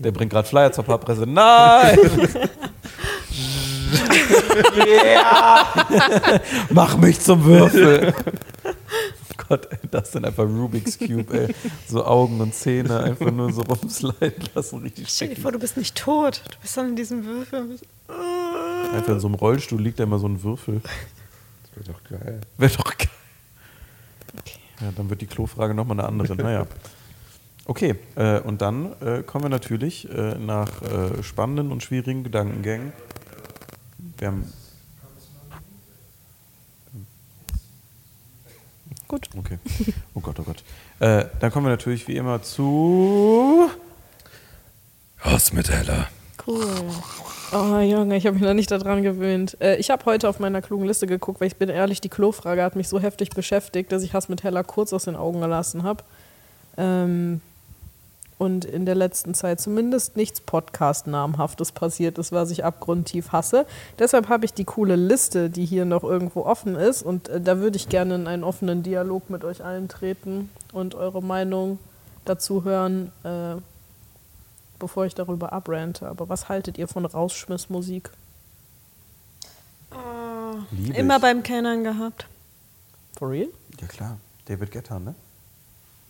Der 0.00 0.10
bringt 0.10 0.32
gerade 0.32 0.48
Flyer 0.48 0.72
zur 0.72 0.82
Papppresse. 0.84 1.24
Nein! 1.26 1.98
ja! 4.86 5.66
Mach 6.70 6.96
mich 6.96 7.20
zum 7.20 7.44
Würfel! 7.44 8.14
Oh 8.64 9.44
Gott, 9.48 9.68
ey, 9.70 9.78
das 9.90 10.10
dann 10.12 10.24
einfach 10.24 10.44
Rubik's 10.44 10.98
Cube, 10.98 11.26
ey. 11.32 11.54
So 11.88 12.04
Augen 12.04 12.40
und 12.40 12.54
Zähne 12.54 13.00
einfach 13.00 13.30
nur 13.30 13.52
so 13.52 13.62
rumsliden 13.62 14.48
lassen, 14.54 14.78
richtig 14.82 15.08
Stell 15.08 15.28
dir 15.34 15.40
vor, 15.40 15.52
du 15.52 15.58
bist 15.58 15.76
nicht 15.76 15.96
tot. 15.96 16.42
Du 16.50 16.56
bist 16.60 16.76
dann 16.76 16.90
in 16.90 16.96
diesem 16.96 17.24
Würfel. 17.24 17.78
Einfach 18.94 19.12
in 19.12 19.20
so 19.20 19.28
einem 19.28 19.36
Rollstuhl 19.36 19.80
liegt 19.80 19.98
da 19.98 20.04
immer 20.04 20.18
so 20.18 20.28
ein 20.28 20.42
Würfel. 20.42 20.80
Das 20.82 21.86
wäre 21.86 21.98
doch 21.98 22.04
geil. 22.04 22.40
Wäre 22.58 22.72
doch 22.76 22.96
geil. 22.98 23.08
Ja, 24.80 24.92
dann 24.96 25.10
wird 25.10 25.20
die 25.20 25.26
Klofrage 25.26 25.74
nochmal 25.74 25.98
eine 26.00 26.08
andere. 26.08 26.34
Naja. 26.36 26.66
Okay, 27.66 27.94
äh, 28.16 28.40
und 28.40 28.60
dann 28.60 28.92
äh, 29.00 29.22
kommen 29.22 29.44
wir 29.44 29.48
natürlich 29.48 30.10
äh, 30.10 30.34
nach 30.34 30.82
äh, 30.82 31.22
spannenden 31.22 31.70
und 31.70 31.82
schwierigen 31.82 32.24
Gedankengängen. 32.24 32.92
Wir 34.22 34.28
haben. 34.28 34.52
Gut. 39.08 39.28
Okay. 39.36 39.58
Oh 40.14 40.20
Gott, 40.20 40.38
oh 40.38 40.44
Gott. 40.44 40.62
Äh, 41.00 41.24
dann 41.40 41.50
kommen 41.50 41.66
wir 41.66 41.70
natürlich 41.70 42.06
wie 42.06 42.14
immer 42.14 42.40
zu. 42.40 43.68
Raus 45.24 45.52
mit 45.52 45.68
Hella. 45.68 46.06
Cool. 46.46 46.64
Oh 47.52 47.80
Junge, 47.80 48.16
ich 48.16 48.24
habe 48.24 48.34
mich 48.34 48.44
noch 48.44 48.54
nicht 48.54 48.70
daran 48.70 49.02
gewöhnt. 49.02 49.56
Äh, 49.60 49.78
ich 49.78 49.90
habe 49.90 50.04
heute 50.04 50.28
auf 50.28 50.38
meiner 50.38 50.62
klugen 50.62 50.86
Liste 50.86 51.08
geguckt, 51.08 51.40
weil 51.40 51.48
ich 51.48 51.56
bin 51.56 51.68
ehrlich, 51.68 52.00
die 52.00 52.08
Klofrage 52.08 52.62
hat 52.62 52.76
mich 52.76 52.88
so 52.88 53.00
heftig 53.00 53.30
beschäftigt, 53.30 53.90
dass 53.90 54.04
ich 54.04 54.14
Hass 54.14 54.28
mit 54.28 54.44
Hella 54.44 54.62
kurz 54.62 54.92
aus 54.92 55.06
den 55.06 55.16
Augen 55.16 55.40
gelassen 55.40 55.82
habe. 55.82 56.04
Ähm, 56.76 57.40
und 58.42 58.64
in 58.64 58.86
der 58.86 58.96
letzten 58.96 59.34
Zeit 59.34 59.60
zumindest 59.60 60.16
nichts 60.16 60.40
Podcast-Namhaftes 60.40 61.70
passiert 61.70 62.18
ist, 62.18 62.32
was 62.32 62.50
ich 62.50 62.64
abgrundtief 62.64 63.30
hasse. 63.30 63.66
Deshalb 64.00 64.28
habe 64.28 64.44
ich 64.44 64.52
die 64.52 64.64
coole 64.64 64.96
Liste, 64.96 65.48
die 65.48 65.64
hier 65.64 65.84
noch 65.84 66.02
irgendwo 66.02 66.44
offen 66.44 66.74
ist 66.74 67.04
und 67.04 67.28
äh, 67.28 67.40
da 67.40 67.58
würde 67.58 67.76
ich 67.76 67.88
gerne 67.88 68.16
in 68.16 68.26
einen 68.26 68.42
offenen 68.42 68.82
Dialog 68.82 69.30
mit 69.30 69.44
euch 69.44 69.64
allen 69.64 69.86
treten 69.86 70.50
und 70.72 70.96
eure 70.96 71.22
Meinung 71.22 71.78
dazu 72.24 72.64
hören, 72.64 73.12
äh, 73.22 73.60
bevor 74.80 75.06
ich 75.06 75.14
darüber 75.14 75.52
abrante. 75.52 76.08
Aber 76.08 76.28
was 76.28 76.48
haltet 76.48 76.78
ihr 76.78 76.88
von 76.88 77.06
Rausschmissmusik? 77.06 78.10
Liebe 80.72 80.96
Immer 80.96 81.16
ich. 81.16 81.22
beim 81.22 81.44
Kennern 81.44 81.84
gehabt. 81.84 82.26
For 83.16 83.30
real? 83.30 83.50
Ja 83.80 83.86
klar, 83.86 84.18
David 84.46 84.72
Guetta, 84.72 84.98
ne? 84.98 85.14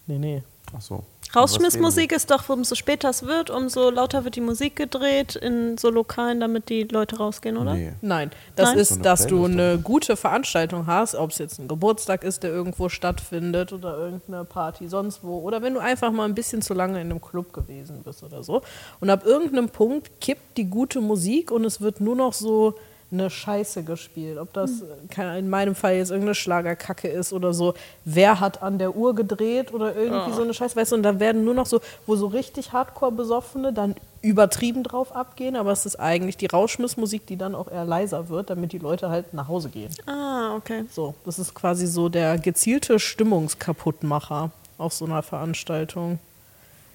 Nee, 0.07 0.19
nee. 0.19 0.43
Ach 0.75 0.81
so. 0.81 1.05
Rausschmissmusik 1.35 2.13
ist 2.13 2.31
doch, 2.31 2.47
umso 2.51 2.75
später 2.75 3.09
es 3.09 3.23
wird, 3.23 3.49
umso 3.49 3.89
lauter 3.91 4.25
wird 4.25 4.37
die 4.37 4.43
Musik 4.43 4.77
gedreht 4.77 5.35
in 5.35 5.79
so 5.79 5.89
Lokalen, 5.89 6.41
damit 6.41 6.69
die 6.69 6.83
Leute 6.83 7.17
rausgehen, 7.17 7.57
oder? 7.57 7.73
Nee. 7.75 7.93
Nein, 8.03 8.31
das 8.55 8.71
Nein? 8.71 8.79
ist, 8.79 8.89
So 8.95 9.01
dass 9.01 9.27
du 9.27 9.45
eine 9.47 9.79
gute 9.79 10.17
Veranstaltung 10.17 10.87
hast, 10.87 11.15
ob 11.15 11.31
es 11.31 11.39
jetzt 11.39 11.59
ein 11.59 11.69
Geburtstag 11.69 12.23
ist, 12.23 12.43
der 12.43 12.51
irgendwo 12.51 12.91
stattfindet 12.91 13.73
oder 13.73 13.97
irgendeine 13.97 14.45
Party 14.45 14.89
sonst 14.89 15.25
wo. 15.25 15.39
Oder 15.39 15.63
wenn 15.63 15.73
du 15.73 15.81
einfach 15.81 16.13
mal 16.13 16.25
ein 16.25 16.35
bisschen 16.35 16.61
zu 16.61 16.75
lange 16.75 17.01
in 17.01 17.11
einem 17.11 17.21
Club 17.23 17.55
gewesen 17.55 18.03
bist 18.03 18.23
oder 18.23 18.43
so. 18.43 18.61
Und 19.01 19.09
ab 19.09 19.25
irgendeinem 19.25 19.71
Punkt 19.71 20.21
kippt 20.21 20.59
die 20.59 20.67
gute 20.67 21.01
Musik 21.01 21.51
und 21.51 21.65
es 21.65 21.81
wird 21.81 22.01
nur 22.01 22.17
noch 22.17 22.35
so 22.35 22.75
eine 23.13 23.31
Scheiße 23.31 23.83
gespielt. 23.83 24.39
Ob 24.39 24.53
das 24.53 24.83
in 25.17 25.51
meinem 25.51 25.75
Fall 25.75 25.95
jetzt 25.97 26.11
irgendeine 26.11 26.35
Schlagerkacke 26.35 27.09
ist 27.09 27.33
oder 27.33 27.53
so. 27.53 27.75
Wer 28.05 28.41
hat 28.41 28.63
an 28.63 28.79
der 28.79 28.97
Uhr 28.97 29.15
gedreht 29.15 29.73
oder 29.73 29.95
irgendwie 29.95 30.33
so 30.33 30.43
eine 30.43 30.55
Scheiße, 30.55 30.75
weißt 30.77 30.93
du? 30.93 30.97
Und 30.97 31.03
da 31.03 31.21
werden 31.21 31.45
nur 31.45 31.55
noch 31.55 31.67
so, 31.67 31.81
wo 32.07 32.17
so 32.17 32.27
richtig 32.27 32.73
Hardcore-Besoffene 32.73 33.73
dann 33.73 33.95
übertrieben 34.23 34.85
drauf 34.85 35.15
abgehen, 35.15 35.57
aber 35.57 35.73
es 35.73 35.85
ist 35.85 35.97
eigentlich 35.97 36.37
die 36.37 36.47
Rauschmissmusik, 36.47 37.27
die 37.27 37.37
dann 37.37 37.57
auch 37.57 37.71
eher 37.71 37.85
leiser 37.85 38.29
wird, 38.29 38.51
damit 38.51 38.73
die 38.73 38.79
Leute 38.79 39.11
halt 39.11 39.35
nach 39.35 39.49
Hause 39.49 39.69
gehen. 39.69 39.91
Ah, 40.07 40.55
okay. 40.55 40.85
So, 40.93 41.15
das 41.25 41.41
ist 41.41 41.55
quasi 41.55 41.87
so 41.87 42.09
der 42.09 42.39
gezielte 42.39 43.01
Stimmungskaputtmacher 43.01 44.53
auf 44.79 44.93
so 44.93 45.05
einer 45.05 45.23
Veranstaltung. 45.23 46.21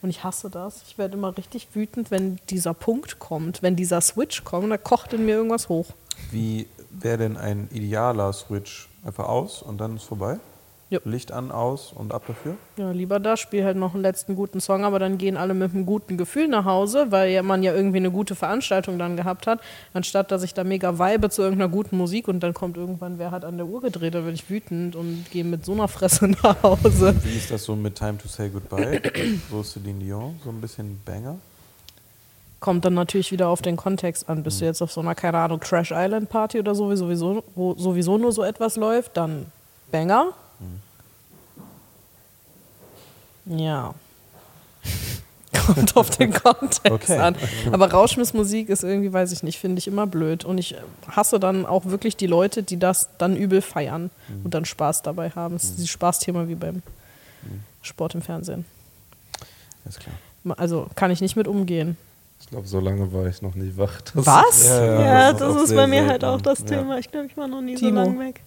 Und 0.01 0.09
ich 0.09 0.23
hasse 0.23 0.49
das. 0.49 0.83
Ich 0.87 0.97
werde 0.97 1.15
immer 1.15 1.35
richtig 1.37 1.67
wütend, 1.73 2.11
wenn 2.11 2.39
dieser 2.49 2.73
Punkt 2.73 3.19
kommt, 3.19 3.61
wenn 3.61 3.75
dieser 3.75 3.99
Switch 3.99 4.43
kommt, 4.43 4.71
da 4.71 4.77
kocht 4.77 5.11
in 5.13 5.25
mir 5.25 5.35
irgendwas 5.35 5.69
hoch. 5.69 5.87
Wie 6.31 6.67
wäre 6.89 7.17
denn 7.17 7.37
ein 7.37 7.69
idealer 7.71 8.33
Switch? 8.33 8.89
Einfach 9.05 9.27
aus 9.27 9.61
und 9.61 9.79
dann 9.79 9.95
ist 9.95 10.03
vorbei? 10.03 10.39
Ja. 10.89 10.99
Licht 11.03 11.33
an, 11.33 11.51
aus 11.51 11.91
und 11.93 12.13
ab 12.13 12.23
dafür? 12.27 12.55
Ja, 12.77 12.91
lieber 12.91 13.19
da, 13.19 13.35
spiel 13.35 13.65
halt 13.65 13.75
noch 13.75 13.93
einen 13.93 14.03
letzten 14.03 14.35
guten 14.35 14.61
Song, 14.61 14.85
aber 14.85 14.99
dann 14.99 15.17
gehen 15.17 15.35
alle 15.35 15.53
mit 15.53 15.73
einem 15.73 15.85
guten 15.85 16.17
Gefühl 16.17 16.47
nach 16.47 16.63
Hause, 16.63 17.07
weil 17.09 17.29
ja 17.29 17.43
man 17.43 17.61
ja 17.61 17.73
irgendwie 17.73 17.97
eine 17.97 18.09
gute 18.09 18.35
Veranstaltung 18.35 18.97
dann 18.97 19.17
gehabt 19.17 19.47
hat, 19.47 19.59
anstatt 19.93 20.31
dass 20.31 20.43
ich 20.43 20.53
da 20.53 20.63
mega 20.63 20.97
vibe 20.97 21.29
zu 21.29 21.41
irgendeiner 21.41 21.69
guten 21.69 21.97
Musik 21.97 22.29
und 22.29 22.39
dann 22.39 22.53
kommt 22.53 22.77
irgendwann, 22.77 23.19
wer 23.19 23.31
hat 23.31 23.43
an 23.43 23.57
der 23.57 23.65
Uhr 23.65 23.81
gedreht, 23.81 24.15
da 24.15 24.19
werde 24.19 24.35
ich 24.35 24.49
wütend 24.49 24.95
und 24.95 25.25
gehe 25.29 25.43
mit 25.43 25.65
so 25.65 25.73
einer 25.73 25.89
Fresse 25.89 26.27
nach 26.43 26.63
Hause. 26.63 27.13
Wie 27.21 27.35
ist 27.35 27.51
das 27.51 27.65
so 27.65 27.75
mit 27.75 27.95
Time 27.95 28.17
to 28.17 28.29
Say 28.29 28.49
Goodbye? 28.49 29.01
so 29.51 29.63
Celine 29.63 29.99
Dion, 29.99 30.39
so 30.41 30.51
ein 30.51 30.61
bisschen 30.61 31.01
Banger? 31.03 31.35
Kommt 32.59 32.85
dann 32.85 32.95
natürlich 32.95 33.31
wieder 33.31 33.49
auf 33.49 33.61
den 33.61 33.77
Kontext 33.77 34.27
an. 34.29 34.41
Bist 34.43 34.61
du 34.61 34.65
jetzt 34.65 34.81
auf 34.81 34.91
so 34.91 35.01
einer, 35.01 35.13
keine 35.13 35.37
Ahnung, 35.37 35.59
Crash 35.59 35.91
Island 35.95 36.29
Party 36.29 36.59
oder 36.59 36.73
so, 36.73 36.89
wie 36.89 36.95
sowieso, 36.97 37.43
wo 37.55 37.75
sowieso 37.75 38.17
nur 38.17 38.31
so 38.31 38.43
etwas 38.43 38.75
läuft, 38.77 39.15
dann 39.15 39.45
Banger. 39.91 40.33
Ja. 43.45 43.93
Kommt 45.65 45.95
auf 45.97 46.09
den 46.11 46.33
Kontext 46.33 46.91
Okay. 46.91 47.17
an. 47.17 47.35
Aber 47.71 47.91
Rauschmissmusik 47.91 48.69
ist 48.69 48.83
irgendwie, 48.83 49.11
weiß 49.11 49.31
ich 49.31 49.43
nicht, 49.43 49.59
finde 49.59 49.79
ich 49.79 49.87
immer 49.87 50.07
blöd. 50.07 50.43
Und 50.45 50.57
ich 50.57 50.75
hasse 51.09 51.39
dann 51.39 51.65
auch 51.65 51.85
wirklich 51.85 52.15
die 52.17 52.27
Leute, 52.27 52.63
die 52.63 52.77
das 52.77 53.09
dann 53.17 53.35
übel 53.35 53.61
feiern 53.61 54.09
und 54.43 54.53
dann 54.53 54.65
Spaß 54.65 55.01
dabei 55.03 55.29
haben. 55.31 55.55
Das 55.55 55.65
ist 55.65 55.75
dieses 55.75 55.89
Spaßthema 55.89 56.47
wie 56.47 56.55
beim 56.55 56.81
Sport 57.81 58.15
im 58.15 58.21
Fernsehen. 58.21 58.65
Ist 59.85 59.99
klar. 59.99 60.15
Also 60.57 60.87
kann 60.95 61.11
ich 61.11 61.21
nicht 61.21 61.35
mit 61.35 61.47
umgehen. 61.47 61.97
Ich 62.47 62.51
glaube, 62.51 62.65
so 62.67 62.79
lange 62.79 63.11
war 63.11 63.25
ich 63.27 63.41
noch 63.41 63.55
nie 63.55 63.75
wach. 63.75 63.99
Das 64.01 64.25
Was? 64.25 64.65
Ja, 64.69 65.33
das 65.33 65.41
auch 65.41 65.61
ist 65.63 65.75
bei 65.75 65.85
mir 65.85 66.07
halt 66.07 66.23
auch 66.23 66.39
das 66.41 66.59
Ja. 66.59 66.65
Thema. 66.65 66.97
Ich 66.97 67.11
glaube, 67.11 67.25
ich 67.27 67.35
war 67.35 67.45
noch 67.47 67.59
nie 67.59 67.75
Timo. 67.75 68.05
so 68.05 68.09
lang 68.09 68.19
weg. 68.21 68.41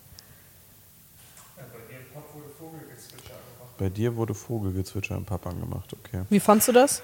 Ja, 1.58 1.64
bei 1.70 1.78
dir 1.90 2.06
wurde 2.16 2.48
Vogelgezwitscher 2.58 3.34
angemacht. 3.34 3.76
Bei 3.78 3.88
dir 3.90 4.16
wurde 4.16 4.34
Vogelgezwitscher 4.34 5.16
im 5.16 5.24
Pub 5.26 5.46
angemacht, 5.46 5.92
okay. 5.92 6.22
Wie 6.30 6.40
fandst 6.40 6.68
du 6.68 6.72
das? 6.72 7.02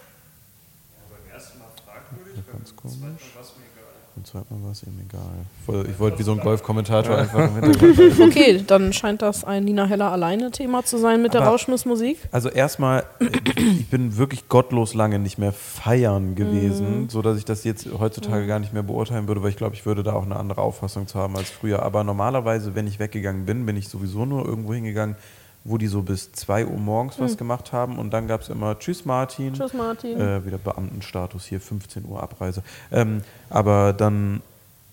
Beim 1.11 1.35
ersten 1.35 1.59
Mal 1.59 1.67
fragwürdig, 1.85 2.43
beim 2.47 2.57
Ganz 2.57 2.75
komisch. 2.75 2.97
zweiten 2.97 3.13
Mal 3.13 3.35
war 3.35 3.43
es 3.43 3.49
mir. 3.59 3.66
Beim 4.17 4.25
zweiten 4.25 4.55
Mal 4.59 4.65
war 4.65 4.73
es 4.73 4.83
ihm 4.83 4.95
egal. 5.07 5.85
Ich 5.91 5.99
wollte 6.01 6.19
wie 6.19 6.23
so 6.23 6.33
ein 6.33 6.39
Golfkommentator 6.41 7.19
einfach 7.19 7.39
im 7.39 7.63
Hintergrund. 7.63 8.19
Okay, 8.21 8.65
dann 8.67 8.95
scheint 8.95 9.21
das 9.21 9.45
ein 9.45 9.65
Nina 9.65 9.85
Heller 9.85 10.11
alleine 10.11 10.51
Thema 10.51 10.83
zu 10.85 10.97
sein 10.97 11.21
mit 11.21 11.35
der 11.35 11.43
Aber- 11.43 11.51
Rauschmissmusik. 11.51 12.17
Also 12.33 12.49
erstmal, 12.49 13.05
ich 13.21 13.91
bin 13.91 14.17
wirklich 14.17 14.49
gottlos 14.49 14.95
lange 14.95 15.19
nicht 15.19 15.37
mehr 15.37 15.53
feiern 15.53 16.31
Mhm. 16.31 16.35
gewesen, 16.35 17.09
so 17.11 17.21
dass 17.21 17.37
ich 17.37 17.45
das 17.45 17.63
jetzt 17.65 17.87
heutzutage 17.99 18.47
gar 18.47 18.59
nicht 18.59 18.73
mehr 18.73 18.83
beurteilen 18.83 19.29
würde, 19.29 19.43
weil 19.43 19.51
ich 19.51 19.57
glaube, 19.57 19.75
ich 19.75 19.85
würde 19.85 20.03
da 20.03 20.15
auch 20.15 20.25
eine 20.25 20.37
andere 20.37 20.63
Auffassung 20.63 21.07
zu 21.07 21.19
haben 21.19 21.37
als 21.37 21.51
früher. 21.51 21.83
Aber 21.83 22.03
normalerweise, 22.03 22.75
wenn 22.75 22.87
ich 22.87 22.99
weggegangen 22.99 23.45
bin, 23.45 23.67
bin 23.67 23.77
ich 23.77 23.89
sowieso 23.91 24.25
nur 24.25 24.47
irgendwo 24.47 24.73
hingegangen, 24.73 25.17
wo 25.67 25.79
die 25.79 25.87
so 25.87 26.03
bis 26.03 26.33
2 26.33 26.67
Uhr 26.67 26.79
morgens 26.79 27.19
was 27.19 27.37
gemacht 27.37 27.73
haben 27.73 27.99
und 27.99 28.13
dann 28.13 28.29
gab 28.29 28.43
es 28.43 28.49
immer 28.49 28.79
Tschüss 28.79 29.05
Martin. 29.05 29.55
Tschüss 29.55 29.75
Martin. 29.75 30.21
Äh, 30.21 30.45
wieder 30.45 30.59
Beamtenstatus 30.59 31.45
hier, 31.47 31.61
15 31.61 32.05
Uhr 32.07 32.23
Abreise. 32.23 32.63
Ähm, 32.93 33.23
aber 33.51 33.93
dann 33.93 34.43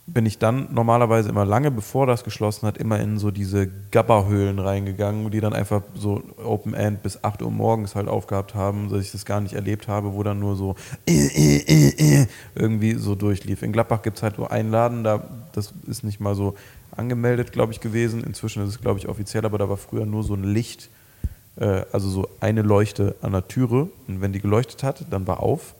bin 0.05 0.25
ich 0.25 0.37
dann 0.37 0.67
normalerweise 0.71 1.29
immer 1.29 1.45
lange, 1.45 1.71
bevor 1.71 2.05
das 2.05 2.25
geschlossen 2.25 2.67
hat, 2.67 2.77
immer 2.77 2.99
in 2.99 3.19
so 3.19 3.31
diese 3.31 3.69
Gabberhöhlen 3.91 4.59
reingegangen, 4.59 5.31
die 5.31 5.39
dann 5.39 5.53
einfach 5.53 5.81
so 5.95 6.21
Open 6.43 6.73
End 6.73 7.01
bis 7.03 7.23
8 7.23 7.41
Uhr 7.41 7.51
morgens 7.51 7.95
halt 7.95 8.09
aufgehabt 8.09 8.53
haben, 8.53 8.89
dass 8.89 9.01
ich 9.01 9.13
das 9.13 9.23
gar 9.23 9.39
nicht 9.39 9.53
erlebt 9.53 9.87
habe, 9.87 10.13
wo 10.13 10.21
dann 10.23 10.39
nur 10.39 10.57
so 10.57 10.75
äh, 11.07 11.13
äh, 11.13 12.21
äh, 12.21 12.27
irgendwie 12.53 12.95
so 12.95 13.15
durchlief. 13.15 13.63
In 13.63 13.71
Gladbach 13.71 14.01
gibt 14.01 14.17
es 14.17 14.23
halt 14.23 14.37
nur 14.37 14.51
einen 14.51 14.71
Laden, 14.71 15.05
da, 15.05 15.23
das 15.53 15.73
ist 15.87 16.03
nicht 16.03 16.19
mal 16.19 16.35
so 16.35 16.55
angemeldet, 16.95 17.51
glaube 17.51 17.73
ich, 17.73 17.79
gewesen. 17.79 18.23
Inzwischen 18.23 18.63
ist 18.63 18.69
es, 18.69 18.81
glaube 18.81 18.99
ich, 18.99 19.07
offiziell, 19.07 19.45
aber 19.45 19.57
da 19.57 19.69
war 19.69 19.77
früher 19.77 20.05
nur 20.05 20.23
so 20.23 20.33
ein 20.33 20.43
Licht, 20.43 20.89
äh, 21.55 21.83
also 21.91 22.09
so 22.09 22.29
eine 22.39 22.61
Leuchte 22.61 23.15
an 23.21 23.31
der 23.31 23.47
Türe. 23.47 23.89
Und 24.07 24.21
wenn 24.21 24.33
die 24.33 24.39
geleuchtet 24.39 24.83
hat, 24.83 25.05
dann 25.09 25.27
war 25.27 25.41
auf. 25.41 25.75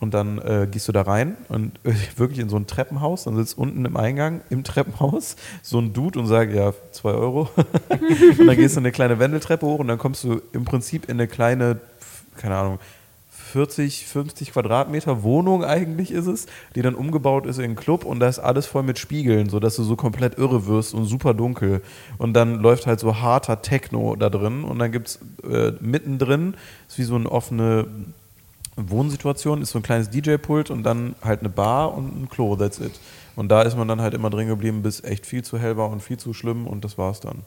Und 0.00 0.12
dann 0.12 0.38
äh, 0.38 0.66
gehst 0.70 0.88
du 0.88 0.92
da 0.92 1.02
rein 1.02 1.36
und 1.48 1.78
äh, 1.84 1.94
wirklich 2.16 2.38
in 2.38 2.48
so 2.48 2.56
ein 2.56 2.66
Treppenhaus. 2.66 3.24
Dann 3.24 3.36
sitzt 3.36 3.56
unten 3.56 3.84
im 3.84 3.96
Eingang, 3.96 4.42
im 4.50 4.64
Treppenhaus, 4.64 5.36
so 5.62 5.78
ein 5.78 5.92
Dude 5.92 6.18
und 6.18 6.26
sagt, 6.26 6.52
ja, 6.52 6.72
zwei 6.92 7.12
Euro. 7.12 7.48
und 7.88 8.46
dann 8.46 8.56
gehst 8.56 8.76
du 8.76 8.80
eine 8.80 8.92
kleine 8.92 9.18
Wendeltreppe 9.18 9.64
hoch 9.64 9.78
und 9.78 9.88
dann 9.88 9.98
kommst 9.98 10.24
du 10.24 10.42
im 10.52 10.64
Prinzip 10.64 11.08
in 11.08 11.12
eine 11.12 11.28
kleine, 11.28 11.80
keine 12.36 12.56
Ahnung, 12.56 12.78
40, 13.54 14.06
50 14.06 14.50
Quadratmeter 14.50 15.22
Wohnung 15.22 15.64
eigentlich 15.64 16.10
ist 16.10 16.26
es, 16.26 16.46
die 16.74 16.82
dann 16.82 16.96
umgebaut 16.96 17.46
ist 17.46 17.58
in 17.58 17.64
einen 17.64 17.76
Club 17.76 18.04
und 18.04 18.18
da 18.18 18.26
ist 18.26 18.40
alles 18.40 18.66
voll 18.66 18.82
mit 18.82 18.98
Spiegeln, 18.98 19.48
sodass 19.48 19.76
du 19.76 19.84
so 19.84 19.94
komplett 19.94 20.38
irre 20.38 20.66
wirst 20.66 20.92
und 20.92 21.04
super 21.04 21.34
dunkel. 21.34 21.80
Und 22.18 22.32
dann 22.32 22.58
läuft 22.58 22.88
halt 22.88 22.98
so 22.98 23.20
harter 23.20 23.62
Techno 23.62 24.16
da 24.16 24.28
drin 24.28 24.64
und 24.64 24.80
dann 24.80 24.90
gibt 24.90 25.06
es 25.06 25.18
äh, 25.48 25.72
mittendrin, 25.78 26.56
ist 26.88 26.98
wie 26.98 27.04
so 27.04 27.14
eine 27.14 27.30
offene 27.30 27.86
Wohnsituation, 28.74 29.62
ist 29.62 29.70
so 29.70 29.78
ein 29.78 29.84
kleines 29.84 30.10
DJ-Pult 30.10 30.72
und 30.72 30.82
dann 30.82 31.14
halt 31.22 31.38
eine 31.38 31.48
Bar 31.48 31.96
und 31.96 32.22
ein 32.22 32.28
Klo, 32.28 32.56
that's 32.56 32.80
it. 32.80 32.98
Und 33.36 33.50
da 33.50 33.62
ist 33.62 33.76
man 33.76 33.86
dann 33.86 34.00
halt 34.00 34.14
immer 34.14 34.30
drin 34.30 34.48
geblieben, 34.48 34.82
bis 34.82 35.04
echt 35.04 35.26
viel 35.26 35.44
zu 35.44 35.60
hell 35.60 35.76
war 35.76 35.90
und 35.90 36.02
viel 36.02 36.16
zu 36.16 36.34
schlimm 36.34 36.66
und 36.66 36.84
das 36.84 36.98
war's 36.98 37.20
dann. 37.20 37.42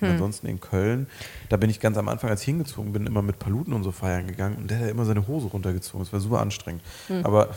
Und 0.00 0.08
ansonsten 0.08 0.46
in 0.48 0.60
Köln, 0.60 1.06
da 1.48 1.56
bin 1.56 1.70
ich 1.70 1.80
ganz 1.80 1.96
am 1.96 2.08
Anfang, 2.08 2.30
als 2.30 2.40
ich 2.40 2.46
hingezogen 2.46 2.92
bin, 2.92 3.06
immer 3.06 3.22
mit 3.22 3.38
Paluten 3.38 3.72
und 3.72 3.84
so 3.84 3.92
feiern 3.92 4.26
gegangen 4.26 4.56
und 4.56 4.70
der 4.70 4.80
hat 4.80 4.88
immer 4.88 5.04
seine 5.04 5.26
Hose 5.26 5.46
runtergezogen. 5.46 6.04
Das 6.04 6.12
war 6.12 6.20
super 6.20 6.40
anstrengend. 6.40 6.82
Aber 7.22 7.48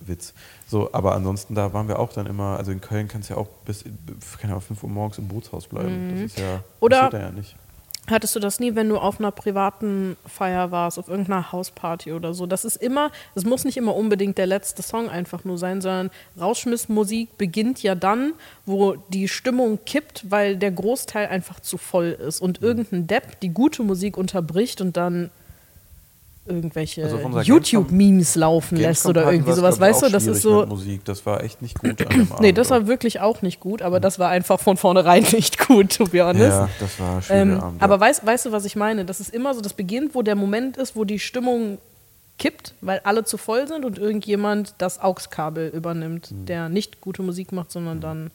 Witz. 0.00 0.34
So, 0.66 0.92
aber 0.92 1.14
ansonsten, 1.14 1.54
da 1.54 1.72
waren 1.72 1.86
wir 1.88 1.98
auch 1.98 2.12
dann 2.12 2.26
immer, 2.26 2.56
also 2.58 2.72
in 2.72 2.80
Köln 2.80 3.08
kannst 3.08 3.30
du 3.30 3.34
ja 3.34 3.40
auch 3.40 3.46
bis, 3.64 3.84
keine 4.40 4.54
Ahnung, 4.54 4.62
5 4.62 4.82
Uhr 4.82 4.90
morgens 4.90 5.18
im 5.18 5.28
Bootshaus 5.28 5.66
bleiben. 5.68 6.10
Das 6.12 6.20
ist 6.22 6.38
ja, 6.38 6.64
Oder- 6.80 6.96
passiert 7.02 7.12
da 7.14 7.20
ja 7.26 7.30
nicht. 7.30 7.56
Hattest 8.10 8.34
du 8.34 8.40
das 8.40 8.58
nie, 8.58 8.74
wenn 8.74 8.88
du 8.88 8.98
auf 8.98 9.20
einer 9.20 9.30
privaten 9.30 10.16
Feier 10.26 10.72
warst, 10.72 10.98
auf 10.98 11.08
irgendeiner 11.08 11.52
Hausparty 11.52 12.12
oder 12.12 12.34
so? 12.34 12.46
Das 12.46 12.64
ist 12.64 12.76
immer, 12.76 13.12
es 13.36 13.44
muss 13.44 13.64
nicht 13.64 13.76
immer 13.76 13.94
unbedingt 13.94 14.38
der 14.38 14.46
letzte 14.46 14.82
Song 14.82 15.08
einfach 15.08 15.44
nur 15.44 15.56
sein, 15.56 15.80
sondern 15.80 16.10
Rauschmissmusik 16.38 17.38
beginnt 17.38 17.80
ja 17.80 17.94
dann, 17.94 18.32
wo 18.66 18.96
die 19.10 19.28
Stimmung 19.28 19.78
kippt, 19.86 20.28
weil 20.30 20.56
der 20.56 20.72
Großteil 20.72 21.28
einfach 21.28 21.60
zu 21.60 21.78
voll 21.78 22.10
ist 22.10 22.40
und 22.40 22.60
irgendein 22.60 23.06
Depp 23.06 23.38
die 23.40 23.50
gute 23.50 23.84
Musik 23.84 24.16
unterbricht 24.18 24.80
und 24.80 24.96
dann 24.96 25.30
irgendwelche 26.44 27.04
Also 27.04 27.18
YouTube-Memes 27.40 28.34
laufen 28.34 28.76
lässt 28.76 29.06
oder 29.06 29.30
irgendwie 29.32 29.52
sowas. 29.52 29.78
Weißt 29.78 30.02
du, 30.02 30.08
das 30.08 30.26
ist 30.26 30.42
schwierig 30.42 30.60
so. 30.62 30.66
Musik. 30.66 31.04
Das 31.04 31.24
war 31.24 31.42
echt 31.44 31.62
nicht 31.62 31.78
gut 31.78 32.00
an 32.02 32.08
dem 32.08 32.20
Abend. 32.22 32.40
Nee, 32.40 32.52
das 32.52 32.70
war 32.70 32.86
wirklich 32.86 33.20
auch 33.20 33.42
nicht 33.42 33.60
gut, 33.60 33.80
aber 33.82 34.00
das 34.00 34.18
war 34.18 34.28
einfach 34.28 34.58
von 34.60 34.76
vornherein 34.76 35.22
nicht 35.32 35.58
gut, 35.66 35.96
to 35.96 36.04
be 36.06 36.22
honest. 36.24 36.40
Ja, 36.50 36.68
das 36.80 36.98
war 37.00 37.16
ein 37.16 37.22
schwieriger 37.22 37.42
Ähm, 37.54 37.60
Abend. 37.60 37.82
aber 37.82 37.94
ja. 37.94 38.00
weißt, 38.00 38.26
weißt 38.26 38.46
du, 38.46 38.52
was 38.52 38.64
ich 38.64 38.76
meine? 38.76 39.04
Das 39.04 39.20
ist 39.20 39.32
immer 39.32 39.54
so, 39.54 39.60
das 39.60 39.74
beginnt, 39.74 40.14
wo 40.14 40.22
der 40.22 40.34
Moment 40.34 40.76
ist, 40.76 40.96
wo 40.96 41.04
die 41.04 41.18
Stimmung 41.18 41.78
kippt, 42.38 42.74
weil 42.80 43.00
alle 43.04 43.24
zu 43.24 43.36
voll 43.36 43.68
sind 43.68 43.84
und 43.84 43.98
irgendjemand 43.98 44.74
das 44.78 44.98
AUX-Kabel 45.00 45.68
übernimmt, 45.68 46.32
Mhm. 46.32 46.46
der 46.46 46.68
nicht 46.68 47.00
gute 47.00 47.22
Musik 47.22 47.52
macht, 47.52 47.70
sondern 47.70 48.00
dann 48.00 48.30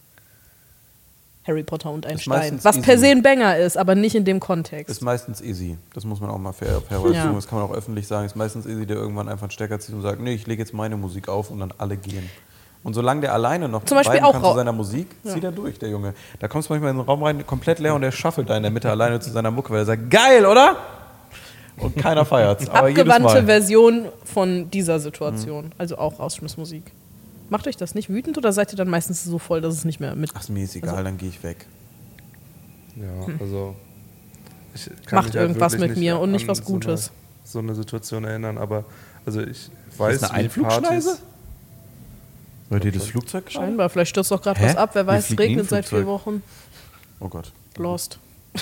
Harry 1.48 1.64
Potter 1.64 1.92
und 1.92 2.06
ein 2.06 2.20
Stein. 2.20 2.60
Was 2.64 2.80
per 2.82 2.96
easy. 2.96 3.06
se 3.06 3.12
ein 3.12 3.22
Banger 3.24 3.58
ist, 3.58 3.78
aber 3.78 3.96
nicht 3.96 4.16
in 4.16 4.26
dem 4.26 4.40
Kontext. 4.40 4.90
Ist 4.90 5.02
meistens 5.02 5.42
easy. 5.42 5.78
Das 5.94 6.04
muss 6.06 6.20
man 6.20 6.30
auch 6.30 6.38
mal 6.38 6.54
fair, 6.54 6.82
fairerweise 6.88 7.14
Ja. 7.16 7.24
sagen. 7.24 7.36
Das 7.36 7.48
kann 7.48 7.60
man 7.60 7.70
auch 7.70 7.74
öffentlich 7.74 8.08
sagen. 8.08 8.26
Ist 8.26 8.36
meistens 8.36 8.66
easy, 8.66 8.86
der 8.86 8.98
irgendwann 8.98 9.30
einfach 9.30 9.44
einen 9.44 9.52
Stecker 9.52 9.80
zieht 9.80 9.96
und 9.96 10.02
sagt, 10.02 10.20
nee, 10.20 10.34
ich 10.34 10.46
lege 10.48 10.62
jetzt 10.62 10.74
meine 10.74 10.98
Musik 10.98 11.30
auf 11.30 11.50
und 11.50 11.60
dann 11.60 11.74
alle 11.78 11.98
gehen. 11.98 12.30
Und 12.84 12.94
solange 12.94 13.22
der 13.22 13.34
alleine 13.34 13.68
noch 13.68 13.84
Zum 13.86 13.98
Beispiel 13.98 14.20
kann 14.20 14.42
zu 14.42 14.54
seiner 14.54 14.72
Musik, 14.72 15.08
zieht 15.24 15.44
er 15.44 15.52
durch, 15.52 15.80
der 15.80 15.90
Junge. 15.90 16.14
Da 16.40 16.48
kommst 16.48 16.70
du 16.70 16.74
manchmal 16.74 16.92
in 16.92 16.98
den 16.98 17.06
Raum 17.06 17.24
rein, 17.24 17.46
komplett 17.46 17.80
leer 17.80 17.96
und 17.96 18.02
der 18.02 18.12
schaffelt 18.12 18.50
da 18.50 18.56
in 18.56 18.64
der 18.64 18.72
Mitte 18.72 18.90
alleine 18.90 19.20
zu 19.20 19.30
seiner 19.32 19.52
Mucke, 19.52 19.72
weil 19.72 19.80
er 19.80 19.86
sagt, 19.86 20.10
geil, 20.10 20.46
oder? 20.46 20.78
Und 21.80 21.96
keiner 21.98 22.26
feiert's. 22.26 22.70
Aber 22.70 22.88
jedes 22.90 23.02
Abgewandte. 23.10 23.42
Mhm. 23.42 23.46
Version 23.46 24.06
von 24.24 24.72
dieser 24.72 25.00
Situation. 25.00 25.72
Also 25.78 25.98
auch 25.98 26.20
Rausschmissmusik. 26.20 26.84
Macht 27.50 27.68
euch 27.68 27.78
das 27.78 27.96
nicht 27.96 28.10
wütend 28.10 28.38
oder 28.38 28.52
seid 28.52 28.74
ihr 28.74 28.78
dann 28.78 28.90
meistens 28.90 29.24
so 29.24 29.40
voll, 29.40 29.62
dass 29.62 29.74
es 29.74 29.86
nicht 29.86 30.00
mehr 30.00 30.16
mit. 30.16 30.32
Ach, 30.34 30.42
ist 30.42 30.50
mir 30.50 30.64
ist 30.64 30.76
egal, 30.76 31.04
dann 31.04 31.18
gehe 31.18 31.30
ich 31.30 31.42
weg. 31.44 31.66
Ja, 32.96 33.34
also. 33.40 33.76
Ich 34.74 34.86
kann 34.86 34.94
Hm. 34.96 35.00
Macht 35.16 35.26
mich 35.28 35.36
halt 35.36 35.36
irgendwas 35.36 35.72
wirklich 35.74 35.90
mit 35.92 35.98
mir 35.98 36.20
und 36.20 36.32
nicht 36.32 36.48
was 36.48 36.64
Gutes. 36.64 37.12
So 37.44 37.60
eine, 37.60 37.68
so 37.68 37.74
eine 37.74 37.76
Situation 37.76 38.24
erinnern, 38.26 38.58
aber 38.58 38.84
also 39.26 39.42
ich 39.42 39.70
weiß, 39.98 40.24
eine 40.24 40.32
wie 40.34 40.36
Einflugschneise? 40.46 41.10
Partys- 41.10 41.22
Hört 42.70 42.84
ihr 42.86 42.92
das 42.92 43.06
Flugzeug 43.06 43.46
gerade? 43.46 43.66
Scheinbar, 43.66 43.90
vielleicht 43.90 44.10
stürzt 44.10 44.30
doch 44.30 44.42
gerade 44.42 44.60
was 44.62 44.76
ab. 44.76 44.90
Wer 44.94 45.08
weiß, 45.08 45.30
es 45.32 45.40
regnet 45.40 45.70
seit 45.70 45.86
vier? 45.86 46.06
Wochen. 46.06 46.44
Oh 47.20 47.30
Gott. 47.30 47.52
Lost. 47.78 48.20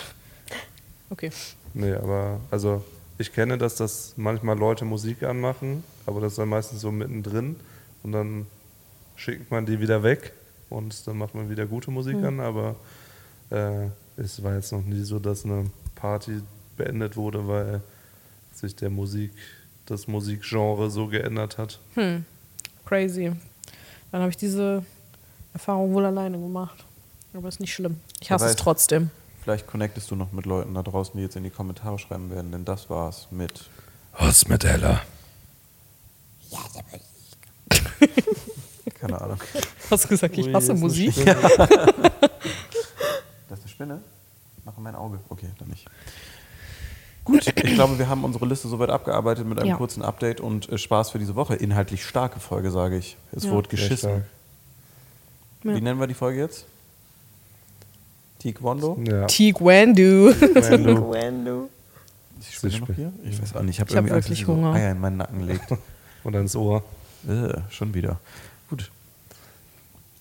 Okay. 1.10 1.32
Nee, 1.74 1.94
aber 1.94 2.40
also 2.52 2.84
ich 3.18 3.32
kenne, 3.32 3.58
dass 3.58 3.76
das 3.76 4.14
manchmal 4.18 4.58
Leute 4.58 4.86
Musik 4.86 5.24
anmachen, 5.24 5.84
aber 6.06 6.20
das 6.22 6.34
ist 6.34 6.40
dann 6.40 6.50
meistens 6.50 6.82
so 6.82 6.92
mittendrin 6.92 7.56
und 8.04 8.12
dann 8.12 8.48
schickt 9.16 9.52
man 9.52 9.66
die 9.66 9.80
wieder 9.80 10.04
weg 10.04 10.34
und 10.70 11.06
dann 11.08 11.18
macht 11.18 11.36
man 11.36 11.50
wieder 11.50 11.66
gute 11.66 11.92
Musik 11.92 12.16
Hm. 12.16 12.26
an, 12.26 12.40
aber 12.40 12.76
äh, 13.50 13.88
es 14.18 14.42
war 14.44 14.56
jetzt 14.56 14.72
noch 14.72 14.84
nie 14.84 15.04
so, 15.04 15.20
dass 15.20 15.46
eine 15.46 15.70
Party 15.96 16.42
beendet 16.78 17.16
wurde, 17.18 17.48
weil 17.48 17.82
sich 18.54 18.76
der 18.76 18.90
Musik, 18.90 19.32
das 19.86 20.08
Musikgenre 20.08 20.90
so 20.90 21.08
geändert 21.08 21.58
hat. 21.58 21.80
Crazy. 22.86 23.32
Dann 24.12 24.22
habe 24.22 24.30
ich 24.30 24.38
diese 24.38 24.84
Erfahrung 25.54 25.94
wohl 25.94 26.06
alleine 26.06 26.38
gemacht. 26.40 26.84
Aber 27.34 27.48
ist 27.50 27.60
nicht 27.60 27.74
schlimm. 27.74 28.00
Ich 28.22 28.32
hasse 28.32 28.46
es 28.46 28.52
weiß. 28.52 28.56
trotzdem. 28.58 29.10
Vielleicht 29.44 29.68
connectest 29.68 30.10
du 30.10 30.16
noch 30.16 30.32
mit 30.32 30.46
Leuten 30.46 30.74
da 30.74 30.82
draußen, 30.84 31.16
die 31.18 31.22
jetzt 31.24 31.36
in 31.36 31.44
die 31.44 31.50
Kommentare 31.50 32.00
schreiben 32.00 32.30
werden, 32.32 32.52
denn 32.52 32.66
das 32.66 32.90
war's 32.90 33.28
mit. 33.30 33.70
Was 34.18 34.48
mit 34.48 34.64
Ella? 34.64 35.02
Keine 39.08 39.22
Ahnung. 39.22 39.38
Hast 39.90 40.04
du 40.06 40.08
gesagt, 40.10 40.38
ich 40.38 40.48
Ui, 40.48 40.54
hasse 40.54 40.66
ist 40.66 40.70
eine 40.72 40.80
Musik? 40.80 41.14
Das 43.48 43.60
ist 43.60 43.66
eine 43.66 43.70
Spinne? 43.70 44.02
Mach 44.64 44.76
in 44.78 44.84
mein 44.84 44.96
Auge. 44.96 45.20
Okay, 45.30 45.48
dann 45.60 45.68
nicht. 45.70 45.86
Gut, 47.24 47.46
ich 47.48 47.56
glaube, 47.74 47.98
wir 47.98 48.08
haben 48.10 48.24
unsere 48.24 48.46
Liste 48.46 48.68
soweit 48.68 48.90
abgearbeitet 48.90 49.46
mit 49.48 49.60
einem 49.60 49.70
Ja. 49.70 49.76
kurzen 49.78 50.04
Update 50.04 50.42
und 50.42 50.70
äh, 50.70 50.78
Spaß 50.78 51.12
für 51.12 51.20
diese 51.20 51.36
Woche. 51.36 51.56
Inhaltlich 51.56 52.04
starke 52.06 52.40
Folge, 52.40 52.72
sage 52.72 52.98
ich. 52.98 53.18
Es 53.32 53.44
Ja. 53.46 53.52
wurde 53.52 53.70
geschissen. 53.70 53.98
stark. 54.10 54.24
Ja. 55.64 55.76
Wie 55.76 55.82
nennen 55.82 56.00
wir 56.00 56.08
die 56.08 56.14
Folge 56.14 56.40
jetzt? 56.40 56.66
Taekwondo? 58.40 58.98
Ja. 59.04 59.26
Taekwondo. 59.26 60.34
Taekwondo. 60.34 61.70
Ist 62.40 62.50
die 62.50 62.54
Spinne 62.54 62.80
noch 62.80 62.96
hier? 62.96 63.14
Ich 63.24 63.42
weiß 63.42 63.56
auch 63.56 63.62
nicht. 63.64 63.76
Ich 63.76 63.80
habe 63.80 63.90
Ich 63.92 63.96
hab 63.98 64.04
irgendwie 64.06 64.14
Angst, 64.14 64.30
dass 64.30 64.38
wirklich 64.38 64.46
so 64.46 64.54
Hunger. 64.54 64.74
Eier 64.74 64.92
in 64.92 65.00
meinen 65.00 65.18
Nacken 65.18 65.42
legt. 65.48 65.66
Und 66.24 66.36
ans 66.36 66.56
Ohr. 66.56 66.84
äh, 67.28 67.54
schon 67.72 67.94
wieder. 67.94 68.20
Gut. 68.70 68.92